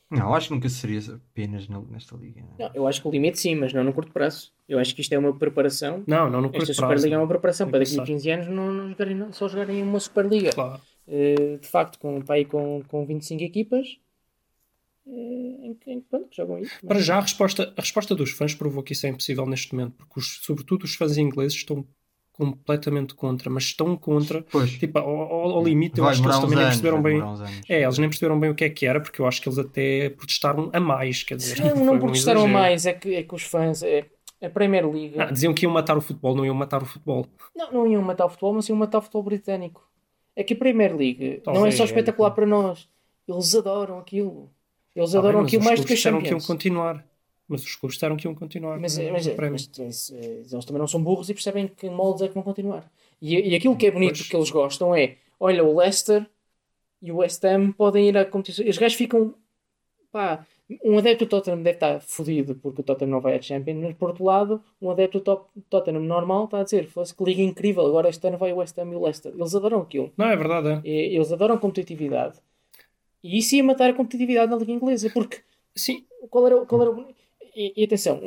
Não, 0.08 0.32
acho 0.34 0.48
que 0.48 0.54
nunca 0.54 0.68
seria 0.68 1.00
apenas 1.14 1.66
na- 1.68 1.80
nesta 1.80 2.14
liga. 2.16 2.40
né? 2.40 2.46
Não, 2.60 2.70
eu 2.74 2.86
acho 2.86 3.02
que 3.02 3.08
o 3.08 3.10
limite 3.10 3.40
sim, 3.40 3.56
mas 3.56 3.72
não 3.72 3.82
no 3.82 3.92
curto 3.92 4.12
prazo. 4.12 4.52
Eu 4.68 4.78
acho 4.78 4.94
que 4.94 5.00
isto 5.00 5.12
é 5.12 5.18
uma 5.18 5.36
preparação. 5.36 6.04
Não, 6.06 6.30
não 6.30 6.40
no 6.40 6.46
Esta 6.46 6.58
curto 6.58 6.66
prazo. 6.66 6.80
Superliga 6.80 7.16
é 7.16 7.18
uma 7.18 7.26
preparação 7.28 7.68
para 7.68 7.80
que 7.84 7.84
daqui 7.86 7.94
a 7.94 7.96
começar. 8.06 8.12
15 8.12 8.30
anos 8.30 8.46
não, 8.48 8.72
não 8.72 8.88
jogarem, 8.90 9.16
não, 9.16 9.32
só 9.32 9.48
jogarem 9.48 9.82
uma 9.82 9.98
Superliga. 9.98 10.52
Claro. 10.52 10.80
Eh, 11.08 11.58
de 11.60 11.68
facto, 11.68 11.98
com, 11.98 12.20
pá, 12.22 12.34
aí 12.34 12.44
com, 12.44 12.82
com 12.86 13.04
25 13.04 13.42
equipas 13.42 13.98
em 15.06 15.74
que, 15.74 15.90
em 15.90 16.00
que, 16.00 16.06
pronto, 16.08 16.28
que 16.28 16.36
jogam 16.36 16.58
isso. 16.58 16.72
Para 16.86 17.00
já, 17.00 17.16
a 17.18 17.20
resposta, 17.20 17.72
a 17.76 17.80
resposta 17.80 18.14
dos 18.14 18.30
fãs 18.32 18.54
provou 18.54 18.82
que 18.82 18.92
isso 18.92 19.06
é 19.06 19.10
impossível 19.10 19.46
neste 19.46 19.74
momento, 19.74 19.94
porque 19.96 20.18
os- 20.20 20.40
sobretudo 20.42 20.84
os 20.84 20.94
fãs 20.94 21.16
ingleses 21.16 21.56
estão 21.56 21.86
completamente 22.32 23.14
contra, 23.14 23.48
mas 23.48 23.64
estão 23.64 23.96
contra, 23.96 24.42
Pois. 24.50 24.70
tipo, 24.72 24.98
ao, 24.98 25.08
ao- 25.56 25.64
limite, 25.64 25.98
eu 25.98 26.04
Vai 26.04 26.12
acho 26.12 26.20
que 26.22 26.28
eles 26.28 26.38
também 26.38 26.56
nem 26.56 26.64
anos, 26.66 26.76
perceberam 26.80 27.02
vai 27.02 27.12
bem. 27.14 27.60
É, 27.68 27.82
eles 27.82 27.98
nem 27.98 28.08
perceberam 28.08 28.38
bem 28.38 28.50
o 28.50 28.54
que 28.54 28.64
é 28.64 28.68
que 28.70 28.84
era, 28.86 29.00
porque 29.00 29.20
eu 29.22 29.26
acho 29.26 29.40
que 29.40 29.48
eles 29.48 29.58
até 29.58 30.10
protestaram 30.10 30.70
a 30.72 30.78
mais, 30.80 31.22
quer 31.22 31.36
dizer. 31.36 31.58
Não, 31.60 31.76
foi 31.76 31.84
não 31.86 31.94
um 31.94 31.98
protestaram 31.98 32.40
exagero. 32.40 32.52
mais, 32.60 32.86
é 32.86 32.92
que, 32.92 33.14
é 33.14 33.22
que 33.22 33.34
os 33.34 33.42
fãs. 33.42 33.82
É, 33.82 34.06
a 34.42 34.50
Premier 34.50 34.86
League. 34.86 35.14
Ah, 35.18 35.30
diziam 35.30 35.54
que 35.54 35.64
iam 35.64 35.72
matar 35.72 35.96
o 35.96 36.00
futebol, 36.02 36.36
não 36.36 36.44
iam 36.44 36.54
matar 36.54 36.82
o 36.82 36.86
futebol. 36.86 37.26
Não, 37.54 37.72
não 37.72 37.86
iam 37.86 38.02
matar 38.02 38.26
o 38.26 38.28
futebol, 38.28 38.52
mas 38.52 38.68
iam 38.68 38.76
matar 38.76 38.98
o 38.98 39.02
futebol 39.02 39.22
britânico. 39.22 39.82
É 40.36 40.44
que 40.44 40.52
a 40.52 40.56
Premier 40.56 40.94
League 40.94 41.24
não 41.24 41.52
é 41.52 41.54
Talvez, 41.54 41.74
só 41.76 41.84
é. 41.84 41.86
espetacular 41.86 42.32
para 42.32 42.44
nós. 42.44 42.86
Eles 43.26 43.54
adoram 43.54 43.98
aquilo. 43.98 44.50
Eles 44.96 45.10
bem, 45.12 45.18
adoram 45.20 45.40
aquilo 45.40 45.62
mais 45.64 45.78
do 45.80 45.86
que 45.86 45.92
a 45.92 45.96
disseram 45.96 46.18
que 46.18 46.24
iam 46.24 46.40
Champions. 46.40 46.46
continuar. 46.46 47.06
Mas 47.48 47.62
os 47.62 47.76
clubes 47.76 47.94
disseram 47.96 48.16
que 48.16 48.26
iam 48.26 48.34
continuar. 48.34 48.76
Mas, 48.80 48.98
o 48.98 49.02
mas, 49.12 49.26
mas, 49.36 49.70
mas, 49.78 50.10
eh, 50.12 50.42
eles 50.50 50.64
também 50.64 50.80
não 50.80 50.88
são 50.88 51.00
burros 51.00 51.28
e 51.30 51.34
percebem 51.34 51.68
que 51.68 51.88
moldes 51.88 52.22
é 52.22 52.28
que 52.28 52.34
vão 52.34 52.42
continuar. 52.42 52.90
E, 53.22 53.36
e 53.50 53.54
aquilo 53.54 53.76
que 53.76 53.86
é 53.86 53.90
bonito 53.90 54.16
Pois. 54.16 54.28
que 54.28 54.36
eles 54.36 54.50
gostam 54.50 54.92
é: 54.94 55.16
olha, 55.38 55.62
o 55.62 55.76
Leicester 55.78 56.26
e 57.00 57.12
o 57.12 57.18
West 57.18 57.44
Ham 57.44 57.70
podem 57.72 58.08
ir 58.08 58.16
à 58.16 58.24
competição. 58.24 58.66
Os 58.68 58.76
gajos 58.78 58.96
ficam. 58.96 59.34
Pá, 60.10 60.44
um 60.84 60.98
adepto 60.98 61.24
do 61.24 61.28
Tottenham 61.28 61.58
deve 61.62 61.76
estar 61.76 62.00
fodido 62.00 62.56
porque 62.56 62.80
o 62.80 62.84
Tottenham 62.84 63.10
não 63.12 63.20
vai 63.20 63.36
à 63.36 63.40
Champions, 63.42 63.78
mas 63.80 63.94
por 63.94 64.08
outro 64.08 64.24
lado, 64.24 64.60
um 64.82 64.90
adepto 64.90 65.18
do 65.18 65.24
Tot- 65.24 65.46
Tottenham 65.70 66.02
normal 66.02 66.46
está 66.46 66.60
a 66.60 66.64
dizer: 66.64 66.88
fosse 66.88 67.14
que 67.14 67.22
liga 67.22 67.42
incrível, 67.42 67.86
agora 67.86 68.08
este 68.08 68.26
ano 68.26 68.38
vai 68.38 68.52
o 68.52 68.56
West 68.56 68.76
Ham 68.78 68.90
e 68.92 68.96
o 68.96 69.02
Leicester. 69.04 69.32
Eles 69.32 69.54
adoram 69.54 69.82
aquilo. 69.82 70.10
Não, 70.16 70.26
é 70.26 70.36
verdade, 70.36 70.80
é. 70.84 70.88
Eles 70.88 71.30
adoram 71.30 71.58
competitividade. 71.58 72.38
E 73.22 73.38
isso 73.38 73.54
ia 73.56 73.64
matar 73.64 73.90
a 73.90 73.94
competitividade 73.94 74.50
na 74.50 74.56
Liga 74.56 74.72
Inglesa, 74.72 75.10
porque 75.10 75.38
Sim, 75.74 76.04
qual 76.30 76.46
era, 76.46 76.56
o- 76.62 76.66
qual 76.66 76.80
era 76.82 76.90
o- 76.90 77.14
e, 77.54 77.72
e 77.76 77.84
atenção, 77.84 78.20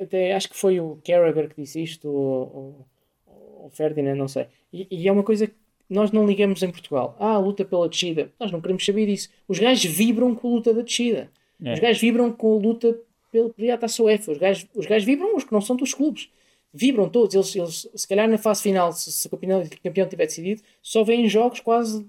até 0.00 0.32
acho 0.34 0.48
que 0.48 0.56
foi 0.56 0.80
o 0.80 0.98
Carragher 1.04 1.48
que 1.48 1.60
disse 1.62 1.82
isto, 1.82 2.08
ou 2.08 2.86
o 3.26 3.70
Ferdinand, 3.70 4.14
não 4.16 4.28
sei. 4.28 4.46
E, 4.72 4.86
e 4.90 5.08
é 5.08 5.12
uma 5.12 5.22
coisa 5.22 5.46
que 5.46 5.54
nós 5.90 6.10
não 6.10 6.26
ligamos 6.26 6.62
em 6.62 6.70
Portugal. 6.70 7.14
Ah, 7.18 7.32
a 7.34 7.38
luta 7.38 7.64
pela 7.64 7.88
descida. 7.88 8.32
Nós 8.40 8.50
não 8.50 8.60
queremos 8.60 8.84
saber 8.84 9.06
disso. 9.06 9.28
Os 9.48 9.58
gajos 9.58 9.84
vibram 9.84 10.34
com 10.34 10.48
a 10.48 10.50
luta 10.52 10.72
da 10.74 10.82
descida. 10.82 11.30
É. 11.62 11.72
Os 11.74 11.78
gajos 11.80 12.00
vibram 12.00 12.32
com 12.32 12.54
a 12.54 12.58
luta 12.60 12.98
pela 13.30 13.50
pela 13.50 13.76
taça 13.78 14.02
UEFA. 14.02 14.32
Os 14.32 14.38
gajos, 14.38 14.66
os 14.74 14.86
gajos 14.86 15.04
vibram, 15.04 15.36
os 15.36 15.44
que 15.44 15.52
não 15.52 15.60
são 15.60 15.76
dos 15.76 15.92
clubes. 15.94 16.28
Vibram 16.76 17.08
todos. 17.08 17.34
Eles, 17.34 17.56
eles 17.56 17.88
se 17.94 18.06
calhar 18.08 18.28
na 18.28 18.38
fase 18.38 18.62
final, 18.62 18.92
se, 18.92 19.10
se 19.10 19.26
o 19.26 19.30
campeão, 19.30 19.62
o 19.62 19.82
campeão 19.82 20.06
tiver 20.08 20.26
decidido, 20.26 20.62
só 20.82 21.02
veem 21.02 21.28
jogos 21.28 21.60
quase 21.60 22.06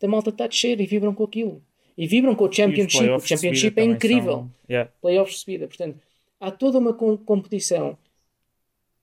da 0.00 0.08
malta 0.08 0.30
está 0.30 0.44
a 0.44 0.48
descer 0.48 0.80
e 0.80 0.86
vibram 0.86 1.14
com 1.14 1.24
aquilo. 1.24 1.62
E 1.96 2.06
vibram 2.06 2.34
com 2.34 2.44
o 2.44 2.52
Championship. 2.52 3.08
O 3.10 3.20
Championship 3.20 3.80
é 3.80 3.84
incrível 3.84 4.32
são- 4.32 4.50
Yeah. 4.68 4.90
playoffs 5.00 5.34
de 5.36 5.40
subida. 5.40 5.66
Portanto, 5.68 5.98
há 6.40 6.50
toda 6.50 6.78
uma 6.78 6.92
com- 6.92 7.16
competição 7.16 7.96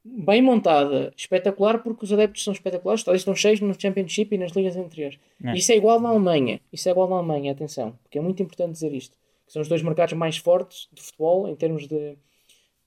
bem 0.04 0.42
montada, 0.42 1.14
espetacular, 1.16 1.82
porque 1.84 2.04
os 2.04 2.12
adeptos 2.12 2.44
são 2.44 2.52
espetaculares, 2.54 3.02
estádios 3.02 3.22
estão 3.22 3.36
cheios 3.36 3.60
no 3.62 3.80
Championship 3.80 4.34
e 4.34 4.38
nas 4.38 4.52
ligas 4.52 4.76
anteriores. 4.76 5.20
É. 5.44 5.54
Isso 5.56 5.72
é 5.72 5.78
igual 5.78 6.00
na 6.00 6.10
Alemanha. 6.10 6.60
Isso 6.74 6.90
é 6.90 6.92
igual 6.92 7.08
na 7.10 7.18
Alemanha, 7.18 7.52
atenção, 7.52 7.98
porque 8.04 8.18
é 8.18 8.22
muito 8.22 8.42
importante 8.42 8.72
dizer 8.74 8.92
isto. 8.94 9.16
Que 9.46 9.54
são 9.54 9.62
os 9.62 9.68
dois 9.68 9.82
mercados 9.84 10.14
mais 10.14 10.38
fortes 10.38 10.88
de 10.92 11.02
futebol 11.02 11.48
em 11.48 11.56
termos 11.56 11.88
de, 11.88 12.16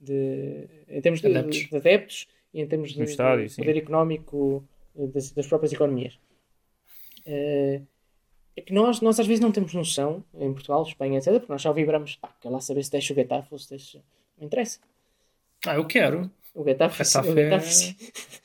de- 0.05 0.69
em 0.89 1.01
termos 1.01 1.21
de 1.21 1.27
Adeptos. 1.27 1.69
de 1.69 1.77
adeptos 1.77 2.27
e 2.53 2.61
em 2.61 2.67
termos 2.67 2.93
de, 2.93 3.03
estádio, 3.03 3.49
de 3.49 3.57
poder 3.57 3.77
económico 3.79 4.63
eh, 4.99 5.07
das, 5.09 5.31
das 5.33 5.47
próprias 5.47 5.73
economias. 5.73 6.19
Eh, 7.27 7.81
é 8.57 8.61
que 8.61 8.73
nós, 8.73 9.01
nós 9.01 9.19
às 9.19 9.27
vezes 9.27 9.41
não 9.41 9.51
temos 9.51 9.75
noção, 9.75 10.23
em 10.39 10.53
Portugal, 10.53 10.83
Espanha, 10.85 11.19
etc., 11.19 11.33
porque 11.35 11.53
nós 11.53 11.61
só 11.63 11.73
vibramos, 11.73 12.17
pá, 12.17 12.33
quer 12.41 12.51
lá 12.51 12.61
saber 12.61 12.85
se 12.85 12.91
deixa 12.93 13.13
o 13.13 13.17
Getafe 13.17 13.49
ou 13.51 13.59
se 13.59 13.71
deixa. 13.71 14.01
Não 14.39 14.47
interessa. 14.47 14.79
ah, 15.67 15.75
eu 15.77 15.85
quero. 15.87 16.31
O 16.55 16.63
Getafe, 16.65 17.03
Getafe 17.03 17.31
o 17.31 17.35
Getafe 17.35 17.97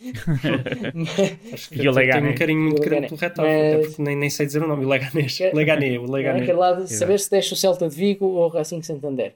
é-. 0.02 1.54
Acho 1.54 1.76
E 1.76 1.82
o 1.82 1.84
eu 1.86 1.92
Leganés. 1.92 2.24
tenho 2.24 2.34
um 2.34 2.38
carinho 2.38 2.62
muito 2.62 2.82
grande 2.82 3.02
Leganés. 3.08 3.10
pelo 3.12 3.22
Retafe, 3.22 3.48
Mas- 3.48 3.74
até 3.76 3.88
porque 3.88 4.02
nem, 4.02 4.16
nem 4.16 4.30
sei 4.32 4.46
dizer 4.48 4.64
o 4.64 4.68
nome. 4.68 4.84
O 4.86 4.90
Leganés. 4.90 5.38
Que- 5.38 5.52
Leganés, 5.52 5.98
o 6.00 6.04
Não 6.06 6.14
é? 6.16 6.18
Leganés. 6.18 6.46
Quer 6.48 6.54
lá 6.56 6.88
saber 6.88 7.20
se 7.20 7.30
deixa 7.30 7.54
o 7.54 7.58
Celta 7.58 7.88
de 7.88 7.96
Vigo 7.96 8.26
ou 8.26 8.46
o 8.46 8.48
Racing 8.48 8.82
Santander. 8.82 9.36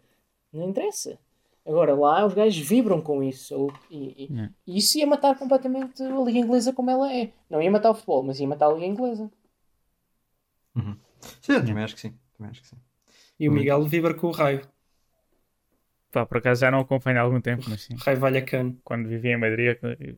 Não 0.51 0.69
interessa. 0.69 1.19
Agora 1.65 1.93
lá 1.95 2.25
os 2.25 2.33
gajos 2.33 2.65
vibram 2.67 3.01
com 3.01 3.23
isso. 3.23 3.67
E, 3.89 4.31
e- 4.67 4.77
isso 4.79 4.97
ia 4.97 5.07
matar 5.07 5.37
completamente 5.37 6.01
a 6.03 6.19
Liga 6.21 6.39
Inglesa 6.39 6.73
como 6.73 6.89
ela 6.91 7.11
é. 7.13 7.31
Não 7.49 7.61
ia 7.61 7.71
matar 7.71 7.91
o 7.91 7.95
futebol, 7.95 8.23
mas 8.23 8.39
ia 8.39 8.47
matar 8.47 8.67
a 8.67 8.73
Liga 8.73 8.85
Inglesa. 8.85 9.29
Sim, 11.41 11.53
eu 11.53 11.65
também 11.65 11.83
acho 11.83 11.95
que 11.95 12.01
sim. 12.01 12.17
Também 12.37 12.51
acho 12.51 12.61
que 12.61 12.67
sim. 12.67 12.77
E 13.39 13.49
o 13.49 13.51
Miguel 13.51 13.83
vibra 13.85 14.13
com 14.15 14.27
o 14.27 14.31
raio. 14.31 14.67
Pá, 16.11 16.25
por 16.25 16.37
acaso 16.37 16.61
já 16.61 16.71
não 16.71 16.79
acompanho 16.81 17.19
há 17.19 17.21
algum 17.21 17.41
tempo, 17.41 17.63
mas 17.69 17.81
sim. 17.81 17.95
O 17.95 17.97
raio 17.97 18.19
Vallecano. 18.19 18.79
Quando 18.83 19.09
vivia 19.09 19.33
em 19.33 19.37
Madrid, 19.37 19.77
eu 19.99 20.17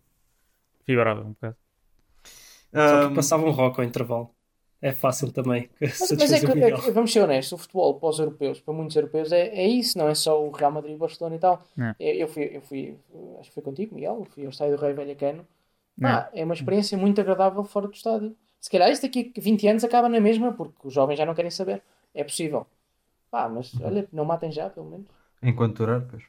vibrava 0.87 1.21
um 1.21 1.33
bocado. 1.33 1.57
Só 2.87 2.97
que 2.99 3.13
passava 3.13 3.45
um 3.45 3.51
rock 3.51 3.79
ao 3.79 3.85
intervalo. 3.85 4.33
É 4.81 4.91
fácil 4.91 5.31
também. 5.31 5.69
Mas, 5.81 6.11
mas 6.11 6.31
é 6.31 6.39
que, 6.39 6.45
é 6.63 6.91
vamos 6.91 7.11
ser 7.11 7.21
honestos, 7.21 7.53
o 7.53 7.57
futebol 7.57 7.95
para 7.99 8.09
os 8.09 8.19
europeus, 8.19 8.59
para 8.59 8.73
muitos 8.73 8.95
europeus, 8.95 9.31
é, 9.31 9.47
é 9.47 9.67
isso, 9.67 9.97
não 9.97 10.07
é 10.07 10.13
só 10.13 10.43
o 10.45 10.51
Real 10.51 10.71
Madrid, 10.71 10.97
Barcelona 10.97 11.35
e 11.35 11.39
tal. 11.39 11.63
É. 11.79 11.95
Eu, 11.99 12.15
eu 12.17 12.27
fui, 12.27 12.43
eu 12.53 12.61
fui, 12.61 12.97
acho 13.39 13.49
que 13.49 13.53
foi 13.55 13.63
contigo, 13.63 13.95
Miguel, 13.95 14.17
eu 14.19 14.25
fui 14.25 14.43
ao 14.43 14.49
estádio 14.49 14.75
do 14.77 14.81
Rei 14.81 14.93
Vallecano. 14.93 15.47
Pá, 15.99 16.29
é 16.33 16.43
uma 16.43 16.53
experiência 16.53 16.97
muito 16.97 17.21
agradável 17.21 17.63
fora 17.63 17.87
do 17.87 17.93
estádio. 17.93 18.35
Se 18.59 18.69
calhar 18.69 18.91
isto 18.91 19.03
daqui 19.03 19.31
a 19.35 19.41
20 19.41 19.67
anos 19.67 19.83
acaba 19.83 20.09
na 20.09 20.19
mesma, 20.19 20.51
porque 20.53 20.87
os 20.87 20.93
jovens 20.93 21.17
já 21.17 21.25
não 21.25 21.33
querem 21.33 21.49
saber. 21.51 21.81
É 22.13 22.23
possível. 22.23 22.67
Pá, 23.31 23.47
mas 23.49 23.71
olha, 23.81 24.07
não 24.11 24.25
matem 24.25 24.51
já, 24.51 24.69
pelo 24.69 24.89
menos. 24.89 25.07
Enquanto 25.41 25.77
durar, 25.77 26.01
pois. 26.01 26.23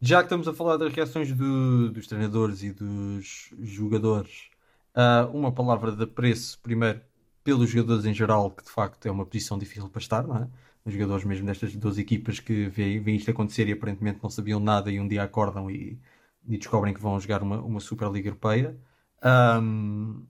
Já 0.00 0.18
que 0.18 0.24
estamos 0.24 0.48
a 0.48 0.52
falar 0.52 0.76
das 0.78 0.92
reações 0.92 1.32
do- 1.32 1.90
dos 1.90 2.06
treinadores 2.08 2.62
e 2.64 2.72
dos 2.72 3.50
jogadores, 3.60 4.48
ah, 4.94 5.28
uma 5.32 5.52
palavra 5.52 5.92
de 5.92 6.02
apreço, 6.02 6.58
primeiro, 6.60 7.00
pelos 7.44 7.70
jogadores 7.70 8.04
em 8.04 8.14
geral, 8.14 8.50
que 8.50 8.64
de 8.64 8.70
facto 8.70 9.06
é 9.06 9.10
uma 9.10 9.26
posição 9.26 9.58
difícil 9.58 9.88
para 9.88 10.00
estar, 10.00 10.26
não 10.26 10.36
é? 10.36 10.48
Os 10.84 10.92
jogadores 10.92 11.24
mesmo 11.24 11.46
destas 11.46 11.74
duas 11.76 11.98
equipas 11.98 12.40
que 12.40 12.68
veem, 12.68 13.00
veem 13.00 13.16
isto 13.16 13.30
acontecer 13.30 13.68
e 13.68 13.72
aparentemente 13.72 14.20
não 14.22 14.30
sabiam 14.30 14.58
nada 14.60 14.90
e 14.90 14.98
um 14.98 15.06
dia 15.06 15.22
acordam 15.22 15.70
e, 15.70 15.98
e 16.46 16.58
descobrem 16.58 16.92
que 16.92 17.00
vão 17.00 17.18
jogar 17.20 17.42
uma, 17.42 17.60
uma 17.60 17.80
Superliga 17.80 18.28
Europeia. 18.28 18.76
Ahm, 19.22 20.24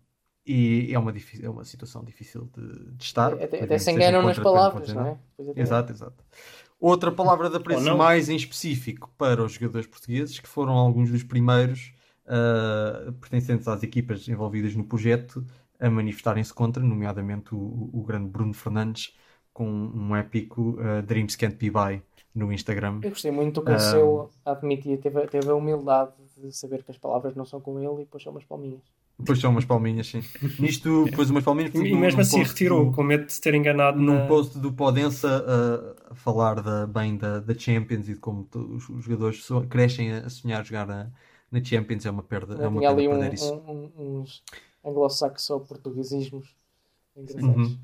e 0.45 0.91
é 0.93 0.99
uma, 0.99 1.13
é 1.43 1.49
uma 1.49 1.65
situação 1.65 2.05
difícil 2.05 2.51
de, 2.55 2.91
de 2.97 3.05
estar. 3.05 3.33
Até, 3.33 3.45
Mesmo 3.45 3.65
até 3.65 3.79
que 3.79 3.79
se 3.81 3.91
enganam 3.93 4.23
nas 4.23 4.39
palavras, 4.39 4.89
ser 4.89 4.95
não 4.95 5.07
é? 5.07 5.19
Até- 5.39 5.61
Exato, 5.61 5.93
exato. 5.93 6.25
Outra 6.81 7.13
palavra 7.13 7.49
de 7.49 7.57
apreço 7.57 7.97
mais 7.97 8.29
em 8.29 8.35
específico 8.37 9.09
para 9.17 9.43
os 9.45 9.53
jogadores 9.53 9.87
portugueses, 9.87 10.41
que 10.41 10.49
foram 10.49 10.73
alguns 10.73 11.11
dos 11.11 11.23
primeiros 11.23 11.93
ah, 12.27 13.13
pertencentes 13.21 13.69
às 13.69 13.83
equipas 13.83 14.27
envolvidas 14.29 14.75
no 14.75 14.85
projeto 14.85 15.45
a 15.83 15.91
manifestarem-se 15.91 16.53
contra, 16.55 16.83
nomeadamente 16.83 17.55
o, 17.55 17.91
o 17.93 18.03
grande 18.05 18.29
Bruno 18.31 18.55
Fernandes, 18.55 19.15
com 19.53 19.69
um 19.69 20.17
épico 20.17 20.79
ah, 20.81 21.03
Dreams 21.03 21.37
Can't 21.37 21.57
Be 21.57 21.71
Buy 21.71 22.03
no 22.35 22.53
Instagram. 22.53 23.01
Eu 23.03 23.11
gostei 23.11 23.31
muito 23.31 23.61
do 23.61 23.65
Cancelo 23.65 24.31
a 24.45 24.53
admitir, 24.53 24.99
teve, 24.99 25.27
teve 25.27 25.51
a 25.51 25.55
humildade 25.55 26.13
de 26.39 26.51
saber 26.53 26.83
que 26.83 26.91
as 26.91 26.99
palavras 26.99 27.35
não 27.35 27.45
são 27.45 27.61
com 27.61 27.79
ele 27.79 28.03
e 28.03 28.05
depois 28.05 28.23
são 28.23 28.33
umas 28.33 28.45
palminhas. 28.45 28.81
Depois 29.19 29.39
são 29.39 29.51
umas 29.51 29.65
palminhas, 29.65 30.07
sim. 30.09 30.23
Nisto, 30.59 31.05
depois 31.05 31.31
umas 31.31 31.45
palminhas. 31.45 31.73
E 31.75 31.95
mesmo 31.95 32.21
assim 32.23 32.43
retirou, 32.43 32.87
do- 32.87 32.93
com 32.93 33.03
medo 33.03 33.27
de 33.27 33.33
se 33.33 33.41
ter 33.41 33.55
enganado 33.55 33.99
num 34.01 34.15
na... 34.15 34.27
post 34.27 34.59
do 34.59 34.73
Podença 34.73 35.29
a, 36.09 36.13
a 36.13 36.15
falar 36.15 36.61
da, 36.61 36.87
bem 36.87 37.17
da, 37.17 37.39
da 37.41 37.55
Champions 37.55 38.09
e 38.09 38.15
de 38.15 38.19
como 38.21 38.49
os, 38.55 38.89
os 38.89 39.05
jogadores 39.05 39.45
so- 39.45 39.67
crescem 39.69 40.13
a, 40.13 40.27
a 40.27 40.31
sonhar 40.31 40.65
jogar 40.65 40.87
na, 40.87 41.11
na 41.51 41.63
Champions. 41.63 42.05
É 42.07 42.11
uma 42.11 42.23
perda, 42.23 42.59
é 42.61 42.67
Eu 42.67 42.69
uma 42.69 42.81
tinha 42.81 42.89
pena 42.89 43.03
ali 43.03 43.09
um, 43.09 43.11
perder 43.11 43.35
isso. 43.35 43.53
um- 43.97 44.25
um- 44.85 44.89
uns 44.89 44.93
anglo-saxo-portuguesismos 44.93 46.55
engraçados. 47.17 47.79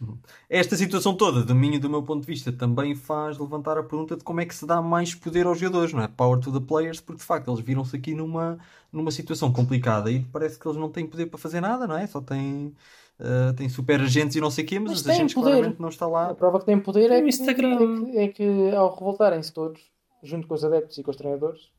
Uhum. 0.00 0.16
Esta 0.48 0.76
situação 0.76 1.14
toda, 1.14 1.42
do 1.44 1.54
mim 1.54 1.74
e 1.74 1.78
do 1.78 1.90
meu 1.90 2.02
ponto 2.02 2.22
de 2.22 2.26
vista, 2.26 2.50
também 2.50 2.94
faz 2.94 3.36
levantar 3.36 3.76
a 3.76 3.82
pergunta 3.82 4.16
de 4.16 4.24
como 4.24 4.40
é 4.40 4.46
que 4.46 4.54
se 4.54 4.64
dá 4.64 4.80
mais 4.80 5.14
poder 5.14 5.44
aos 5.46 5.58
jogadores, 5.58 5.92
não 5.92 6.02
é? 6.02 6.08
Power 6.08 6.40
to 6.40 6.50
the 6.50 6.66
players, 6.66 7.00
porque 7.00 7.18
de 7.18 7.24
facto 7.24 7.50
eles 7.50 7.60
viram-se 7.60 7.94
aqui 7.96 8.14
numa, 8.14 8.58
numa 8.90 9.10
situação 9.10 9.52
complicada 9.52 10.10
e 10.10 10.24
parece 10.24 10.58
que 10.58 10.66
eles 10.66 10.78
não 10.78 10.88
têm 10.90 11.06
poder 11.06 11.26
para 11.26 11.38
fazer 11.38 11.60
nada, 11.60 11.86
não 11.86 11.98
é? 11.98 12.06
Só 12.06 12.18
têm, 12.22 12.74
ah, 13.18 13.52
têm 13.54 13.68
super 13.68 14.00
agentes 14.00 14.36
e 14.36 14.40
não 14.40 14.50
sei 14.50 14.64
o 14.64 14.66
quê, 14.66 14.78
mas, 14.78 14.92
Mas 14.92 14.98
os 15.00 15.04
têm 15.04 15.14
agentes 15.16 15.34
poder. 15.34 15.50
claramente 15.50 15.80
não 15.82 15.90
está 15.90 16.06
A 16.06 16.08
lá. 16.08 16.34
prova 16.34 16.58
que 16.60 16.64
tem 16.64 16.80
poder 16.80 17.10
é 17.10 17.20
Instagram. 17.28 17.74
é 17.74 17.76
que, 18.06 18.18
é 18.18 18.28
que 18.28 18.74
ao 18.74 18.94
revoltarem-se 18.94 19.52
todos, 19.52 19.82
junto 20.22 20.46
com 20.48 20.54
os 20.54 20.64
adeptos 20.64 20.96
e 20.96 21.02
com 21.02 21.10
os 21.10 21.16
treinadores, 21.18 21.70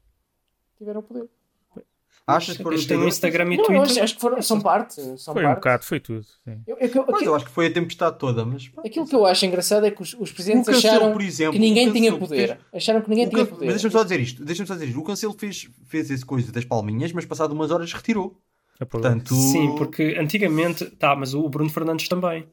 tiveram 0.78 1.02
poder. 1.02 1.28
Achas 2.28 2.56
que 2.56 2.64
foram 2.64 2.78
um? 2.78 3.08
Instagram 3.08 3.54
e 3.54 3.58
Não, 3.58 3.64
Twitter. 3.66 3.82
acho, 3.82 4.04
acho 4.04 4.16
que 4.16 4.22
foram, 4.22 4.42
são 4.42 4.62
parte. 4.62 5.02
São 5.18 5.34
Foi 5.34 5.44
um 5.44 5.48
parte. 5.48 5.56
bocado, 5.58 5.84
foi 5.84 6.00
tudo. 6.00 6.24
sim. 6.24 6.62
Eu- 6.68 6.78
eu- 6.80 6.90
eu- 6.94 7.02
aquilo, 7.04 7.24
eu 7.24 7.36
acho 7.36 7.46
que 7.46 7.52
foi 7.52 7.68
a 7.68 7.74
tempestade 7.74 8.18
toda, 8.20 8.46
mas... 8.46 8.72
aquilo 8.86 9.08
que 9.08 9.16
eu 9.16 9.26
acho 9.26 9.46
engraçado 9.46 9.86
é 9.86 9.92
que 9.92 10.02
os, 10.02 10.14
os 10.14 10.32
presidentes 10.32 10.68
Cancelo, 10.68 10.96
acharam 10.96 11.12
por 11.14 11.22
exemplo, 11.22 11.54
que 11.54 11.60
ninguém 11.60 11.90
o 11.90 11.94
tinha 11.94 12.12
Cancelo 12.12 12.28
poder. 12.30 12.60
Acharam 12.74 13.02
que 13.02 13.10
ninguém 13.10 13.28
tinha 13.30 13.46
poder. 13.46 13.66
Mas 13.66 13.74
deixa-me 13.76 13.92
só 13.92 14.04
dizer 14.04 14.20
isto. 14.20 14.46
Deixa-me 14.46 14.68
só 14.68 14.74
dizer 14.76 14.86
isto. 14.88 15.00
O 15.00 15.04
Cancelo 15.04 15.34
fez, 15.38 15.68
fez 15.88 16.12
essa 16.12 16.26
coisa 16.26 16.52
das 16.52 16.64
palminhas, 16.64 17.12
mas 17.12 17.26
passado 17.26 17.52
umas 17.54 17.72
horas 17.72 17.92
retirou. 17.92 18.40
É. 18.80 18.86
Portanto, 18.86 19.34
Sim, 19.36 19.76
porque 19.78 20.16
antigamente, 20.20 20.86
tá, 20.86 21.16
mas 21.16 21.34
o 21.34 21.48
Bruno 21.50 21.70
Fernandes 21.70 22.08
também. 22.08 22.48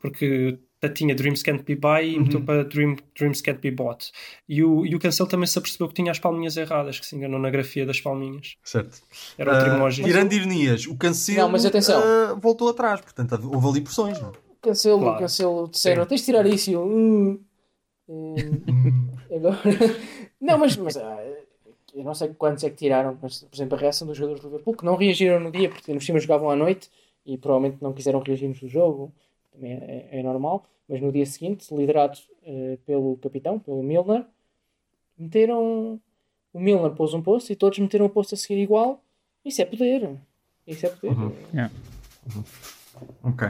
Porque 0.00 0.58
tinha 0.88 1.14
Dreams 1.14 1.42
Can't 1.42 1.62
Be 1.62 1.74
Buy 1.76 2.04
e 2.04 2.16
Uhum. 2.16 2.22
meteu 2.24 2.42
para 2.42 2.64
Dream, 2.64 2.96
Dreams 3.18 3.40
Can't 3.40 3.60
Be 3.60 3.70
Bought. 3.70 4.10
E 4.48 4.62
o, 4.64 4.84
e 4.86 4.94
o 4.94 4.98
Cancelo 4.98 5.28
também 5.28 5.46
se 5.46 5.58
apercebeu 5.58 5.88
que 5.88 5.94
tinha 5.94 6.10
as 6.10 6.18
palminhas 6.18 6.56
erradas, 6.56 6.98
que 6.98 7.06
se 7.06 7.14
enganou 7.16 7.38
na 7.38 7.50
grafia 7.50 7.84
das 7.86 8.00
palminhas. 8.00 8.56
Certo. 8.64 9.00
Era 9.38 9.52
outro 9.52 9.70
Ah, 9.70 9.76
emoji. 9.76 10.02
tirando 10.04 10.32
ironias, 10.32 10.86
o 10.86 10.96
Cancelo 10.96 11.38
Não, 11.38 11.48
mas 11.50 11.64
atenção. 11.64 12.02
ah, 12.02 12.34
voltou 12.34 12.68
atrás. 12.68 13.00
Portanto, 13.00 13.38
houve 13.52 13.66
ali 13.68 13.80
pressões. 13.80 14.20
Não? 14.20 14.30
é? 14.30 14.32
Cancelo, 14.60 15.00
Claro. 15.00 15.18
cancelo, 15.18 15.68
disseram, 15.68 16.06
tens 16.06 16.20
de 16.20 16.26
tirar 16.26 16.46
isso. 16.46 16.70
E 16.70 16.74
eu, 16.74 16.84
hum, 16.86 17.40
hum, 18.08 18.62
agora. 19.34 19.58
não, 20.40 20.58
mas, 20.58 20.76
mas 20.76 20.96
ah, 20.96 21.18
eu 21.94 22.04
não 22.04 22.14
sei 22.14 22.28
quantos 22.34 22.64
é 22.64 22.70
que 22.70 22.76
tiraram, 22.76 23.18
mas 23.20 23.40
por 23.44 23.54
exemplo, 23.56 23.76
a 23.76 23.80
reação 23.80 24.06
dos 24.06 24.16
jogadores 24.16 24.42
do 24.42 24.48
Liverpool 24.48 24.76
que 24.76 24.84
não 24.84 24.96
reagiram 24.96 25.40
no 25.40 25.50
dia 25.50 25.68
porque 25.68 25.92
no 25.92 26.00
cima 26.00 26.18
jogavam 26.18 26.48
à 26.50 26.56
noite 26.56 26.88
e 27.26 27.36
provavelmente 27.36 27.82
não 27.82 27.92
quiseram 27.92 28.20
reagir 28.20 28.48
no 28.48 28.68
jogo, 28.68 29.12
também 29.52 29.72
é, 29.72 30.08
é 30.18 30.22
normal. 30.22 30.66
Mas 30.88 31.00
no 31.00 31.12
dia 31.12 31.24
seguinte, 31.24 31.72
liderados 31.74 32.28
eh, 32.42 32.78
pelo 32.84 33.16
capitão, 33.18 33.58
pelo 33.58 33.82
Milner, 33.82 34.26
Meteram. 35.16 36.00
O 36.52 36.60
Milner 36.60 36.90
pôs 36.92 37.14
um 37.14 37.22
post 37.22 37.50
e 37.52 37.56
todos 37.56 37.78
meteram 37.78 38.06
o 38.06 38.10
post 38.10 38.34
a 38.34 38.36
seguir 38.36 38.60
igual. 38.60 39.02
Isso 39.44 39.62
é 39.62 39.64
poder. 39.64 40.18
Isso 40.66 40.84
é 40.84 40.90
poder. 40.90 41.16
Uhum. 41.16 41.32
Yeah. 41.54 41.72
Ok. 43.22 43.48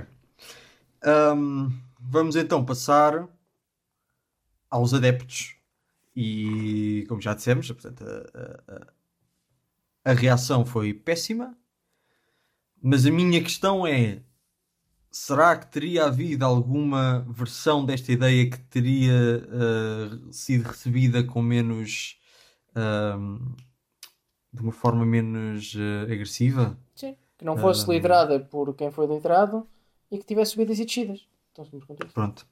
Ahm, 1.02 1.70
vamos 1.98 2.36
então 2.36 2.64
passar 2.64 3.28
aos 4.70 4.94
adeptos. 4.94 5.56
E 6.14 7.04
como 7.08 7.20
já 7.20 7.34
dissemos, 7.34 7.70
portanto, 7.72 8.04
a- 8.04 8.62
a- 8.72 8.86
a 10.10 10.12
reação 10.12 10.64
foi 10.64 10.92
péssima. 10.94 11.56
Mas 12.80 13.04
a 13.06 13.10
minha 13.10 13.42
questão 13.42 13.84
é: 13.86 14.20
será 15.12 15.54
que 15.56 15.66
teria 15.70 16.06
havido 16.06 16.44
alguma 16.44 17.20
versão 17.28 17.84
desta 17.84 18.10
ideia 18.10 18.48
que 18.50 18.58
teria 18.62 19.12
ah, 19.50 20.18
sido 20.32 20.62
recebida 20.68 21.22
com 21.22 21.40
menos. 21.42 22.18
ahm, 22.74 23.54
de 24.54 24.60
uma 24.62 24.72
forma 24.72 25.04
menos 25.06 25.74
ah, 25.78 26.02
agressiva? 26.12 26.78
Sim. 26.94 27.16
Que 27.38 27.44
não 27.44 27.56
fosse 27.56 27.84
Ah. 27.90 27.92
liderada 27.94 28.40
por 28.40 28.74
quem 28.74 28.90
foi 28.90 29.06
liderado 29.06 29.66
e 30.10 30.18
que 30.18 30.24
tivesse 30.24 30.52
subidas 30.52 30.78
e 30.78 30.84
descidas. 30.84 31.26
Então. 31.52 31.66
Pronto. 32.12 32.46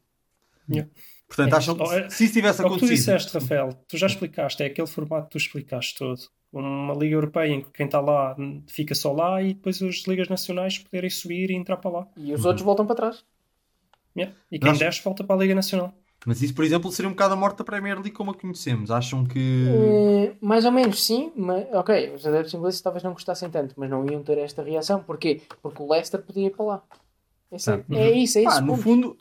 Yeah. 0.68 0.90
Portanto, 1.26 1.52
É, 1.52 1.56
acham 1.56 1.74
que 1.76 1.82
é- 1.82 2.10
se 2.10 2.24
isso 2.24 2.32
tivesse 2.34 2.60
É 2.60 2.64
o 2.64 2.68
que 2.68 2.74
tu 2.74 2.76
acontecido. 2.84 2.96
disseste, 2.96 3.32
Rafael. 3.34 3.72
Tu 3.88 3.96
já 3.96 4.06
explicaste, 4.06 4.62
é 4.62 4.66
aquele 4.66 4.86
formato 4.86 5.24
que 5.26 5.30
tu 5.32 5.38
explicaste 5.38 5.96
todo. 5.98 6.20
Uma 6.52 6.94
Liga 6.94 7.14
Europeia 7.14 7.52
em 7.52 7.60
que 7.62 7.70
quem 7.70 7.86
está 7.86 8.00
lá 8.00 8.36
fica 8.66 8.94
só 8.94 9.12
lá 9.12 9.40
e 9.40 9.54
depois 9.54 9.80
as 9.82 10.02
ligas 10.06 10.28
nacionais 10.28 10.78
poderem 10.78 11.08
subir 11.08 11.50
e 11.50 11.54
entrar 11.54 11.76
para 11.76 11.90
lá. 11.90 12.06
E 12.16 12.32
os 12.34 12.44
outros 12.44 12.64
voltam 12.64 12.86
para 12.86 12.96
trás. 12.96 13.24
Yeah. 14.16 14.34
E 14.50 14.58
quem 14.58 14.68
Nós- 14.70 14.78
desce 14.78 15.02
volta 15.04 15.22
para 15.22 15.36
a 15.36 15.38
Liga 15.38 15.54
Nacional. 15.54 15.94
Mas 16.26 16.42
isso, 16.42 16.52
por 16.54 16.64
exemplo, 16.64 16.90
seria 16.92 17.08
um 17.08 17.12
bocado 17.12 17.32
a 17.32 17.36
morte 17.36 17.58
da 17.58 17.64
Premier 17.64 17.94
League 17.94 18.10
como 18.10 18.32
a 18.32 18.34
conhecemos. 18.34 18.90
Acham 18.90 19.24
que. 19.24 19.66
Eh, 19.68 20.36
mais 20.40 20.66
ou 20.66 20.72
menos, 20.72 21.02
sim. 21.02 21.32
Mas, 21.34 21.66
ok, 21.72 22.12
os 22.14 22.26
adeptos 22.26 22.52
ingleses 22.52 22.80
talvez 22.82 23.02
não 23.02 23.12
gostassem 23.12 23.48
tanto, 23.48 23.74
mas 23.78 23.88
não 23.88 24.04
iam 24.04 24.22
ter 24.22 24.36
esta 24.36 24.62
reação. 24.62 25.02
Porquê? 25.02 25.40
Porque 25.62 25.82
o 25.82 25.90
Leicester 25.90 26.20
podia 26.20 26.48
ir 26.48 26.50
para 26.50 26.64
lá. 26.66 26.82
Esse 27.50 27.70
é, 27.72 27.84
é 27.92 28.10
isso, 28.10 28.36
é 28.38 28.42
isso. 28.42 28.50
Pá, 28.54 28.60
no 28.60 28.76
fundo, 28.76 29.16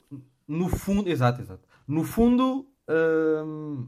no 0.46 0.68
fundo, 0.68 1.08
exato, 1.08 1.40
exato. 1.40 1.62
No 1.88 2.04
fundo, 2.04 2.66
hum, 2.88 3.86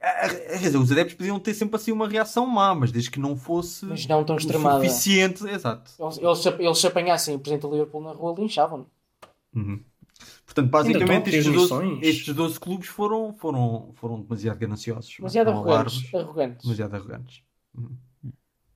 quer 0.00 0.58
dizer, 0.58 0.78
os 0.78 0.90
adeptos 0.90 1.14
podiam 1.14 1.38
ter 1.38 1.52
sempre 1.54 1.76
assim 1.76 1.92
uma 1.92 2.08
reação 2.08 2.46
má, 2.46 2.74
mas 2.74 2.90
desde 2.90 3.10
que 3.10 3.20
não 3.20 3.36
fosse 3.36 3.84
Mas 3.86 4.06
não 4.06 4.24
tão 4.24 4.36
extremada. 4.36 4.82
suficiente. 4.82 5.46
Exato. 5.46 5.90
Eles, 5.98 6.18
eles, 6.18 6.38
se- 6.38 6.48
eles 6.62 6.78
se 6.78 6.86
apanhassem 6.86 7.34
o 7.34 7.38
presidente 7.38 7.62
do 7.62 7.70
Liverpool 7.72 8.00
na 8.02 8.12
rua, 8.12 8.34
linchavam 8.38 8.86
Uhum. 9.54 9.82
Portanto, 10.46 10.68
basicamente, 10.70 11.28
estes 11.30 11.44
12, 11.46 11.60
missões. 11.60 11.98
estes 12.02 12.34
12 12.34 12.58
clubes 12.60 12.88
foram, 12.88 13.32
foram, 13.34 13.92
foram 13.94 14.20
demasiado 14.20 14.58
gananciosos. 14.58 15.14
Demasiado 15.16 15.50
arrogantes. 15.50 16.14
arrogantes. 16.14 16.62
demasiado 16.64 16.94
arrogantes. 16.94 17.42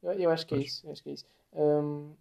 Eu, 0.03 0.13
eu 0.13 0.31
acho 0.31 0.47
que 0.47 0.55
é 0.55 0.59
isso. 0.59 0.87
eu 0.87 0.93
acho 0.93 1.03
que 1.03 1.11
é 1.11 1.13
isso. 1.15 1.25
Um- 1.53 2.15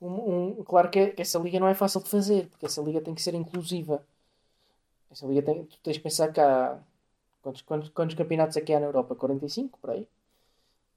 um- 0.00 0.64
claro 0.64 0.88
que, 0.90 1.08
que 1.08 1.22
essa 1.22 1.38
liga 1.38 1.58
não 1.58 1.66
é 1.68 1.74
fácil 1.74 2.02
de 2.02 2.08
fazer, 2.08 2.46
porque 2.48 2.66
essa 2.66 2.80
liga 2.82 3.00
tem 3.00 3.14
que 3.14 3.22
ser 3.22 3.34
inclusiva. 3.34 4.02
Essa 5.10 5.26
liga 5.26 5.42
tem, 5.42 5.64
tu 5.64 5.78
tens 5.82 5.96
que 5.96 6.02
pensar 6.02 6.32
que 6.32 6.40
há. 6.40 6.78
Quantos, 7.42 7.62
quantos, 7.62 7.88
quantos 7.90 8.14
campeonatos 8.14 8.56
é 8.56 8.60
que 8.60 8.72
há 8.72 8.80
na 8.80 8.86
Europa? 8.86 9.14
45 9.14 9.78
por 9.78 9.90
aí? 9.90 10.06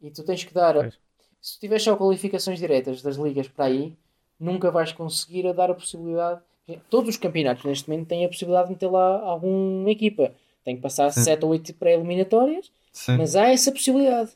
E 0.01 0.09
tu 0.09 0.23
tens 0.23 0.43
que 0.43 0.53
dar. 0.53 0.73
Pois. 0.73 0.97
Se 1.41 1.57
tu 1.57 1.61
tiveres 1.61 1.83
só 1.83 1.95
qualificações 1.95 2.59
diretas 2.59 3.01
das 3.01 3.15
ligas 3.17 3.47
para 3.47 3.65
aí, 3.65 3.95
nunca 4.39 4.69
vais 4.69 4.91
conseguir 4.91 5.47
a 5.47 5.53
dar 5.53 5.71
a 5.71 5.73
possibilidade. 5.73 6.41
Todos 6.89 7.09
os 7.09 7.17
campeonatos 7.17 7.65
neste 7.65 7.89
momento 7.89 8.07
têm 8.07 8.25
a 8.25 8.29
possibilidade 8.29 8.67
de 8.67 8.73
meter 8.73 8.89
lá 8.89 9.19
alguma 9.21 9.89
equipa. 9.89 10.33
Tem 10.63 10.75
que 10.75 10.81
passar 10.81 11.11
Sim. 11.11 11.23
7 11.23 11.43
ou 11.43 11.51
8 11.51 11.73
pré-eliminatórias, 11.73 12.71
mas 13.17 13.35
há 13.35 13.49
essa 13.49 13.71
possibilidade 13.71 14.31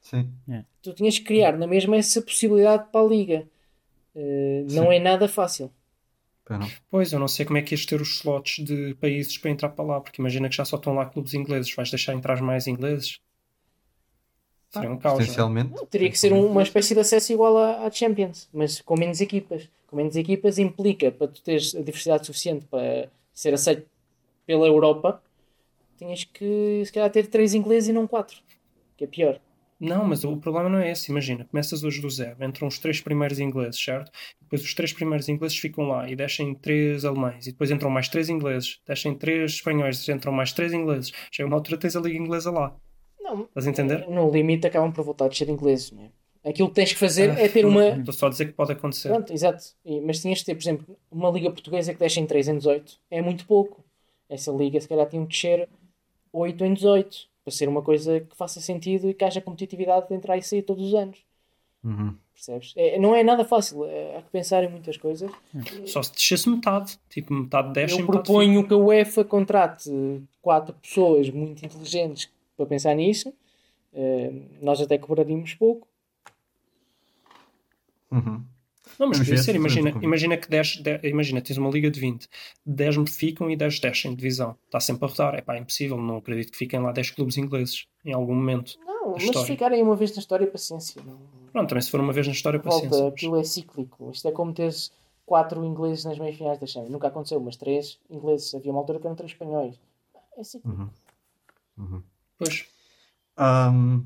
sim. 0.00 0.30
tu 0.82 0.92
tinhas 0.92 1.18
que 1.18 1.24
criar 1.24 1.56
na 1.58 1.66
mesma 1.66 1.96
essa 1.96 2.22
possibilidade 2.22 2.86
para 2.92 3.04
a 3.04 3.08
liga. 3.08 3.48
Eh, 4.14 4.64
não 4.70 4.92
é 4.92 4.98
nada 4.98 5.28
fácil. 5.28 5.70
Pois, 6.90 7.12
eu 7.12 7.18
não 7.18 7.26
sei 7.28 7.44
como 7.44 7.58
é 7.58 7.62
que 7.62 7.74
ias 7.74 7.84
ter 7.84 8.00
os 8.00 8.16
slots 8.16 8.64
de 8.64 8.94
países 9.00 9.36
para 9.38 9.50
entrar 9.50 9.70
para 9.70 9.84
lá, 9.84 10.00
porque 10.00 10.20
imagina 10.22 10.48
que 10.48 10.54
já 10.56 10.64
só 10.64 10.76
estão 10.76 10.94
lá 10.94 11.04
clubes 11.06 11.34
ingleses, 11.34 11.74
vais 11.74 11.90
deixar 11.90 12.14
entrar 12.14 12.40
mais 12.40 12.66
ingleses? 12.66 13.18
Seria 14.70 14.90
um 14.90 14.98
caos. 14.98 15.18
não 15.18 15.32
é? 15.32 15.86
Teria 15.90 16.10
que 16.10 16.18
ser 16.18 16.32
um- 16.32 16.46
uma 16.46 16.62
espécie 16.62 16.94
de 16.94 17.00
acesso 17.00 17.32
igual 17.32 17.56
à, 17.56 17.86
à 17.86 17.90
Champions, 17.90 18.48
mas 18.52 18.80
com 18.80 18.96
menos 18.96 19.20
equipas. 19.20 19.68
Com 19.86 19.96
menos 19.96 20.16
equipas 20.16 20.58
implica, 20.58 21.10
para 21.12 21.28
tu 21.28 21.40
teres 21.42 21.74
a 21.74 21.80
diversidade 21.80 22.26
suficiente 22.26 22.66
para 22.66 23.08
ser 23.32 23.54
aceito 23.54 23.86
pela 24.46 24.66
Europa, 24.66 25.22
tinhas 25.96 26.24
que 26.24 26.82
se 26.84 26.92
calhar 26.92 27.10
ter 27.10 27.26
três 27.28 27.54
ingleses 27.54 27.88
e 27.88 27.92
não 27.92 28.06
quatro. 28.06 28.38
Que 28.96 29.04
é 29.04 29.06
pior. 29.06 29.40
Não, 29.78 30.04
mas 30.04 30.24
o 30.24 30.36
problema 30.38 30.68
não 30.68 30.78
é 30.78 30.90
esse. 30.90 31.10
Imagina, 31.10 31.44
começas 31.44 31.84
hoje 31.84 32.00
do 32.00 32.08
zero, 32.08 32.42
entram 32.44 32.66
os 32.66 32.78
três 32.78 33.00
primeiros 33.00 33.38
ingleses, 33.38 33.78
certo? 33.82 34.10
Depois 34.40 34.62
os 34.62 34.74
três 34.74 34.92
primeiros 34.92 35.28
ingleses 35.28 35.58
ficam 35.58 35.86
lá 35.88 36.08
e 36.08 36.16
deixem 36.16 36.54
três 36.54 37.04
alemães. 37.04 37.46
E 37.46 37.52
depois 37.52 37.70
entram 37.70 37.90
mais 37.90 38.08
três 38.08 38.28
ingleses, 38.28 38.80
deixem 38.86 39.14
três 39.14 39.52
espanhóis, 39.52 40.08
entram 40.08 40.32
mais 40.32 40.52
três 40.52 40.72
ingleses. 40.72 41.12
Chega 41.30 41.46
uma 41.46 41.56
altura 41.56 41.78
tens 41.78 41.94
a 41.94 42.00
liga 42.00 42.18
inglesa 42.18 42.50
lá. 42.50 42.74
Não, 43.20 43.42
Estás 43.42 43.66
a 43.66 43.70
entender? 43.70 44.08
no 44.08 44.30
limite 44.30 44.66
acabam 44.66 44.92
por 44.92 45.04
voltar 45.04 45.26
a 45.26 45.32
ser 45.32 45.48
ingleses. 45.48 45.90
Não 45.90 46.04
é? 46.04 46.10
Aquilo 46.48 46.68
que 46.68 46.76
tens 46.76 46.92
que 46.92 46.98
fazer 46.98 47.30
é 47.38 47.48
ter 47.48 47.66
uma, 47.66 47.88
Estou 47.88 48.14
só 48.14 48.26
a 48.28 48.30
dizer 48.30 48.46
que 48.46 48.52
pode 48.52 48.70
acontecer. 48.70 49.08
Pronto, 49.08 49.32
exato. 49.32 49.64
Mas 50.04 50.20
tinhas 50.20 50.38
de 50.38 50.44
ter, 50.44 50.54
por 50.54 50.62
exemplo, 50.62 50.96
uma 51.10 51.28
liga 51.28 51.50
portuguesa 51.50 51.92
que 51.92 51.98
deixa 51.98 52.20
em 52.20 52.26
3 52.26 52.48
em 52.48 52.58
18. 52.58 53.00
É 53.10 53.20
muito 53.20 53.44
pouco. 53.46 53.84
Essa 54.28 54.52
liga, 54.52 54.80
se 54.80 54.88
calhar, 54.88 55.08
tinha 55.08 55.22
de 55.22 55.28
descer 55.28 55.68
8 56.32 56.64
em 56.64 56.74
18. 56.74 57.16
Para 57.46 57.54
ser 57.54 57.68
uma 57.68 57.80
coisa 57.80 58.18
que 58.18 58.36
faça 58.36 58.60
sentido 58.60 59.08
e 59.08 59.14
que 59.14 59.24
haja 59.24 59.40
competitividade 59.40 60.08
de 60.08 60.14
entrar 60.16 60.36
e 60.36 60.42
sair 60.42 60.62
todos 60.62 60.88
os 60.88 60.94
anos. 60.94 61.24
Uhum. 61.84 62.16
Percebes? 62.34 62.74
É, 62.76 62.98
não 62.98 63.14
é 63.14 63.22
nada 63.22 63.44
fácil. 63.44 63.84
É, 63.84 64.16
há 64.16 64.22
que 64.22 64.30
pensar 64.30 64.64
em 64.64 64.68
muitas 64.68 64.96
coisas. 64.96 65.30
Só 65.86 66.02
se 66.02 66.12
descesse 66.12 66.50
metade. 66.50 66.98
Tipo, 67.08 67.32
metade 67.32 67.72
desce 67.72 67.94
Eu 67.94 68.00
metade 68.00 68.24
proponho 68.24 68.66
que 68.66 68.74
a 68.74 68.76
UEFA 68.76 69.24
contrate 69.24 69.88
quatro 70.42 70.74
pessoas 70.74 71.30
muito 71.30 71.64
inteligentes 71.64 72.28
para 72.56 72.66
pensar 72.66 72.96
nisso. 72.96 73.32
Eh, 73.94 74.32
nós 74.60 74.80
até 74.80 74.98
cobraríamos 74.98 75.54
pouco. 75.54 75.86
Uhum. 78.10 78.42
Não, 78.98 79.08
mas 79.08 79.18
podia 79.18 79.36
ser, 79.36 79.52
se 79.52 79.56
imagina, 79.56 79.90
imagina 80.02 80.36
que 80.36 80.48
10, 80.48 80.78
10 80.78 81.04
imagina, 81.04 81.40
tens 81.40 81.58
uma 81.58 81.70
liga 81.70 81.90
de 81.90 82.00
20, 82.00 82.28
10 82.64 82.96
ficam 83.10 83.50
e 83.50 83.56
10 83.56 83.80
descem 83.80 84.10
de 84.12 84.16
divisão. 84.16 84.56
Está 84.66 84.80
sempre 84.80 85.04
a 85.04 85.08
rodar. 85.08 85.34
É 85.34 85.40
pá, 85.40 85.58
impossível, 85.58 85.96
não 85.96 86.16
acredito 86.16 86.52
que 86.52 86.58
fiquem 86.58 86.80
lá 86.80 86.92
10 86.92 87.10
clubes 87.10 87.36
ingleses 87.36 87.86
em 88.04 88.12
algum 88.12 88.34
momento. 88.34 88.78
Não, 88.84 89.12
mas 89.12 89.22
história. 89.22 89.46
se 89.46 89.52
ficarem 89.52 89.82
uma 89.82 89.96
vez 89.96 90.14
na 90.14 90.20
história, 90.20 90.46
paciência. 90.46 91.02
Não, 91.04 91.18
Pronto, 91.52 91.68
também 91.68 91.82
se 91.82 91.90
for 91.90 92.00
uma 92.00 92.12
vez 92.12 92.26
na 92.26 92.32
história, 92.32 92.58
paciência. 92.58 92.90
volta, 92.90 93.08
aquilo 93.08 93.38
é 93.38 93.44
cíclico. 93.44 94.10
Isto 94.10 94.28
é 94.28 94.32
como 94.32 94.52
teres 94.52 94.92
quatro 95.24 95.64
ingleses 95.64 96.04
nas 96.04 96.18
meias 96.18 96.36
finais 96.36 96.58
da 96.58 96.66
Champions. 96.66 96.92
Nunca 96.92 97.08
aconteceu, 97.08 97.40
mas 97.40 97.56
três 97.56 97.98
ingleses. 98.08 98.54
Havia 98.54 98.70
uma 98.70 98.80
altura 98.80 98.98
que 99.00 99.06
eram 99.06 99.16
três 99.16 99.32
espanhóis. 99.32 99.78
É 100.38 100.44
cíclico. 100.44 100.90
Pois. 102.38 102.66
Ahm, 103.36 104.04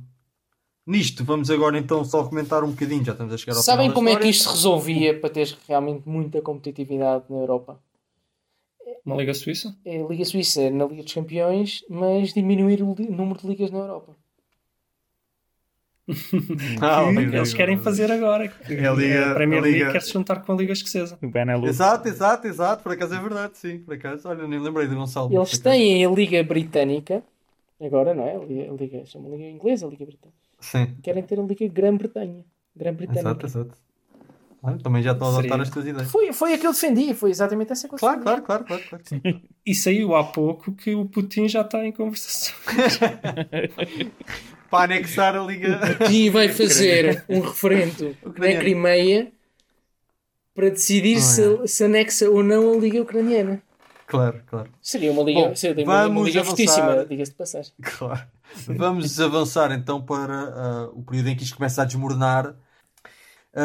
nisto, 0.86 1.24
vamos 1.24 1.51
agora 1.51 1.78
então 1.78 2.05
só 2.05 2.24
comentar 2.24 2.62
um 2.65 2.70
bocadinho. 2.70 3.05
Já 3.05 3.12
estamos 3.12 3.32
a 3.35 3.39
chegar 3.39 3.57
ao 3.57 3.62
Sabem 3.62 3.90
final 3.90 3.90
da 3.90 3.94
como 3.94 4.09
é 4.09 4.16
que 4.16 4.28
isto 4.28 4.44
se 4.44 4.51
resolvia 4.51 5.19
para 5.19 5.31
teres 5.31 5.57
realmente 5.69 6.09
muita 6.09 6.40
competitividade 6.43 7.24
na 7.31 7.36
Europa? 7.39 7.81
Uma 9.05 9.16
liga 9.16 9.32
suíça? 9.32 9.74
É 9.85 10.02
a 10.02 10.07
Liga 10.07 10.24
Suíça 10.24 10.69
na 10.70 10.85
Liga 10.85 11.02
dos 11.02 11.12
Campeões, 11.15 11.82
mas 11.89 12.35
diminuir 12.35 12.82
o 12.82 12.94
número 13.11 13.40
de 13.40 13.47
ligas 13.47 13.70
na 13.70 13.78
Europa. 13.78 14.15
Ah, 16.82 17.05
que 17.15 17.36
eles 17.36 17.55
querem 17.55 17.78
fazer 17.78 18.11
agora. 18.11 18.48
que 18.48 18.74
É 18.74 18.86
a 18.89 18.93
Liga- 18.93 19.31
a 19.31 19.35
Premier 19.35 19.61
a 19.61 19.62
League 19.62 19.78
Liga- 19.78 19.93
quer 19.93 20.02
se 20.02 20.12
juntar 20.12 20.43
com 20.43 20.52
a 20.52 20.57
Liga 20.57 20.73
Escocesa. 20.73 21.19
O 21.23 21.28
Benelux. 21.28 21.69
Exato, 21.69 22.09
exato, 22.09 22.47
exato. 22.47 22.82
Por 22.82 22.93
acaso 22.93 23.15
é 23.15 23.20
verdade, 23.20 23.57
sim. 23.59 23.78
Por 23.78 23.94
acaso, 23.94 24.28
olha, 24.28 24.47
nem 24.47 24.59
lembrei 24.61 24.89
de 24.89 24.94
Gonçalo. 24.94 25.32
Eles 25.32 25.59
têm 25.59 26.05
a 26.05 26.11
Liga 26.11 26.43
Britânica, 26.43 27.23
agora 27.81 28.12
não 28.12 28.27
é? 28.27 28.35
A 28.36 28.39
Liga, 28.40 28.70
a 28.70 28.74
Liga 28.74 29.07
chama 29.07 29.28
Liga 29.28 29.44
Inglesa, 29.44 29.86
a 29.86 29.90
Liga 29.90 30.05
Britânica. 30.05 30.39
Sim, 30.61 30.95
Querem 31.03 31.23
ter 31.23 31.41
a 31.41 31.43
Liga 31.43 31.66
Grã-Bretanha. 31.69 32.45
Grã-Britânica. 32.77 33.20
exato, 33.20 33.47
exato. 33.47 33.70
Olha, 34.62 34.78
também 34.78 35.03
já 35.03 35.12
estou 35.12 35.28
a 35.35 35.39
adotar 35.39 35.61
as 35.61 35.70
tuas 35.70 35.87
ideias. 35.87 36.11
Foi, 36.11 36.32
foi 36.35 36.53
a 36.53 36.59
que 36.59 36.66
eu 36.66 36.73
defendi, 36.73 37.15
foi 37.15 37.31
exatamente 37.31 37.73
essa 37.73 37.89
coisa. 37.89 38.01
Claro, 38.01 38.20
claro, 38.23 38.43
claro, 38.45 38.65
claro. 38.66 38.82
claro. 38.89 39.05
Sim. 39.07 39.23
E 39.65 39.74
saiu 39.74 40.15
há 40.15 40.23
pouco 40.24 40.73
que 40.73 40.95
o 40.95 41.07
Putin 41.07 41.49
já 41.49 41.62
está 41.62 41.85
em 41.85 41.93
conversação. 41.93 42.55
Para 44.70 44.85
anexar 44.95 45.35
a 45.35 45.43
Liga. 45.43 45.81
E 46.11 46.28
vai 46.31 46.49
fazer 46.53 47.24
um 47.28 47.41
referendo 47.41 48.15
na. 48.39 48.59
Crimeia 48.59 49.32
para 50.55 50.69
decidir 50.69 51.16
Oh, 51.16 51.20
se, 51.20 51.69
se 51.69 51.85
anexa 51.85 52.28
ou 52.28 52.43
não 52.43 52.74
a 52.74 52.77
Liga 52.77 53.01
Ucraniana. 53.01 53.62
Claro, 54.11 54.45
claro. 54.47 54.70
Seria 54.81 55.12
uma 55.12 55.23
liga, 55.23 55.41
Bom, 55.49 55.55
seria 55.55 55.85
uma, 55.85 56.07
uma 56.09 56.09
vamos 56.09 56.24
liga 56.24 56.41
avançar. 56.41 56.55
fortíssima, 56.57 57.05
diga-se 57.07 57.32
de 57.32 57.37
passagem. 57.39 57.73
Claro. 57.82 58.28
Vamos 58.66 59.20
avançar 59.20 59.73
então 59.73 60.05
para 60.05 60.87
ah, 60.87 60.91
o 60.93 61.03
período 61.05 61.28
em 61.31 61.37
que 61.37 61.45
isto 61.45 61.57
começa 61.57 61.82
a 61.82 61.85
desmoronar. 61.85 62.57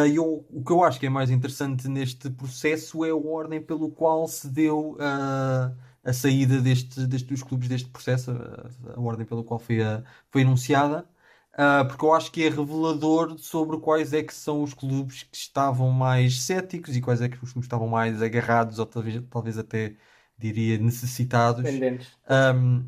E 0.07 0.15
eu- 0.15 0.45
o 0.49 0.63
que 0.63 0.71
eu 0.71 0.83
acho 0.83 0.99
que 0.99 1.05
é 1.05 1.09
mais 1.09 1.29
interessante 1.29 1.87
neste 1.87 2.29
processo 2.29 3.05
é 3.05 3.11
a 3.11 3.15
ordem 3.15 3.61
pelo 3.61 3.91
qual 3.91 4.27
se 4.27 4.47
deu 4.49 4.97
ah, 4.99 5.71
a 6.03 6.13
saída 6.13 6.59
deste, 6.61 7.05
deste, 7.07 7.27
dos 7.27 7.43
clubes 7.43 7.67
deste 7.67 7.89
processo, 7.89 8.31
a, 8.31 8.93
a 8.95 8.99
ordem 8.99 9.25
pela 9.25 9.43
qual 9.43 9.59
foi, 9.59 9.81
a, 9.83 10.03
foi 10.31 10.41
anunciada, 10.43 11.07
uh, 11.53 11.87
porque 11.87 12.03
eu 12.05 12.13
acho 12.13 12.31
que 12.31 12.43
é 12.43 12.49
revelador 12.49 13.37
sobre 13.39 13.79
quais 13.79 14.13
é 14.13 14.23
que 14.23 14.33
são 14.33 14.61
os 14.63 14.73
clubes 14.73 15.23
que 15.23 15.35
estavam 15.37 15.89
mais 15.91 16.41
céticos 16.43 16.95
e 16.95 17.01
quais 17.01 17.21
é 17.21 17.29
que 17.29 17.35
os 17.43 17.51
clubes 17.53 17.65
estavam 17.65 17.87
mais 17.87 18.21
agarrados 18.21 18.77
ou 18.79 18.85
talvez, 18.85 19.21
talvez 19.29 19.57
até 19.57 19.95
diria 20.37 20.77
necessitados. 20.77 21.63
Dependentes. 21.63 22.07
Um, 22.29 22.85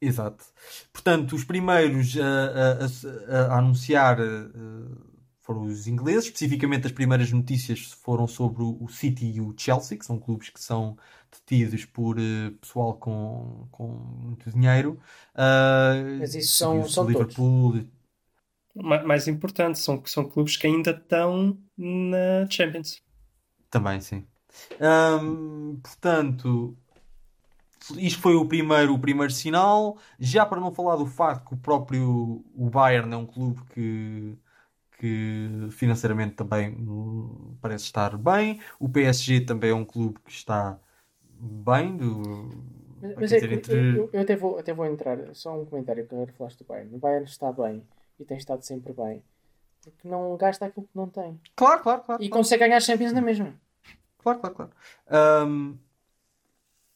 exato. 0.00 0.44
Portanto, 0.92 1.34
os 1.34 1.44
primeiros 1.44 2.16
a, 2.16 2.24
a, 2.24 3.36
a, 3.36 3.54
a 3.54 3.58
anunciar 3.58 4.20
uh, 4.20 5.08
foram 5.40 5.62
os 5.62 5.86
ingleses, 5.86 6.24
especificamente 6.26 6.86
as 6.86 6.92
primeiras 6.92 7.32
notícias 7.32 7.92
foram 7.92 8.26
sobre 8.26 8.62
o 8.62 8.86
City 8.88 9.26
e 9.26 9.40
o 9.40 9.54
Chelsea, 9.56 9.98
que 9.98 10.04
são 10.04 10.18
clubes 10.18 10.50
que 10.50 10.60
são 10.60 10.96
detidos 11.30 11.84
por 11.84 12.18
uh, 12.18 12.52
pessoal 12.60 12.94
com, 12.94 13.66
com 13.70 13.86
muito 13.88 14.50
dinheiro. 14.50 15.00
Uh, 15.34 16.18
Mas 16.18 16.34
isso 16.34 16.56
são, 16.56 16.86
são 16.88 17.04
todos. 17.06 17.20
Liverpool. 17.20 17.88
Ma- 18.74 19.02
Mais 19.02 19.26
importante, 19.26 19.78
são, 19.78 20.02
são 20.04 20.28
clubes 20.28 20.56
que 20.56 20.66
ainda 20.66 20.90
estão 20.90 21.58
na 21.76 22.46
Champions. 22.50 23.02
Também, 23.70 24.00
sim. 24.00 24.26
Portanto, 25.82 26.76
isto 27.96 28.20
foi 28.20 28.34
o 28.34 28.46
primeiro, 28.46 28.94
o 28.94 28.98
primeiro 28.98 29.32
sinal. 29.32 29.98
Já 30.18 30.44
para 30.44 30.60
não 30.60 30.72
falar 30.74 30.96
do 30.96 31.06
facto 31.06 31.48
que 31.48 31.54
o 31.54 31.58
próprio 31.58 32.44
o 32.54 32.70
Bayern 32.70 33.12
é 33.12 33.16
um 33.16 33.26
clube 33.26 33.60
que, 33.72 34.36
que 34.98 35.68
financeiramente 35.70 36.34
também 36.34 36.70
hum, 36.70 37.56
parece 37.60 37.84
estar 37.84 38.16
bem. 38.16 38.60
O 38.78 38.88
PSG 38.88 39.40
também 39.42 39.70
é 39.70 39.74
um 39.74 39.84
clube 39.84 40.18
que 40.24 40.30
está 40.30 40.78
bem. 41.40 41.96
Do, 41.96 42.50
Mas, 43.16 43.32
é 43.32 43.40
que 43.40 43.54
entre- 43.54 43.96
eu, 43.96 44.10
eu 44.12 44.20
até, 44.20 44.36
vou, 44.36 44.58
até 44.58 44.72
vou 44.74 44.86
entrar, 44.86 45.18
só 45.34 45.58
um 45.58 45.64
comentário 45.64 46.06
que 46.06 46.14
agora 46.14 46.32
falaste 46.32 46.58
do 46.58 46.64
Bayern. 46.64 46.94
O 46.94 46.98
Bayern 46.98 47.24
está 47.24 47.52
bem 47.52 47.82
e 48.18 48.24
tem 48.24 48.36
estado 48.36 48.62
sempre 48.62 48.92
bem, 48.92 49.22
porque 49.82 50.08
não 50.08 50.36
gasta 50.36 50.66
aquilo 50.66 50.86
que 50.86 50.96
não 50.96 51.08
tem. 51.08 51.40
Claro, 51.54 51.82
claro, 51.82 52.02
claro. 52.02 52.22
E 52.22 52.28
claro. 52.28 52.42
consegue 52.42 52.64
ganhar 52.64 52.80
Champions 52.80 53.12
na 53.12 53.20
mesma. 53.20 53.54
Claro, 54.18 54.40
claro, 54.40 54.54
claro. 54.54 54.72
Ahm, 55.08 55.78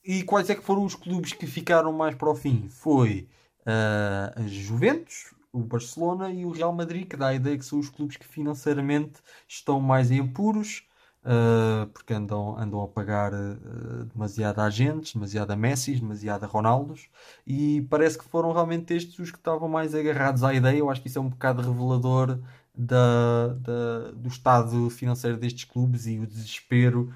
e 0.04 0.22
quais 0.24 0.50
é 0.50 0.54
que 0.54 0.62
foram 0.62 0.84
os 0.84 0.94
clubes 0.94 1.32
que 1.32 1.46
ficaram 1.46 1.92
mais 1.92 2.14
para 2.14 2.30
o 2.30 2.34
fim? 2.34 2.68
Foi 2.68 3.28
ah, 3.64 4.32
a 4.36 4.42
Juventus, 4.46 5.32
o 5.52 5.60
Barcelona 5.60 6.30
e 6.30 6.44
o 6.44 6.50
Real 6.50 6.72
Madrid, 6.72 7.06
que 7.08 7.16
dá 7.16 7.28
a 7.28 7.34
ideia 7.34 7.56
que 7.58 7.64
são 7.64 7.78
os 7.78 7.88
clubes 7.88 8.16
que 8.16 8.26
financeiramente 8.26 9.20
estão 9.46 9.80
mais 9.80 10.10
em 10.10 10.20
apuros, 10.20 10.84
ah, 11.24 11.88
porque 11.92 12.12
andam, 12.14 12.58
andam 12.58 12.82
a 12.82 12.88
pagar 12.88 13.32
ah, 13.34 14.04
demasiado 14.12 14.58
a 14.60 14.64
agentes, 14.64 15.12
demasiado 15.14 15.52
a 15.52 15.56
Messi, 15.56 15.94
demasiado 15.94 16.44
a 16.44 16.46
Ronaldos, 16.48 17.08
e 17.46 17.82
parece 17.90 18.18
que 18.18 18.24
foram 18.24 18.52
realmente 18.52 18.92
estes 18.94 19.18
os 19.20 19.30
que 19.30 19.38
estavam 19.38 19.68
mais 19.68 19.94
agarrados 19.94 20.42
à 20.42 20.52
ideia. 20.54 20.78
Eu 20.78 20.90
acho 20.90 21.00
que 21.02 21.08
isso 21.08 21.18
é 21.18 21.22
um 21.22 21.28
bocado 21.28 21.62
revelador 21.62 22.38
da, 22.74 23.48
da- 23.48 24.10
do 24.12 24.28
estado 24.28 24.88
financeiro 24.90 25.36
destes 25.36 25.64
clubes 25.64 26.06
e 26.06 26.18
o 26.18 26.26
desespero 26.26 27.12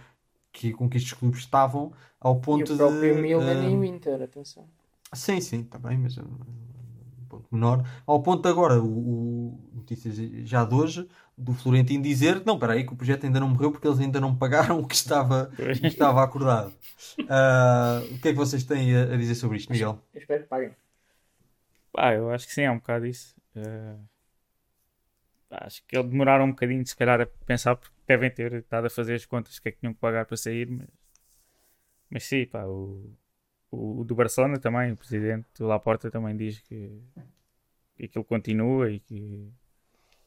que, 0.52 0.72
com 0.72 0.88
que 0.88 0.96
estes 0.96 1.12
clubes 1.12 1.40
estavam, 1.40 1.92
ao 2.20 2.36
E 2.36 2.42
ponto 2.42 2.72
o 2.72 2.76
próprio 2.76 3.14
de. 3.14 3.20
Milan 3.22 3.54
e 3.64 3.76
ah, 3.76 3.78
o 3.78 3.84
Inter, 3.84 4.22
atenção. 4.22 4.66
Sim, 5.14 5.40
sim, 5.40 5.60
está 5.62 5.78
bem, 5.78 5.96
mas 5.98 6.18
é 6.18 6.22
um 6.22 7.26
ponto 7.28 7.46
menor. 7.50 7.84
Ao 8.06 8.22
ponto 8.22 8.42
de 8.42 8.48
agora, 8.48 8.80
o, 8.82 8.86
o 8.86 9.60
notícias 9.74 10.16
já 10.48 10.64
de 10.64 10.74
hoje, 10.74 11.08
do 11.36 11.52
Florentino 11.54 12.02
dizer 12.02 12.40
que 12.40 12.46
não, 12.46 12.54
espera 12.54 12.72
aí, 12.74 12.84
que 12.84 12.92
o 12.92 12.96
projeto 12.96 13.24
ainda 13.24 13.40
não 13.40 13.48
morreu 13.48 13.70
porque 13.72 13.86
eles 13.86 14.00
ainda 14.00 14.20
não 14.20 14.34
pagaram 14.36 14.78
o 14.80 14.86
que 14.86 14.94
estava, 14.94 15.50
o 15.52 15.80
que 15.80 15.86
estava 15.86 16.22
acordado. 16.22 16.72
Ah, 17.28 18.02
o 18.10 18.18
que 18.18 18.28
é 18.28 18.32
que 18.32 18.38
vocês 18.38 18.64
têm 18.64 18.94
a, 18.96 19.02
a 19.14 19.16
dizer 19.16 19.34
sobre 19.34 19.56
isto, 19.58 19.72
Miguel? 19.72 19.98
Eu 20.12 20.20
espero 20.20 20.42
que 20.42 20.48
paguem. 20.48 20.74
Pá, 21.92 22.14
eu 22.14 22.30
acho 22.30 22.46
que 22.46 22.52
sim, 22.52 22.62
é 22.62 22.70
um 22.70 22.78
bocado 22.78 23.06
isso. 23.06 23.34
Pá, 23.54 23.98
acho 25.50 25.82
que 25.86 25.96
eles 25.96 26.10
demoraram 26.10 26.46
um 26.46 26.50
bocadinho, 26.50 26.86
se 26.86 26.96
calhar, 26.96 27.20
a 27.20 27.26
pensar, 27.26 27.76
porque 27.76 27.94
devem 28.06 28.30
ter 28.30 28.52
estado 28.54 28.86
a 28.86 28.90
fazer 28.90 29.14
as 29.14 29.26
contas 29.26 29.58
que 29.58 29.68
é 29.68 29.72
que 29.72 29.78
tinham 29.78 29.94
que 29.94 30.00
pagar 30.00 30.26
para 30.26 30.36
sair, 30.36 30.68
mas, 30.70 30.88
mas 32.10 32.24
sim, 32.24 32.46
pá, 32.46 32.64
o, 32.64 33.12
o, 33.70 34.00
o 34.00 34.04
do 34.04 34.14
Barcelona 34.14 34.58
também, 34.58 34.92
o 34.92 34.96
presidente 34.96 35.46
do 35.58 35.66
Laporta 35.66 36.10
também 36.10 36.36
diz 36.36 36.60
que, 36.60 37.00
que 37.96 38.04
aquilo 38.04 38.24
continua 38.24 38.90
e 38.90 39.00
que 39.00 39.50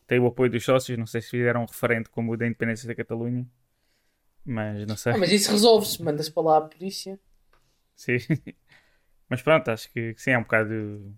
tem 0.07 0.19
o 0.19 0.27
apoio 0.27 0.49
dos 0.49 0.63
sócios. 0.63 0.97
Não 0.97 1.05
sei 1.05 1.21
se 1.21 1.29
fizeram 1.29 1.61
um 1.61 1.65
referente 1.65 2.09
como 2.09 2.33
o 2.33 2.37
da 2.37 2.45
independência 2.45 2.87
da 2.87 2.95
Catalunha, 2.95 3.45
mas 4.43 4.85
não 4.87 4.97
sei. 4.97 5.13
Ah, 5.13 5.17
mas 5.17 5.31
isso 5.31 5.51
resolve-se, 5.51 6.01
manda-se 6.01 6.31
para 6.31 6.43
lá 6.43 6.57
a 6.57 6.61
polícia. 6.61 7.19
Sim. 7.95 8.17
Mas 9.29 9.43
pronto, 9.43 9.69
acho 9.69 9.91
que, 9.91 10.15
que 10.15 10.21
sim, 10.21 10.31
é 10.31 10.37
um 10.39 10.41
bocado. 10.41 11.15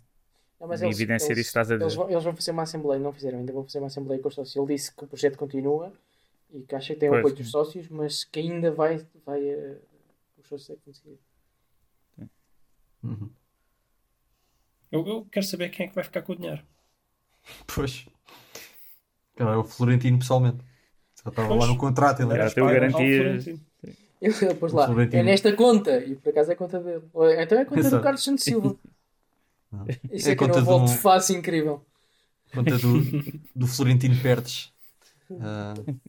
Não, 0.61 0.67
mas 0.67 0.79
De 0.79 0.85
evidência 0.85 1.33
disso 1.33 1.47
que 1.47 1.47
estás 1.59 1.71
a 1.71 1.73
eles 1.73 1.87
dizer. 1.87 1.97
vão, 1.97 2.09
eles 2.11 2.23
vão 2.23 2.35
fazer 2.35 2.51
uma 2.51 2.61
assembleia, 2.63 2.99
não 3.01 3.11
fizeram, 3.11 3.39
ainda 3.39 3.51
vão 3.51 3.63
fazer 3.63 3.79
uma 3.79 3.87
assembleia 3.87 4.21
com 4.21 4.27
os 4.29 4.35
sócios. 4.35 4.55
Ele 4.55 4.75
disse 4.75 4.95
que 4.95 5.03
o 5.03 5.07
projeto 5.07 5.35
continua 5.37 5.91
e 6.53 6.61
que 6.61 6.75
acha 6.75 6.93
que 6.93 6.99
tem 6.99 7.09
o 7.09 7.13
Pois. 7.13 7.19
apoio 7.21 7.35
dos 7.35 7.49
sócios, 7.51 7.89
mas 7.89 8.23
que 8.23 8.39
ainda 8.39 8.71
vai, 8.71 9.03
vai 9.25 9.43
eh, 9.43 9.77
os 10.37 10.47
sócios 10.47 10.69
é 10.69 10.75
decidir. 10.85 11.17
Uhum. 13.03 13.29
Eu, 14.91 15.07
eu 15.07 15.25
quero 15.31 15.45
saber 15.45 15.69
quem 15.69 15.85
é 15.87 15.89
que 15.89 15.95
vai 15.95 16.03
ficar 16.03 16.21
com 16.21 16.33
o 16.33 16.35
dinheiro. 16.35 16.61
Pois. 17.65 18.05
Cara, 19.35 19.53
é 19.53 19.57
o 19.57 19.63
Florentino 19.63 20.19
pessoalmente. 20.19 20.59
Já 21.23 21.29
estava 21.29 21.47
Pois. 21.47 21.59
lá 21.61 21.67
no 21.67 21.77
contrato, 21.77 22.21
ele 22.21 22.29
Já 22.29 22.35
era 22.35 22.53
garantias. 22.73 23.43
Florentino. 23.43 23.61
Ele 24.21 24.53
pôs 24.53 24.71
O 24.71 24.75
lá, 24.75 24.85
Florentino. 24.85 25.19
é 25.19 25.23
nesta 25.23 25.51
conta, 25.55 25.97
e 25.97 26.15
por 26.15 26.29
acaso 26.29 26.51
é 26.51 26.53
a 26.53 26.55
conta 26.55 26.79
dele. 26.79 27.03
Então 27.39 27.57
é 27.57 27.61
a 27.61 27.65
conta 27.65 27.81
do 27.81 27.87
Exato. 27.87 28.03
Carlos 28.03 28.23
Santos 28.23 28.43
Silva. 28.43 28.75
Não. 29.71 29.85
Isso 30.11 30.29
É 30.29 30.31
é, 30.31 30.35
que 30.35 30.43
eu 30.43 30.47
conta 30.47 30.59
não 30.59 30.63
de 30.63 30.69
volto 30.69 30.91
um- 30.91 30.95
fácil 30.97 31.37
incrível. 31.37 31.85
Conta 32.53 32.77
do, 32.77 33.01
do 33.55 33.67
Florentino 33.67 34.15
Pertes. 34.21 34.71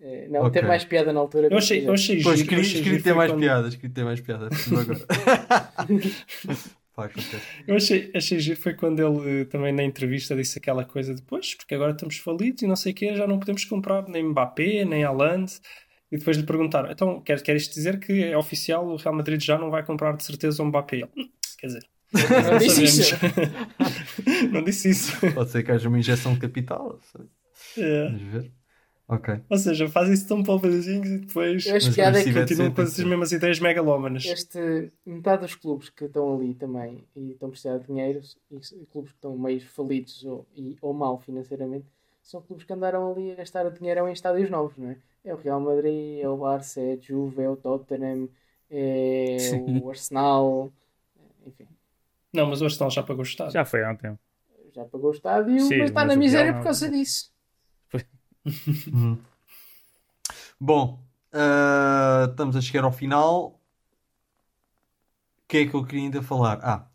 É, 0.00 0.28
não, 0.28 0.42
Ok. 0.42 0.52
teve 0.52 0.68
mais 0.68 0.84
piada 0.84 1.12
na 1.12 1.18
altura. 1.18 1.48
Eu 1.50 1.58
achei, 1.58 1.84
eu 1.84 1.92
achei 1.92 2.22
pois, 2.22 2.38
giro, 2.38 2.48
queria, 2.50 2.64
queria 2.64 2.84
giro 2.84 3.02
ter 3.02 3.14
mais 3.14 3.32
quando- 3.32 3.40
piadas, 3.40 3.74
queria 3.74 3.90
ter 3.90 4.04
mais 4.04 4.20
agora. 4.20 4.48
Acontece. 6.96 7.40
Eu 7.66 7.76
achei, 7.76 8.10
achei 8.14 8.40
giro 8.40 8.60
foi 8.60 8.74
quando 8.74 8.98
ele 9.00 9.42
eh, 9.42 9.44
também 9.44 9.72
na 9.72 9.84
entrevista 9.84 10.34
disse 10.36 10.58
aquela 10.58 10.84
coisa 10.84 11.14
depois, 11.14 11.54
porque 11.54 11.74
agora 11.74 11.92
estamos 11.92 12.18
falidos 12.18 12.62
e 12.62 12.66
não 12.66 12.74
sei 12.76 12.92
o 12.92 12.94
quê, 12.94 13.14
já 13.14 13.26
não 13.26 13.38
podemos 13.38 13.64
comprar 13.64 14.08
nem 14.08 14.24
Mbappé, 14.24 14.84
nem 14.84 15.04
Haaland. 15.04 15.52
E 16.10 16.16
depois 16.18 16.36
lhe 16.36 16.42
perguntaram, 16.44 16.90
então 16.90 17.20
quer, 17.20 17.40
quer 17.42 17.54
isto 17.56 17.74
dizer 17.74 18.00
que 18.00 18.24
é 18.24 18.36
oficial, 18.36 18.86
o 18.86 18.96
Real 18.96 19.14
Madrid 19.14 19.40
já 19.42 19.58
não 19.58 19.70
vai 19.70 19.84
comprar 19.84 20.16
de 20.16 20.24
certeza 20.24 20.62
o 20.62 20.66
Mbappé? 20.66 20.96
Ele, 20.96 21.08
"Hum, 21.16 21.28
Quer 21.58 21.66
dizer, 21.68 21.84
Não 22.12 22.58
disse 22.58 22.84
isso. 22.84 23.14
não 24.52 24.64
disse 24.64 24.90
isso. 24.90 25.32
Pode 25.34 25.50
ser 25.50 25.62
que 25.62 25.72
haja 25.72 25.88
uma 25.88 25.98
injeção 25.98 26.34
de 26.34 26.40
capital. 26.40 26.98
sei. 27.12 27.84
É. 27.84 28.04
Vamos 28.04 28.22
ver. 28.22 28.52
Ok. 29.08 29.40
Ou 29.48 29.56
seja, 29.56 29.88
faz 29.88 30.10
isso 30.10 30.28
tão 30.28 30.42
pobrezinhos 30.42 31.08
e 31.08 31.18
depois 31.18 31.64
piada 31.94 32.20
é 32.20 32.24
que 32.24 32.32
continuam 32.32 32.70
com 32.70 32.82
as 32.82 32.98
mesmas 32.98 33.32
ideias 33.32 33.58
megalómanas. 33.58 34.26
este, 34.26 34.92
metade 35.04 35.42
dos 35.42 35.54
clubes 35.54 35.88
que 35.88 36.04
estão 36.04 36.34
ali 36.34 36.54
também 36.54 37.02
e 37.16 37.30
estão 37.30 37.48
a 37.48 37.50
precisar 37.50 37.78
de 37.78 37.86
dinheiro 37.86 38.20
e 38.50 38.84
clubes 38.86 39.12
que 39.12 39.16
estão 39.16 39.36
meio 39.38 39.62
falidos 39.62 40.22
ou, 40.24 40.46
e, 40.54 40.76
ou 40.82 40.92
mal 40.92 41.18
financeiramente 41.20 41.86
são 42.28 42.42
clubes 42.42 42.66
que 42.66 42.72
andaram 42.74 43.10
ali 43.10 43.32
a 43.32 43.36
gastar 43.36 43.64
o 43.64 43.70
dinheiro 43.70 44.06
em 44.06 44.12
estádios 44.12 44.50
novos, 44.50 44.76
não 44.76 44.90
é? 44.90 44.96
É 45.24 45.32
o 45.32 45.38
Real 45.38 45.60
Madrid, 45.60 46.20
é 46.20 46.28
o 46.28 46.36
Barça, 46.36 46.78
é 46.78 46.92
a 46.92 46.96
Juve, 47.00 47.42
é 47.42 47.48
o 47.48 47.56
Tottenham, 47.56 48.28
é 48.70 49.36
Sim. 49.38 49.80
o 49.80 49.88
Arsenal, 49.88 50.70
Não, 52.32 52.46
mas 52.46 52.60
o 52.60 52.64
Arsenal 52.64 52.90
já 52.90 53.02
pagou 53.02 53.20
o 53.20 53.26
Estado. 53.26 53.52
Já 53.52 53.64
foi 53.64 53.82
há 53.84 53.90
um 53.90 53.96
tempo. 53.96 54.18
já 54.74 54.84
pagou 54.84 55.10
o 55.10 55.14
estádio, 55.14 55.60
Sim, 55.60 55.78
mas 55.78 55.88
está 55.90 56.00
mas 56.04 56.08
na 56.14 56.16
miséria 56.16 56.52
por 56.52 56.58
não- 56.58 56.64
causa 56.64 56.90
disso. 56.90 57.32
Uhum. 58.92 59.18
Bom, 60.60 61.02
ah, 61.32 62.26
estamos 62.30 62.56
a 62.56 62.60
chegar 62.60 62.84
ao 62.84 62.92
final. 62.92 63.60
O 65.44 65.48
que 65.48 65.58
é 65.58 65.66
que 65.66 65.74
eu 65.74 65.84
queria 65.84 66.02
ainda 66.04 66.22
falar? 66.22 66.58
Ah, 66.62 66.88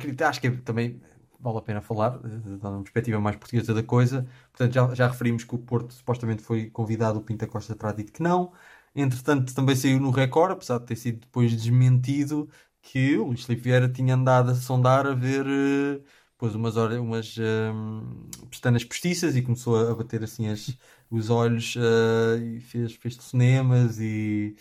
queria- 0.00 0.28
acho 0.28 0.40
que 0.40 0.46
é 0.48 0.50
também 0.50 1.00
vale 1.40 1.58
a 1.58 1.62
pena 1.62 1.80
falar, 1.80 2.18
dando 2.18 2.68
uma 2.68 2.82
perspectiva 2.82 3.20
mais 3.20 3.36
portuguesa 3.36 3.74
da 3.74 3.82
coisa. 3.82 4.26
Portanto, 4.52 4.72
já, 4.72 4.94
já 4.94 5.08
referimos 5.08 5.44
que 5.44 5.54
o 5.54 5.58
Porto 5.58 5.92
supostamente 5.92 6.42
foi 6.42 6.70
convidado, 6.70 7.18
o 7.18 7.22
Pinta 7.22 7.46
Costa 7.46 7.74
terá 7.74 7.92
dito 7.92 8.12
que 8.12 8.22
não. 8.22 8.52
Entretanto, 8.94 9.54
também 9.54 9.74
saiu 9.74 9.98
no 9.98 10.10
Record, 10.10 10.52
apesar 10.52 10.78
de 10.78 10.86
ter 10.86 10.96
sido 10.96 11.20
depois 11.20 11.50
desmentido, 11.50 12.48
que 12.82 13.16
o 13.16 13.26
Luís 13.28 13.44
Filipe 13.44 13.62
Vieira 13.62 13.88
tinha 13.88 14.14
andado 14.14 14.50
a 14.50 14.54
sondar 14.54 15.06
a 15.06 15.14
ver. 15.14 15.46
eh, 15.46 16.00
pôs 16.36 16.56
umas, 16.56 16.74
umas 16.76 17.36
hum, 17.38 18.28
pestanas 18.50 18.84
postiças 18.84 19.36
e 19.36 19.42
começou 19.42 19.76
a, 19.76 19.94
bater 19.94 20.24
assim 20.24 20.48
as, 20.48 20.76
os 21.08 21.30
olhos 21.30 21.76
eh, 21.76 22.56
e 22.56 22.60
fez, 22.60 22.94
fez 22.94 23.16
telefonemas 23.16 24.00
e, 24.00 24.56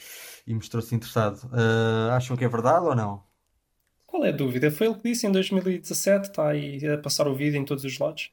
e 0.45 0.53
mostrou-se 0.53 0.93
interessado. 0.93 1.39
Eh, 1.51 2.11
acham 2.11 2.37
que 2.37 2.45
é 2.45 2.47
verdade 2.47 2.85
ou 2.85 2.95
não? 2.95 3.23
Qual 4.05 4.23
é 4.23 4.29
a 4.29 4.31
dúvida? 4.31 4.69
Foi 4.69 4.87
ele 4.87 4.95
que 4.97 5.09
disse 5.09 5.25
em 5.25 5.31
2017, 5.31 6.29
está 6.29 6.49
aí 6.49 6.85
a 6.85 6.97
passar 6.99 7.27
o 7.27 7.33
vídeo 7.35 7.59
em 7.59 7.65
todos 7.65 7.83
os 7.83 7.97
lados. 7.97 8.31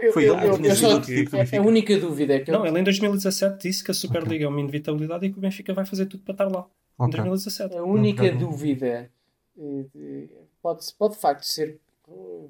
Eu, 0.00 0.12
Foi 0.12 0.26
eu, 0.26 0.38
que 0.38 0.46
eu, 0.46 0.64
eu 0.64 0.76
só, 0.76 1.00
tipo 1.00 1.30
do 1.30 1.36
a, 1.36 1.60
única 1.62 1.98
dúvida 1.98 2.34
é 2.34 2.40
que 2.40 2.50
Não, 2.50 2.60
ele, 2.60 2.70
ele 2.70 2.80
em 2.80 2.84
2017 2.84 3.68
disse 3.68 3.84
que 3.84 3.90
a 3.90 3.94
Superliga 3.94 4.46
é 4.46 4.48
uma 4.48 4.60
inevitabilidade 4.60 5.26
e 5.26 5.30
que 5.30 5.38
o 5.38 5.40
Benfica 5.42 5.74
vai 5.74 5.84
fazer 5.84 6.06
tudo 6.06 6.22
para 6.22 6.32
estar 6.32 6.46
lá. 6.46 6.66
Em 7.00 7.08
Ok. 7.08 7.14
2017. 7.14 7.76
A 7.76 7.82
única 7.84 8.22
Ok. 8.24 8.38
dúvida 8.38 9.10
eh, 9.58 9.84
de- 9.94 10.30
pode, 10.62 10.86
pode 10.94 11.14
de 11.14 11.20
facto 11.20 11.42
ser 11.44 11.80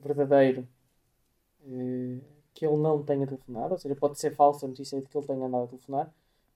verdadeiro 0.03 0.67
eh, 1.67 2.19
que 2.55 2.67
ele 2.67 2.77
não 2.77 3.03
tenha 3.03 3.27
telefonado, 3.27 3.73
ou 3.75 3.79
seja, 3.79 3.95
pode 3.97 4.19
ser 4.19 4.35
falsa 4.35 4.67
a 4.67 4.69
notícia 4.69 5.01
de 5.01 5.07
que 5.09 5.17
ele 5.17 5.27
tenha 5.27 5.47
andado 5.47 5.65
a 5.65 5.69
telefonar, 5.69 6.13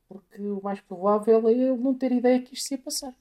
porque 0.09 0.41
o 0.43 0.61
mais 0.63 0.81
provável 0.81 1.49
é 1.49 1.53
ele 1.53 1.77
não 1.77 1.95
ter 1.95 2.13
ideia 2.13 2.43
que 2.43 2.55
isto 2.55 2.69
se 2.69 2.75
ia 2.75 2.79
passar. 2.83 3.15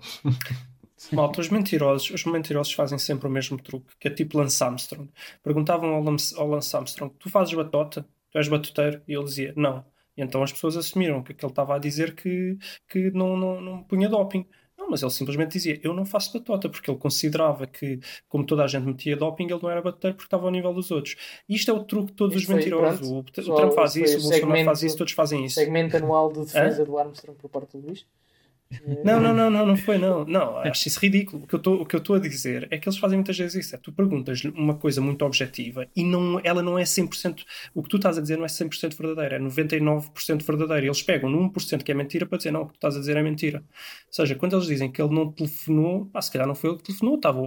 Malta, 1.12 1.40
os 1.40 1.48
mentirosos, 1.48 2.10
os 2.10 2.24
mentirosos 2.24 2.72
fazem 2.72 2.98
sempre 2.98 3.28
o 3.28 3.30
mesmo 3.30 3.60
truque, 3.60 3.94
que 3.98 4.08
é 4.08 4.10
tipo 4.10 4.38
Lance 4.38 4.62
Armstrong. 4.62 5.10
Perguntavam 5.42 5.94
ao 5.94 6.02
Lance, 6.02 6.34
ao 6.38 6.48
Lance 6.48 6.74
Armstrong: 6.76 7.14
Tu 7.18 7.30
fazes 7.30 7.54
batota? 7.54 8.06
Tu 8.30 8.38
és 8.38 8.48
batuteiro? 8.48 9.02
E 9.06 9.14
ele 9.14 9.24
dizia: 9.24 9.52
Não. 9.56 9.84
E 10.16 10.22
então 10.22 10.42
as 10.42 10.52
pessoas 10.52 10.76
assumiram 10.76 11.22
que, 11.22 11.34
que 11.34 11.44
ele 11.44 11.52
estava 11.52 11.74
a 11.76 11.78
dizer 11.78 12.14
que, 12.14 12.56
que 12.88 13.10
não, 13.10 13.36
não, 13.36 13.60
não 13.60 13.82
punha 13.82 14.08
doping. 14.08 14.46
Não, 14.76 14.90
mas 14.90 15.02
ele 15.02 15.10
simplesmente 15.10 15.52
dizia: 15.52 15.80
Eu 15.82 15.94
não 15.94 16.04
faço 16.04 16.32
batota, 16.32 16.68
porque 16.68 16.90
ele 16.90 16.98
considerava 16.98 17.66
que, 17.66 18.00
como 18.28 18.44
toda 18.44 18.64
a 18.64 18.66
gente 18.66 18.84
metia 18.84 19.16
doping, 19.16 19.44
ele 19.44 19.60
não 19.62 19.70
era 19.70 19.80
batuteiro 19.80 20.16
porque 20.16 20.26
estava 20.26 20.44
ao 20.44 20.50
nível 20.50 20.74
dos 20.74 20.90
outros. 20.90 21.16
E 21.48 21.54
isto 21.54 21.70
é 21.70 21.74
o 21.74 21.84
truque 21.84 22.08
de 22.08 22.12
todos 22.14 22.36
Isto 22.36 22.50
os 22.50 22.54
mentirosos. 22.56 23.08
pronto, 23.08 23.40
O, 23.40 23.52
o 23.52 23.56
Trump 23.56 23.72
faz 23.72 23.96
isso, 23.96 24.18
o 24.18 24.22
Bolsonaro 24.22 24.64
faz 24.64 24.82
isso, 24.82 24.96
todos 24.96 25.12
fazem 25.12 25.44
isso. 25.44 25.54
Segmento 25.54 25.96
anual 25.96 26.32
de 26.32 26.40
defesa 26.40 26.84
do 26.84 26.98
Armstrong 26.98 27.38
por 27.38 27.48
parte 27.48 27.76
do 27.76 27.86
Luís. 27.86 28.04
Não, 29.04 29.20
não, 29.20 29.32
não, 29.32 29.48
não, 29.50 29.66
não 29.66 29.76
foi, 29.76 29.98
não. 29.98 30.24
Não, 30.24 30.56
acho 30.58 30.88
isso 30.88 30.98
ridículo. 30.98 31.44
O 31.44 31.46
que 31.46 31.54
eu 31.94 31.98
estou 31.98 32.16
a 32.16 32.18
dizer 32.18 32.66
é 32.70 32.78
que 32.78 32.88
eles 32.88 32.98
fazem 32.98 33.16
muitas 33.18 33.36
vezes 33.38 33.66
isso. 33.66 33.74
É, 33.76 33.78
tu 33.78 33.92
perguntas-lhe 33.92 34.50
uma 34.50 34.74
coisa 34.74 35.00
muito 35.00 35.24
objetiva 35.24 35.86
e 35.94 36.02
não, 36.02 36.40
ela 36.42 36.62
não 36.62 36.76
é 36.78 36.82
100%. 36.82 37.44
O 37.74 37.82
que 37.82 37.88
tu 37.88 37.96
estás 37.96 38.18
a 38.18 38.20
dizer 38.20 38.36
não 38.36 38.44
é 38.44 38.48
100% 38.48 38.96
verdadeiro, 38.96 39.34
é 39.36 39.38
99% 39.38 40.42
verdadeiro. 40.44 40.86
Eles 40.86 41.02
pegam 41.02 41.30
no 41.30 41.38
1% 41.50 41.82
que 41.84 41.92
é 41.92 41.94
mentira 41.94 42.26
para 42.26 42.38
dizer 42.38 42.50
não, 42.50 42.62
o 42.62 42.66
que 42.66 42.72
tu 42.72 42.76
estás 42.76 42.96
a 42.96 42.98
dizer 43.00 43.16
é 43.16 43.22
mentira. 43.22 43.58
Ou 43.60 43.64
seja, 44.12 44.34
quando 44.34 44.56
eles 44.56 44.66
dizem 44.66 44.90
que 44.90 45.00
ele 45.00 45.14
não 45.14 45.30
telefonou, 45.30 46.06
pá, 46.06 46.20
se 46.20 46.32
calhar 46.32 46.46
não 46.48 46.54
foi 46.54 46.70
ele 46.70 46.78
que 46.78 46.84
telefonou, 46.84 47.14
estava 47.16 47.40
o, 47.40 47.44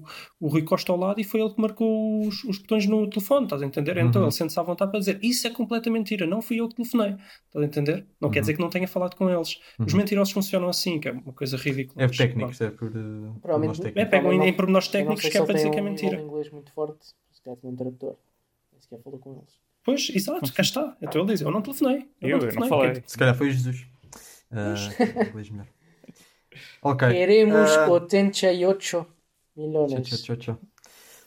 o, 0.00 0.04
o 0.40 0.48
Rui 0.48 0.62
Costa 0.62 0.92
ao 0.92 0.98
lado 0.98 1.20
e 1.20 1.24
foi 1.24 1.40
ele 1.40 1.50
que 1.54 1.60
marcou 1.60 2.26
os, 2.26 2.44
os 2.44 2.58
botões 2.58 2.86
no 2.86 3.08
telefone, 3.08 3.44
estás 3.44 3.62
a 3.62 3.66
entender? 3.66 3.96
Então 3.96 4.20
Uhum. 4.20 4.26
ele 4.28 4.32
sente-se 4.32 4.58
à 4.60 4.62
vontade 4.62 4.90
para 4.90 5.00
dizer 5.00 5.18
isso 5.22 5.46
é 5.46 5.50
completa 5.50 5.88
mentira, 5.90 6.26
não 6.26 6.42
fui 6.42 6.60
eu 6.60 6.68
que 6.68 6.74
telefonei, 6.74 7.10
estás 7.46 7.62
a 7.62 7.64
entender? 7.64 8.04
Não 8.20 8.28
quer 8.30 8.38
Uhum. 8.38 8.42
dizer 8.42 8.54
que 8.54 8.60
não 8.60 8.68
tenha 8.68 8.88
falado 8.88 9.14
com 9.16 9.30
eles. 9.30 9.58
Os 9.78 9.92
Uhum. 9.92 9.98
mentirosos 9.98 10.32
funcionam 10.42 10.68
assim, 10.68 10.98
que 11.00 11.08
é 11.08 11.12
uma 11.12 11.32
coisa 11.32 11.56
ridícula. 11.56 12.02
É 12.02 12.06
mas 12.06 12.16
técnicos, 12.16 12.60
é 12.60 12.70
por. 12.70 12.88
Uh, 12.88 12.90
Provavelmente- 12.92 13.40
pormenores 13.42 13.80
É, 13.80 13.82
técnicos. 13.82 14.10
pegam 14.10 14.32
em, 14.32 14.52
pormenores 14.52 14.88
técnicos 14.88 15.22
que 15.28 15.38
é 15.38 15.44
para 15.44 15.54
dizer 15.54 15.70
que 15.70 15.78
é 15.78 15.82
um 15.82 15.84
mentira. 15.84 16.16
de 16.16 16.22
inglês 16.22 16.50
muito 16.50 16.72
forte, 16.72 17.06
se 17.32 17.42
calhar 17.42 17.58
tinha 17.58 17.72
um 17.72 17.76
tradutor. 17.76 18.16
Nem 18.72 18.80
sequer 18.80 19.00
falou 19.02 19.18
com 19.18 19.32
eles. 19.36 19.60
Pois, 19.82 20.10
exato, 20.14 20.52
cá 20.52 20.62
está. 20.62 20.96
Então 21.00 21.22
ele 21.22 21.32
diz: 21.32 21.40
Eu 21.40 21.50
não 21.50 21.62
telefonei. 21.62 22.08
Eu, 22.20 22.28
eu 22.28 22.38
não 22.38 22.40
telefonei. 22.48 22.68
falei. 22.68 23.02
Se 23.06 23.16
calhar 23.18 23.34
foi 23.34 23.50
Jesus. 23.50 23.86
Uh, 24.50 25.28
inglês 25.28 25.48
melhor. 25.50 25.66
Ok. 26.82 27.08
Queremos 27.08 27.70
Ah, 27.76 27.88
88 27.90 29.06
milhões. 29.56 29.92
Tchau, 29.92 30.02
tchau, 30.02 30.18
tchau, 30.18 30.36
tchau. 30.36 30.58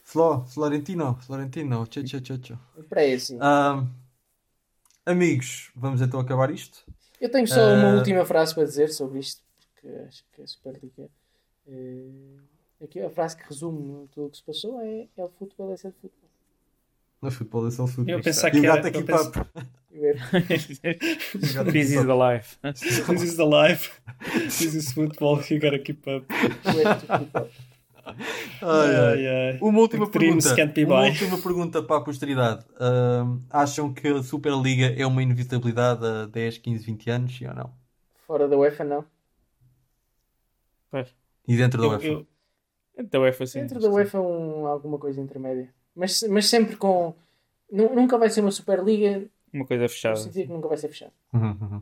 Flo, 0.03 0.45
Florentino, 0.45 1.17
Florentino, 1.21 1.87
tchau, 1.87 2.03
tchau, 2.03 2.19
tchau, 2.21 2.37
tchau. 2.37 2.57
Parece. 2.89 3.37
Ahm, 3.39 3.87
amigos, 5.05 5.71
vamos 5.75 6.01
então 6.01 6.19
acabar 6.19 6.51
isto. 6.51 6.83
Eu 7.23 7.29
tenho 7.31 7.47
só 7.47 7.73
uma 7.73 7.91
Ah. 7.91 7.95
última 7.95 8.25
frase 8.25 8.53
para 8.53 8.65
dizer 8.65 8.89
sobre 8.89 9.19
isto, 9.19 9.41
porque 9.73 9.87
acho 10.07 10.23
que 10.33 10.41
a 10.41 10.47
Superliga. 10.47 11.09
eh, 11.67 12.05
aqui 12.83 12.99
a 13.01 13.09
frase 13.09 13.37
que 13.37 13.43
resume 13.47 14.07
tudo 14.09 14.27
o 14.27 14.29
que 14.29 14.35
se 14.37 14.43
passou 14.43 14.81
é: 14.81 15.07
é 15.15 15.23
o 15.23 15.29
futebol, 15.29 15.71
é 15.73 15.77
ser 15.77 15.93
futebol. 15.93 16.29
No 17.21 17.31
futebol, 17.31 17.65
esse 17.69 17.79
é 17.79 17.83
o 17.83 17.87
futebol. 17.87 18.19
Eu 18.19 18.21
pensava 18.21 18.51
que 18.51 18.65
era. 18.65 18.85
aqui 18.85 18.97
é- 18.97 19.03
This 21.71 21.91
is 21.91 22.05
the 22.05 22.13
life. 22.13 22.57
This 22.61 23.23
is 23.23 23.37
the 23.37 23.45
life. 23.45 24.01
This 24.33 24.61
is 24.75 24.91
football. 24.93 25.39
You 25.49 25.59
gotta 25.61 25.79
keep 25.79 26.05
up. 26.09 26.25
Ai, 28.61 29.27
ai. 29.27 29.57
Uma 29.61 29.79
última 29.79 30.09
pergunta. 30.09 30.55
Uma 30.85 31.01
última 31.05 31.37
pergunta 31.41 31.81
para 31.83 31.97
a 31.97 32.01
posteridade. 32.01 32.65
Ahm, 32.79 33.39
acham 33.49 33.93
que 33.93 34.07
a 34.07 34.21
Superliga 34.23 34.87
é 34.97 35.05
uma 35.05 35.21
inevitabilidade 35.23 36.05
a 36.05 36.25
10, 36.25 36.57
15, 36.57 36.85
20 36.85 37.09
anos? 37.09 37.37
Sim 37.37 37.47
ou 37.47 37.53
não? 37.55 37.71
Fora 38.27 38.47
da 38.47 38.57
UEFA, 38.57 38.83
não. 38.83 39.05
Pois. 40.89 41.13
E 41.47 41.57
dentro 41.57 41.79
da 41.81 41.87
Eu- 41.87 41.91
UEFA? 41.91 42.07
eu- 42.07 42.27
Então 42.97 43.25
é 43.25 43.29
assim. 43.29 43.59
Dentro 43.61 43.79
da 43.79 43.89
UEFA, 43.89 44.21
um, 44.21 44.67
alguma 44.67 44.97
coisa 44.99 45.19
intermédia. 45.19 45.73
Mas, 45.95 46.23
mas 46.29 46.45
sempre 46.47 46.75
com. 46.75 47.13
nu- 47.71 47.93
Nunca 47.95 48.17
vai 48.17 48.29
ser 48.29 48.41
uma 48.41 48.51
Superliga, 48.51 49.25
Uma 49.51 49.65
coisa 49.65 49.83
no 49.83 49.89
fechada. 49.89 50.15
sentido 50.17 50.47
que 50.47 50.53
nunca 50.53 50.67
vai 50.67 50.77
ser 50.77 50.89
fechado. 50.89 51.11
Uhum, 51.33 51.57
uhum. 51.61 51.81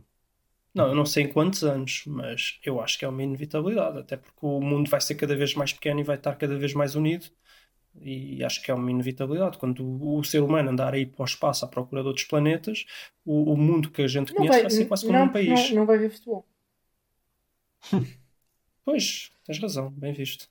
Não, 0.73 0.88
eu 0.88 0.95
não 0.95 1.06
sei 1.06 1.26
em 1.26 1.27
quantos 1.27 1.64
anos, 1.64 2.03
mas 2.06 2.60
eu 2.64 2.80
acho 2.80 2.98
que 2.98 3.03
é 3.03 3.07
uma 3.07 3.22
inevitabilidade, 3.22 3.99
até 3.99 4.15
porque 4.15 4.39
o 4.41 4.61
mundo 4.61 4.89
vai 4.89 5.02
ser 5.02 5.15
cada 5.15 5.35
vez 5.35 5.53
mais 5.53 5.73
pequeno 5.73 5.99
e 5.99 6.03
vai 6.03 6.15
estar 6.15 6.35
cada 6.35 6.57
vez 6.57 6.73
mais 6.73 6.95
unido. 6.95 7.26
E 7.99 8.41
acho 8.41 8.64
que 8.64 8.72
é 8.72 8.73
uma 8.73 8.89
inevitabilidade. 8.89 9.57
Quando 9.57 9.84
o, 9.84 10.19
o 10.19 10.23
ser 10.23 10.41
humano 10.41 10.69
andar 10.69 10.93
aí 10.93 11.06
para 11.06 11.23
o 11.23 11.26
espaço 11.26 11.65
à 11.65 11.68
procura 11.68 12.02
de 12.02 12.07
outros 12.07 12.26
planetas, 12.26 12.85
o, 13.26 13.52
o 13.52 13.57
mundo 13.57 13.91
que 13.91 14.02
a 14.02 14.07
gente 14.07 14.30
Não 14.30 14.38
conhece 14.38 14.53
vai, 14.53 14.61
vai, 14.61 14.72
ser 14.72 14.85
quase 14.85 15.06
como 15.06 15.18
não, 15.18 15.26
um 15.26 15.30
país. 15.30 15.69
Não, 15.69 15.76
não 15.76 15.85
vai 15.85 15.98
haver 15.98 16.11
futebol. 16.11 16.45
Pois, 18.84 19.31
tens 19.45 19.60
razão, 19.60 19.91
bem 19.91 20.11
visto. 20.11 20.49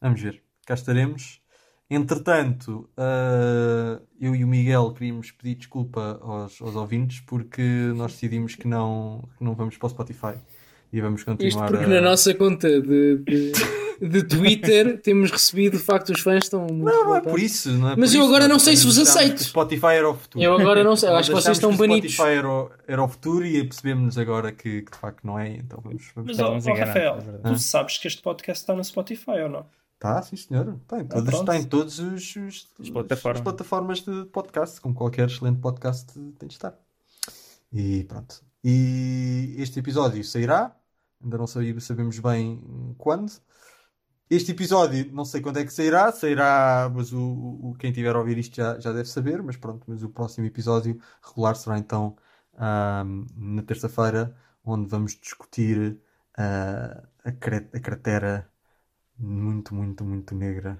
Vamos 0.00 0.20
ver. 0.20 0.40
Cá 0.64 0.74
estaremos. 0.74 1.40
Entretanto, 1.88 2.88
ah, 2.96 4.00
eu 4.20 4.34
e 4.34 4.42
o 4.42 4.48
Miguel 4.48 4.92
queríamos 4.92 5.30
pedir 5.30 5.54
desculpa 5.54 6.18
aos, 6.20 6.60
aos 6.60 6.74
ouvintes 6.74 7.20
porque 7.20 7.62
nós 7.94 8.12
decidimos 8.12 8.56
que 8.56 8.66
não, 8.66 9.22
que 9.38 9.44
não 9.44 9.54
vamos 9.54 9.76
para 9.76 9.86
o 9.86 9.90
Spotify 9.90 10.34
e 10.92 11.00
vamos 11.00 11.20
Isto 11.20 11.30
continuar 11.30 11.68
porque 11.68 11.84
a... 11.84 11.88
na 11.88 12.00
nossa 12.00 12.34
conta 12.34 12.80
de, 12.80 13.18
de, 13.18 13.52
de 14.00 14.22
Twitter 14.24 14.98
temos 15.02 15.30
recebido 15.30 15.76
de 15.76 15.82
facto 15.82 16.10
os 16.10 16.20
fãs 16.20 16.44
estão 16.44 16.62
muito 16.62 16.84
Não, 16.84 17.04
não 17.04 17.16
é 17.16 17.20
por 17.20 17.38
isso. 17.38 17.70
Não 17.70 17.90
é 17.90 17.96
Mas 17.96 18.10
por 18.10 18.16
eu 18.16 18.22
isso. 18.22 18.34
agora 18.34 18.48
não 18.48 18.58
sei 18.58 18.76
se 18.76 18.84
vos 18.84 18.98
achámos 18.98 19.16
aceito. 19.16 19.44
Spotify 19.44 19.86
era 19.86 20.10
o 20.10 20.14
futuro. 20.14 20.44
Eu 20.44 20.58
agora 20.58 20.82
não 20.82 20.96
sei, 20.96 21.08
acho 21.10 21.30
que 21.30 21.36
vocês 21.36 21.56
estão 21.56 21.70
que 21.70 21.76
o 21.76 21.78
banidos. 21.78 22.12
Spotify 22.12 22.36
era 22.36 22.48
o, 22.48 22.70
era 22.88 23.02
o 23.04 23.08
futuro 23.08 23.46
e 23.46 23.62
percebemos 23.62 24.18
agora 24.18 24.50
que, 24.50 24.82
que 24.82 24.90
de 24.90 24.98
facto 24.98 25.24
não 25.24 25.38
é. 25.38 25.50
Então 25.50 25.80
vamos. 25.84 26.10
vamos... 26.16 26.36
Mas, 26.36 26.66
ó, 26.66 26.74
Rafael, 26.74 27.18
é 27.44 27.48
tu 27.48 27.58
sabes 27.60 27.98
que 27.98 28.08
este 28.08 28.22
podcast 28.22 28.62
está 28.62 28.74
no 28.74 28.82
Spotify 28.82 29.42
ou 29.42 29.48
não? 29.50 29.66
Tá, 29.98 30.20
sim 30.22 30.36
senhor. 30.36 30.78
Está 30.82 31.00
em, 31.00 31.06
todos, 31.06 31.54
em 31.54 31.64
todos 31.64 31.98
os, 31.98 32.36
os- 32.36 32.74
As 32.80 32.90
plataformas. 32.90 33.38
as 33.38 33.44
plataformas 33.44 34.00
de 34.02 34.24
podcast, 34.26 34.80
como 34.80 34.94
qualquer 34.94 35.26
excelente 35.28 35.58
podcast 35.60 36.12
tem 36.38 36.48
de 36.48 36.54
estar. 36.54 36.78
E 37.72 38.04
pronto. 38.04 38.44
E 38.62 39.54
este 39.58 39.78
episódio 39.78 40.22
sairá. 40.24 40.76
Ainda 41.22 41.38
não 41.38 41.46
sabe- 41.46 41.80
sabemos 41.80 42.18
bem 42.18 42.94
quando. 42.98 43.32
Este 44.28 44.50
episódio 44.52 45.10
não 45.12 45.24
sei 45.24 45.40
quando 45.40 45.58
é 45.58 45.64
que 45.64 45.72
sairá. 45.72 46.12
Sairá, 46.12 46.90
mas 46.94 47.12
o, 47.12 47.20
o- 47.70 47.76
quem 47.78 47.90
tiver 47.92 48.14
a 48.14 48.18
ouvir 48.18 48.36
isto 48.38 48.54
já, 48.56 48.78
já 48.78 48.92
deve 48.92 49.08
saber. 49.08 49.42
Mas 49.42 49.56
pronto, 49.56 49.82
mas 49.88 50.02
o 50.02 50.10
próximo 50.10 50.46
episódio 50.46 51.00
regular 51.22 51.56
será 51.56 51.78
então 51.78 52.16
ahm, 52.58 53.24
na 53.34 53.62
terça-feira, 53.62 54.36
onde 54.64 54.88
vamos 54.88 55.12
discutir 55.18 55.98
ah, 56.36 57.02
a, 57.24 57.32
cra- 57.32 57.68
a 57.72 57.80
cratera 57.80 58.50
muito, 59.18 59.74
muito, 59.74 60.04
muito 60.04 60.34
negra, 60.34 60.78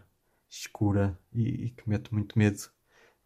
escura 0.50 1.18
e, 1.32 1.66
e 1.66 1.70
que 1.70 1.88
mete 1.88 2.12
muito 2.12 2.38
medo 2.38 2.58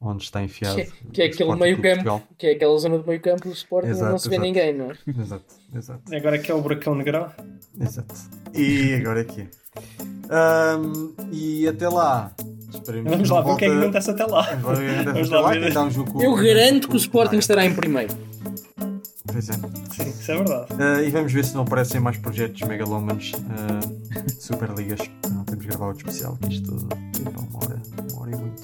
onde 0.00 0.22
está 0.24 0.42
enfiado. 0.42 0.76
Que, 0.76 0.90
que 1.12 1.22
é 1.22 1.26
aquele 1.26 1.50
Sporting 1.50 1.60
meio 1.62 1.82
campo, 1.82 2.22
que 2.38 2.46
é 2.46 2.52
aquela 2.52 2.78
zona 2.78 2.98
do 2.98 3.06
meio 3.06 3.20
campo 3.20 3.42
do 3.48 3.52
Sport 3.52 3.84
onde 3.86 4.00
não 4.00 4.18
se 4.18 4.28
vê 4.28 4.36
exato. 4.36 4.46
ninguém, 4.46 4.74
não 4.74 4.90
é? 4.90 4.94
Exato, 5.20 5.54
exato, 5.74 6.14
Agora 6.14 6.38
que 6.38 6.50
é 6.50 6.54
o 6.54 6.60
buracão 6.62 6.94
negrão. 6.94 7.30
exato. 7.78 8.14
E 8.54 8.94
agora 8.94 9.20
aqui. 9.20 9.46
Ahm, 10.30 11.14
e 11.32 11.68
até 11.68 11.88
lá. 11.88 12.34
Esperemos 12.72 13.10
Vamos 13.10 13.28
que 13.28 13.34
lá 13.34 13.40
ver 13.42 13.50
o 13.50 13.56
que 13.56 13.64
é 13.64 13.68
que 13.68 13.76
acontece 13.78 14.10
até 14.12 14.24
lá. 14.26 14.42
Vamos 14.54 15.28
lá 15.30 15.40
lá, 15.40 15.50
ver. 15.50 15.76
um 15.76 15.90
jogo- 15.90 16.22
Eu 16.22 16.34
garanto 16.36 16.88
que 16.88 16.94
o 16.94 16.96
Sporting 16.96 17.38
estará 17.38 17.66
em 17.66 17.74
primeiro. 17.74 18.14
Pois 19.32 19.48
é. 19.48 19.52
Sim, 19.52 20.10
isso 20.10 20.32
é 20.32 20.36
verdade. 20.36 20.66
Ah, 20.78 21.02
e 21.02 21.10
vamos 21.10 21.32
ver 21.32 21.44
se 21.44 21.54
não 21.54 21.62
aparecem 21.62 22.00
mais 22.00 22.16
projetos 22.16 22.60
megalómanos 22.62 23.32
uh, 23.32 24.22
de 24.24 24.42
Superligas. 24.42 25.00
Não 25.30 25.44
temos 25.44 25.62
de 25.62 25.68
gravar 25.68 25.88
outro 25.88 26.06
especial, 26.06 26.36
que 26.36 26.54
isto 26.54 26.88
é 27.24 27.28
uma 27.28 27.64
hora, 27.64 27.82
uma 28.10 28.20
hora 28.22 28.30
e 28.30 28.36
muito. 28.36 28.62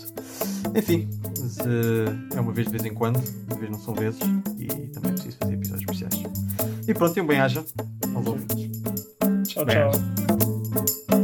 Enfim, 0.74 1.09
mas, 1.40 1.59
ah, 1.60 2.36
é 2.36 2.40
uma 2.40 2.52
vez 2.52 2.66
de 2.66 2.72
vez 2.72 2.84
em 2.84 2.94
quando, 2.94 3.22
uma 3.48 3.59
vez 3.59 3.70
não 3.70 3.78
são 3.78 3.94
vezes, 3.94 4.20
e 4.59 4.66
também 4.66 5.10
é 5.10 5.14
preciso 5.14 5.36
fazer 5.38 5.55
episódios 5.55 5.90
especiais. 5.90 6.22
E 6.86 6.94
pronto, 6.94 7.16
e 7.16 7.20
um 7.20 7.26
bem-aja 7.26 7.64
ouvintes. 8.14 8.70
Tchau, 9.47 9.64
tchau. 9.64 11.15